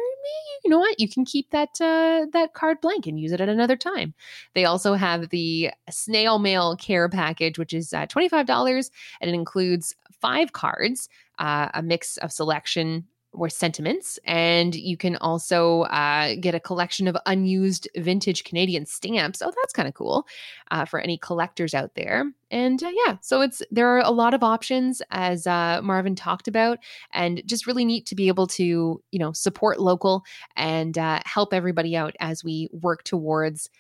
you 0.65 0.71
know 0.71 0.79
what 0.79 1.01
you 1.01 1.09
can 1.09 1.25
keep 1.25 1.51
that 1.51 1.81
uh, 1.81 2.27
that 2.33 2.55
card 2.55 2.81
blank 2.81 3.07
and 3.07 3.19
use 3.19 3.33
it 3.33 3.41
at 3.41 3.49
another 3.49 3.77
time. 3.77 4.15
They 4.55 4.65
also 4.65 4.95
have 4.95 5.31
the 5.31 5.71
snail 5.91 6.39
mail 6.39 6.77
care 6.77 7.09
package 7.09 7.59
which 7.59 7.73
is 7.73 7.93
uh, 7.93 8.07
$25 8.07 8.91
and 9.21 9.31
it 9.31 9.35
includes 9.35 9.95
five 10.21 10.53
cards 10.53 11.09
uh, 11.39 11.69
a 11.75 11.83
mix 11.83 12.17
of 12.19 12.31
selection 12.31 13.07
or 13.33 13.49
sentiments. 13.49 14.19
And 14.25 14.75
you 14.75 14.97
can 14.97 15.17
also 15.17 15.83
uh, 15.83 16.35
get 16.41 16.55
a 16.55 16.61
collection 16.61 17.07
of 17.07 17.17
unused 17.27 17.89
vintage 17.97 18.45
Canadian 18.45 18.87
stamps. 18.87 19.41
Oh, 19.43 19.53
that's 19.57 19.73
kind 19.73 19.89
of 19.89 19.95
cool 19.95 20.27
uh, 20.71 20.85
for 20.85 20.99
any 21.01 21.17
collectors 21.17 21.75
out 21.75 21.95
there. 21.95 22.25
And 22.51 22.83
uh, 22.83 22.91
yeah, 23.07 23.17
so 23.21 23.41
it's 23.41 23.63
there 23.71 23.89
are 23.89 24.01
a 24.01 24.11
lot 24.11 24.35
of 24.35 24.43
options 24.43 25.01
as 25.11 25.47
uh, 25.47 25.81
Marvin 25.83 26.17
talked 26.17 26.49
about, 26.49 26.79
and 27.13 27.43
just 27.47 27.67
really 27.67 27.85
neat 27.85 28.07
to 28.07 28.17
be 28.17 28.27
able 28.29 28.49
to 28.49 29.01
you 29.13 29.19
know 29.19 29.33
support 29.33 29.79
local 29.79 30.25
and 30.57 30.99
uh, 30.99 31.21
help 31.25 31.55
everybody 31.55 31.97
out 31.97 32.17
as 32.19 32.43
we 32.43 32.69
work 32.73 33.05
towards 33.05 33.71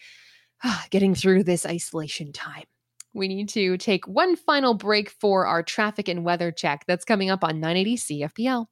getting 0.90 1.14
through 1.14 1.42
this 1.42 1.66
isolation 1.66 2.32
time. 2.32 2.64
We 3.12 3.26
need 3.26 3.48
to 3.50 3.76
take 3.76 4.06
one 4.06 4.36
final 4.36 4.74
break 4.74 5.10
for 5.10 5.44
our 5.46 5.64
traffic 5.64 6.06
and 6.06 6.24
weather 6.24 6.52
check 6.52 6.84
that's 6.86 7.04
coming 7.04 7.28
up 7.28 7.42
on 7.42 7.58
980 7.58 7.96
CFPL. 7.96 8.66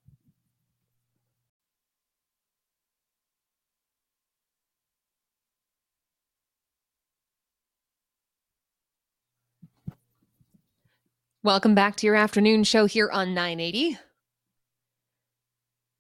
Welcome 11.45 11.77
back 11.77 11.95
to 11.97 12.07
your 12.07 12.17
afternoon 12.17 12.65
show 12.65 12.87
here 12.87 13.09
on 13.09 13.33
980. 13.33 13.97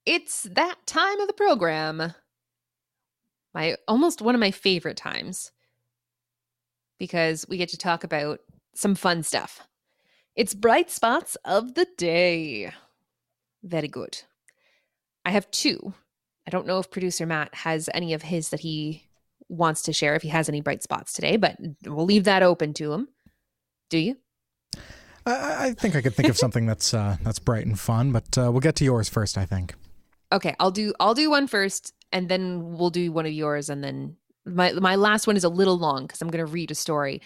It's 0.04 0.42
that 0.50 0.84
time 0.84 1.20
of 1.20 1.28
the 1.28 1.32
program. 1.32 2.12
My 3.54 3.76
almost 3.86 4.20
one 4.20 4.34
of 4.34 4.40
my 4.40 4.50
favorite 4.50 4.96
times 4.96 5.52
because 6.98 7.46
we 7.48 7.56
get 7.56 7.68
to 7.68 7.78
talk 7.78 8.02
about 8.02 8.40
some 8.74 8.96
fun 8.96 9.22
stuff. 9.22 9.60
It's 10.34 10.54
bright 10.54 10.90
spots 10.90 11.36
of 11.44 11.74
the 11.74 11.86
day. 11.96 12.72
Very 13.62 13.86
good. 13.86 14.20
I 15.24 15.30
have 15.30 15.48
two. 15.52 15.94
I 16.48 16.50
don't 16.50 16.66
know 16.66 16.80
if 16.80 16.90
producer 16.90 17.26
Matt 17.26 17.54
has 17.54 17.88
any 17.94 18.12
of 18.12 18.22
his 18.22 18.48
that 18.48 18.60
he 18.60 19.04
wants 19.48 19.82
to 19.82 19.92
share 19.92 20.16
if 20.16 20.22
he 20.22 20.30
has 20.30 20.48
any 20.48 20.62
bright 20.62 20.82
spots 20.82 21.12
today, 21.12 21.36
but 21.36 21.56
we'll 21.84 22.06
leave 22.06 22.24
that 22.24 22.42
open 22.42 22.74
to 22.74 22.92
him. 22.92 23.06
Do 23.88 23.98
you? 23.98 24.16
I, 25.28 25.66
I 25.66 25.74
think 25.74 25.96
I 25.96 26.02
could 26.02 26.14
think 26.14 26.28
of 26.28 26.36
something 26.44 26.66
that's 26.66 26.94
uh, 26.94 27.16
that's 27.22 27.38
bright 27.38 27.66
and 27.66 27.78
fun, 27.78 28.12
but 28.12 28.36
uh, 28.38 28.50
we'll 28.50 28.60
get 28.60 28.76
to 28.76 28.84
yours 28.84 29.08
first. 29.08 29.38
I 29.38 29.44
think. 29.44 29.74
Okay, 30.32 30.54
I'll 30.60 30.70
do 30.70 30.92
I'll 31.00 31.14
do 31.14 31.30
one 31.30 31.46
first, 31.46 31.94
and 32.12 32.28
then 32.28 32.76
we'll 32.76 32.90
do 32.90 33.12
one 33.12 33.26
of 33.26 33.32
yours, 33.32 33.68
and 33.68 33.82
then 33.82 34.16
my 34.44 34.72
my 34.72 34.96
last 34.96 35.26
one 35.26 35.36
is 35.36 35.44
a 35.44 35.48
little 35.48 35.78
long 35.78 36.06
because 36.06 36.20
I'm 36.20 36.28
going 36.28 36.44
to 36.44 36.50
read 36.50 36.70
a 36.70 36.74
story, 36.74 37.22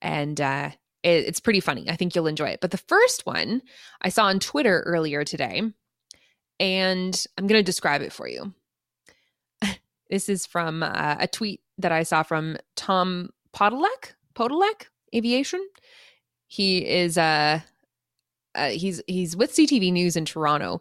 and 0.00 0.40
uh, 0.40 0.70
it, 1.02 1.26
it's 1.26 1.40
pretty 1.40 1.60
funny. 1.60 1.88
I 1.88 1.96
think 1.96 2.14
you'll 2.14 2.26
enjoy 2.26 2.48
it. 2.48 2.60
But 2.60 2.70
the 2.70 2.78
first 2.78 3.26
one 3.26 3.62
I 4.00 4.08
saw 4.08 4.26
on 4.26 4.40
Twitter 4.40 4.82
earlier 4.86 5.24
today, 5.24 5.62
and 6.60 7.26
I'm 7.36 7.46
going 7.46 7.58
to 7.58 7.62
describe 7.62 8.02
it 8.02 8.12
for 8.12 8.28
you. 8.28 8.54
this 10.10 10.28
is 10.28 10.46
from 10.46 10.82
uh, 10.82 11.16
a 11.18 11.28
tweet 11.28 11.60
that 11.78 11.92
I 11.92 12.02
saw 12.02 12.22
from 12.22 12.56
Tom 12.74 13.30
Podolec, 13.54 14.14
Podolec 14.34 14.86
Aviation. 15.14 15.66
He 16.48 16.86
is 16.86 17.18
uh, 17.18 17.60
uh, 18.56 18.70
he's 18.70 19.02
he's 19.06 19.36
with 19.36 19.52
CTV 19.52 19.92
News 19.92 20.16
in 20.16 20.24
Toronto, 20.24 20.80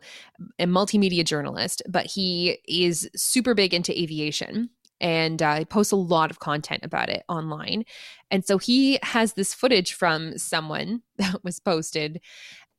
a 0.58 0.66
multimedia 0.66 1.24
journalist, 1.24 1.82
but 1.88 2.06
he 2.06 2.58
is 2.68 3.10
super 3.16 3.54
big 3.54 3.74
into 3.74 3.98
aviation 4.00 4.70
and 5.02 5.42
uh, 5.42 5.66
posts 5.66 5.92
a 5.92 5.98
lot 5.98 6.32
of 6.32 6.40
content 6.40 6.84
about 6.84 7.10
it 7.10 7.24
online. 7.28 7.84
And 8.32 8.46
so 8.46 8.58
he 8.58 8.98
has 9.04 9.34
this 9.34 9.54
footage 9.54 9.94
from 9.94 10.38
someone 10.38 11.02
that 11.18 11.44
was 11.44 11.60
posted, 11.60 12.22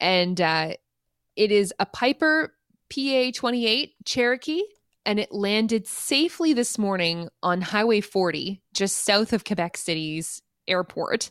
and 0.01 0.41
uh, 0.41 0.73
it 1.37 1.53
is 1.53 1.73
a 1.79 1.87
Piper 1.87 2.55
PA 2.93 3.31
28 3.35 3.95
Cherokee. 4.05 4.63
And 5.05 5.21
it 5.21 5.31
landed 5.31 5.87
safely 5.87 6.53
this 6.53 6.79
morning 6.79 7.29
on 7.41 7.61
Highway 7.61 8.01
40, 8.01 8.61
just 8.75 9.05
south 9.05 9.33
of 9.33 9.45
Quebec 9.45 9.77
City's 9.77 10.43
airport. 10.67 11.31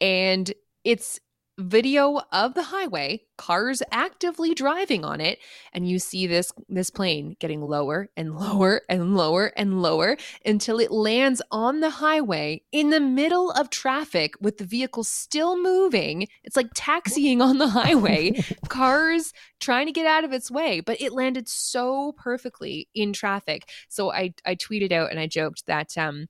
And 0.00 0.50
it's 0.84 1.20
video 1.58 2.20
of 2.32 2.54
the 2.54 2.64
highway 2.64 3.20
cars 3.38 3.80
actively 3.92 4.54
driving 4.54 5.04
on 5.04 5.20
it 5.20 5.38
and 5.72 5.88
you 5.88 5.98
see 6.00 6.26
this 6.26 6.52
this 6.68 6.90
plane 6.90 7.36
getting 7.38 7.60
lower 7.60 8.08
and 8.16 8.34
lower 8.38 8.82
and 8.88 9.16
lower 9.16 9.52
and 9.56 9.80
lower 9.80 10.16
until 10.44 10.80
it 10.80 10.90
lands 10.90 11.40
on 11.52 11.80
the 11.80 11.90
highway 11.90 12.60
in 12.72 12.90
the 12.90 13.00
middle 13.00 13.52
of 13.52 13.70
traffic 13.70 14.34
with 14.40 14.58
the 14.58 14.64
vehicle 14.64 15.04
still 15.04 15.60
moving. 15.60 16.26
It's 16.42 16.56
like 16.56 16.68
taxiing 16.74 17.40
on 17.40 17.58
the 17.58 17.68
highway 17.68 18.42
cars 18.68 19.32
trying 19.60 19.86
to 19.86 19.92
get 19.92 20.06
out 20.06 20.24
of 20.24 20.32
its 20.32 20.50
way 20.50 20.80
but 20.80 21.00
it 21.00 21.12
landed 21.12 21.48
so 21.48 22.12
perfectly 22.16 22.88
in 22.94 23.12
traffic. 23.12 23.68
So 23.88 24.12
i 24.12 24.34
i 24.44 24.56
tweeted 24.56 24.90
out 24.90 25.10
and 25.10 25.20
i 25.20 25.26
joked 25.28 25.66
that 25.66 25.96
um 25.96 26.26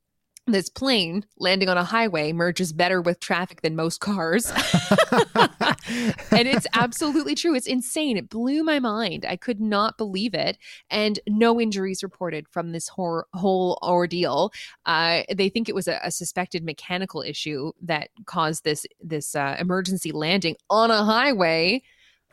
this 0.46 0.68
plane 0.68 1.24
landing 1.38 1.68
on 1.68 1.78
a 1.78 1.84
highway 1.84 2.32
merges 2.32 2.72
better 2.72 3.00
with 3.00 3.20
traffic 3.20 3.62
than 3.62 3.76
most 3.76 4.00
cars. 4.00 4.52
and 6.30 6.48
it's 6.48 6.66
absolutely 6.74 7.34
true. 7.34 7.54
It's 7.54 7.66
insane. 7.66 8.16
It 8.16 8.28
blew 8.28 8.62
my 8.62 8.78
mind. 8.78 9.24
I 9.26 9.36
could 9.36 9.60
not 9.60 9.96
believe 9.96 10.34
it. 10.34 10.58
And 10.90 11.18
no 11.26 11.60
injuries 11.60 12.02
reported 12.02 12.46
from 12.48 12.72
this 12.72 12.88
whole, 12.88 13.24
whole 13.32 13.78
ordeal. 13.82 14.52
Uh, 14.86 15.22
they 15.34 15.48
think 15.48 15.68
it 15.68 15.74
was 15.74 15.88
a, 15.88 16.00
a, 16.02 16.10
suspected 16.10 16.64
mechanical 16.64 17.22
issue 17.22 17.72
that 17.82 18.08
caused 18.24 18.64
this 18.64 18.86
this 19.02 19.34
uh, 19.34 19.56
emergency 19.58 20.12
landing 20.12 20.56
on 20.70 20.90
a 20.90 21.04
highway 21.04 21.82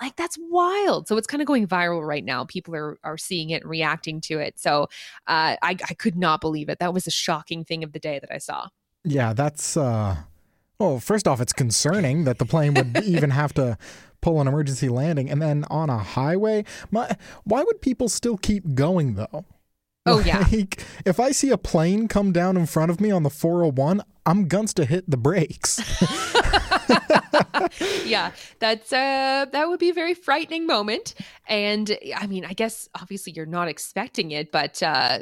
like 0.02 0.16
that's 0.16 0.38
wild. 0.50 1.08
So 1.08 1.18
it's 1.18 1.28
kind 1.28 1.42
of 1.42 1.48
going 1.48 1.68
viral 1.68 2.06
right 2.06 2.26
now. 2.26 2.46
People 2.46 2.76
are 2.76 2.98
are 3.04 3.18
seeing 3.18 3.52
it 3.52 3.62
and 3.62 3.70
reacting 3.70 4.22
to 4.22 4.40
it. 4.40 4.60
So 4.60 4.84
uh, 5.28 5.56
I 5.62 5.78
I 5.90 5.94
could 5.94 6.18
not 6.18 6.42
believe 6.42 6.70
it. 6.70 6.80
That 6.80 6.94
was 6.94 7.08
a 7.08 7.12
shocking 7.12 7.64
thing 7.64 7.84
of 7.84 7.94
the 7.94 8.00
day 8.00 8.20
that 8.20 8.34
I 8.34 8.38
saw. 8.38 8.70
Yeah, 9.04 9.34
that's 9.34 9.78
uh 9.78 10.18
well, 10.82 11.00
first 11.00 11.28
off, 11.28 11.40
it's 11.40 11.54
concerning 11.54 12.24
that 12.24 12.40
the 12.40 12.46
plane 12.46 12.74
would 12.74 12.98
even 13.04 13.30
have 13.30 13.54
to 13.54 13.78
pull 14.20 14.42
an 14.42 14.48
emergency 14.48 14.90
landing 14.90 15.30
and 15.30 15.40
then 15.40 15.64
on 15.70 15.92
a 15.92 16.00
highway. 16.00 16.66
My, 16.90 17.16
why 17.44 17.62
would 17.62 17.82
people 17.82 18.10
still 18.10 18.38
keep 18.38 18.74
going 18.74 19.14
though? 19.14 19.46
Oh 20.08 20.22
yeah. 20.22 20.48
Like, 20.52 20.84
if 21.06 21.20
I 21.20 21.32
see 21.32 21.52
a 21.52 21.58
plane 21.58 22.08
come 22.08 22.32
down 22.32 22.58
in 22.58 22.66
front 22.66 22.90
of 22.90 23.00
me 23.00 23.12
on 23.12 23.22
the 23.22 23.30
401, 23.30 24.02
I'm 24.26 24.48
guns 24.48 24.74
to 24.76 24.86
hit 24.86 25.10
the 25.10 25.18
brakes. 25.18 25.80
yeah, 28.06 28.32
that's 28.60 28.92
uh 28.94 29.46
that 29.52 29.68
would 29.68 29.80
be 29.80 29.90
a 29.90 29.94
very 29.94 30.14
frightening 30.14 30.66
moment. 30.66 31.14
And 31.48 31.98
I 32.16 32.28
mean, 32.28 32.46
I 32.46 32.54
guess 32.54 32.90
obviously 32.96 33.34
you're 33.34 33.46
not 33.46 33.68
expecting 33.68 34.32
it, 34.32 34.52
but 34.52 34.82
uh 34.84 35.20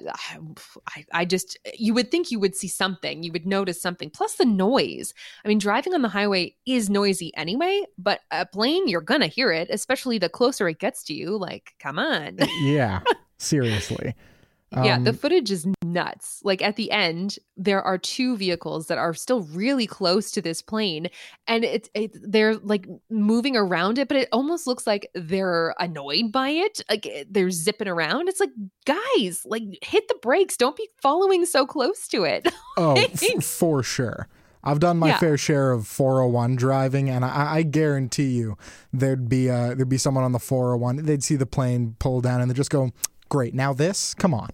I, 0.87 1.05
I 1.13 1.25
just 1.25 1.57
you 1.77 1.93
would 1.93 2.11
think 2.11 2.31
you 2.31 2.39
would 2.39 2.55
see 2.55 2.67
something, 2.67 3.23
you 3.23 3.31
would 3.31 3.45
notice 3.45 3.81
something. 3.81 4.09
Plus 4.09 4.35
the 4.35 4.45
noise. 4.45 5.13
I 5.43 5.47
mean, 5.47 5.59
driving 5.59 5.93
on 5.93 6.01
the 6.01 6.09
highway 6.09 6.55
is 6.65 6.89
noisy 6.89 7.31
anyway, 7.35 7.83
but 7.97 8.21
a 8.31 8.45
plane 8.45 8.87
you're 8.87 9.01
gonna 9.01 9.27
hear 9.27 9.51
it, 9.51 9.69
especially 9.69 10.17
the 10.17 10.29
closer 10.29 10.67
it 10.67 10.79
gets 10.79 11.03
to 11.05 11.13
you. 11.13 11.37
Like, 11.37 11.73
come 11.79 11.99
on. 11.99 12.37
yeah, 12.61 13.01
seriously. 13.37 14.13
Um, 14.71 14.83
yeah, 14.83 14.99
the 14.99 15.09
um, 15.09 15.15
footage 15.15 15.49
is 15.49 15.65
nuts. 15.83 16.41
Like 16.43 16.61
at 16.61 16.75
the 16.75 16.91
end, 16.91 17.37
there 17.57 17.81
are 17.81 17.97
two 17.97 18.37
vehicles 18.37 18.85
that 18.87 18.99
are 18.99 19.13
still 19.15 19.41
really 19.41 19.87
close 19.87 20.29
to 20.31 20.41
this 20.43 20.61
plane, 20.61 21.09
and 21.47 21.63
it's 21.65 21.89
it, 21.95 22.11
they're 22.21 22.55
like 22.57 22.87
moving 23.09 23.57
around 23.57 23.97
it, 23.97 24.07
but 24.07 24.17
it 24.17 24.29
almost 24.31 24.67
looks 24.67 24.85
like 24.85 25.09
they're 25.15 25.73
annoyed 25.79 26.31
by 26.31 26.49
it. 26.49 26.81
Like 26.89 27.07
eh, 27.07 27.23
they're 27.29 27.49
zipping 27.49 27.87
around. 27.87 28.29
It's 28.29 28.39
like, 28.39 28.51
guys, 28.85 29.41
like 29.45 29.63
hit 29.81 30.07
the 30.07 30.15
brakes. 30.21 30.55
Don't 30.55 30.75
be 30.77 30.87
following 31.01 31.45
so 31.47 31.65
close 31.65 32.07
to 32.09 32.23
it. 32.23 32.47
Oh, 32.77 32.93
f- 32.95 33.43
for 33.43 33.83
sure. 33.83 34.29
I've 34.63 34.79
done 34.79 34.97
my 34.99 35.07
Yeah. 35.09 35.17
fair 35.19 35.37
share 35.37 35.71
of 35.71 35.85
401 35.87 36.55
driving, 36.55 37.09
and 37.09 37.25
I, 37.25 37.55
I 37.57 37.63
guarantee 37.63 38.29
you 38.37 38.57
there'd 38.93 39.27
be 39.27 39.49
uh, 39.49 39.73
there'd 39.73 39.89
be 39.89 39.97
someone 39.97 40.23
on 40.23 40.31
the 40.31 40.39
401. 40.39 40.97
They'd 41.05 41.23
see 41.23 41.35
the 41.35 41.45
plane 41.45 41.95
pull 41.99 42.21
down, 42.21 42.39
and 42.39 42.49
they'd 42.49 42.55
just 42.55 42.69
go, 42.69 42.91
"Great, 43.29 43.53
now 43.53 43.73
this? 43.73 44.13
Come 44.13 44.33
on!" 44.33 44.49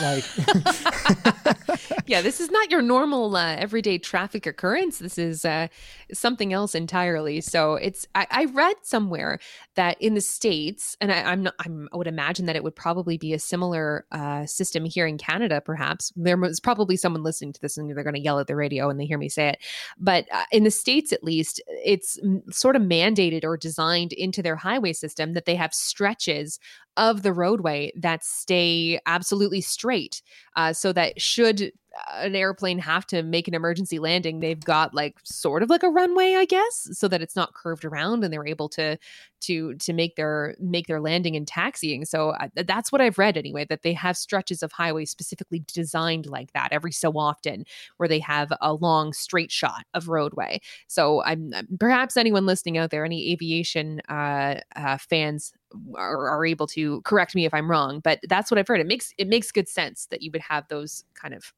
Like, 0.00 0.24
yeah, 2.06 2.20
this 2.20 2.40
is 2.40 2.50
not 2.50 2.70
your 2.70 2.82
normal 2.82 3.34
uh, 3.36 3.56
everyday 3.56 3.98
traffic 3.98 4.46
occurrence. 4.46 4.98
This 4.98 5.18
is 5.18 5.44
uh, 5.44 5.68
something 6.12 6.52
else 6.52 6.74
entirely. 6.74 7.40
So 7.40 7.74
it's 7.74 8.06
I, 8.14 8.26
I 8.30 8.44
read 8.46 8.76
somewhere 8.82 9.38
that 9.74 10.00
in 10.00 10.14
the 10.14 10.20
states, 10.20 10.96
and 11.00 11.12
I, 11.12 11.22
I'm 11.22 11.44
not, 11.44 11.54
I'm, 11.64 11.88
I 11.92 11.96
would 11.96 12.06
imagine 12.06 12.46
that 12.46 12.56
it 12.56 12.64
would 12.64 12.76
probably 12.76 13.16
be 13.18 13.32
a 13.32 13.38
similar 13.38 14.06
uh, 14.12 14.46
system 14.46 14.84
here 14.84 15.06
in 15.06 15.18
Canada. 15.18 15.60
Perhaps 15.60 16.12
there 16.16 16.36
was 16.36 16.60
probably 16.60 16.96
someone 16.96 17.22
listening 17.22 17.52
to 17.52 17.60
this 17.60 17.76
and 17.76 17.88
they're 17.88 18.04
going 18.04 18.14
to 18.14 18.20
yell 18.20 18.38
at 18.38 18.46
the 18.46 18.56
radio 18.56 18.86
when 18.88 18.96
they 18.96 19.06
hear 19.06 19.18
me 19.18 19.28
say 19.28 19.48
it. 19.48 19.58
But 19.98 20.26
uh, 20.32 20.44
in 20.52 20.64
the 20.64 20.70
states, 20.70 21.12
at 21.12 21.24
least, 21.24 21.60
it's 21.68 22.18
mm, 22.20 22.42
sort 22.52 22.76
of 22.76 22.82
mandated 22.82 23.44
or 23.44 23.56
designed 23.56 24.12
into 24.12 24.42
their 24.42 24.56
highway 24.56 24.92
system 24.92 25.34
that 25.34 25.44
they 25.44 25.54
have 25.54 25.74
stretches 25.74 26.58
of 26.96 27.22
the 27.22 27.32
roadway 27.32 27.92
that 27.96 28.24
stay 28.24 28.98
absolutely 29.06 29.60
straight 29.60 30.22
uh, 30.56 30.72
so 30.72 30.92
that 30.92 31.20
should 31.20 31.72
an 32.12 32.36
airplane 32.36 32.78
have 32.78 33.06
to 33.06 33.22
make 33.22 33.48
an 33.48 33.54
emergency 33.54 33.98
landing 33.98 34.40
they've 34.40 34.64
got 34.64 34.92
like 34.92 35.16
sort 35.24 35.62
of 35.62 35.70
like 35.70 35.82
a 35.82 35.88
runway 35.88 36.34
i 36.34 36.44
guess 36.44 36.88
so 36.92 37.08
that 37.08 37.22
it's 37.22 37.36
not 37.36 37.54
curved 37.54 37.84
around 37.84 38.22
and 38.22 38.32
they're 38.32 38.46
able 38.46 38.68
to 38.68 38.98
to 39.40 39.74
to 39.74 39.92
make 39.92 40.16
their 40.16 40.54
make 40.58 40.86
their 40.86 41.00
landing 41.00 41.36
and 41.36 41.46
taxiing. 41.46 42.04
So 42.04 42.30
uh, 42.30 42.48
that's 42.54 42.90
what 42.90 43.00
i've 43.00 43.18
read 43.18 43.36
anyway 43.36 43.64
that 43.68 43.82
they 43.82 43.92
have 43.92 44.16
stretches 44.16 44.62
of 44.62 44.72
highway 44.72 45.04
specifically 45.04 45.62
designed 45.72 46.26
like 46.26 46.52
that 46.52 46.68
every 46.72 46.92
so 46.92 47.12
often 47.12 47.64
where 47.96 48.08
they 48.08 48.18
have 48.20 48.52
a 48.60 48.72
long 48.74 49.12
straight 49.12 49.52
shot 49.52 49.84
of 49.94 50.08
roadway. 50.08 50.60
So 50.88 51.22
i'm 51.24 51.52
perhaps 51.78 52.16
anyone 52.16 52.46
listening 52.46 52.78
out 52.78 52.90
there 52.90 53.04
any 53.04 53.32
aviation 53.32 54.00
uh, 54.08 54.60
uh 54.74 54.98
fans 54.98 55.52
are, 55.96 56.28
are 56.28 56.44
able 56.46 56.66
to 56.66 57.00
correct 57.02 57.34
me 57.34 57.44
if 57.44 57.54
i'm 57.54 57.70
wrong 57.70 58.00
but 58.00 58.18
that's 58.28 58.50
what 58.50 58.58
i've 58.58 58.68
heard 58.68 58.80
it 58.80 58.86
makes 58.86 59.12
it 59.18 59.28
makes 59.28 59.50
good 59.52 59.68
sense 59.68 60.06
that 60.06 60.22
you 60.22 60.30
would 60.32 60.42
have 60.42 60.66
those 60.68 61.04
kind 61.14 61.34
of 61.34 61.52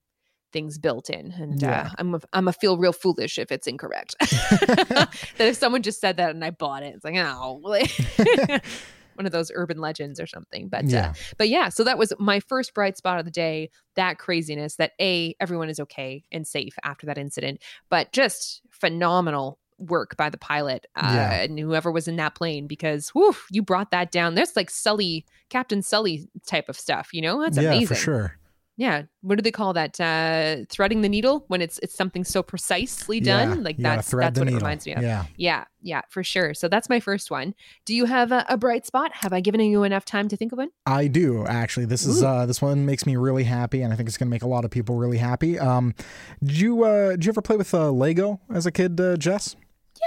things 0.52 0.78
built 0.78 1.10
in 1.10 1.30
and 1.32 1.62
Yeah. 1.62 1.82
uh, 1.86 1.90
i'm 1.98 2.14
a, 2.14 2.20
i'm 2.32 2.48
a 2.48 2.52
feel 2.52 2.78
real 2.78 2.92
foolish 2.92 3.38
if 3.38 3.52
it's 3.52 3.66
incorrect 3.66 4.14
that 4.20 5.08
if 5.38 5.56
someone 5.56 5.82
just 5.82 6.00
said 6.00 6.16
that 6.16 6.30
and 6.30 6.44
i 6.44 6.50
bought 6.50 6.82
it 6.82 6.94
it's 6.94 7.04
like 7.04 7.16
oh 7.16 7.60
one 9.14 9.26
of 9.26 9.32
those 9.32 9.50
urban 9.54 9.78
legends 9.78 10.20
or 10.20 10.26
something 10.26 10.68
but 10.68 10.84
Yeah. 10.86 11.10
uh, 11.10 11.12
but 11.36 11.48
yeah 11.48 11.68
so 11.68 11.84
that 11.84 11.98
was 11.98 12.12
my 12.18 12.40
first 12.40 12.72
bright 12.72 12.96
spot 12.96 13.18
of 13.18 13.24
the 13.24 13.30
day 13.30 13.68
that 13.96 14.16
craziness 14.18 14.76
that 14.76 14.92
a 15.00 15.34
everyone 15.40 15.68
is 15.68 15.80
okay 15.80 16.24
and 16.30 16.46
safe 16.46 16.74
after 16.84 17.04
that 17.06 17.18
incident 17.18 17.60
but 17.90 18.12
just 18.12 18.62
phenomenal 18.70 19.58
work 19.78 20.16
by 20.16 20.28
the 20.28 20.38
pilot 20.38 20.86
uh, 20.96 21.12
Yeah. 21.14 21.40
and 21.42 21.58
whoever 21.58 21.90
was 21.92 22.08
in 22.08 22.16
that 22.16 22.34
plane 22.34 22.66
because 22.66 23.10
whew, 23.10 23.34
you 23.50 23.62
brought 23.62 23.90
that 23.92 24.10
down 24.10 24.34
that's 24.34 24.56
like 24.56 24.70
sully 24.70 25.24
captain 25.50 25.82
sully 25.82 26.28
type 26.46 26.68
of 26.68 26.76
stuff 26.78 27.10
you 27.12 27.22
know 27.22 27.40
that's 27.42 27.56
yeah, 27.56 27.70
amazing 27.70 27.86
for 27.86 27.94
sure. 27.94 28.38
yeah 28.76 29.02
what 29.22 29.36
do 29.36 29.42
they 29.42 29.52
call 29.52 29.72
that 29.72 30.00
uh 30.00 30.56
threading 30.68 31.02
the 31.02 31.08
needle 31.08 31.44
when 31.46 31.62
it's 31.62 31.78
it's 31.78 31.94
something 31.94 32.24
so 32.24 32.42
precisely 32.42 33.20
done 33.20 33.58
Yeah, 33.58 33.62
like 33.62 33.76
that's 33.76 34.10
that's 34.10 34.38
what 34.38 34.48
it 34.48 34.54
reminds 34.54 34.84
me 34.84 34.94
of 34.94 35.02
Yeah. 35.02 35.26
yeah 35.36 35.64
yeah 35.80 36.02
for 36.10 36.24
sure 36.24 36.54
so 36.54 36.66
that's 36.68 36.88
my 36.88 36.98
first 36.98 37.30
one 37.30 37.54
do 37.86 37.94
you 37.94 38.04
have 38.06 38.32
a, 38.32 38.44
a 38.48 38.56
bright 38.56 38.84
spot 38.84 39.12
have 39.14 39.32
i 39.32 39.40
given 39.40 39.60
you 39.60 39.84
enough 39.84 40.04
time 40.04 40.26
to 40.28 40.36
think 40.36 40.50
of 40.52 40.58
one 40.58 40.70
I 40.86 41.06
do 41.06 41.46
actually. 41.46 41.86
This 41.86 42.04
is 42.04 42.22
uh, 42.22 42.46
this 42.46 42.60
one 42.60 42.84
makes 42.86 43.04
me 43.06 43.14
really 43.16 43.44
happy, 43.44 43.82
and 43.82 43.92
I 43.92 43.96
think 43.96 44.08
it's 44.08 44.16
going 44.16 44.26
to 44.28 44.30
make 44.30 44.42
a 44.42 44.48
lot 44.48 44.64
of 44.64 44.70
people 44.70 44.96
really 44.96 45.18
happy. 45.18 45.58
Um, 45.58 45.94
did 46.42 46.58
you 46.58 46.82
uh, 46.82 47.10
did 47.10 47.26
you 47.26 47.30
ever 47.30 47.42
play 47.42 47.56
with 47.58 47.74
uh, 47.74 47.90
Lego 47.90 48.40
as 48.52 48.64
a 48.64 48.72
kid, 48.72 48.98
uh, 49.00 49.16
Jess? 49.18 49.54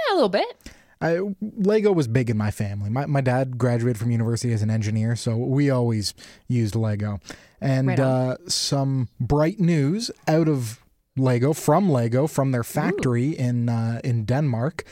Yeah 0.08 0.14
a 0.14 0.16
little 0.16 0.28
bit 0.28 0.70
I, 1.00 1.18
Lego 1.40 1.90
was 1.90 2.06
big 2.06 2.30
in 2.30 2.36
my 2.36 2.52
family. 2.52 2.88
My, 2.88 3.06
my 3.06 3.20
dad 3.20 3.58
graduated 3.58 3.98
from 3.98 4.12
university 4.12 4.52
as 4.52 4.62
an 4.62 4.70
engineer, 4.70 5.16
so 5.16 5.36
we 5.36 5.68
always 5.68 6.14
used 6.46 6.76
Lego. 6.76 7.18
And 7.60 7.88
Right 7.88 7.98
uh, 7.98 8.36
some 8.46 9.08
bright 9.18 9.58
news 9.58 10.12
out 10.28 10.46
of 10.46 10.78
Lego, 11.16 11.52
from 11.54 11.90
Lego, 11.90 12.28
from 12.28 12.52
their 12.52 12.62
factory 12.62 13.30
in 13.30 13.68
uh, 13.68 14.00
in 14.04 14.24
Denmark. 14.24 14.84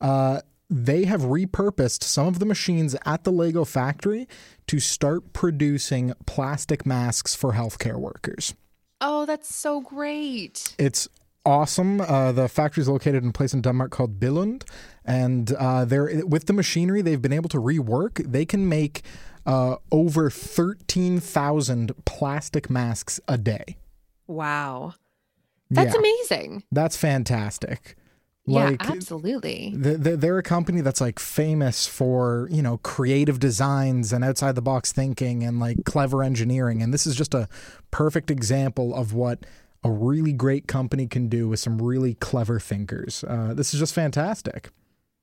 Uh, 0.00 0.40
they 0.70 1.04
have 1.04 1.22
repurposed 1.22 2.02
some 2.02 2.26
of 2.26 2.38
the 2.38 2.46
machines 2.46 2.96
at 3.04 3.24
the 3.24 3.30
Lego 3.32 3.64
factory 3.66 4.26
to 4.68 4.80
start 4.80 5.32
producing 5.34 6.14
plastic 6.26 6.86
masks 6.86 7.34
for 7.34 7.52
healthcare 7.52 7.96
workers. 7.96 8.54
oh 9.00 9.26
that's 9.26 9.54
so 9.54 9.80
great 9.80 10.74
It's 10.78 11.08
awesome. 11.44 12.00
Uh, 12.00 12.32
the 12.32 12.48
factory 12.48 12.82
is 12.82 12.88
located 12.88 13.22
in 13.22 13.30
a 13.30 13.32
place 13.32 13.54
in 13.54 13.62
Denmark 13.62 13.90
called 13.90 14.18
Billund, 14.20 14.64
and 15.04 15.52
uh, 15.52 15.84
they're 15.84 16.22
with 16.26 16.46
the 16.46 16.52
machinery 16.52 17.02
they've 17.02 17.22
been 17.22 17.32
able 17.32 17.48
to 17.50 17.58
rework. 17.58 18.30
They 18.30 18.44
can 18.44 18.68
make 18.68 19.02
uh, 19.46 19.76
over 19.90 20.30
thirteen 20.30 21.20
thousand 21.20 21.92
plastic 22.04 22.68
masks 22.70 23.20
a 23.28 23.38
day. 23.38 23.76
wow 24.26 24.94
that's 25.70 25.94
Yeah. 25.94 25.98
amazing 26.00 26.62
That's 26.72 26.96
fantastic. 26.96 27.94
yeah 28.46 28.76
absolutely 28.80 29.74
th- 29.82 30.02
th- 30.04 30.18
they're 30.20 30.38
a 30.38 30.42
company 30.42 30.80
that's 30.80 31.00
like 31.02 31.18
famous 31.18 31.86
for 31.86 32.48
you 32.50 32.62
know 32.62 32.78
creative 32.78 33.38
designs 33.38 34.12
and 34.12 34.24
outside 34.24 34.54
the 34.54 34.62
box 34.62 34.92
thinking 34.92 35.44
and 35.44 35.60
like 35.60 35.76
clever 35.84 36.22
engineering, 36.22 36.82
and 36.82 36.92
this 36.94 37.06
is 37.06 37.14
just 37.16 37.34
a 37.34 37.48
perfect 37.90 38.30
example 38.30 38.94
of 38.94 39.12
what 39.12 39.44
a 39.84 39.90
really 39.90 40.32
great 40.32 40.66
company 40.66 41.06
can 41.06 41.28
do 41.28 41.48
with 41.48 41.60
some 41.60 41.80
really 41.80 42.14
clever 42.14 42.58
thinkers. 42.60 43.24
Uh, 43.26 43.54
this 43.54 43.72
is 43.74 43.80
just 43.80 43.94
fantastic. 43.94 44.70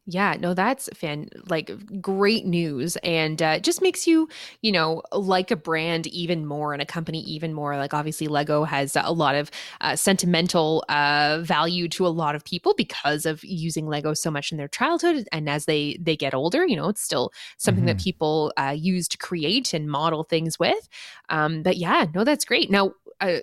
Yeah, 0.07 0.35
no, 0.39 0.53
that's 0.53 0.87
fan 0.93 1.29
like 1.49 1.71
great 1.99 2.45
news, 2.45 2.95
and 2.97 3.41
uh, 3.41 3.57
just 3.57 3.81
makes 3.81 4.05
you, 4.05 4.29
you 4.61 4.71
know, 4.71 5.01
like 5.11 5.49
a 5.49 5.55
brand 5.55 6.05
even 6.05 6.45
more 6.45 6.73
and 6.73 6.81
a 6.81 6.85
company 6.85 7.21
even 7.21 7.55
more. 7.55 7.75
Like 7.75 7.91
obviously, 7.91 8.27
Lego 8.27 8.65
has 8.65 8.95
a 8.95 9.11
lot 9.11 9.33
of 9.33 9.49
uh, 9.81 9.95
sentimental 9.95 10.85
uh, 10.89 11.39
value 11.41 11.87
to 11.89 12.05
a 12.05 12.09
lot 12.09 12.35
of 12.35 12.45
people 12.45 12.75
because 12.77 13.25
of 13.25 13.43
using 13.43 13.87
Lego 13.87 14.13
so 14.13 14.29
much 14.29 14.51
in 14.51 14.59
their 14.59 14.67
childhood, 14.67 15.27
and 15.31 15.49
as 15.49 15.65
they 15.65 15.97
they 15.99 16.15
get 16.15 16.35
older, 16.35 16.67
you 16.67 16.75
know, 16.75 16.87
it's 16.89 17.01
still 17.01 17.31
something 17.57 17.85
that 17.85 17.97
Mhm. 17.97 17.99
people 17.99 18.53
uh, 18.57 18.75
use 18.77 19.07
to 19.07 19.17
create 19.17 19.73
and 19.73 19.89
model 19.89 20.23
things 20.23 20.59
with. 20.59 20.87
Um, 21.29 21.63
but 21.63 21.77
yeah, 21.77 22.05
no, 22.13 22.23
that's 22.23 22.45
great. 22.45 22.69
Now, 22.69 22.93
uh, 23.21 23.37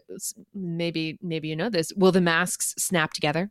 maybe 0.54 1.18
maybe 1.22 1.48
you 1.48 1.56
know 1.56 1.68
this. 1.70 1.92
Will 1.96 2.12
the 2.12 2.20
masks 2.20 2.74
snap 2.78 3.12
together 3.12 3.50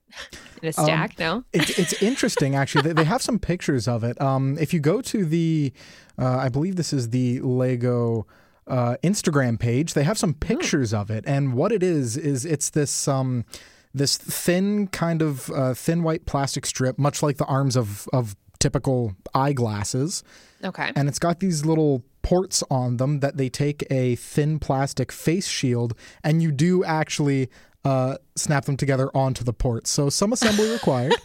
in 0.62 0.70
a 0.70 0.80
Um, 0.80 0.86
stack? 0.86 1.20
no. 1.20 1.44
it's 1.54 1.78
it's 1.80 1.94
interesting 2.02 2.56
actually. 2.56 2.84
They, 2.84 2.94
they 2.94 3.04
have 3.06 3.22
some 3.22 3.40
pictures 3.40 3.88
of 3.88 4.04
it. 4.04 4.20
Um, 4.22 4.58
if 4.60 4.74
you 4.74 4.80
go 4.80 5.02
to 5.02 5.26
the, 5.26 5.74
uh, 6.20 6.38
I 6.38 6.50
believe 6.50 6.76
this 6.76 6.94
is 6.94 7.10
the 7.10 7.40
Lego 7.40 8.28
uh, 8.68 8.96
Instagram 9.04 9.60
page. 9.60 9.94
They 9.94 10.04
have 10.04 10.18
some 10.18 10.34
pictures 10.34 10.94
of 10.94 11.10
it, 11.10 11.24
and 11.28 11.54
what 11.54 11.72
it 11.72 11.82
is 11.84 12.18
is 12.18 12.46
it's 12.46 12.70
this 12.70 13.08
um, 13.08 13.46
this 13.94 14.16
thin 14.18 14.88
kind 14.88 15.22
of 15.22 15.50
uh, 15.52 15.74
thin 15.74 16.04
white 16.04 16.26
plastic 16.26 16.66
strip, 16.66 16.98
much 17.00 17.22
like 17.24 17.38
the 17.38 17.46
arms 17.46 17.76
of 17.76 18.08
of 18.14 18.36
typical 18.60 19.16
eyeglasses. 19.34 20.24
Okay. 20.64 20.92
And 20.96 21.10
it's 21.10 21.18
got 21.20 21.40
these 21.40 21.66
little 21.66 22.04
ports 22.22 22.64
on 22.70 22.98
them 22.98 23.20
that 23.20 23.38
they 23.38 23.50
take 23.50 23.86
a 23.92 24.16
thin 24.16 24.60
plastic 24.60 25.12
face 25.12 25.48
shield 25.48 25.94
and 26.24 26.42
you 26.42 26.52
do 26.52 26.84
actually 26.84 27.50
uh, 27.84 28.18
snap 28.36 28.66
them 28.66 28.78
together 28.78 29.10
onto 29.16 29.44
the 29.44 29.54
ports. 29.54 29.90
So 29.90 30.10
some 30.10 30.34
assembly 30.34 30.70
required. 30.74 31.16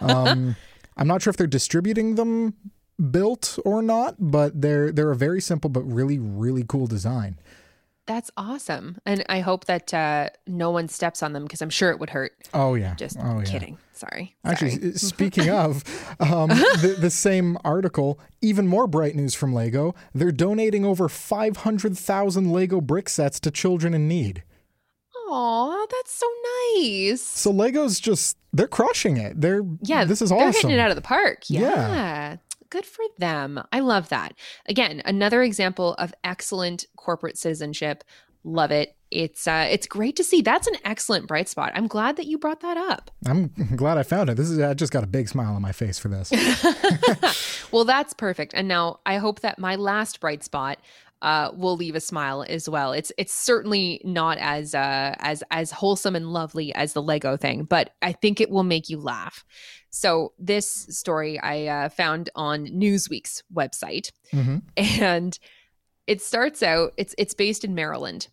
um, 0.00 0.56
I'm 0.96 1.06
not 1.06 1.22
sure 1.22 1.30
if 1.30 1.36
they're 1.36 1.46
distributing 1.46 2.14
them 2.14 2.54
built 3.10 3.58
or 3.64 3.82
not, 3.82 4.16
but 4.18 4.60
they're 4.60 4.90
they're 4.90 5.12
a 5.12 5.16
very 5.16 5.40
simple 5.40 5.70
but 5.70 5.82
really 5.82 6.18
really 6.18 6.64
cool 6.66 6.86
design. 6.86 7.38
That's 8.08 8.30
awesome. 8.38 8.96
And 9.04 9.22
I 9.28 9.40
hope 9.40 9.66
that 9.66 9.92
uh, 9.92 10.30
no 10.46 10.70
one 10.70 10.88
steps 10.88 11.22
on 11.22 11.34
them 11.34 11.42
because 11.44 11.60
I'm 11.60 11.68
sure 11.68 11.90
it 11.90 12.00
would 12.00 12.08
hurt. 12.08 12.32
Oh 12.54 12.74
yeah. 12.74 12.94
Just 12.94 13.18
oh, 13.20 13.40
yeah. 13.40 13.44
kidding. 13.44 13.78
Sorry. 13.92 14.34
Actually, 14.44 14.70
Sorry. 14.70 14.92
speaking 14.94 15.50
of 15.64 15.84
um, 16.18 16.48
the, 16.48 16.96
the 16.98 17.10
same 17.10 17.58
article, 17.64 18.18
even 18.40 18.66
more 18.66 18.86
bright 18.86 19.14
news 19.14 19.34
from 19.34 19.52
Lego. 19.52 19.94
They're 20.14 20.32
donating 20.32 20.86
over 20.86 21.08
500,000 21.08 22.50
Lego 22.50 22.80
brick 22.80 23.10
sets 23.10 23.38
to 23.40 23.50
children 23.50 23.92
in 23.92 24.08
need. 24.08 24.42
Aw, 25.28 25.86
that's 25.90 26.14
so 26.14 26.26
nice. 26.76 27.20
So 27.20 27.50
Lego's 27.50 28.00
just 28.00 28.38
they're 28.54 28.66
crushing 28.66 29.18
it. 29.18 29.38
They're 29.38 29.62
Yeah, 29.82 30.04
this 30.06 30.22
is 30.22 30.32
awesome. 30.32 30.44
they're 30.44 30.52
hitting 30.52 30.70
it 30.70 30.78
out 30.78 30.88
of 30.90 30.96
the 30.96 31.02
park. 31.02 31.42
Yeah. 31.48 31.60
Yeah. 31.60 32.36
Good 32.70 32.84
for 32.84 33.04
them. 33.18 33.62
I 33.72 33.80
love 33.80 34.08
that. 34.10 34.34
Again, 34.68 35.02
another 35.04 35.42
example 35.42 35.94
of 35.94 36.12
excellent 36.22 36.84
corporate 36.96 37.38
citizenship. 37.38 38.04
Love 38.44 38.70
it. 38.70 38.94
it's 39.10 39.46
uh, 39.46 39.66
it's 39.70 39.86
great 39.86 40.16
to 40.16 40.24
see. 40.24 40.42
That's 40.42 40.66
an 40.66 40.76
excellent 40.84 41.26
bright 41.26 41.48
spot. 41.48 41.72
I'm 41.74 41.86
glad 41.86 42.16
that 42.16 42.26
you 42.26 42.38
brought 42.38 42.60
that 42.60 42.76
up. 42.76 43.10
I'm 43.26 43.48
glad 43.76 43.98
I 43.98 44.02
found 44.02 44.30
it. 44.30 44.36
This 44.36 44.48
is 44.48 44.60
I 44.60 44.74
just 44.74 44.92
got 44.92 45.02
a 45.02 45.08
big 45.08 45.28
smile 45.28 45.54
on 45.54 45.62
my 45.62 45.72
face 45.72 45.98
for 45.98 46.08
this. 46.08 46.30
well, 47.72 47.84
that's 47.84 48.12
perfect. 48.14 48.54
And 48.54 48.68
now 48.68 49.00
I 49.06 49.16
hope 49.16 49.40
that 49.40 49.58
my 49.58 49.76
last 49.76 50.20
bright 50.20 50.44
spot 50.44 50.78
uh, 51.22 51.50
will 51.54 51.76
leave 51.76 51.94
a 51.94 52.00
smile 52.00 52.44
as 52.48 52.68
well. 52.68 52.92
It's 52.92 53.10
it's 53.18 53.32
certainly 53.32 54.00
not 54.04 54.38
as 54.38 54.74
uh, 54.74 55.14
as 55.18 55.42
as 55.50 55.70
wholesome 55.70 56.14
and 56.16 56.32
lovely 56.32 56.74
as 56.74 56.92
the 56.92 57.02
Lego 57.02 57.36
thing, 57.36 57.64
but 57.64 57.90
I 58.02 58.12
think 58.12 58.40
it 58.40 58.50
will 58.50 58.62
make 58.64 58.88
you 58.88 59.00
laugh. 59.00 59.44
So 59.90 60.32
this 60.38 60.70
story 60.70 61.40
I 61.40 61.66
uh, 61.66 61.88
found 61.88 62.30
on 62.34 62.66
Newsweek's 62.66 63.42
website, 63.52 64.10
Mm-hmm. 64.32 64.58
and 64.76 65.38
it 66.06 66.22
starts 66.22 66.62
out. 66.62 66.92
It's 66.96 67.14
it's 67.18 67.34
based 67.34 67.64
in 67.64 67.74
Maryland. 67.74 68.28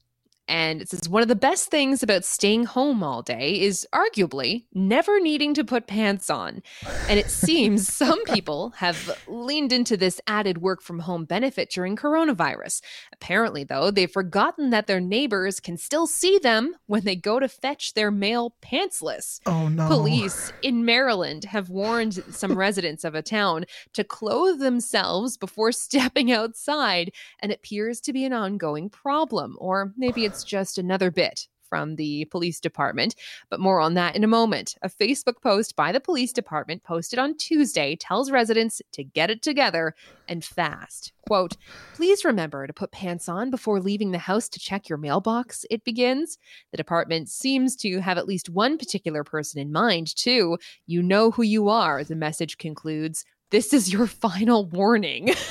And 0.48 0.82
it 0.82 0.90
says 0.90 1.10
one 1.10 1.22
of 1.22 1.28
the 1.28 1.36
best 1.36 1.70
things 1.70 2.04
about 2.04 2.24
staying 2.24 2.66
home 2.66 3.02
all 3.04 3.22
day 3.22 3.60
is 3.60 3.88
arguably 3.94 4.66
never 4.74 5.20
needing 5.20 5.54
to 5.56 5.64
put 5.64 5.88
pants 5.88 6.30
on. 6.30 6.62
And 7.10 7.20
it 7.20 7.30
seems 7.30 7.88
some 7.94 8.24
people 8.26 8.72
have 8.78 9.20
leaned 9.28 9.72
into 9.72 9.98
this 9.98 10.22
added 10.28 10.60
work 10.60 10.82
from 10.82 11.00
home 11.00 11.26
benefit 11.26 11.72
during 11.72 11.96
coronavirus. 11.96 12.82
Apparently, 13.14 13.64
though, 13.64 13.90
they've 13.90 14.12
forgotten 14.12 14.70
that 14.70 14.88
their 14.88 15.00
neighbors 15.00 15.60
can 15.60 15.78
still 15.78 16.06
see 16.06 16.38
them 16.38 16.76
when 16.86 17.04
they 17.06 17.16
go 17.16 17.40
to 17.40 17.48
fetch 17.48 17.94
their 17.94 18.12
mail 18.12 18.56
pantsless. 18.62 19.40
Oh 19.46 19.68
no. 19.68 19.88
Police 19.88 20.54
in 20.62 20.86
Maryland 20.86 21.46
have 21.46 21.70
warned 21.70 22.24
some 22.30 22.58
residents 22.58 23.04
of 23.04 23.16
a 23.16 23.22
town 23.22 23.66
to 23.94 24.04
clothe 24.04 24.60
themselves 24.60 25.38
before 25.38 25.72
stepping 25.72 26.32
outside 26.32 27.12
and 27.40 27.52
it 27.52 27.60
appears 27.60 28.00
to 28.02 28.14
be 28.14 28.26
an 28.26 28.34
ongoing 28.34 28.90
problem. 28.90 29.56
Or 29.60 29.94
maybe 29.98 30.26
it's 30.26 30.35
just 30.44 30.78
another 30.78 31.12
bit 31.12 31.48
from 31.68 31.96
the 31.96 32.26
police 32.26 32.60
department, 32.60 33.16
but 33.50 33.60
more 33.60 33.80
on 33.82 33.96
that 33.96 34.16
in 34.16 34.24
a 34.24 34.28
moment. 34.28 34.76
A 34.82 34.90
Facebook 34.90 35.42
post 35.42 35.76
by 35.76 35.92
the 35.92 36.00
police 36.00 36.32
department 36.32 36.84
posted 36.84 37.20
on 37.20 37.36
Tuesday 37.38 37.96
tells 37.96 38.32
residents 38.32 38.82
to 38.94 39.04
get 39.04 39.30
it 39.30 39.42
together 39.42 39.96
and 40.28 40.44
fast. 40.44 41.12
Quote, 41.28 41.58
please 41.96 42.24
remember 42.24 42.68
to 42.68 42.74
put 42.74 42.92
pants 42.92 43.28
on 43.28 43.50
before 43.50 43.80
leaving 43.80 44.12
the 44.12 44.20
house 44.20 44.48
to 44.50 44.60
check 44.60 44.88
your 44.88 44.98
mailbox, 44.98 45.66
it 45.70 45.84
begins. 45.84 46.38
The 46.72 46.78
department 46.78 47.30
seems 47.30 47.76
to 47.78 48.00
have 48.00 48.18
at 48.18 48.28
least 48.28 48.50
one 48.50 48.78
particular 48.78 49.24
person 49.24 49.60
in 49.60 49.72
mind, 49.72 50.16
too. 50.16 50.58
You 50.86 51.02
know 51.02 51.32
who 51.32 51.44
you 51.44 51.70
are, 51.70 52.04
the 52.04 52.16
message 52.16 52.58
concludes. 52.58 53.26
This 53.52 53.74
is 53.74 53.92
your 53.92 54.08
final 54.26 54.66
warning. 54.68 55.34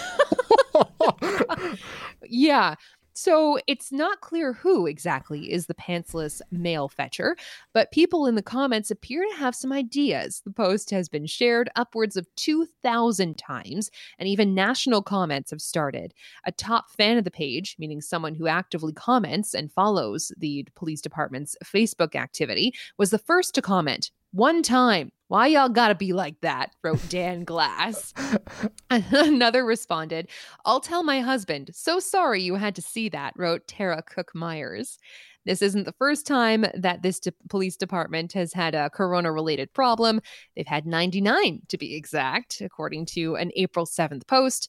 yeah. 2.24 2.74
So 3.16 3.60
it's 3.68 3.92
not 3.92 4.20
clear 4.20 4.52
who 4.52 4.88
exactly 4.88 5.52
is 5.52 5.66
the 5.66 5.74
pantsless 5.74 6.42
mail 6.50 6.88
fetcher, 6.88 7.36
but 7.72 7.92
people 7.92 8.26
in 8.26 8.34
the 8.34 8.42
comments 8.42 8.90
appear 8.90 9.24
to 9.24 9.36
have 9.36 9.54
some 9.54 9.72
ideas. 9.72 10.42
The 10.44 10.50
post 10.50 10.90
has 10.90 11.08
been 11.08 11.26
shared 11.26 11.70
upwards 11.76 12.16
of 12.16 12.26
2,000 12.34 13.38
times, 13.38 13.90
and 14.18 14.28
even 14.28 14.52
national 14.52 15.00
comments 15.00 15.52
have 15.52 15.62
started. 15.62 16.12
A 16.44 16.50
top 16.50 16.90
fan 16.90 17.16
of 17.16 17.22
the 17.24 17.30
page, 17.30 17.76
meaning 17.78 18.00
someone 18.00 18.34
who 18.34 18.48
actively 18.48 18.92
comments 18.92 19.54
and 19.54 19.70
follows 19.70 20.32
the 20.36 20.66
police 20.74 21.00
department's 21.00 21.56
Facebook 21.64 22.16
activity, 22.16 22.74
was 22.98 23.10
the 23.10 23.18
first 23.18 23.54
to 23.54 23.62
comment. 23.62 24.10
One 24.34 24.64
time. 24.64 25.12
Why 25.28 25.46
y'all 25.46 25.68
gotta 25.68 25.94
be 25.94 26.12
like 26.12 26.40
that? 26.40 26.74
wrote 26.82 27.08
Dan 27.08 27.44
Glass. 27.44 28.12
Another 28.90 29.64
responded, 29.64 30.28
I'll 30.64 30.80
tell 30.80 31.04
my 31.04 31.20
husband. 31.20 31.70
So 31.72 32.00
sorry 32.00 32.42
you 32.42 32.56
had 32.56 32.74
to 32.74 32.82
see 32.82 33.08
that, 33.10 33.34
wrote 33.36 33.68
Tara 33.68 34.02
Cook 34.02 34.34
Myers. 34.34 34.98
This 35.46 35.62
isn't 35.62 35.84
the 35.84 35.94
first 36.00 36.26
time 36.26 36.66
that 36.74 37.02
this 37.02 37.20
de- 37.20 37.32
police 37.48 37.76
department 37.76 38.32
has 38.32 38.52
had 38.52 38.74
a 38.74 38.90
corona 38.90 39.30
related 39.30 39.72
problem. 39.72 40.20
They've 40.56 40.66
had 40.66 40.84
99 40.84 41.60
to 41.68 41.78
be 41.78 41.94
exact, 41.94 42.60
according 42.60 43.06
to 43.06 43.36
an 43.36 43.52
April 43.54 43.86
7th 43.86 44.26
post. 44.26 44.68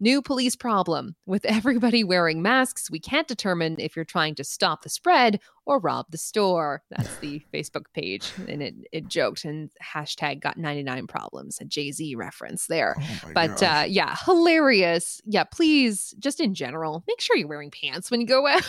New 0.00 0.20
police 0.20 0.56
problem. 0.56 1.14
With 1.24 1.44
everybody 1.44 2.02
wearing 2.04 2.42
masks, 2.42 2.90
we 2.90 2.98
can't 2.98 3.28
determine 3.28 3.76
if 3.78 3.94
you're 3.96 4.04
trying 4.04 4.34
to 4.34 4.44
stop 4.44 4.82
the 4.82 4.88
spread 4.88 5.40
or 5.66 5.78
rob 5.78 6.06
the 6.10 6.18
store. 6.18 6.82
That's 6.90 7.16
the 7.18 7.42
Facebook 7.54 7.84
page. 7.94 8.30
And 8.48 8.62
it, 8.62 8.74
it 8.92 9.08
joked 9.08 9.44
and 9.44 9.70
hashtag 9.82 10.40
got 10.40 10.56
99 10.58 11.06
problems, 11.06 11.58
a 11.60 11.64
Jay 11.64 11.92
Z 11.92 12.16
reference 12.16 12.66
there. 12.66 12.96
but 13.34 13.62
uh, 13.62 13.84
yeah, 13.86 14.16
hilarious. 14.24 15.20
Yeah, 15.24 15.44
please, 15.44 16.14
just 16.18 16.40
in 16.40 16.54
general, 16.54 17.04
make 17.06 17.20
sure 17.20 17.36
you're 17.36 17.48
wearing 17.48 17.70
pants 17.70 18.10
when 18.10 18.20
you 18.20 18.26
go 18.26 18.46
out 18.48 18.64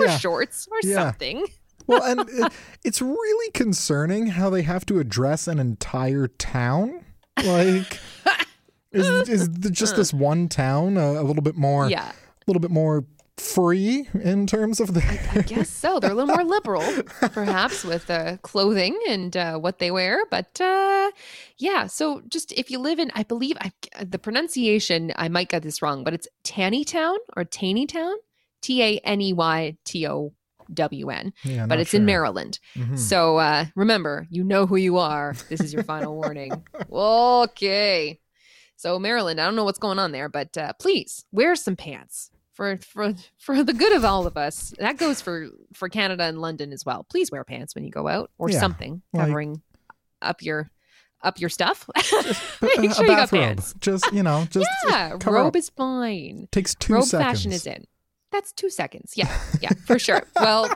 or 0.00 0.08
shorts 0.18 0.68
or 0.70 0.78
Yeah. 0.82 0.94
something. 0.94 1.44
well, 1.88 2.02
and 2.04 2.20
it, 2.30 2.52
it's 2.84 3.02
really 3.02 3.50
concerning 3.50 4.28
how 4.28 4.48
they 4.48 4.62
have 4.62 4.86
to 4.86 5.00
address 5.00 5.48
an 5.48 5.58
entire 5.58 6.28
town. 6.28 7.04
Like, 7.44 7.98
is 8.92 9.28
is 9.28 9.48
just 9.70 9.96
this 9.96 10.12
one 10.12 10.48
town 10.48 10.96
a, 10.96 11.20
a 11.20 11.22
little 11.22 11.42
bit 11.42 11.56
more? 11.56 11.88
Yeah. 11.88 12.10
a 12.10 12.44
little 12.46 12.60
bit 12.60 12.70
more 12.70 13.04
free 13.36 14.08
in 14.14 14.46
terms 14.48 14.80
of 14.80 14.94
the. 14.94 15.02
I 15.32 15.42
guess 15.42 15.68
so. 15.70 16.00
They're 16.00 16.10
a 16.10 16.14
little 16.14 16.34
more 16.34 16.44
liberal, 16.44 16.82
perhaps, 17.32 17.84
with 17.84 18.10
uh, 18.10 18.38
clothing 18.38 18.98
and 19.08 19.36
uh, 19.36 19.58
what 19.58 19.78
they 19.78 19.90
wear. 19.92 20.24
But 20.30 20.60
uh, 20.60 21.10
yeah, 21.56 21.86
so 21.86 22.22
just 22.28 22.50
if 22.52 22.70
you 22.70 22.78
live 22.80 22.98
in, 22.98 23.12
I 23.14 23.22
believe 23.22 23.56
I, 23.60 23.70
the 24.04 24.18
pronunciation, 24.18 25.12
I 25.16 25.28
might 25.28 25.48
get 25.50 25.62
this 25.62 25.82
wrong, 25.82 26.02
but 26.02 26.14
it's 26.14 26.26
Taneytown 26.44 27.16
or 27.36 27.44
Taneytown, 27.44 28.14
T 28.60 28.82
A 28.82 28.98
N 29.04 29.20
E 29.20 29.32
Y 29.32 29.76
T 29.84 30.06
O 30.08 30.32
W 30.74 31.08
N. 31.10 31.32
Yeah, 31.44 31.66
but 31.66 31.78
it's 31.78 31.94
in 31.94 32.00
sure. 32.00 32.06
Maryland. 32.06 32.58
Mhm. 32.74 32.98
So 32.98 33.36
uh, 33.38 33.66
remember, 33.76 34.26
you 34.30 34.42
know 34.42 34.66
who 34.66 34.76
you 34.76 34.98
are. 34.98 35.34
This 35.48 35.60
is 35.60 35.72
your 35.72 35.84
final 35.84 36.14
warning. 36.16 36.64
Okay. 36.90 38.18
So 38.78 38.96
Maryland, 38.98 39.40
I 39.40 39.44
don't 39.44 39.56
know 39.56 39.64
what's 39.64 39.78
going 39.80 39.98
on 39.98 40.12
there, 40.12 40.28
but 40.28 40.56
uh, 40.56 40.72
please 40.74 41.26
wear 41.32 41.56
some 41.56 41.74
pants 41.74 42.30
for 42.54 42.76
for 42.78 43.12
for 43.36 43.62
the 43.64 43.72
good 43.74 43.92
of 43.92 44.04
all 44.04 44.26
of 44.26 44.36
us. 44.36 44.72
That 44.78 44.96
goes 44.98 45.20
for 45.20 45.48
for 45.74 45.88
Canada 45.88 46.22
and 46.22 46.40
London 46.40 46.72
as 46.72 46.84
well. 46.86 47.04
Please 47.10 47.30
wear 47.32 47.42
pants 47.42 47.74
when 47.74 47.84
you 47.84 47.90
go 47.90 48.06
out 48.06 48.30
or 48.38 48.48
Yeah, 48.50 48.60
something 48.60 49.02
like- 49.12 49.26
covering 49.26 49.62
up 50.22 50.42
your 50.42 50.70
up 51.22 51.40
your 51.40 51.50
stuff. 51.50 51.88
Make 52.78 52.94
sure 52.94 53.04
you 53.04 53.16
got 53.16 53.30
pants. 53.30 53.74
Just 53.80 54.12
you 54.12 54.22
know, 54.22 54.46
just 54.48 54.70
yeah, 54.88 55.16
robe 55.26 55.48
up. 55.48 55.56
is 55.56 55.70
fine. 55.70 56.46
Takes 56.52 56.76
two 56.76 56.94
robe 56.94 57.04
seconds. 57.04 57.26
fashion 57.28 57.52
is 57.52 57.66
in. 57.66 57.84
That's 58.30 58.52
two 58.52 58.70
seconds. 58.70 59.12
Yeah, 59.16 59.32
yeah, 59.60 59.72
for 59.86 59.98
sure. 59.98 60.22
Well, 60.36 60.68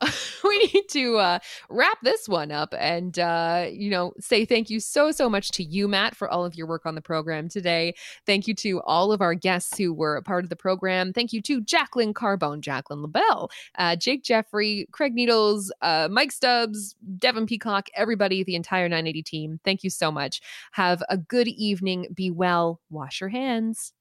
we 0.44 0.70
need 0.72 0.88
to 0.90 1.16
uh, 1.16 1.38
wrap 1.68 1.98
this 2.02 2.28
one 2.28 2.50
up 2.50 2.74
and, 2.78 3.18
uh, 3.18 3.66
you 3.70 3.90
know, 3.90 4.12
say 4.18 4.44
thank 4.44 4.70
you 4.70 4.80
so, 4.80 5.10
so 5.10 5.28
much 5.28 5.50
to 5.52 5.62
you, 5.62 5.88
Matt, 5.88 6.14
for 6.14 6.28
all 6.28 6.44
of 6.44 6.54
your 6.54 6.66
work 6.66 6.86
on 6.86 6.94
the 6.94 7.02
program 7.02 7.48
today. 7.48 7.94
Thank 8.24 8.48
you 8.48 8.54
to 8.56 8.80
all 8.82 9.12
of 9.12 9.20
our 9.20 9.34
guests 9.34 9.76
who 9.76 9.92
were 9.92 10.16
a 10.16 10.22
part 10.22 10.44
of 10.44 10.50
the 10.50 10.56
program. 10.56 11.12
Thank 11.12 11.32
you 11.32 11.42
to 11.42 11.60
Jacqueline 11.60 12.14
Carbone, 12.14 12.60
Jacqueline 12.60 13.02
LaBelle, 13.02 13.50
uh, 13.78 13.96
Jake 13.96 14.22
Jeffrey, 14.22 14.86
Craig 14.92 15.14
Needles, 15.14 15.72
uh, 15.82 16.08
Mike 16.10 16.32
Stubbs, 16.32 16.94
Devin 17.18 17.46
Peacock, 17.46 17.88
everybody, 17.94 18.42
the 18.44 18.54
entire 18.54 18.88
980 18.88 19.22
team. 19.22 19.60
Thank 19.64 19.84
you 19.84 19.90
so 19.90 20.10
much. 20.10 20.40
Have 20.72 21.02
a 21.08 21.16
good 21.16 21.48
evening. 21.48 22.08
Be 22.14 22.30
well. 22.30 22.80
Wash 22.90 23.20
your 23.20 23.30
hands. 23.30 23.92